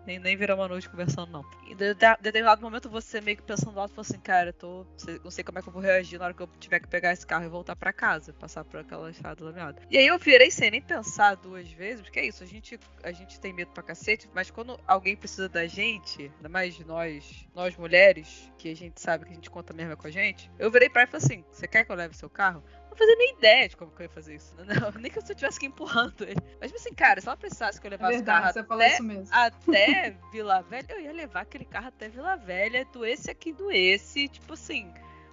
Nem, 0.06 0.18
nem 0.18 0.36
virar 0.36 0.54
uma 0.54 0.68
noite 0.68 0.88
conversando, 0.88 1.30
não. 1.30 1.44
E 1.66 1.74
de, 1.74 1.94
determinado 2.20 2.60
momento 2.60 2.90
você 2.90 3.20
meio 3.20 3.36
que 3.36 3.42
pensando 3.42 3.78
alto, 3.78 3.94
falou 3.94 4.06
assim, 4.08 4.18
cara, 4.18 4.52
tô. 4.52 4.84
Não 5.22 5.30
sei 5.30 5.44
como 5.44 5.58
é 5.58 5.62
que 5.62 5.68
eu 5.68 5.72
vou 5.72 5.82
reagir 5.82 6.18
na 6.18 6.26
hora 6.26 6.34
que 6.34 6.42
eu 6.42 6.48
tiver 6.58 6.80
que 6.80 6.88
pegar 6.88 7.12
esse 7.12 7.26
carro 7.26 7.44
e 7.44 7.48
voltar 7.48 7.76
para 7.76 7.92
casa, 7.92 8.32
passar 8.32 8.64
por 8.64 8.80
aquela 8.80 9.10
estrada 9.10 9.44
lameada. 9.44 9.80
E 9.90 9.96
aí 9.96 10.06
eu 10.06 10.18
virei 10.18 10.50
sem 10.50 10.70
nem 10.70 10.82
pensar 10.82 11.36
duas 11.36 11.70
vezes, 11.70 12.02
porque 12.02 12.18
é 12.18 12.26
isso, 12.26 12.42
a 12.42 12.46
gente, 12.46 12.78
a 13.02 13.12
gente 13.12 13.38
tem 13.38 13.52
medo 13.52 13.70
pra 13.72 13.82
cacete, 13.82 14.28
mas 14.34 14.50
quando 14.50 14.78
alguém 14.86 15.16
precisa 15.16 15.48
da 15.48 15.66
gente, 15.66 16.30
ainda 16.36 16.48
mais 16.48 16.74
de 16.74 16.84
nós, 16.84 17.46
nós 17.54 17.76
mulheres, 17.76 18.52
que 18.58 18.70
a 18.70 18.76
gente 18.76 19.00
sabe 19.00 19.24
que 19.24 19.30
a 19.30 19.34
gente 19.34 19.50
conta 19.50 19.72
mesmo 19.72 19.96
com 19.96 20.06
a 20.06 20.10
gente, 20.10 20.50
eu 20.58 20.70
virei 20.70 20.88
pra 20.88 21.02
ela 21.02 21.08
e 21.08 21.12
falei 21.12 21.26
assim: 21.26 21.44
você 21.52 21.68
quer 21.68 21.84
que 21.84 21.92
eu 21.92 21.96
leve 21.96 22.16
seu 22.16 22.28
carro? 22.28 22.62
Não 22.92 22.96
fazia 22.96 23.16
nem 23.16 23.32
ideia 23.32 23.68
de 23.68 23.76
como 23.76 23.90
que 23.90 24.02
eu 24.02 24.04
ia 24.04 24.10
fazer 24.10 24.34
isso. 24.34 24.54
Não, 24.62 24.92
nem 25.00 25.10
que 25.10 25.18
eu 25.18 25.22
tivesse 25.22 25.58
que 25.58 25.66
empurrando 25.66 26.22
ele. 26.22 26.40
Mas, 26.60 26.70
tipo 26.70 26.80
assim, 26.80 26.94
cara, 26.94 27.20
se 27.20 27.26
ela 27.26 27.36
precisasse 27.36 27.80
que 27.80 27.86
eu 27.86 27.90
levasse 27.90 28.12
é 28.12 28.16
verdade, 28.16 28.38
o 28.38 28.42
carro 28.42 28.50
até, 28.50 28.60
até 29.32 30.16
Vila 30.30 30.62
Velha, 30.62 30.86
eu 30.90 31.00
ia 31.00 31.12
levar 31.12 31.40
aquele 31.40 31.64
carro 31.64 31.88
até 31.88 32.08
Vila 32.08 32.36
Velha, 32.36 32.86
doesse 32.92 33.30
aqui, 33.30 33.52
doesse. 33.52 34.28
Tipo 34.28 34.52
assim, 34.52 34.92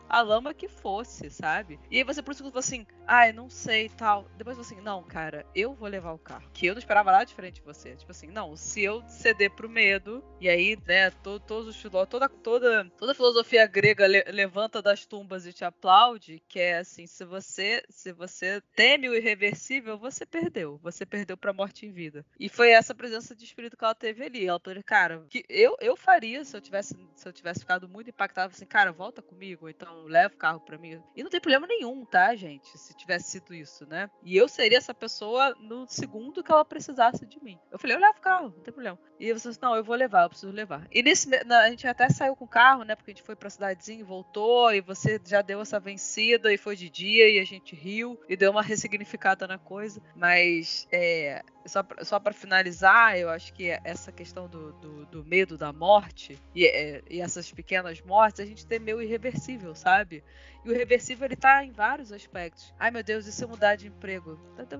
a 0.10 0.22
lama 0.22 0.53
que 0.53 0.68
fosse, 0.68 1.30
sabe? 1.30 1.80
E 1.91 1.97
aí 1.97 2.03
você 2.03 2.22
por 2.22 2.32
isso 2.32 2.43
falou 2.43 2.57
assim, 2.57 2.86
ai, 3.07 3.32
não 3.32 3.49
sei 3.49 3.89
tal. 3.89 4.28
Depois 4.38 4.57
você 4.57 4.74
assim, 4.74 4.84
não, 4.84 5.03
cara, 5.03 5.45
eu 5.55 5.74
vou 5.74 5.88
levar 5.88 6.14
o 6.14 6.18
carro. 6.18 6.49
Que 6.53 6.66
eu 6.66 6.74
não 6.74 6.80
esperava 6.80 7.12
nada 7.12 7.26
diferente 7.26 7.55
de 7.55 7.62
você. 7.62 7.95
Tipo 7.95 8.12
assim, 8.12 8.28
não, 8.28 8.55
se 8.55 8.82
eu 8.82 9.03
ceder 9.07 9.51
pro 9.51 9.70
medo, 9.70 10.24
e 10.39 10.49
aí, 10.49 10.78
né, 10.86 11.12
to, 11.12 11.39
todos 11.39 11.68
os 11.68 11.82
filósofos, 11.82 12.10
toda, 12.10 12.30
toda, 12.30 12.89
toda 12.97 13.12
a 13.12 13.16
filosofia 13.16 13.68
grega 13.68 14.07
le, 14.07 14.24
levanta 14.24 14.82
das 14.82 15.05
tumbas 15.05 15.45
e 15.45 15.53
te 15.53 15.64
aplaude, 15.64 16.41
que 16.47 16.60
é 16.60 16.78
assim, 16.78 17.05
se 17.05 17.24
você, 17.26 17.84
se 17.89 18.12
você 18.12 18.62
teme 18.76 19.10
o 19.10 19.16
irreversível, 19.16 19.97
você 19.97 20.26
perdeu. 20.26 20.80
Você 20.82 21.05
perdeu 21.05 21.38
pra 21.38 21.53
morte 21.53 21.86
em 21.86 21.91
vida. 21.91 22.26
E 22.39 22.49
foi 22.49 22.72
essa 22.72 22.95
presença 22.95 23.36
de 23.36 23.45
espírito 23.45 23.78
que 23.78 23.84
ela 23.84 23.95
teve 23.95 24.24
ali. 24.24 24.45
Ela 24.45 24.60
falou, 24.60 24.84
cara, 24.84 25.26
que 25.30 25.43
eu, 25.49 25.76
eu 25.80 25.95
faria 25.95 26.43
se 26.43 26.55
eu 26.55 26.62
tivesse, 26.62 26.95
se 27.16 27.28
eu 27.28 27.34
tivesse 27.34 27.62
ficado 27.62 27.88
muito 27.88 28.10
impactado, 28.10 28.53
assim, 28.53 28.66
cara, 28.66 28.91
volta 28.91 29.22
comigo, 29.22 29.70
então 29.70 29.99
leva 30.08 30.34
o 30.34 30.38
carro 30.38 30.60
para 30.60 30.78
mim. 30.78 31.02
E 31.16 31.24
não 31.24 31.30
tem 31.30 31.39
problema 31.39 31.68
nenhum, 31.68 32.06
tá, 32.06 32.36
gente? 32.36 32.78
Se 32.78 32.95
tivesse 32.95 33.32
sido 33.32 33.54
isso, 33.54 33.86
né? 33.86 34.10
E 34.24 34.36
eu 34.36 34.47
seria 34.47 34.78
essa 34.78 34.93
pessoa 34.93 35.56
no 35.60 35.88
segundo 35.88 36.43
que 36.43 36.52
ela 36.52 36.66
precisasse 36.66 37.26
de 37.26 37.41
mim. 37.43 37.60
Eu 37.72 37.80
falei, 37.80 37.95
eu 37.95 38.02
levo 38.02 38.18
o 38.18 38.22
carro, 38.22 38.50
não 38.50 38.64
tem 38.64 38.74
problema. 38.74 39.00
E 39.20 39.34
você 39.34 39.50
disse, 39.50 39.62
não, 39.62 39.76
eu 39.76 39.84
vou 39.84 39.96
levar, 39.96 40.24
eu 40.24 40.30
preciso 40.30 40.52
levar. 40.52 40.88
E 40.92 41.04
nesse, 41.04 41.30
a 41.36 41.70
gente 41.70 41.86
até 41.86 42.10
saiu 42.10 42.36
com 42.36 42.46
o 42.46 42.48
carro, 42.48 42.84
né? 42.84 42.96
Porque 42.96 43.12
a 43.12 43.14
gente 43.14 43.24
foi 43.24 43.36
pra 43.36 43.50
cidadezinha 43.50 44.00
e 44.00 44.04
voltou, 44.04 44.74
e 44.74 44.80
você 44.80 45.20
já 45.26 45.42
deu 45.42 45.60
essa 45.60 45.80
vencida, 45.80 46.54
e 46.54 46.58
foi 46.58 46.76
de 46.76 46.90
dia, 46.90 47.30
e 47.30 47.40
a 47.40 47.44
gente 47.44 47.76
riu, 47.76 48.18
e 48.30 48.38
deu 48.38 48.52
uma 48.52 48.62
ressignificada 48.62 49.46
na 49.46 49.58
coisa. 49.58 50.02
Mas, 50.16 50.88
é, 50.92 51.44
só 51.66 51.84
pra, 51.84 52.06
só 52.06 52.20
para 52.20 52.34
finalizar, 52.34 53.18
eu 53.18 53.30
acho 53.30 53.54
que 53.54 53.70
essa 53.84 54.12
questão 54.12 54.48
do, 54.48 54.72
do, 54.74 55.06
do 55.08 55.26
medo 55.26 55.58
da 55.58 55.74
morte 55.74 56.40
e, 56.56 56.66
é, 56.66 57.02
e, 57.10 57.20
essas 57.20 57.52
pequenas 57.52 58.02
mortes, 58.02 58.40
a 58.40 58.46
gente 58.46 58.66
tem 58.66 58.80
meio 58.80 59.02
irreversível, 59.02 59.76
sabe? 59.76 60.24
E 60.64 60.70
o 60.70 60.74
irreversível 60.74 61.26
ele 61.26 61.36
tá 61.36 61.64
em 61.64 61.72
vários 61.72 62.12
aspectos. 62.12 62.74
Ai 62.78 62.91
meu 62.91 63.03
Deus, 63.03 63.26
e 63.26 63.32
se 63.32 63.43
eu 63.43 63.47
mudar 63.47 63.76
de 63.76 63.88
emprego? 63.88 64.39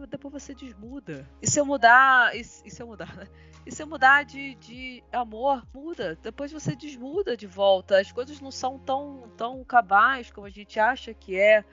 Depois 0.10 0.34
você 0.34 0.54
desmuda. 0.54 1.30
E 1.42 1.50
se 1.50 1.60
eu 1.60 1.66
mudar. 1.66 2.36
E 2.36 2.44
se 2.44 2.82
eu 2.82 2.88
mudar, 2.88 3.16
né? 3.16 3.28
E 3.66 3.72
se 3.72 3.82
eu 3.82 3.88
mudar 3.88 4.24
de, 4.24 4.56
de 4.56 5.04
amor, 5.12 5.66
muda. 5.74 6.18
Depois 6.22 6.52
você 6.52 6.76
desmuda 6.76 7.38
de 7.38 7.48
volta. 7.48 8.00
As 8.00 8.12
coisas 8.12 8.42
não 8.42 8.52
são 8.52 8.78
tão, 8.80 9.32
tão 9.38 9.64
cabais 9.64 10.32
como 10.32 10.48
a 10.48 10.50
gente 10.50 10.80
acha 10.80 11.14
que 11.14 11.40
é. 11.40 11.64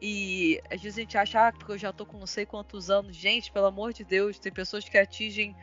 E 0.00 0.60
às 0.70 0.80
vezes 0.80 0.98
a 0.98 1.00
gente 1.00 1.18
acha, 1.18 1.48
ah, 1.48 1.52
porque 1.52 1.72
eu 1.72 1.78
já 1.78 1.92
tô 1.92 2.06
com 2.06 2.18
não 2.18 2.26
sei 2.26 2.46
quantos 2.46 2.90
anos. 2.90 3.16
Gente, 3.16 3.50
pelo 3.50 3.66
amor 3.66 3.92
de 3.92 4.04
Deus, 4.04 4.38
tem 4.38 4.52
pessoas 4.52 4.88
que 4.88 4.96
atingem, 4.96 5.56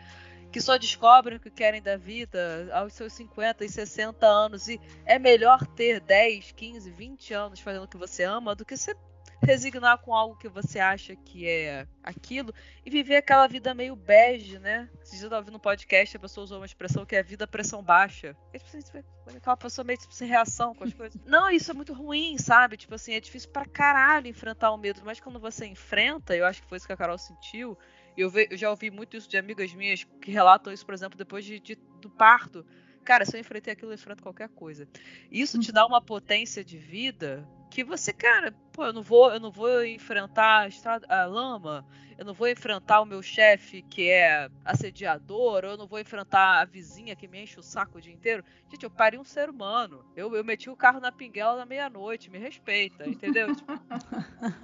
que 0.56 0.62
só 0.62 0.78
descobrem 0.78 1.36
o 1.36 1.40
que 1.42 1.50
querem 1.50 1.82
da 1.82 1.98
vida 1.98 2.70
aos 2.72 2.94
seus 2.94 3.12
50 3.12 3.66
e 3.66 3.68
60 3.68 4.26
anos. 4.26 4.70
E 4.70 4.80
é 5.06 5.20
melhor 5.20 5.68
ter 5.68 6.00
10, 6.00 6.54
15, 6.54 6.92
20 6.92 7.34
anos 7.34 7.60
fazendo 7.60 7.84
o 7.84 7.88
que 7.90 7.98
você 7.98 8.24
ama 8.24 8.56
do 8.56 8.64
que 8.64 8.78
ser 8.78 8.96
resignar 9.42 9.98
com 9.98 10.16
algo 10.16 10.38
que 10.38 10.48
você 10.48 10.80
acha 10.80 11.14
que 11.14 11.46
é 11.46 11.86
aquilo 12.02 12.54
e 12.86 12.90
viver 12.90 13.18
aquela 13.18 13.46
vida 13.48 13.74
meio 13.74 13.98
bege, 13.98 14.58
né? 14.58 14.90
Dias 15.04 15.22
eu 15.22 15.30
tava 15.30 15.42
ouvindo 15.42 15.58
um 15.58 15.60
podcast, 15.60 16.16
a 16.16 16.20
pessoa 16.22 16.46
usou 16.46 16.60
uma 16.60 16.66
expressão 16.66 17.06
que 17.06 17.18
é 17.18 17.22
vida 17.22 17.46
pressão 17.46 17.84
baixa. 17.84 18.34
E, 18.54 18.58
tipo, 18.58 18.78
assim, 18.78 19.04
aquela 19.36 19.58
pessoa 19.58 19.84
meio 19.84 20.00
tipo, 20.00 20.14
sem 20.14 20.28
reação 20.28 20.74
com 20.74 20.86
as 20.86 20.94
coisas. 20.96 21.20
Não, 21.26 21.50
isso 21.50 21.70
é 21.70 21.74
muito 21.74 21.94
ruim, 21.94 22.38
sabe? 22.38 22.78
Tipo 22.78 22.96
assim, 22.96 23.14
é 23.14 23.20
difícil 23.20 23.50
pra 23.50 23.66
caralho 23.66 24.28
enfrentar 24.28 24.72
o 24.72 24.78
medo, 24.78 25.02
mas 25.04 25.20
quando 25.20 25.38
você 25.38 25.66
enfrenta, 25.66 26.34
eu 26.34 26.46
acho 26.46 26.62
que 26.62 26.70
foi 26.70 26.78
isso 26.78 26.88
que 26.88 26.94
a 26.94 26.98
Carol 26.98 27.18
sentiu. 27.18 27.78
Eu, 28.18 28.32
eu 28.50 28.58
já 28.58 28.70
ouvi 28.70 28.90
muito 28.90 29.18
isso 29.18 29.30
de 29.30 29.38
amigas 29.38 29.74
minhas 29.74 30.04
que 30.22 30.32
relatam 30.32 30.72
isso, 30.72 30.86
por 30.86 30.94
exemplo, 30.94 31.18
depois 31.18 31.44
de, 31.44 31.60
de 31.60 31.76
do 32.02 32.10
parto. 32.10 32.66
Cara, 33.04 33.26
se 33.26 33.36
eu 33.36 33.42
enfrentei 33.42 33.74
aquilo, 33.74 33.92
eu 33.92 33.96
enfrento 33.96 34.24
qualquer 34.24 34.50
coisa. 34.50 34.88
Isso 35.32 35.60
te 35.60 35.72
dá 35.72 35.86
uma 35.86 36.02
potência 36.02 36.64
de 36.64 36.78
vida 36.78 37.48
que 37.70 37.84
você, 37.84 38.12
cara, 38.12 38.56
pô, 38.76 38.86
eu 38.86 38.94
não 38.94 39.02
vou, 39.02 39.32
eu 39.32 39.40
não 39.40 39.50
vou 39.50 39.84
enfrentar 39.86 40.64
a, 40.64 40.68
estrada, 40.68 41.08
a 41.08 41.26
lama, 41.26 41.86
eu 42.18 42.26
não 42.26 42.34
vou 42.34 42.48
enfrentar 42.48 43.02
o 43.02 43.06
meu 43.06 43.22
chefe 43.22 43.82
que 43.82 44.10
é 44.10 44.50
assediador, 44.64 45.64
ou 45.64 45.72
eu 45.72 45.78
não 45.78 45.88
vou 45.88 46.00
enfrentar 46.00 46.62
a 46.62 46.66
vizinha 46.66 47.16
que 47.16 47.28
me 47.28 47.42
enche 47.42 47.60
o 47.60 47.64
saco 47.64 47.98
o 47.98 48.02
dia 48.02 48.14
inteiro. 48.14 48.44
Gente, 48.70 48.84
eu 48.84 48.90
parei 48.90 49.20
um 49.20 49.24
ser 49.24 49.50
humano. 49.50 50.04
Eu, 50.16 50.34
eu 50.36 50.44
meti 50.44 50.70
o 50.70 50.76
carro 50.76 51.00
na 51.00 51.12
pinguela 51.12 51.58
na 51.58 51.66
meia-noite, 51.66 52.30
me 52.30 52.38
respeita, 52.38 53.08
entendeu? 53.08 53.54
tipo, 53.56 53.74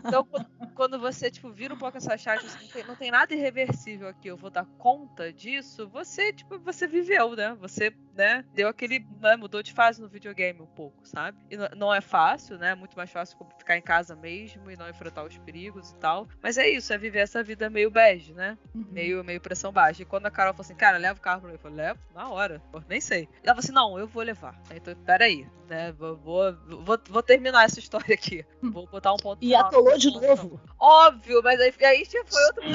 então, 0.05 0.27
quando, 0.75 0.99
você, 0.99 1.29
tipo, 1.29 1.51
vira 1.51 1.73
um 1.73 1.77
pouco 1.77 1.97
essa 1.97 2.17
chave, 2.17 2.45
assim, 2.45 2.65
não, 2.65 2.71
tem, 2.71 2.83
não 2.85 2.95
tem 2.95 3.11
nada 3.11 3.33
irreversível 3.33 4.07
aqui, 4.07 4.27
eu 4.27 4.37
vou 4.37 4.49
dar 4.49 4.65
conta 4.77 5.31
disso, 5.31 5.87
você, 5.87 6.33
tipo, 6.33 6.57
você 6.59 6.87
viveu, 6.87 7.35
né? 7.35 7.55
Você, 7.59 7.93
né, 8.15 8.45
deu 8.53 8.67
aquele, 8.67 9.05
né, 9.19 9.35
mudou 9.35 9.61
de 9.61 9.73
fase 9.73 10.01
no 10.01 10.07
videogame 10.07 10.61
um 10.61 10.67
pouco, 10.67 11.05
sabe? 11.05 11.37
E 11.49 11.57
não 11.75 11.93
é 11.93 12.01
fácil, 12.01 12.57
né? 12.57 12.71
É 12.71 12.75
muito 12.75 12.95
mais 12.95 13.11
fácil 13.11 13.37
ficar 13.57 13.77
em 13.77 13.81
casa 13.81 14.00
mesmo 14.09 14.69
e 14.71 14.75
não 14.75 14.89
enfrentar 14.89 15.23
os 15.23 15.37
perigos 15.37 15.91
e 15.91 15.95
tal. 15.95 16.27
Mas 16.41 16.57
é 16.57 16.67
isso, 16.67 16.93
é 16.93 16.97
viver 16.97 17.19
essa 17.19 17.43
vida 17.43 17.69
meio 17.69 17.91
bege, 17.91 18.33
né? 18.33 18.57
Uhum. 18.73 18.85
Meio, 18.91 19.23
meio 19.23 19.41
pressão 19.41 19.71
baixa. 19.71 20.01
E 20.01 20.05
quando 20.05 20.25
a 20.25 20.31
Carol 20.31 20.53
falou 20.53 20.65
assim, 20.65 20.75
cara, 20.75 20.97
leva 20.97 21.19
o 21.19 21.21
carro 21.21 21.41
pra 21.41 21.49
mim, 21.49 21.55
eu 21.55 21.59
falei, 21.59 21.77
levo, 21.77 21.99
na 22.13 22.29
hora. 22.29 22.61
Pô, 22.71 22.81
nem 22.87 22.99
sei. 22.99 23.23
E 23.23 23.47
ela 23.47 23.55
falou 23.55 23.59
assim, 23.59 23.71
não, 23.71 23.99
eu 23.99 24.07
vou 24.07 24.23
levar. 24.23 24.59
Então, 24.71 24.95
peraí, 25.05 25.47
né? 25.67 25.91
Vou, 25.93 26.17
vou, 26.17 26.53
vou, 26.83 26.99
vou 27.09 27.23
terminar 27.23 27.65
essa 27.65 27.79
história 27.79 28.13
aqui. 28.13 28.45
Vou 28.61 28.87
botar 28.87 29.13
um 29.13 29.17
ponto. 29.17 29.43
E 29.43 29.55
atolou 29.55 29.97
de 29.97 30.11
novo. 30.11 30.59
Óbvio, 30.79 31.41
mas 31.43 31.59
aí, 31.59 31.73
aí 31.81 32.05
já 32.05 32.23
foi 32.25 32.43
outro. 32.45 32.61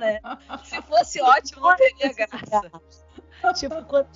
Né? 0.00 0.20
Se 0.64 0.80
fosse 0.82 1.20
ótimo, 1.20 1.62
não 1.62 1.76
teria 1.76 2.12
graça. 2.12 2.70
Tipo, 3.54 3.84
quando 3.84 4.08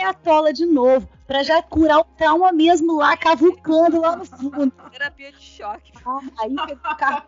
aí 0.00 0.02
atola 0.02 0.52
de 0.52 0.64
novo, 0.64 1.08
para 1.26 1.42
já 1.42 1.62
curar 1.62 1.98
o 1.98 2.04
trauma 2.04 2.50
mesmo 2.52 2.96
lá, 2.96 3.16
cavucando 3.16 4.00
lá 4.00 4.16
no 4.16 4.24
fundo. 4.24 4.72
Terapia 4.90 5.30
de 5.30 5.40
choque. 5.40 5.92
Ah, 6.04 6.20
aí 6.40 6.54
pegou 6.54 6.92
o 6.92 6.96
carro. 6.96 7.22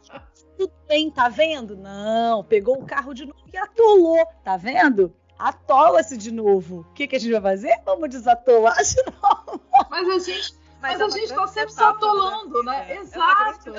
Tudo 0.57 0.73
bem, 0.89 1.11
tá 1.11 1.29
vendo? 1.29 1.77
Não, 1.77 2.43
pegou 2.45 2.79
o 2.79 2.87
carro 2.87 3.15
de 3.15 3.27
novo 3.27 3.39
e 3.53 3.57
atolou, 3.57 4.25
tá 4.45 4.57
vendo? 4.57 5.15
Atola-se 5.39 6.17
de 6.17 6.33
novo. 6.33 6.81
O 6.81 6.95
que, 6.95 7.07
que 7.07 7.17
a 7.17 7.19
gente 7.19 7.33
vai 7.33 7.41
fazer? 7.41 7.81
Vamos 7.85 8.09
desatolar 8.09 8.77
de 8.83 9.03
novo. 9.21 9.61
Mas 9.91 10.09
a 10.09 10.19
gente 10.19 10.55
mas, 10.83 10.99
Mas 10.99 11.15
a 11.15 11.17
gente 11.17 11.31
está 11.31 11.47
sempre 11.47 11.73
se 11.73 11.81
atolando, 11.81 12.61
né? 12.65 12.91
É 12.91 12.97
Exato. 12.97 13.73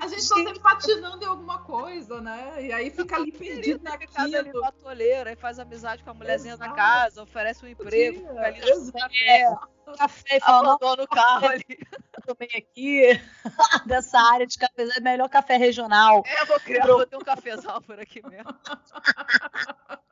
A 0.00 0.08
gente 0.08 0.18
está 0.18 0.34
sempre 0.34 0.58
patinando 0.58 1.22
em 1.22 1.26
alguma 1.26 1.58
coisa, 1.58 2.22
né? 2.22 2.54
E 2.58 2.72
aí 2.72 2.90
fica 2.90 3.16
ali 3.16 3.30
perdido 3.36 3.84
naquilo. 3.84 4.38
ali 4.38 4.50
no 4.50 4.64
atoleiro, 4.64 5.28
aí 5.28 5.36
faz 5.36 5.58
amizade 5.58 6.02
com 6.02 6.10
a 6.10 6.14
mulherzinha 6.14 6.54
Exato. 6.54 6.70
da 6.70 6.74
casa, 6.74 7.22
oferece 7.22 7.66
um 7.66 7.68
emprego, 7.68 8.18
fica 8.18 8.40
ali 8.40 8.60
no 8.60 8.92
café. 8.92 9.54
Café 9.98 10.36
e 10.36 10.40
fala, 10.40 10.78
no 10.96 11.08
carro 11.08 11.48
ali. 11.48 11.64
Eu 11.68 12.34
tomei 12.34 12.48
aqui 12.56 13.20
dessa 13.86 14.18
área 14.32 14.46
de 14.46 14.56
café, 14.56 14.88
é 14.96 15.00
melhor 15.00 15.28
café 15.28 15.58
regional. 15.58 16.22
É, 16.24 16.40
eu 16.40 16.46
vou 16.46 16.60
criar, 16.60 16.86
vou 16.86 17.06
ter 17.06 17.16
um 17.16 17.20
cafezal 17.20 17.82
por 17.82 18.00
aqui 18.00 18.26
mesmo. 18.26 18.54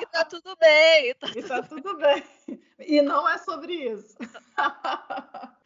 e 0.00 0.06
tá 0.06 0.24
tudo 0.24 0.56
bem. 0.60 1.14
Tá 1.14 1.28
e 1.34 1.42
tá 1.42 1.62
tudo 1.62 1.96
bem. 1.96 2.22
E 2.78 3.02
não 3.02 3.28
é 3.28 3.38
sobre 3.38 3.74
isso. 3.74 4.16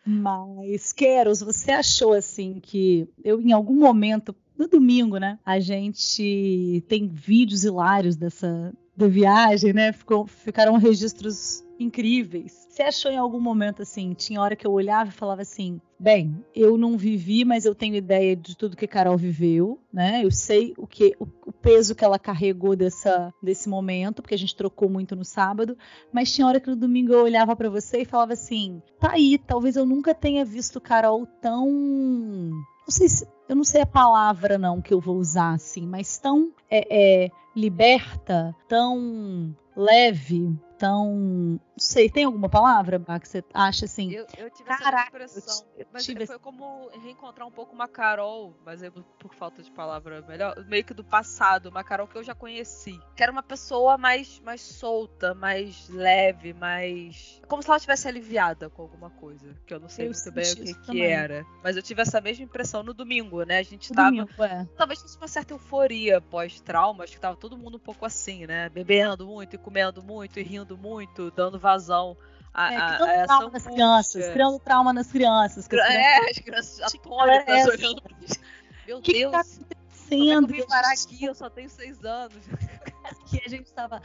Mas, 0.05 0.92
Keros, 0.92 1.40
você 1.40 1.72
achou 1.72 2.12
assim 2.12 2.61
que 2.61 3.09
eu, 3.22 3.40
em 3.40 3.53
algum 3.53 3.74
momento, 3.74 4.34
no 4.57 4.66
domingo, 4.66 5.18
né? 5.18 5.38
A 5.44 5.61
gente 5.61 6.84
tem 6.88 7.08
vídeos 7.08 7.64
hilários 7.64 8.16
dessa 8.16 8.72
da 9.00 9.08
viagem, 9.08 9.72
né? 9.72 9.92
Ficou, 9.92 10.26
ficaram 10.26 10.76
registros 10.76 11.64
incríveis. 11.78 12.66
Você 12.68 12.82
achou 12.82 13.10
em 13.10 13.16
algum 13.16 13.40
momento 13.40 13.82
assim? 13.82 14.12
Tinha 14.12 14.40
hora 14.40 14.54
que 14.54 14.66
eu 14.66 14.72
olhava 14.72 15.08
e 15.08 15.12
falava 15.12 15.42
assim: 15.42 15.80
bem, 15.98 16.44
eu 16.54 16.76
não 16.76 16.96
vivi, 16.96 17.44
mas 17.44 17.64
eu 17.64 17.74
tenho 17.74 17.94
ideia 17.94 18.36
de 18.36 18.56
tudo 18.56 18.76
que 18.76 18.86
Carol 18.86 19.16
viveu, 19.16 19.80
né? 19.92 20.24
Eu 20.24 20.30
sei 20.30 20.74
o 20.76 20.86
que 20.86 21.16
o, 21.18 21.26
o 21.46 21.52
peso 21.52 21.94
que 21.94 22.04
ela 22.04 22.18
carregou 22.18 22.76
dessa, 22.76 23.32
desse 23.42 23.68
momento, 23.68 24.22
porque 24.22 24.34
a 24.34 24.38
gente 24.38 24.54
trocou 24.54 24.88
muito 24.88 25.16
no 25.16 25.24
sábado. 25.24 25.76
Mas 26.12 26.32
tinha 26.32 26.46
hora 26.46 26.60
que 26.60 26.70
no 26.70 26.76
domingo 26.76 27.12
eu 27.12 27.24
olhava 27.24 27.56
para 27.56 27.70
você 27.70 28.02
e 28.02 28.06
falava 28.06 28.34
assim: 28.34 28.82
tá 28.98 29.12
aí, 29.12 29.38
talvez 29.38 29.76
eu 29.76 29.86
nunca 29.86 30.14
tenha 30.14 30.44
visto 30.44 30.80
Carol 30.80 31.26
tão 31.40 32.50
não 32.91 32.96
sei 32.96 33.08
se, 33.08 33.29
eu 33.49 33.54
não 33.54 33.62
sei 33.62 33.83
a 33.83 33.87
palavra 33.87 34.58
não 34.58 34.83
que 34.83 34.92
eu 34.92 35.00
vou 35.00 35.17
usar 35.17 35.53
assim, 35.53 35.87
mas 35.87 36.18
tão 36.18 36.50
é, 36.68 37.25
é, 37.25 37.30
liberta, 37.54 38.53
tão 38.67 39.54
leve, 39.76 40.53
tão. 40.80 41.12
Não 41.14 41.61
sei, 41.76 42.08
tem 42.11 42.24
alguma 42.24 42.48
palavra, 42.48 42.98
que 43.20 43.28
você 43.28 43.44
acha 43.52 43.84
assim? 43.84 44.12
Eu, 44.12 44.26
eu 44.38 44.50
tive 44.50 44.64
Caraca, 44.64 45.18
essa 45.22 45.38
impressão. 45.38 45.66
Mas 45.92 46.04
tive... 46.04 46.26
foi 46.26 46.38
como 46.38 46.90
reencontrar 47.02 47.46
um 47.46 47.50
pouco 47.50 47.74
uma 47.74 47.86
Carol, 47.86 48.57
mas 48.64 48.82
eu, 48.82 48.90
por 48.90 49.34
falta 49.34 49.62
de 49.62 49.70
palavra 49.70 50.22
melhor, 50.22 50.54
meio 50.66 50.82
que 50.82 50.94
do 50.94 51.04
passado, 51.04 51.68
uma 51.68 51.84
Carol 51.84 52.08
que 52.08 52.16
eu 52.16 52.24
já 52.24 52.34
conheci. 52.34 52.98
Que 53.14 53.22
era 53.22 53.30
uma 53.30 53.42
pessoa 53.42 53.98
mais, 53.98 54.40
mais 54.40 54.62
solta, 54.62 55.34
mais 55.34 55.88
leve, 55.90 56.54
mais. 56.54 57.40
Como 57.46 57.62
se 57.62 57.68
ela 57.68 57.78
tivesse 57.78 58.08
aliviada 58.08 58.70
com 58.70 58.82
alguma 58.82 59.11
coisa. 59.11 59.54
Que 59.66 59.74
eu 59.74 59.80
não 59.80 59.88
sei 59.88 60.07
eu 60.07 60.12
muito 60.12 60.32
bem 60.32 60.52
o 60.52 60.57
que, 60.57 60.74
que, 60.92 61.02
era. 61.02 61.44
Mas 61.62 61.76
eu 61.76 61.82
tive 61.82 62.00
essa 62.00 62.20
mesma 62.20 62.44
impressão 62.44 62.82
no 62.82 62.94
domingo, 62.94 63.42
né? 63.42 63.58
A 63.58 63.62
gente 63.62 63.92
tava. 63.92 64.11
Domingo, 64.11 64.42
é. 64.42 64.66
Talvez 64.76 65.02
fosse 65.02 65.18
uma 65.18 65.28
certa 65.28 65.52
euforia 65.52 66.20
pós-trauma, 66.22 67.04
acho 67.04 67.14
que 67.14 67.20
tava 67.20 67.36
todo 67.36 67.57
mundo 67.58 67.76
um 67.76 67.80
pouco 67.80 68.07
assim, 68.07 68.46
né? 68.46 68.70
Bebendo 68.70 69.26
muito 69.26 69.57
e 69.57 69.58
comendo 69.58 70.02
muito 70.02 70.38
e 70.38 70.42
rindo 70.42 70.70
muito, 70.76 71.30
dando 71.30 71.59
vazão 71.59 72.17
a, 72.53 72.72
é, 72.72 72.97
criando 72.97 73.05
a, 73.05 73.22
a 73.22 73.26
trauma 73.26 73.51
nas 73.51 73.67
crianças, 73.67 74.29
criando 74.29 74.59
trauma 74.59 74.92
nas 74.92 75.11
crianças. 75.11 75.68
é, 75.72 76.30
as 76.30 76.38
crianças 76.38 76.80
atônitas 76.80 77.49
é 77.49 77.67
olhando 77.67 78.03
pra 78.03 78.17
Meu 78.87 79.01
que 79.01 79.13
Deus. 79.13 79.30
Que 79.30 79.30
tá 79.30 79.41
acontecendo? 79.41 80.47
Como 80.47 80.55
é 80.55 80.57
que 80.57 80.61
eu 80.61 80.64
vim 80.64 80.67
parar 80.67 80.92
aqui? 80.92 81.25
Eu 81.25 81.34
só 81.34 81.49
tenho 81.49 81.71
seis 81.71 82.05
anos. 82.05 82.42
que 83.26 83.41
a 83.45 83.49
gente 83.49 83.72
tava, 83.72 84.03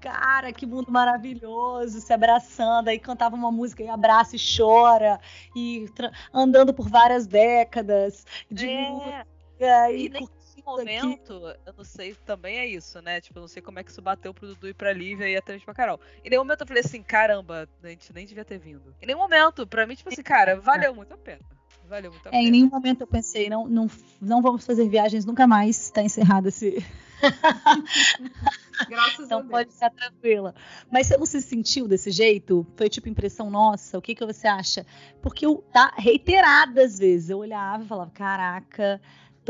cara, 0.00 0.52
que 0.52 0.66
mundo 0.66 0.90
maravilhoso, 0.90 2.00
se 2.00 2.12
abraçando, 2.12 2.88
aí 2.88 2.98
cantava 2.98 3.36
uma 3.36 3.50
música 3.50 3.82
e 3.82 3.88
abraça 3.88 4.36
e 4.36 4.38
chora, 4.38 5.20
e 5.54 5.86
andando 6.32 6.72
por 6.72 6.88
várias 6.88 7.26
décadas. 7.26 8.24
De 8.50 8.68
é. 8.68 8.90
música, 8.90 9.90
e, 9.92 10.06
e 10.06 10.08
nesse 10.08 10.39
momento, 10.76 11.46
aqui. 11.46 11.60
eu 11.66 11.74
não 11.76 11.84
sei, 11.84 12.14
também 12.14 12.58
é 12.58 12.66
isso, 12.66 13.00
né? 13.02 13.20
Tipo, 13.20 13.38
eu 13.38 13.42
não 13.42 13.48
sei 13.48 13.62
como 13.62 13.78
é 13.78 13.84
que 13.84 13.90
isso 13.90 14.02
bateu 14.02 14.32
pro 14.32 14.46
Dudu 14.46 14.68
e 14.68 14.74
pra 14.74 14.92
Lívia 14.92 15.28
e 15.28 15.36
até 15.36 15.58
pra 15.58 15.74
Carol. 15.74 16.00
Em 16.24 16.30
nenhum 16.30 16.42
momento 16.42 16.62
eu 16.62 16.66
falei 16.66 16.82
assim, 16.82 17.02
caramba, 17.02 17.68
a 17.82 17.88
gente 17.88 18.12
nem 18.12 18.26
devia 18.26 18.44
ter 18.44 18.58
vindo. 18.58 18.94
Em 19.00 19.06
nenhum 19.06 19.18
momento, 19.18 19.66
pra 19.66 19.86
mim, 19.86 19.94
tipo 19.94 20.08
assim, 20.08 20.22
cara, 20.22 20.60
valeu 20.60 20.94
muito 20.94 21.12
a 21.12 21.18
pena. 21.18 21.40
Valeu 21.88 22.10
muito 22.10 22.26
a 22.26 22.30
pena. 22.30 22.42
É, 22.42 22.46
em 22.46 22.50
nenhum 22.50 22.68
momento 22.68 23.02
eu 23.02 23.06
pensei, 23.06 23.48
não, 23.48 23.66
não, 23.66 23.90
não 24.20 24.40
vamos 24.40 24.64
fazer 24.64 24.88
viagens 24.88 25.24
nunca 25.24 25.46
mais, 25.46 25.80
está 25.80 26.02
encerrado 26.02 26.48
esse. 26.48 26.84
Graças 28.88 29.26
então 29.26 29.38
a 29.38 29.42
Deus. 29.42 29.50
pode 29.50 29.72
ficar 29.72 29.90
tranquila. 29.90 30.54
Mas 30.90 31.06
você 31.06 31.16
não 31.16 31.26
se 31.26 31.42
sentiu 31.42 31.86
desse 31.86 32.10
jeito? 32.10 32.66
Foi 32.76 32.88
tipo 32.88 33.08
impressão 33.08 33.50
nossa? 33.50 33.98
O 33.98 34.02
que, 34.02 34.14
que 34.14 34.24
você 34.24 34.46
acha? 34.46 34.86
Porque 35.20 35.44
eu, 35.44 35.64
tá, 35.72 35.92
reiteradas 35.96 36.98
vezes, 36.98 37.30
eu 37.30 37.38
olhava 37.38 37.84
e 37.84 37.86
falava, 37.86 38.10
caraca, 38.10 39.00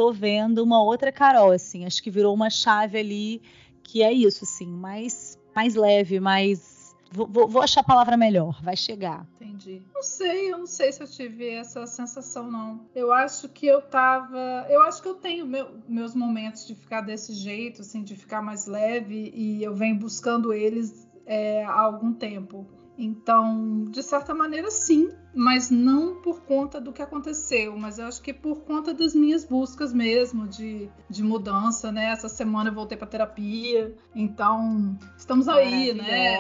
tô 0.01 0.11
vendo 0.11 0.65
uma 0.65 0.83
outra 0.83 1.13
Carol, 1.13 1.51
assim, 1.51 1.85
acho 1.85 2.03
que 2.03 2.11
virou 2.11 2.33
uma 2.33 2.49
chave 2.49 2.99
ali 2.99 3.43
que 3.83 4.03
é 4.03 4.11
isso, 4.11 4.45
assim, 4.45 4.67
mais, 4.67 5.39
mais 5.55 5.75
leve, 5.75 6.19
mais 6.19 6.81
Vou, 7.13 7.27
vou, 7.27 7.61
achar 7.61 7.81
a 7.81 7.85
palavra 7.85 8.17
melhor, 8.17 8.63
vai 8.63 8.77
chegar. 8.77 9.27
Entendi. 9.41 9.83
Não 9.93 10.01
sei, 10.01 10.53
eu 10.53 10.59
não 10.59 10.67
sei 10.67 10.93
se 10.93 11.03
eu 11.03 11.09
tive 11.09 11.51
essa 11.51 11.85
sensação, 11.85 12.49
não. 12.49 12.87
Eu 12.95 13.13
acho 13.13 13.49
que 13.49 13.67
eu 13.67 13.83
tava. 13.83 14.39
Eu 14.69 14.81
acho 14.85 15.03
que 15.03 15.09
eu 15.09 15.17
tenho 15.17 15.45
meu, 15.45 15.71
meus 15.89 16.15
momentos 16.15 16.65
de 16.69 16.77
ficar 16.77 17.01
desse 17.01 17.35
jeito, 17.35 17.81
assim, 17.81 18.05
de 18.05 18.15
ficar 18.15 18.41
mais 18.41 18.67
leve, 18.67 19.33
e 19.35 19.61
eu 19.61 19.75
venho 19.75 19.99
buscando 19.99 20.53
eles 20.53 21.09
é, 21.27 21.65
há 21.65 21.81
algum 21.81 22.13
tempo. 22.13 22.65
Então, 22.97 23.87
de 23.91 24.05
certa 24.05 24.33
maneira, 24.33 24.71
sim, 24.71 25.11
mas 25.35 25.71
não 25.71 26.17
por 26.17 26.41
conta 26.43 26.81
do 26.81 26.93
que 26.93 27.01
aconteceu, 27.01 27.77
mas 27.77 27.99
eu 27.99 28.07
acho 28.07 28.21
que 28.21 28.33
por 28.33 28.63
conta 28.63 28.93
das 28.93 29.15
minhas 29.15 29.45
buscas 29.45 29.93
mesmo 29.93 30.49
de, 30.49 30.91
de 31.09 31.23
mudança, 31.23 31.93
né? 31.93 32.07
Essa 32.07 32.29
semana 32.29 32.71
eu 32.71 32.75
voltei 32.75 32.99
para 32.99 33.07
terapia, 33.07 33.95
então 34.15 34.99
estamos 35.17 35.49
aí, 35.49 35.95
né? 35.95 36.39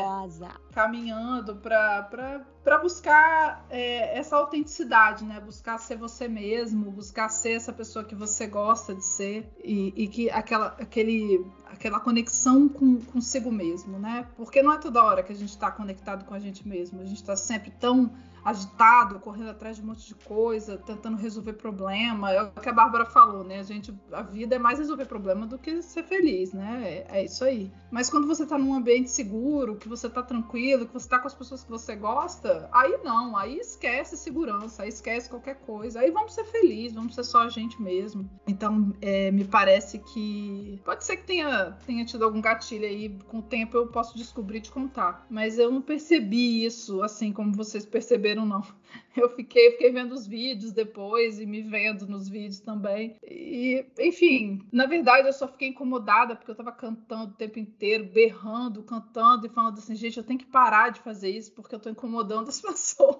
Caminhando 0.73 1.57
para 1.57 2.79
buscar 2.83 3.65
é, 3.71 4.19
essa 4.19 4.37
autenticidade, 4.37 5.25
né? 5.25 5.39
Buscar 5.41 5.79
ser 5.79 5.97
você 5.97 6.27
mesmo, 6.27 6.91
buscar 6.91 7.29
ser 7.29 7.53
essa 7.53 7.73
pessoa 7.73 8.05
que 8.05 8.15
você 8.15 8.47
gosta 8.47 8.95
de 8.95 9.05
ser 9.05 9.49
e, 9.62 9.93
e 9.97 10.09
que 10.09 10.29
aquela, 10.31 10.67
aquele, 10.81 11.47
aquela 11.67 12.01
conexão 12.01 12.69
com 12.69 13.01
consigo 13.01 13.53
mesmo, 13.53 13.99
né? 13.99 14.27
Porque 14.37 14.62
não 14.62 14.73
é 14.73 14.79
toda 14.79 15.03
hora 15.03 15.23
que 15.23 15.33
a 15.33 15.37
gente 15.37 15.51
está 15.51 15.71
conectado 15.71 16.25
com 16.25 16.35
a 16.35 16.41
gente 16.41 16.67
mesmo, 16.67 17.01
a 17.01 17.05
gente 17.05 17.21
está 17.21 17.37
sempre 17.37 17.71
tão 17.71 18.12
agitado, 18.45 19.19
correndo 19.19 19.51
atrás 19.51 19.77
de 19.77 19.83
um 19.83 19.87
monte 19.87 20.07
de 20.07 20.15
coisa, 20.15 20.77
tentando 20.79 21.17
resolver 21.17 21.55
problema. 21.55 22.33
É 22.33 22.43
o 22.43 22.51
que 22.53 22.69
a 22.69 22.73
Bárbara 22.73 23.07
falou, 23.07 23.45
né? 23.45 23.61
A 23.61 23.62
gente, 23.62 23.95
a 24.12 24.23
vida 24.23 24.57
é 24.57 24.59
mais 24.59 24.79
resolver 24.79 25.07
problema 25.07 25.47
do 25.47 25.59
que 25.59 25.83
ser 25.83 26.05
feliz, 26.05 26.53
né? 26.53 27.05
É, 27.11 27.21
é 27.21 27.25
isso 27.25 27.45
aí. 27.45 27.71
Mas 27.91 28.09
quando 28.09 28.27
você 28.27 28.47
tá 28.47 28.59
num 28.59 28.75
ambiente 28.75 29.11
seguro, 29.11 29.77
que 29.77 29.89
você 29.89 30.09
tá 30.09 30.23
tranquilo, 30.23 30.87
que 30.87 30.93
você 30.93 31.09
tá 31.09 31.19
com 31.19 31.27
as 31.27 31.35
pessoas 31.35 31.65
que 31.65 31.71
você 31.71 31.97
gosta, 31.97 32.69
aí 32.73 32.99
não, 33.05 33.37
aí 33.37 33.59
esquece 33.59 34.17
segurança, 34.17 34.83
aí 34.83 34.89
esquece 34.89 35.29
qualquer 35.29 35.57
coisa. 35.61 36.01
Aí 36.01 36.11
vamos 36.11 36.35
ser 36.35 36.45
felizes, 36.45 36.95
vamos 36.95 37.15
ser 37.15 37.25
só 37.25 37.43
a 37.43 37.49
gente 37.49 37.81
mesmo. 37.81 38.29
Então, 38.47 38.93
é, 39.01 39.31
me 39.31 39.45
parece 39.45 39.99
que 39.99 40.81
pode 40.85 41.05
ser 41.05 41.17
que 41.17 41.25
tenha, 41.25 41.73
tenha 41.87 42.05
tido 42.05 42.25
algum 42.25 42.41
gatilho 42.41 42.85
aí, 42.85 43.19
com 43.29 43.39
o 43.39 43.43
tempo 43.43 43.77
eu 43.77 43.87
posso 43.89 44.17
descobrir 44.17 44.59
e 44.59 44.62
te 44.62 44.71
contar. 44.71 45.27
Mas 45.29 45.59
eu 45.59 45.71
não 45.71 45.83
percebi 45.83 46.65
isso 46.65 47.03
assim 47.03 47.33
como 47.33 47.53
vocês 47.53 47.85
perceberam 47.85 48.30
perceberam, 48.31 48.47
não. 48.47 48.62
Eu 49.16 49.28
fiquei, 49.31 49.73
fiquei 49.73 49.90
vendo 49.90 50.12
os 50.12 50.27
vídeos 50.27 50.73
depois 50.73 51.40
e 51.40 51.47
me 51.47 51.62
vendo 51.62 52.07
nos 52.07 52.28
vídeos 52.28 52.61
também. 52.61 53.16
E, 53.23 53.85
enfim, 53.98 54.65
na 54.73 54.86
verdade 54.86 55.27
eu 55.27 55.32
só 55.32 55.48
fiquei 55.48 55.69
incomodada 55.69 56.36
porque 56.36 56.51
eu 56.51 56.55
tava 56.55 56.70
cantando 56.70 57.32
o 57.32 57.36
tempo 57.36 57.59
inteiro, 57.59 58.05
berrando, 58.05 58.85
cantando 58.85 59.47
e 59.47 59.51
falando 59.51 59.78
assim, 59.78 59.97
gente, 59.97 60.16
eu 60.16 60.23
tenho 60.23 60.39
que 60.39 60.47
parar 60.47 60.90
de 60.90 61.01
fazer 61.01 61.31
isso 61.31 61.52
porque 61.52 61.74
eu 61.74 61.81
tô 61.81 61.90
incomodando 61.90 62.48
as 62.48 62.61
pessoas. 62.62 63.16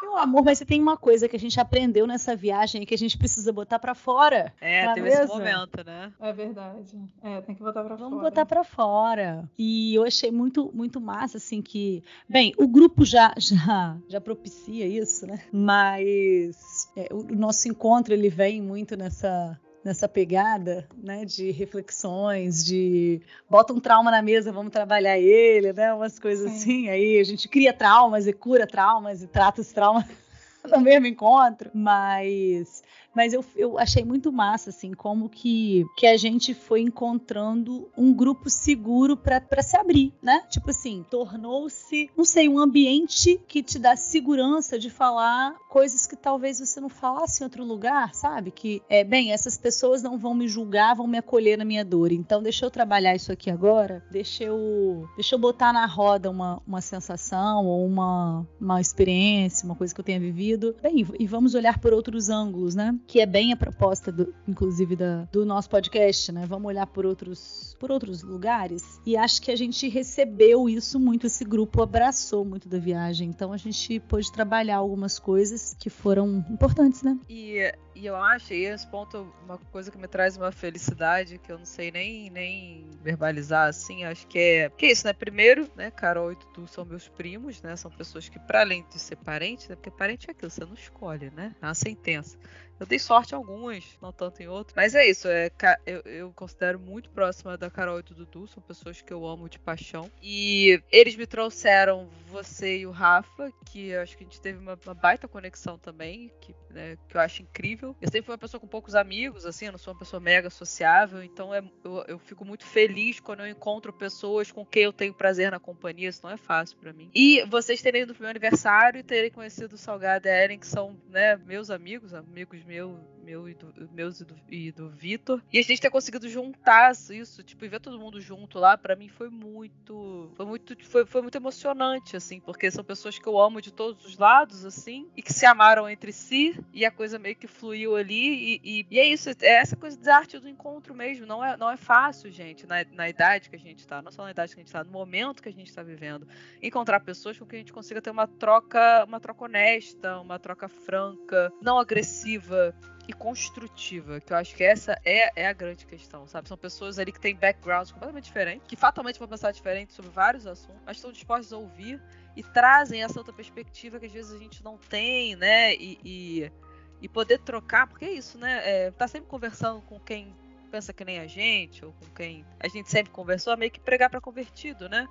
Meu 0.00 0.16
amor, 0.16 0.44
mas 0.44 0.58
você 0.58 0.64
tem 0.64 0.80
uma 0.80 0.96
coisa 0.96 1.28
que 1.28 1.36
a 1.36 1.38
gente 1.38 1.58
aprendeu 1.60 2.06
nessa 2.06 2.34
viagem 2.34 2.82
e 2.82 2.86
que 2.86 2.94
a 2.94 2.98
gente 2.98 3.16
precisa 3.16 3.52
botar 3.52 3.78
para 3.78 3.94
fora. 3.94 4.52
É, 4.60 4.92
teve 4.94 5.08
esse 5.08 5.26
momento, 5.26 5.84
né? 5.84 6.12
É 6.20 6.32
verdade. 6.32 6.98
É, 7.22 7.40
tem 7.40 7.54
que 7.54 7.62
botar 7.62 7.82
pra 7.84 7.96
Vamos 7.96 7.98
fora. 7.98 8.10
Vamos 8.10 8.22
botar 8.22 8.46
para 8.46 8.64
fora. 8.64 9.50
E 9.58 9.94
eu 9.94 10.04
achei 10.04 10.30
muito, 10.30 10.70
muito 10.74 11.00
massa, 11.00 11.38
assim, 11.38 11.62
que. 11.62 12.02
Bem, 12.28 12.52
o 12.58 12.66
grupo 12.66 13.04
já, 13.04 13.32
já, 13.36 13.96
já 14.08 14.20
propicia 14.20 14.86
isso, 14.86 15.26
né? 15.26 15.40
Mas 15.52 16.90
é, 16.96 17.08
o, 17.12 17.18
o 17.18 17.36
nosso 17.36 17.68
encontro 17.68 18.12
ele 18.12 18.28
vem 18.28 18.60
muito 18.60 18.96
nessa 18.96 19.58
nessa 19.84 20.08
pegada, 20.08 20.88
né, 20.96 21.24
de 21.24 21.50
reflexões, 21.50 22.64
de 22.64 23.20
bota 23.48 23.72
um 23.72 23.80
trauma 23.80 24.10
na 24.10 24.20
mesa, 24.20 24.52
vamos 24.52 24.72
trabalhar 24.72 25.18
ele, 25.18 25.72
né, 25.72 25.92
umas 25.92 26.18
coisas 26.18 26.50
Sim. 26.50 26.56
assim. 26.56 26.88
Aí 26.88 27.18
a 27.18 27.24
gente 27.24 27.48
cria 27.48 27.72
traumas 27.72 28.26
e 28.26 28.32
cura 28.32 28.66
traumas 28.66 29.22
e 29.22 29.26
trata 29.26 29.60
os 29.60 29.72
traumas 29.72 30.04
no 30.70 30.80
mesmo 30.80 31.06
encontro, 31.06 31.70
mas 31.72 32.82
mas 33.18 33.32
eu, 33.32 33.44
eu 33.56 33.76
achei 33.76 34.04
muito 34.04 34.30
massa, 34.30 34.70
assim, 34.70 34.94
como 34.94 35.28
que, 35.28 35.84
que 35.96 36.06
a 36.06 36.16
gente 36.16 36.54
foi 36.54 36.82
encontrando 36.82 37.90
um 37.98 38.14
grupo 38.14 38.48
seguro 38.48 39.16
para 39.16 39.60
se 39.60 39.76
abrir, 39.76 40.14
né? 40.22 40.44
Tipo 40.48 40.70
assim, 40.70 41.04
tornou-se, 41.10 42.08
não 42.16 42.24
sei, 42.24 42.48
um 42.48 42.60
ambiente 42.60 43.40
que 43.48 43.60
te 43.60 43.76
dá 43.76 43.96
segurança 43.96 44.78
de 44.78 44.88
falar 44.88 45.52
coisas 45.68 46.06
que 46.06 46.14
talvez 46.14 46.60
você 46.60 46.80
não 46.80 46.88
falasse 46.88 47.42
em 47.42 47.44
outro 47.44 47.64
lugar, 47.64 48.14
sabe? 48.14 48.52
Que, 48.52 48.80
é, 48.88 49.02
bem, 49.02 49.32
essas 49.32 49.58
pessoas 49.58 50.00
não 50.00 50.16
vão 50.16 50.32
me 50.32 50.46
julgar, 50.46 50.94
vão 50.94 51.08
me 51.08 51.18
acolher 51.18 51.58
na 51.58 51.64
minha 51.64 51.84
dor. 51.84 52.12
Então, 52.12 52.40
deixa 52.40 52.64
eu 52.64 52.70
trabalhar 52.70 53.16
isso 53.16 53.32
aqui 53.32 53.50
agora, 53.50 54.00
deixa 54.12 54.44
eu, 54.44 55.08
deixa 55.16 55.34
eu 55.34 55.40
botar 55.40 55.72
na 55.72 55.86
roda 55.86 56.30
uma, 56.30 56.62
uma 56.64 56.80
sensação 56.80 57.66
ou 57.66 57.84
uma, 57.84 58.46
uma 58.60 58.80
experiência, 58.80 59.64
uma 59.64 59.74
coisa 59.74 59.92
que 59.92 60.00
eu 60.00 60.04
tenha 60.04 60.20
vivido. 60.20 60.76
Bem, 60.80 61.04
e 61.18 61.26
vamos 61.26 61.56
olhar 61.56 61.80
por 61.80 61.92
outros 61.92 62.28
ângulos, 62.28 62.76
né? 62.76 62.96
Que 63.08 63.20
é 63.20 63.26
bem 63.26 63.54
a 63.54 63.56
proposta, 63.56 64.12
do, 64.12 64.34
inclusive, 64.46 64.94
da, 64.94 65.24
do 65.32 65.46
nosso 65.46 65.70
podcast, 65.70 66.30
né? 66.30 66.44
Vamos 66.46 66.68
olhar 66.68 66.86
por 66.86 67.06
outros, 67.06 67.74
por 67.80 67.90
outros 67.90 68.22
lugares. 68.22 69.00
E 69.06 69.16
acho 69.16 69.40
que 69.40 69.50
a 69.50 69.56
gente 69.56 69.88
recebeu 69.88 70.68
isso 70.68 71.00
muito, 71.00 71.26
esse 71.26 71.42
grupo 71.42 71.82
abraçou 71.82 72.44
muito 72.44 72.68
da 72.68 72.78
viagem. 72.78 73.30
Então 73.30 73.50
a 73.50 73.56
gente 73.56 73.98
pôde 74.00 74.30
trabalhar 74.30 74.76
algumas 74.76 75.18
coisas 75.18 75.74
que 75.80 75.88
foram 75.88 76.44
importantes, 76.50 77.02
né? 77.02 77.18
E, 77.30 77.72
e 77.94 78.04
eu 78.04 78.14
acho, 78.14 78.52
e 78.52 78.66
esse 78.66 78.86
ponto, 78.86 79.32
uma 79.42 79.56
coisa 79.56 79.90
que 79.90 79.96
me 79.96 80.06
traz 80.06 80.36
uma 80.36 80.52
felicidade 80.52 81.38
que 81.38 81.50
eu 81.50 81.56
não 81.56 81.64
sei 81.64 81.90
nem, 81.90 82.28
nem 82.28 82.86
verbalizar 83.02 83.68
assim, 83.68 84.04
acho 84.04 84.26
que 84.26 84.38
é. 84.38 84.68
Que 84.68 84.84
é 84.84 84.92
isso, 84.92 85.06
né? 85.06 85.14
Primeiro, 85.14 85.66
né, 85.74 85.90
Carol 85.90 86.30
e 86.30 86.36
Tutu 86.36 86.66
são 86.66 86.84
meus 86.84 87.08
primos, 87.08 87.62
né? 87.62 87.74
São 87.74 87.90
pessoas 87.90 88.28
que, 88.28 88.38
para 88.38 88.60
além 88.60 88.84
de 88.92 88.98
ser 88.98 89.16
parente, 89.16 89.66
né? 89.70 89.76
Porque 89.76 89.90
parente 89.90 90.28
é 90.28 90.32
aquilo, 90.32 90.50
você 90.50 90.66
não 90.66 90.74
escolhe, 90.74 91.30
né? 91.30 91.56
É 91.62 91.64
uma 91.64 91.74
sentença. 91.74 92.36
Eu 92.78 92.86
dei 92.86 92.98
sorte 92.98 93.32
em 93.32 93.36
alguns, 93.36 93.98
não 94.00 94.12
tanto 94.12 94.42
em 94.42 94.48
outros. 94.48 94.74
Mas 94.74 94.94
é 94.94 95.08
isso, 95.08 95.28
é, 95.28 95.50
eu, 95.86 96.00
eu 96.00 96.32
considero 96.32 96.78
muito 96.78 97.10
próxima 97.10 97.56
da 97.56 97.70
Carol 97.70 97.98
e 97.98 98.02
do 98.02 98.14
Dudu, 98.14 98.46
são 98.46 98.62
pessoas 98.62 99.00
que 99.00 99.12
eu 99.12 99.26
amo 99.26 99.48
de 99.48 99.58
paixão. 99.58 100.10
E 100.22 100.80
eles 100.90 101.16
me 101.16 101.26
trouxeram 101.26 102.08
você 102.26 102.78
e 102.78 102.86
o 102.86 102.90
Rafa, 102.90 103.52
que 103.66 103.88
eu 103.88 104.02
acho 104.02 104.16
que 104.16 104.24
a 104.24 104.26
gente 104.26 104.40
teve 104.40 104.58
uma, 104.58 104.78
uma 104.84 104.94
baita 104.94 105.26
conexão 105.26 105.78
também, 105.78 106.30
que 106.40 106.54
né, 106.70 106.96
que 107.08 107.16
eu 107.16 107.20
acho 107.20 107.42
incrível. 107.42 107.96
Eu 108.00 108.08
sempre 108.08 108.22
fui 108.22 108.32
uma 108.32 108.38
pessoa 108.38 108.60
com 108.60 108.66
poucos 108.66 108.94
amigos, 108.94 109.46
assim, 109.46 109.66
eu 109.66 109.72
não 109.72 109.78
sou 109.78 109.92
uma 109.92 109.98
pessoa 109.98 110.20
mega 110.20 110.50
sociável, 110.50 111.22
então 111.22 111.54
é, 111.54 111.62
eu, 111.84 112.04
eu 112.06 112.18
fico 112.18 112.44
muito 112.44 112.64
feliz 112.64 113.20
quando 113.20 113.40
eu 113.40 113.48
encontro 113.48 113.92
pessoas 113.92 114.50
com 114.50 114.64
quem 114.64 114.84
eu 114.84 114.92
tenho 114.92 115.14
prazer 115.14 115.50
na 115.50 115.58
companhia, 115.58 116.08
isso 116.08 116.20
não 116.22 116.30
é 116.30 116.36
fácil 116.36 116.76
para 116.78 116.92
mim. 116.92 117.10
E 117.14 117.44
vocês 117.46 117.82
terem 117.82 118.02
ido 118.02 118.14
pro 118.14 118.22
meu 118.22 118.30
aniversário 118.30 119.00
e 119.00 119.02
terem 119.02 119.30
conhecido 119.30 119.74
o 119.74 119.78
Salgado 119.78 120.28
e 120.28 120.30
a 120.30 120.44
Ellen, 120.44 120.58
que 120.58 120.66
são, 120.66 120.96
né, 121.08 121.36
meus 121.36 121.70
amigos, 121.70 122.14
amigos 122.14 122.64
meus, 122.68 123.17
meu 123.28 123.46
e 123.46 123.52
do, 123.52 123.90
meus 123.92 124.20
e 124.20 124.24
do, 124.24 124.34
e 124.48 124.72
do 124.72 124.88
Vitor. 124.88 125.42
E 125.52 125.58
a 125.58 125.62
gente 125.62 125.80
ter 125.80 125.90
conseguido 125.90 126.26
juntar 126.30 126.92
isso, 127.10 127.42
tipo, 127.42 127.62
e 127.62 127.68
ver 127.68 127.80
todo 127.80 128.00
mundo 128.00 128.18
junto 128.20 128.58
lá, 128.58 128.78
para 128.78 128.96
mim 128.96 129.08
foi 129.08 129.28
muito. 129.28 130.32
Foi 130.34 130.46
muito, 130.46 130.76
foi, 130.86 131.04
foi 131.04 131.20
muito 131.20 131.36
emocionante, 131.36 132.16
assim, 132.16 132.40
porque 132.40 132.70
são 132.70 132.82
pessoas 132.82 133.18
que 133.18 133.26
eu 133.26 133.38
amo 133.38 133.60
de 133.60 133.70
todos 133.70 134.06
os 134.06 134.16
lados, 134.16 134.64
assim, 134.64 135.06
e 135.14 135.20
que 135.20 135.32
se 135.32 135.44
amaram 135.44 135.88
entre 135.88 136.10
si, 136.10 136.58
e 136.72 136.86
a 136.86 136.90
coisa 136.90 137.18
meio 137.18 137.36
que 137.36 137.46
fluiu 137.46 137.96
ali. 137.96 138.54
E, 138.54 138.60
e, 138.64 138.86
e 138.90 138.98
é 138.98 139.04
isso, 139.04 139.28
é 139.28 139.60
essa 139.60 139.76
coisa 139.76 139.98
da 139.98 140.16
arte 140.16 140.38
do 140.38 140.48
encontro 140.48 140.94
mesmo. 140.94 141.26
Não 141.26 141.44
é, 141.44 141.56
não 141.56 141.70
é 141.70 141.76
fácil, 141.76 142.30
gente, 142.30 142.66
na, 142.66 142.76
na 142.92 143.10
idade 143.10 143.50
que 143.50 143.56
a 143.56 143.58
gente 143.58 143.86
tá, 143.86 144.00
não 144.00 144.10
só 144.10 144.24
na 144.24 144.30
idade 144.30 144.54
que 144.54 144.60
a 144.60 144.64
gente 144.64 144.72
tá, 144.72 144.82
no 144.82 144.90
momento 144.90 145.42
que 145.42 145.50
a 145.50 145.52
gente 145.52 145.72
tá 145.74 145.82
vivendo. 145.82 146.26
Encontrar 146.62 147.00
pessoas 147.00 147.38
com 147.38 147.44
que 147.44 147.56
a 147.56 147.58
gente 147.58 147.72
consiga 147.74 148.00
ter 148.00 148.10
uma 148.10 148.26
troca, 148.26 149.04
uma 149.04 149.20
troca 149.20 149.44
honesta, 149.44 150.18
uma 150.18 150.38
troca 150.38 150.66
franca, 150.68 151.52
não 151.60 151.78
agressiva 151.78 152.74
e 153.08 153.12
construtiva, 153.14 154.20
que 154.20 154.34
eu 154.34 154.36
acho 154.36 154.54
que 154.54 154.62
essa 154.62 155.00
é, 155.02 155.32
é 155.34 155.48
a 155.48 155.52
grande 155.54 155.86
questão, 155.86 156.28
sabe? 156.28 156.46
São 156.46 156.58
pessoas 156.58 156.98
ali 156.98 157.10
que 157.10 157.18
têm 157.18 157.34
backgrounds 157.34 157.90
completamente 157.90 158.24
diferentes, 158.24 158.68
que 158.68 158.76
fatalmente 158.76 159.18
vão 159.18 159.26
pensar 159.26 159.50
diferente 159.50 159.94
sobre 159.94 160.10
vários 160.10 160.46
assuntos, 160.46 160.82
mas 160.84 160.98
estão 160.98 161.10
dispostos 161.10 161.50
a 161.50 161.56
ouvir 161.56 162.02
e 162.36 162.42
trazem 162.42 163.02
essa 163.02 163.18
outra 163.18 163.32
perspectiva 163.32 163.98
que 163.98 164.04
às 164.04 164.12
vezes 164.12 164.30
a 164.30 164.36
gente 164.36 164.62
não 164.62 164.76
tem, 164.76 165.34
né? 165.36 165.74
E, 165.74 165.98
e, 166.04 166.52
e 167.00 167.08
poder 167.08 167.38
trocar, 167.38 167.86
porque 167.86 168.04
é 168.04 168.12
isso, 168.12 168.36
né? 168.36 168.60
É, 168.62 168.90
tá 168.90 169.08
sempre 169.08 169.30
conversando 169.30 169.80
com 169.80 169.98
quem 169.98 170.36
pensa 170.70 170.92
que 170.92 171.02
nem 171.02 171.18
a 171.18 171.26
gente, 171.26 171.82
ou 171.82 171.92
com 171.92 172.06
quem 172.14 172.44
a 172.60 172.68
gente 172.68 172.90
sempre 172.90 173.10
conversou, 173.10 173.54
é 173.54 173.56
meio 173.56 173.70
que 173.70 173.80
pregar 173.80 174.10
para 174.10 174.20
convertido, 174.20 174.86
né? 174.86 175.08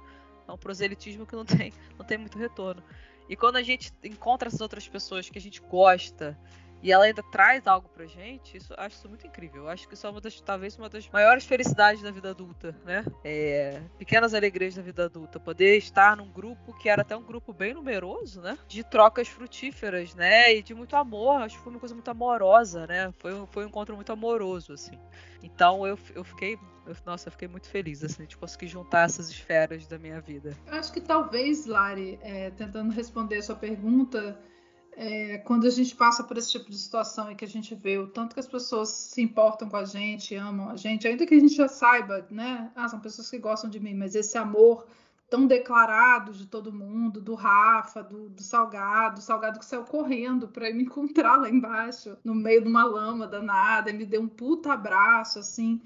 É 0.48 0.52
um 0.52 0.58
proselitismo 0.58 1.26
que 1.26 1.36
não 1.36 1.46
tem, 1.46 1.74
não 1.98 2.06
tem 2.06 2.20
muito 2.20 2.38
retorno. 2.38 2.84
E 3.28 3.36
quando 3.36 3.56
a 3.56 3.64
gente 3.64 3.92
encontra 4.04 4.50
essas 4.50 4.62
outras 4.62 4.88
pessoas 4.88 5.28
que 5.28 5.40
a 5.40 5.42
gente 5.42 5.60
gosta, 5.62 6.38
e 6.82 6.92
ela 6.92 7.06
ainda 7.06 7.24
traz 7.24 7.66
algo 7.66 7.90
pra 7.90 8.06
gente, 8.06 8.58
isso 8.58 8.74
acho 8.78 8.96
isso 8.96 9.10
muito 9.10 9.26
incrível. 9.26 9.64
Eu 9.64 9.70
acho 9.70 9.88
que 9.88 9.94
isso 9.94 10.06
é 10.06 10.10
uma 10.10 10.22
das, 10.22 10.40
talvez 10.40 10.78
uma 10.78 10.90
das 10.90 11.10
maiores 11.10 11.46
felicidades 11.46 12.02
da 12.02 12.12
vida 12.12 12.30
adulta, 12.30 12.76
né? 12.86 13.04
É, 13.24 13.82
pequenas 13.98 14.34
alegrias 14.34 14.76
da 14.76 14.82
vida 14.82 15.06
adulta. 15.06 15.40
Poder 15.40 15.78
estar 15.78 16.16
num 16.16 16.30
grupo 16.30 16.74
que 16.78 16.88
era 16.88 17.02
até 17.02 17.16
um 17.16 17.24
grupo 17.24 17.52
bem 17.52 17.74
numeroso, 17.74 18.42
né? 18.42 18.58
De 18.68 18.84
trocas 18.84 19.28
frutíferas, 19.28 20.14
né? 20.14 20.56
E 20.56 20.62
de 20.62 20.74
muito 20.76 20.96
amor. 20.96 21.42
Acho 21.42 21.58
que 21.58 21.64
foi 21.64 21.74
uma 21.74 21.80
coisa 21.80 21.96
muito 21.96 22.10
amorosa, 22.12 22.86
né? 22.86 23.14
Foi, 23.18 23.32
foi 23.48 23.66
um 23.66 23.68
encontro 23.68 23.96
muito 23.96 24.12
amoroso, 24.12 24.74
assim. 24.74 25.00
Então 25.42 25.86
eu, 25.86 25.98
eu 26.14 26.24
fiquei. 26.24 26.58
Nossa, 27.06 27.28
eu 27.28 27.32
fiquei 27.32 27.50
muito 27.50 27.68
feliz, 27.68 28.02
assim, 28.02 28.26
de 28.26 28.38
conseguir 28.38 28.68
juntar 28.68 29.06
essas 29.06 29.30
esferas 29.30 29.86
da 29.88 29.98
minha 29.98 30.22
vida. 30.22 30.56
Eu 30.68 30.76
acho 30.76 30.94
que 30.94 31.02
talvez, 31.02 31.66
Lari, 31.66 32.18
é, 32.22 32.50
tentando 32.52 32.94
responder 32.94 33.40
a 33.40 33.42
sua 33.42 33.58
pergunta 33.58 34.40
é, 35.00 35.38
quando 35.38 35.68
a 35.68 35.70
gente 35.70 35.96
passa 35.96 36.24
por 36.24 36.38
esse 36.40 36.52
tipo 36.52 36.72
de 36.72 36.78
situação 36.78 37.32
e 37.32 37.36
que 37.36 37.46
a 37.46 37.48
gente 37.48 37.76
vê 37.76 38.00
o 38.00 38.08
tanto 38.08 38.34
que 38.34 38.40
as 38.40 38.48
pessoas 38.48 38.90
se 38.90 39.22
importam 39.22 39.70
com 39.70 39.78
a 39.78 39.86
gente, 39.86 40.34
amam 40.34 40.72
a 40.72 40.76
gente, 40.76 41.08
ainda 41.08 41.24
que 41.24 41.36
a 41.36 41.40
gente 41.40 41.54
já 41.54 41.68
saiba, 41.68 42.26
né? 42.32 42.72
Ah, 42.76 42.90
são 42.90 43.00
pessoas 43.00 43.30
que 43.30 43.38
gostam 43.38 43.70
de 43.70 43.80
mim, 43.80 43.94
mas 43.94 44.16
esse 44.16 44.40
amor 44.40 44.88
tão 45.30 45.46
declarado 45.46 46.34
de 46.34 46.48
todo 46.48 46.74
mundo, 46.74 47.22
do 47.22 47.36
Rafa, 47.36 48.02
do, 48.02 48.30
do 48.30 48.42
Salgado, 48.42 49.20
o 49.20 49.22
Salgado 49.22 49.60
que 49.60 49.66
saiu 49.66 49.84
correndo 49.84 50.48
para 50.48 50.74
me 50.74 50.84
encontrar 50.84 51.38
lá 51.38 51.48
embaixo, 51.48 52.18
no 52.24 52.34
meio 52.34 52.64
de 52.64 52.68
uma 52.68 52.84
lama 52.84 53.28
danada, 53.28 53.92
e 53.92 53.94
me 53.94 54.06
deu 54.06 54.22
um 54.22 54.28
puta 54.28 54.74
abraço, 54.74 55.38
assim 55.38 55.80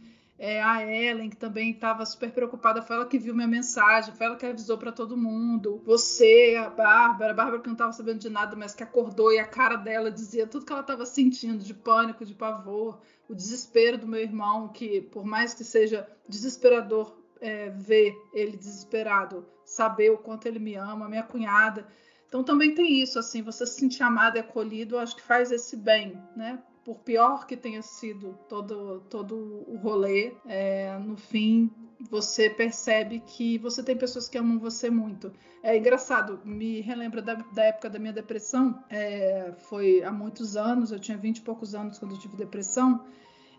é, 0.44 0.60
a 0.60 0.84
Ellen, 0.84 1.30
que 1.30 1.38
também 1.38 1.70
estava 1.70 2.04
super 2.04 2.32
preocupada, 2.32 2.82
foi 2.82 2.96
ela 2.96 3.06
que 3.06 3.20
viu 3.20 3.36
minha 3.36 3.48
mensagem, 3.48 4.12
foi 4.16 4.26
ela 4.26 4.36
que 4.36 4.44
avisou 4.44 4.76
para 4.76 4.92
todo 4.92 5.16
mundo. 5.16 5.84
Você, 5.86 6.56
a 6.58 6.68
Bárbara, 6.68 7.32
a 7.32 7.36
Bárbara 7.36 7.62
que 7.62 7.68
não 7.68 7.76
estava 7.76 7.94
sabendo 7.94 8.18
de 8.18 8.28
nada, 8.28 8.56
mas 8.56 8.74
que 8.74 8.82
acordou 8.82 9.32
e 9.32 9.38
a 9.38 9.46
cara 9.46 9.76
dela 9.76 10.10
dizia 10.10 10.48
tudo 10.48 10.66
que 10.66 10.72
ela 10.72 10.82
estava 10.82 11.06
sentindo, 11.06 11.64
de 11.64 11.76
pânico, 11.76 12.26
de 12.26 12.34
pavor, 12.34 13.00
o 13.30 13.36
desespero 13.36 14.00
do 14.00 14.08
meu 14.08 14.20
irmão, 14.20 14.70
que 14.70 15.02
por 15.02 15.24
mais 15.24 15.54
que 15.54 15.64
seja 15.64 16.08
desesperador 16.28 17.16
é, 17.40 17.70
ver 17.70 18.18
ele 18.34 18.58
desesperado, 18.58 19.46
saber 19.64 20.10
o 20.10 20.18
quanto 20.18 20.48
ele 20.48 20.58
me 20.58 20.74
ama, 20.74 21.08
minha 21.08 21.22
cunhada. 21.22 21.86
Então 22.28 22.44
também 22.44 22.74
tem 22.74 23.00
isso, 23.00 23.20
assim, 23.20 23.44
você 23.44 23.64
se 23.68 23.80
sentir 23.80 24.02
amado 24.02 24.38
e 24.38 24.40
acolhido, 24.40 24.98
acho 24.98 25.16
que 25.16 25.22
faz 25.22 25.52
esse 25.52 25.78
bem, 25.78 26.20
né? 26.36 26.64
Por 26.84 27.00
pior 27.00 27.46
que 27.46 27.56
tenha 27.56 27.82
sido 27.82 28.38
todo, 28.50 29.02
todo 29.10 29.36
o 29.68 29.78
rolê, 29.78 30.34
é, 30.46 30.98
no 30.98 31.16
fim 31.16 31.70
você 32.10 32.50
percebe 32.50 33.20
que 33.20 33.60
você 33.60 33.84
tem 33.84 33.96
pessoas 33.96 34.28
que 34.28 34.38
amam 34.38 34.58
você 34.58 34.90
muito. 34.90 35.32
É 35.62 35.78
engraçado, 35.78 36.40
me 36.44 36.82
relembra 36.82 37.22
da, 37.22 37.36
da 37.36 37.64
época 37.66 37.90
da 37.90 38.00
minha 38.00 38.14
depressão, 38.14 38.84
é, 38.90 39.54
foi 39.70 40.04
há 40.04 40.12
muitos 40.12 40.58
anos, 40.58 40.92
eu 40.92 41.00
tinha 41.00 41.18
20 41.18 41.38
e 41.38 41.42
poucos 41.42 41.76
anos 41.76 42.00
quando 42.00 42.16
eu 42.16 42.20
tive 42.20 42.36
depressão, 42.36 43.06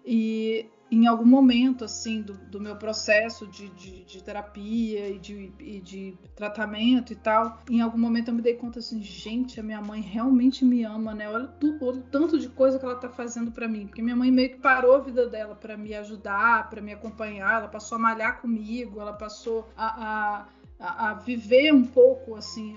e 0.05 0.69
em 0.93 1.07
algum 1.07 1.25
momento 1.25 1.87
assim 1.87 2.21
do, 2.21 2.35
do 2.35 2.61
meu 2.61 2.77
processo 2.77 3.47
de, 3.47 3.71
de, 3.71 4.05
de 4.05 4.23
terapia 4.23 5.09
e 5.09 5.19
de, 5.19 5.51
e 5.59 5.81
de, 5.81 6.19
tratamento 6.37 7.15
e 7.15 7.17
tal, 7.17 7.63
em 7.71 7.81
algum 7.81 7.97
momento 7.97 8.29
eu 8.29 8.35
me 8.35 8.43
dei 8.43 8.55
conta 8.55 8.79
assim, 8.79 9.03
gente, 9.03 9.59
a 9.59 9.63
minha 9.63 9.81
mãe 9.81 10.03
realmente 10.03 10.67
me 10.67 10.85
ama, 10.85 11.15
né? 11.15 11.31
Olha, 11.31 11.51
o 11.81 11.97
tanto 11.99 12.39
de 12.39 12.49
coisa 12.49 12.79
que 12.79 12.85
ela 12.85 12.97
tá 12.97 13.09
fazendo 13.09 13.51
para 13.51 13.67
mim, 13.67 13.87
porque 13.87 14.03
minha 14.03 14.17
mãe 14.17 14.31
meio 14.31 14.51
que 14.51 14.59
parou 14.59 14.97
a 14.97 14.99
vida 14.99 15.27
dela 15.27 15.55
para 15.55 15.79
me 15.79 15.95
ajudar, 15.95 16.69
para 16.69 16.83
me 16.83 16.93
acompanhar, 16.93 17.61
ela 17.61 17.69
passou 17.69 17.97
a 17.97 17.99
malhar 17.99 18.43
comigo, 18.43 19.01
ela 19.01 19.15
passou 19.15 19.69
a, 19.75 20.47
a, 20.79 21.11
a 21.11 21.15
viver 21.15 21.73
um 21.73 21.85
pouco 21.85 22.35
assim 22.35 22.77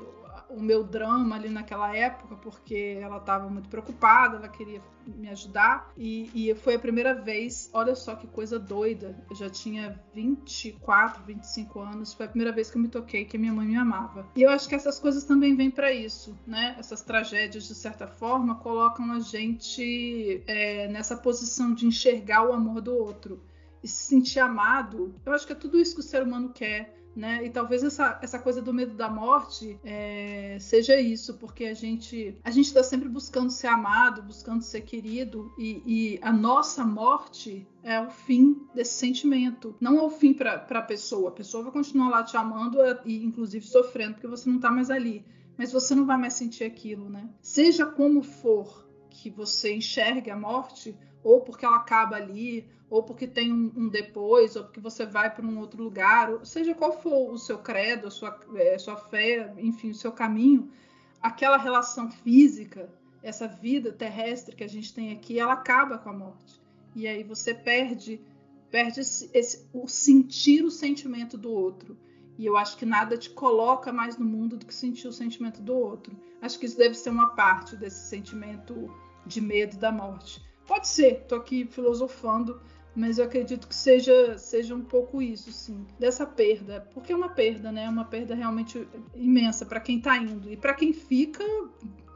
o 0.49 0.59
meu 0.59 0.83
drama 0.83 1.35
ali 1.35 1.49
naquela 1.49 1.95
época, 1.95 2.35
porque 2.35 2.97
ela 3.01 3.17
estava 3.17 3.49
muito 3.49 3.69
preocupada, 3.69 4.37
ela 4.37 4.47
queria 4.47 4.81
me 5.07 5.29
ajudar. 5.29 5.91
E, 5.97 6.29
e, 6.33 6.55
foi 6.55 6.75
a 6.75 6.79
primeira 6.79 7.13
vez, 7.13 7.69
olha 7.73 7.95
só 7.95 8.15
que 8.15 8.27
coisa 8.27 8.57
doida. 8.57 9.15
Eu 9.29 9.35
já 9.35 9.49
tinha 9.49 9.99
24, 10.13 11.23
25 11.23 11.79
anos, 11.79 12.13
foi 12.13 12.25
a 12.25 12.29
primeira 12.29 12.51
vez 12.53 12.71
que 12.71 12.77
eu 12.77 12.81
me 12.81 12.87
toquei 12.87 13.25
que 13.25 13.37
minha 13.37 13.53
mãe 13.53 13.67
me 13.67 13.75
amava. 13.75 14.27
E 14.35 14.41
eu 14.41 14.49
acho 14.49 14.67
que 14.67 14.75
essas 14.75 14.99
coisas 14.99 15.23
também 15.23 15.55
vêm 15.55 15.69
para 15.69 15.91
isso, 15.91 16.37
né? 16.45 16.75
Essas 16.79 17.01
tragédias, 17.01 17.67
de 17.67 17.75
certa 17.75 18.07
forma, 18.07 18.55
colocam 18.55 19.11
a 19.11 19.19
gente 19.19 20.43
é, 20.47 20.87
nessa 20.87 21.15
posição 21.17 21.73
de 21.73 21.85
enxergar 21.85 22.47
o 22.47 22.53
amor 22.53 22.81
do 22.81 22.95
outro 22.95 23.43
e 23.83 23.87
se 23.87 24.05
sentir 24.07 24.39
amado. 24.39 25.13
Eu 25.25 25.33
acho 25.33 25.45
que 25.45 25.53
é 25.53 25.55
tudo 25.55 25.77
isso 25.77 25.93
que 25.93 26.01
o 26.01 26.03
ser 26.03 26.23
humano 26.23 26.49
quer 26.49 26.95
né? 27.15 27.45
E 27.45 27.49
talvez 27.49 27.83
essa, 27.83 28.19
essa 28.21 28.37
coisa 28.37 28.61
do 28.61 28.73
medo 28.73 28.93
da 28.93 29.09
morte 29.09 29.79
é, 29.83 30.57
seja 30.59 30.99
isso, 30.99 31.35
porque 31.35 31.65
a 31.65 31.73
gente 31.73 32.37
a 32.43 32.51
gente 32.51 32.65
está 32.65 32.83
sempre 32.83 33.07
buscando 33.07 33.49
ser 33.49 33.67
amado, 33.67 34.21
buscando 34.21 34.61
ser 34.61 34.81
querido, 34.81 35.53
e, 35.57 35.81
e, 35.85 36.19
a 36.21 36.33
nossa 36.33 36.83
morte 36.83 37.67
é 37.81 37.99
o 38.01 38.09
fim 38.09 38.67
desse 38.73 38.93
sentimento, 38.95 39.75
não 39.79 39.97
é 39.97 40.01
o 40.01 40.09
fim 40.09 40.33
para 40.33 40.65
a 40.69 40.81
pessoa. 40.81 41.29
A 41.29 41.33
pessoa 41.33 41.63
vai 41.63 41.71
continuar 41.71 42.09
lá 42.09 42.23
te 42.23 42.35
amando 42.35 42.79
e 43.05 43.23
inclusive 43.23 43.65
sofrendo 43.65 44.15
porque 44.15 44.27
você 44.27 44.49
não 44.49 44.57
está 44.57 44.69
mais 44.69 44.89
ali, 44.89 45.23
mas 45.57 45.71
você 45.71 45.95
não 45.95 46.05
vai 46.05 46.17
mais 46.17 46.33
sentir 46.33 46.65
aquilo, 46.65 47.09
né? 47.09 47.29
Seja 47.41 47.85
como 47.85 48.21
for 48.21 48.85
que 49.09 49.29
você 49.29 49.73
enxergue 49.73 50.29
a 50.29 50.37
morte, 50.37 50.95
ou 51.25 51.41
porque 51.41 51.65
ela 51.65 51.77
acaba 51.77 52.15
ali, 52.15 52.69
ou 52.87 53.01
porque 53.01 53.27
tem 53.27 53.51
um, 53.51 53.73
um 53.75 53.89
depois, 53.89 54.55
ou 54.55 54.63
porque 54.63 54.79
você 54.79 55.07
vai 55.07 55.33
para 55.33 55.43
um 55.43 55.57
outro 55.57 55.83
lugar, 55.83 56.29
ou 56.29 56.45
seja 56.45 56.75
qual 56.75 57.01
for 57.01 57.33
o 57.33 57.37
seu 57.37 57.57
credo, 57.57 58.07
a 58.07 58.11
sua, 58.11 58.39
é, 58.53 58.77
sua 58.77 58.95
fé, 58.95 59.51
enfim, 59.57 59.89
o 59.89 59.95
seu 59.95 60.11
caminho, 60.11 60.71
aquela 61.19 61.57
relação 61.57 62.11
física, 62.11 62.87
essa 63.23 63.47
vida 63.47 63.91
terrestre 63.91 64.55
que 64.55 64.63
a 64.63 64.69
gente 64.69 64.93
tem 64.93 65.11
aqui, 65.11 65.39
ela 65.39 65.53
acaba 65.53 65.97
com 65.97 66.09
a 66.09 66.13
morte. 66.13 66.61
E 66.95 67.07
aí 67.07 67.23
você 67.23 67.55
perde 67.55 68.21
perde 68.69 68.99
esse, 68.99 69.29
esse, 69.33 69.65
o 69.73 69.87
sentir 69.87 70.63
o 70.63 70.69
sentimento 70.69 71.37
do 71.37 71.49
outro. 71.49 71.97
E 72.37 72.45
eu 72.45 72.57
acho 72.57 72.77
que 72.77 72.85
nada 72.85 73.17
te 73.17 73.29
coloca 73.29 73.91
mais 73.91 74.17
no 74.17 74.25
mundo 74.25 74.57
do 74.57 74.65
que 74.65 74.75
sentir 74.75 75.07
o 75.07 75.13
sentimento 75.13 75.61
do 75.61 75.73
outro. 75.73 76.15
Acho 76.41 76.59
que 76.59 76.65
isso 76.65 76.77
deve 76.77 76.93
ser 76.93 77.09
uma 77.09 77.29
parte 77.29 77.75
desse 77.77 78.09
sentimento 78.09 78.93
de 79.25 79.39
medo 79.39 79.77
da 79.77 79.91
morte. 79.91 80.41
Pode 80.67 80.87
ser, 80.87 81.21
estou 81.21 81.37
aqui 81.37 81.65
filosofando, 81.65 82.59
mas 82.95 83.17
eu 83.17 83.25
acredito 83.25 83.67
que 83.67 83.75
seja, 83.75 84.37
seja 84.37 84.73
um 84.73 84.83
pouco 84.83 85.21
isso, 85.21 85.51
sim, 85.51 85.85
dessa 85.99 86.25
perda, 86.25 86.87
porque 86.93 87.11
é 87.11 87.15
uma 87.15 87.29
perda, 87.29 87.71
né? 87.71 87.85
É 87.85 87.89
uma 87.89 88.05
perda 88.05 88.33
realmente 88.33 88.87
imensa 89.13 89.65
para 89.65 89.79
quem 89.79 89.97
está 89.97 90.17
indo 90.17 90.51
e 90.51 90.55
para 90.55 90.73
quem 90.73 90.93
fica 90.93 91.43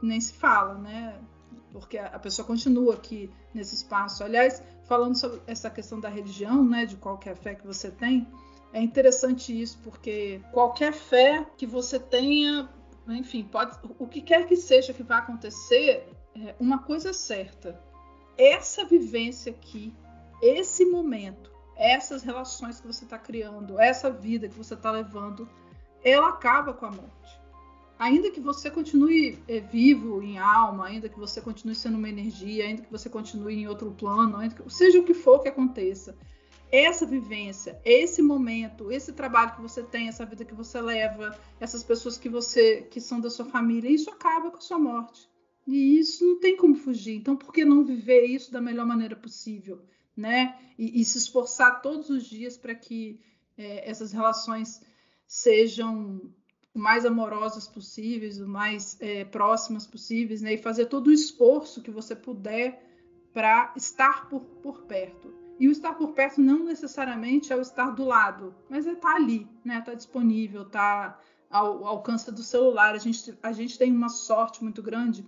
nem 0.02 0.20
se 0.20 0.32
fala, 0.32 0.74
né? 0.74 1.20
Porque 1.70 1.98
a 1.98 2.18
pessoa 2.18 2.46
continua 2.46 2.94
aqui 2.94 3.30
nesse 3.54 3.74
espaço. 3.74 4.24
Aliás, 4.24 4.62
falando 4.84 5.14
sobre 5.16 5.40
essa 5.46 5.70
questão 5.70 6.00
da 6.00 6.08
religião, 6.08 6.64
né, 6.64 6.84
de 6.84 6.96
qualquer 6.96 7.36
fé 7.36 7.54
que 7.54 7.64
você 7.64 7.90
tem, 7.90 8.26
é 8.72 8.80
interessante 8.80 9.58
isso, 9.60 9.78
porque 9.84 10.40
qualquer 10.52 10.92
fé 10.92 11.46
que 11.56 11.66
você 11.66 11.98
tenha, 11.98 12.68
enfim, 13.08 13.44
pode, 13.44 13.76
o 13.98 14.06
que 14.06 14.20
quer 14.20 14.46
que 14.46 14.56
seja 14.56 14.92
que 14.92 15.02
vá 15.02 15.18
acontecer, 15.18 16.08
é, 16.34 16.54
uma 16.58 16.78
coisa 16.78 17.12
certa: 17.12 17.80
essa 18.36 18.84
vivência 18.84 19.52
aqui, 19.52 19.94
esse 20.42 20.84
momento, 20.84 21.50
essas 21.76 22.22
relações 22.22 22.80
que 22.80 22.86
você 22.86 23.04
está 23.04 23.18
criando, 23.18 23.78
essa 23.78 24.10
vida 24.10 24.48
que 24.48 24.56
você 24.56 24.74
está 24.74 24.90
levando, 24.90 25.48
ela 26.04 26.28
acaba 26.28 26.72
com 26.72 26.86
a 26.86 26.90
morte. 26.90 27.40
Ainda 27.98 28.30
que 28.30 28.40
você 28.40 28.70
continue 28.70 29.42
é, 29.46 29.60
vivo 29.60 30.22
em 30.22 30.38
alma, 30.38 30.86
ainda 30.86 31.08
que 31.08 31.18
você 31.18 31.40
continue 31.40 31.74
sendo 31.74 31.98
uma 31.98 32.08
energia, 32.08 32.64
ainda 32.64 32.82
que 32.82 32.90
você 32.90 33.10
continue 33.10 33.54
em 33.54 33.68
outro 33.68 33.90
plano, 33.92 34.38
que, 34.50 34.72
seja 34.72 34.98
o 34.98 35.04
que 35.04 35.12
for 35.12 35.40
que 35.40 35.48
aconteça, 35.48 36.16
essa 36.72 37.04
vivência, 37.04 37.80
esse 37.84 38.22
momento, 38.22 38.90
esse 38.90 39.12
trabalho 39.12 39.54
que 39.54 39.60
você 39.60 39.82
tem, 39.82 40.08
essa 40.08 40.24
vida 40.24 40.44
que 40.44 40.54
você 40.54 40.80
leva, 40.80 41.38
essas 41.58 41.82
pessoas 41.82 42.16
que 42.16 42.28
você 42.28 42.82
que 42.90 43.00
são 43.00 43.20
da 43.20 43.28
sua 43.28 43.44
família, 43.44 43.90
isso 43.90 44.08
acaba 44.08 44.50
com 44.50 44.58
a 44.58 44.62
sua 44.62 44.78
morte. 44.78 45.29
E 45.66 45.98
isso 45.98 46.24
não 46.24 46.40
tem 46.40 46.56
como 46.56 46.74
fugir. 46.74 47.16
Então, 47.16 47.36
por 47.36 47.52
que 47.52 47.64
não 47.64 47.84
viver 47.84 48.24
isso 48.24 48.52
da 48.52 48.60
melhor 48.60 48.86
maneira 48.86 49.14
possível, 49.14 49.82
né? 50.16 50.58
E, 50.78 51.00
e 51.00 51.04
se 51.04 51.18
esforçar 51.18 51.82
todos 51.82 52.10
os 52.10 52.24
dias 52.24 52.56
para 52.56 52.74
que 52.74 53.20
é, 53.56 53.88
essas 53.88 54.12
relações 54.12 54.80
sejam 55.26 56.20
o 56.74 56.78
mais 56.78 57.04
amorosas 57.04 57.66
possíveis, 57.66 58.40
o 58.40 58.48
mais 58.48 58.96
é, 59.00 59.24
próximas 59.24 59.86
possíveis, 59.86 60.40
né? 60.40 60.54
E 60.54 60.58
fazer 60.58 60.86
todo 60.86 61.08
o 61.08 61.12
esforço 61.12 61.82
que 61.82 61.90
você 61.90 62.16
puder 62.16 62.86
para 63.32 63.72
estar 63.76 64.28
por, 64.28 64.40
por 64.40 64.82
perto. 64.82 65.32
E 65.58 65.68
o 65.68 65.72
estar 65.72 65.92
por 65.94 66.12
perto 66.12 66.40
não 66.40 66.64
necessariamente 66.64 67.52
é 67.52 67.56
o 67.56 67.60
estar 67.60 67.90
do 67.90 68.04
lado, 68.04 68.54
mas 68.68 68.86
é 68.86 68.92
estar 68.92 69.14
ali, 69.14 69.46
né? 69.64 69.78
Estar 69.78 69.94
disponível, 69.94 70.62
estar 70.62 71.22
ao, 71.50 71.84
ao 71.84 71.86
alcance 71.86 72.30
do 72.32 72.42
celular. 72.42 72.94
A 72.94 72.98
gente, 72.98 73.38
a 73.42 73.52
gente 73.52 73.76
tem 73.76 73.94
uma 73.94 74.08
sorte 74.08 74.62
muito 74.62 74.82
grande 74.82 75.26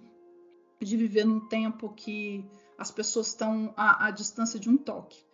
de 0.85 0.97
viver 0.97 1.25
num 1.25 1.41
tempo 1.49 1.93
que 1.95 2.45
as 2.79 2.91
pessoas 2.91 3.29
estão 3.29 3.73
à, 3.77 4.07
à 4.07 4.11
distância 4.11 4.59
de 4.59 4.69
um 4.69 4.77
toque. 4.77 5.25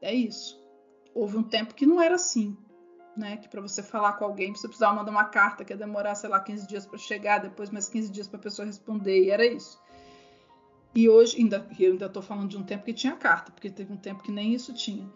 É 0.00 0.14
isso. 0.14 0.58
Houve 1.14 1.36
um 1.36 1.42
tempo 1.42 1.74
que 1.74 1.84
não 1.84 2.00
era 2.00 2.14
assim, 2.14 2.56
né? 3.16 3.36
Que 3.36 3.48
para 3.48 3.60
você 3.60 3.82
falar 3.82 4.14
com 4.14 4.24
alguém, 4.24 4.54
você 4.54 4.68
precisava 4.68 4.94
mandar 4.94 5.10
uma 5.10 5.24
carta 5.24 5.64
que 5.64 5.72
ia 5.72 5.76
demorar, 5.76 6.14
sei 6.14 6.30
lá, 6.30 6.40
15 6.40 6.66
dias 6.66 6.86
para 6.86 6.98
chegar, 6.98 7.38
depois 7.38 7.70
mais 7.70 7.88
15 7.88 8.10
dias 8.10 8.28
para 8.28 8.38
a 8.38 8.42
pessoa 8.42 8.66
responder, 8.66 9.24
e 9.24 9.30
era 9.30 9.44
isso. 9.44 9.80
E 10.94 11.08
hoje, 11.08 11.36
ainda, 11.38 11.68
eu 11.78 11.92
ainda 11.92 12.06
estou 12.06 12.22
falando 12.22 12.48
de 12.48 12.56
um 12.56 12.64
tempo 12.64 12.84
que 12.84 12.94
tinha 12.94 13.14
carta, 13.16 13.52
porque 13.52 13.70
teve 13.70 13.92
um 13.92 13.96
tempo 13.96 14.22
que 14.22 14.32
nem 14.32 14.54
isso 14.54 14.72
tinha. 14.74 15.08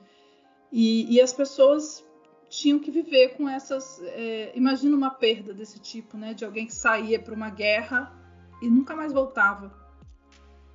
E, 0.71 1.13
e 1.15 1.21
as 1.21 1.33
pessoas 1.33 2.05
tinham 2.49 2.79
que 2.79 2.91
viver 2.91 3.37
com 3.37 3.49
essas. 3.49 4.01
É, 4.03 4.53
imagina 4.55 4.97
uma 4.97 5.11
perda 5.11 5.53
desse 5.53 5.79
tipo, 5.81 6.17
né? 6.17 6.35
De 6.35 6.45
alguém 6.45 6.67
que 6.67 6.75
saía 6.75 7.19
para 7.19 7.35
uma 7.35 7.51
guerra 7.51 8.13
e 8.61 8.69
nunca 8.69 8.95
mais 8.95 9.13
voltava. 9.13 9.73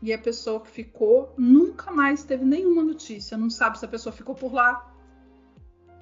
E 0.01 0.13
a 0.13 0.17
pessoa 0.17 0.61
que 0.61 0.69
ficou 0.69 1.33
nunca 1.37 1.91
mais 1.91 2.23
teve 2.23 2.45
nenhuma 2.45 2.83
notícia. 2.83 3.37
Não 3.37 3.49
sabe 3.49 3.77
se 3.77 3.85
a 3.85 3.87
pessoa 3.87 4.13
ficou 4.13 4.33
por 4.33 4.53
lá, 4.53 4.95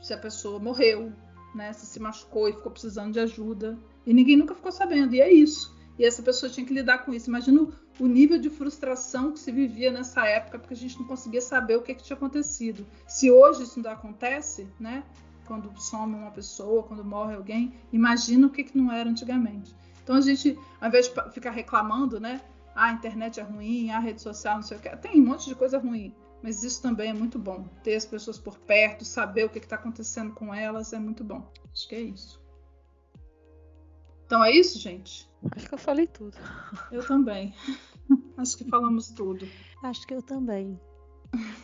se 0.01 0.13
a 0.13 0.17
pessoa 0.17 0.59
morreu, 0.59 1.11
né? 1.55 1.73
Se 1.73 1.85
se 1.85 1.99
machucou 1.99 2.47
e 2.47 2.53
ficou 2.53 2.71
precisando 2.71 3.13
de 3.13 3.19
ajuda. 3.19 3.77
E 4.05 4.13
ninguém 4.13 4.37
nunca 4.37 4.53
ficou 4.53 4.71
sabendo. 4.71 5.15
E 5.15 5.21
é 5.21 5.31
isso. 5.31 5.75
E 5.97 6.05
essa 6.05 6.21
pessoa 6.21 6.51
tinha 6.51 6.65
que 6.65 6.73
lidar 6.73 6.99
com 6.99 7.13
isso. 7.13 7.29
Imagina 7.29 7.67
o 7.99 8.05
nível 8.05 8.37
de 8.37 8.49
frustração 8.49 9.31
que 9.31 9.39
se 9.39 9.51
vivia 9.51 9.91
nessa 9.91 10.25
época, 10.27 10.59
porque 10.59 10.75
a 10.75 10.77
gente 10.77 10.99
não 10.99 11.07
conseguia 11.07 11.41
saber 11.41 11.75
o 11.75 11.81
que, 11.81 11.95
que 11.95 12.03
tinha 12.03 12.15
acontecido. 12.15 12.85
Se 13.07 13.31
hoje 13.31 13.63
isso 13.63 13.79
ainda 13.79 13.91
acontece, 13.91 14.67
né? 14.79 15.03
Quando 15.47 15.71
some 15.79 16.13
uma 16.13 16.29
pessoa, 16.29 16.83
quando 16.83 17.03
morre 17.03 17.33
alguém, 17.35 17.73
imagina 17.91 18.45
o 18.45 18.49
que, 18.49 18.63
que 18.63 18.77
não 18.77 18.91
era 18.91 19.09
antigamente. 19.09 19.75
Então 20.07 20.15
a 20.15 20.21
gente, 20.21 20.57
ao 20.79 20.87
invés 20.87 21.09
de 21.09 21.31
ficar 21.33 21.51
reclamando, 21.51 22.17
né? 22.17 22.39
Ah, 22.73 22.85
a 22.85 22.91
internet 22.93 23.41
é 23.41 23.43
ruim, 23.43 23.91
a 23.91 23.99
rede 23.99 24.21
social, 24.21 24.55
não 24.55 24.63
sei 24.63 24.77
o 24.77 24.79
que. 24.79 24.87
Tem 24.95 25.19
um 25.19 25.25
monte 25.25 25.49
de 25.49 25.53
coisa 25.53 25.77
ruim, 25.77 26.15
mas 26.41 26.63
isso 26.63 26.81
também 26.81 27.09
é 27.09 27.13
muito 27.13 27.37
bom. 27.37 27.67
Ter 27.83 27.95
as 27.95 28.05
pessoas 28.05 28.39
por 28.39 28.57
perto, 28.57 29.03
saber 29.03 29.43
o 29.43 29.49
que 29.49 29.57
está 29.57 29.75
acontecendo 29.75 30.33
com 30.33 30.55
elas 30.55 30.93
é 30.93 30.97
muito 30.97 31.25
bom. 31.25 31.51
Acho 31.73 31.89
que 31.89 31.95
é 31.95 31.99
isso. 31.99 32.41
Então 34.25 34.41
é 34.41 34.51
isso, 34.51 34.79
gente? 34.79 35.29
Acho 35.53 35.67
que 35.67 35.73
eu 35.73 35.77
falei 35.77 36.07
tudo. 36.07 36.37
Eu 36.89 37.05
também. 37.05 37.53
Acho 38.37 38.57
que 38.57 38.63
falamos 38.63 39.09
tudo. 39.09 39.45
Acho 39.83 40.07
que 40.07 40.13
eu 40.13 40.21
também. 40.21 40.79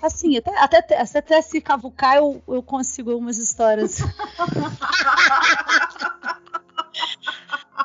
Assim, 0.01 0.35
até, 0.35 0.57
até, 0.57 1.01
até 1.01 1.41
se 1.41 1.61
cavucar, 1.61 2.17
eu, 2.17 2.43
eu 2.45 2.61
consigo 2.61 3.09
algumas 3.09 3.37
histórias. 3.37 3.99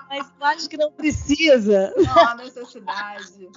Mas 0.08 0.32
eu 0.40 0.46
acho 0.46 0.68
que 0.68 0.76
não 0.76 0.90
precisa. 0.90 1.92
Não 1.96 2.28
há 2.28 2.34
necessidade. 2.34 3.48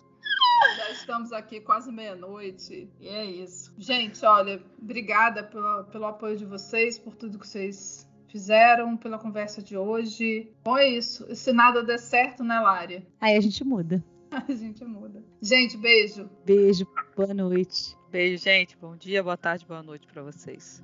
Já 0.78 0.92
estamos 0.92 1.32
aqui 1.32 1.60
quase 1.60 1.92
meia-noite. 1.92 2.90
E 3.00 3.08
é 3.08 3.26
isso. 3.26 3.74
Gente, 3.78 4.24
olha, 4.26 4.62
obrigada 4.82 5.44
pelo, 5.44 5.86
pelo 5.86 6.06
apoio 6.06 6.38
de 6.38 6.46
vocês, 6.46 6.98
por 6.98 7.16
tudo 7.16 7.40
que 7.40 7.48
vocês 7.48 8.08
fizeram, 8.28 8.96
pela 8.96 9.18
conversa 9.18 9.62
de 9.62 9.76
hoje. 9.78 10.52
Bom, 10.64 10.78
é 10.78 10.88
isso. 10.88 11.36
Se 11.36 11.52
nada 11.52 11.84
der 11.84 12.00
certo, 12.00 12.44
né, 12.44 12.60
Lária? 12.60 13.06
Aí 13.20 13.36
a 13.36 13.42
gente 13.42 13.64
muda. 13.64 14.04
a 14.32 14.52
gente 14.54 14.84
muda. 14.86 15.24
Gente, 15.42 15.78
beijo. 15.78 16.30
Beijo. 16.46 16.88
Boa 17.16 17.34
noite. 17.34 17.98
Beijo, 18.10 18.44
gente. 18.44 18.78
Bom 18.78 18.96
dia, 18.96 19.24
boa 19.24 19.38
tarde, 19.38 19.66
boa 19.66 19.84
noite 19.84 20.08
para 20.08 20.22
vocês. 20.22 20.84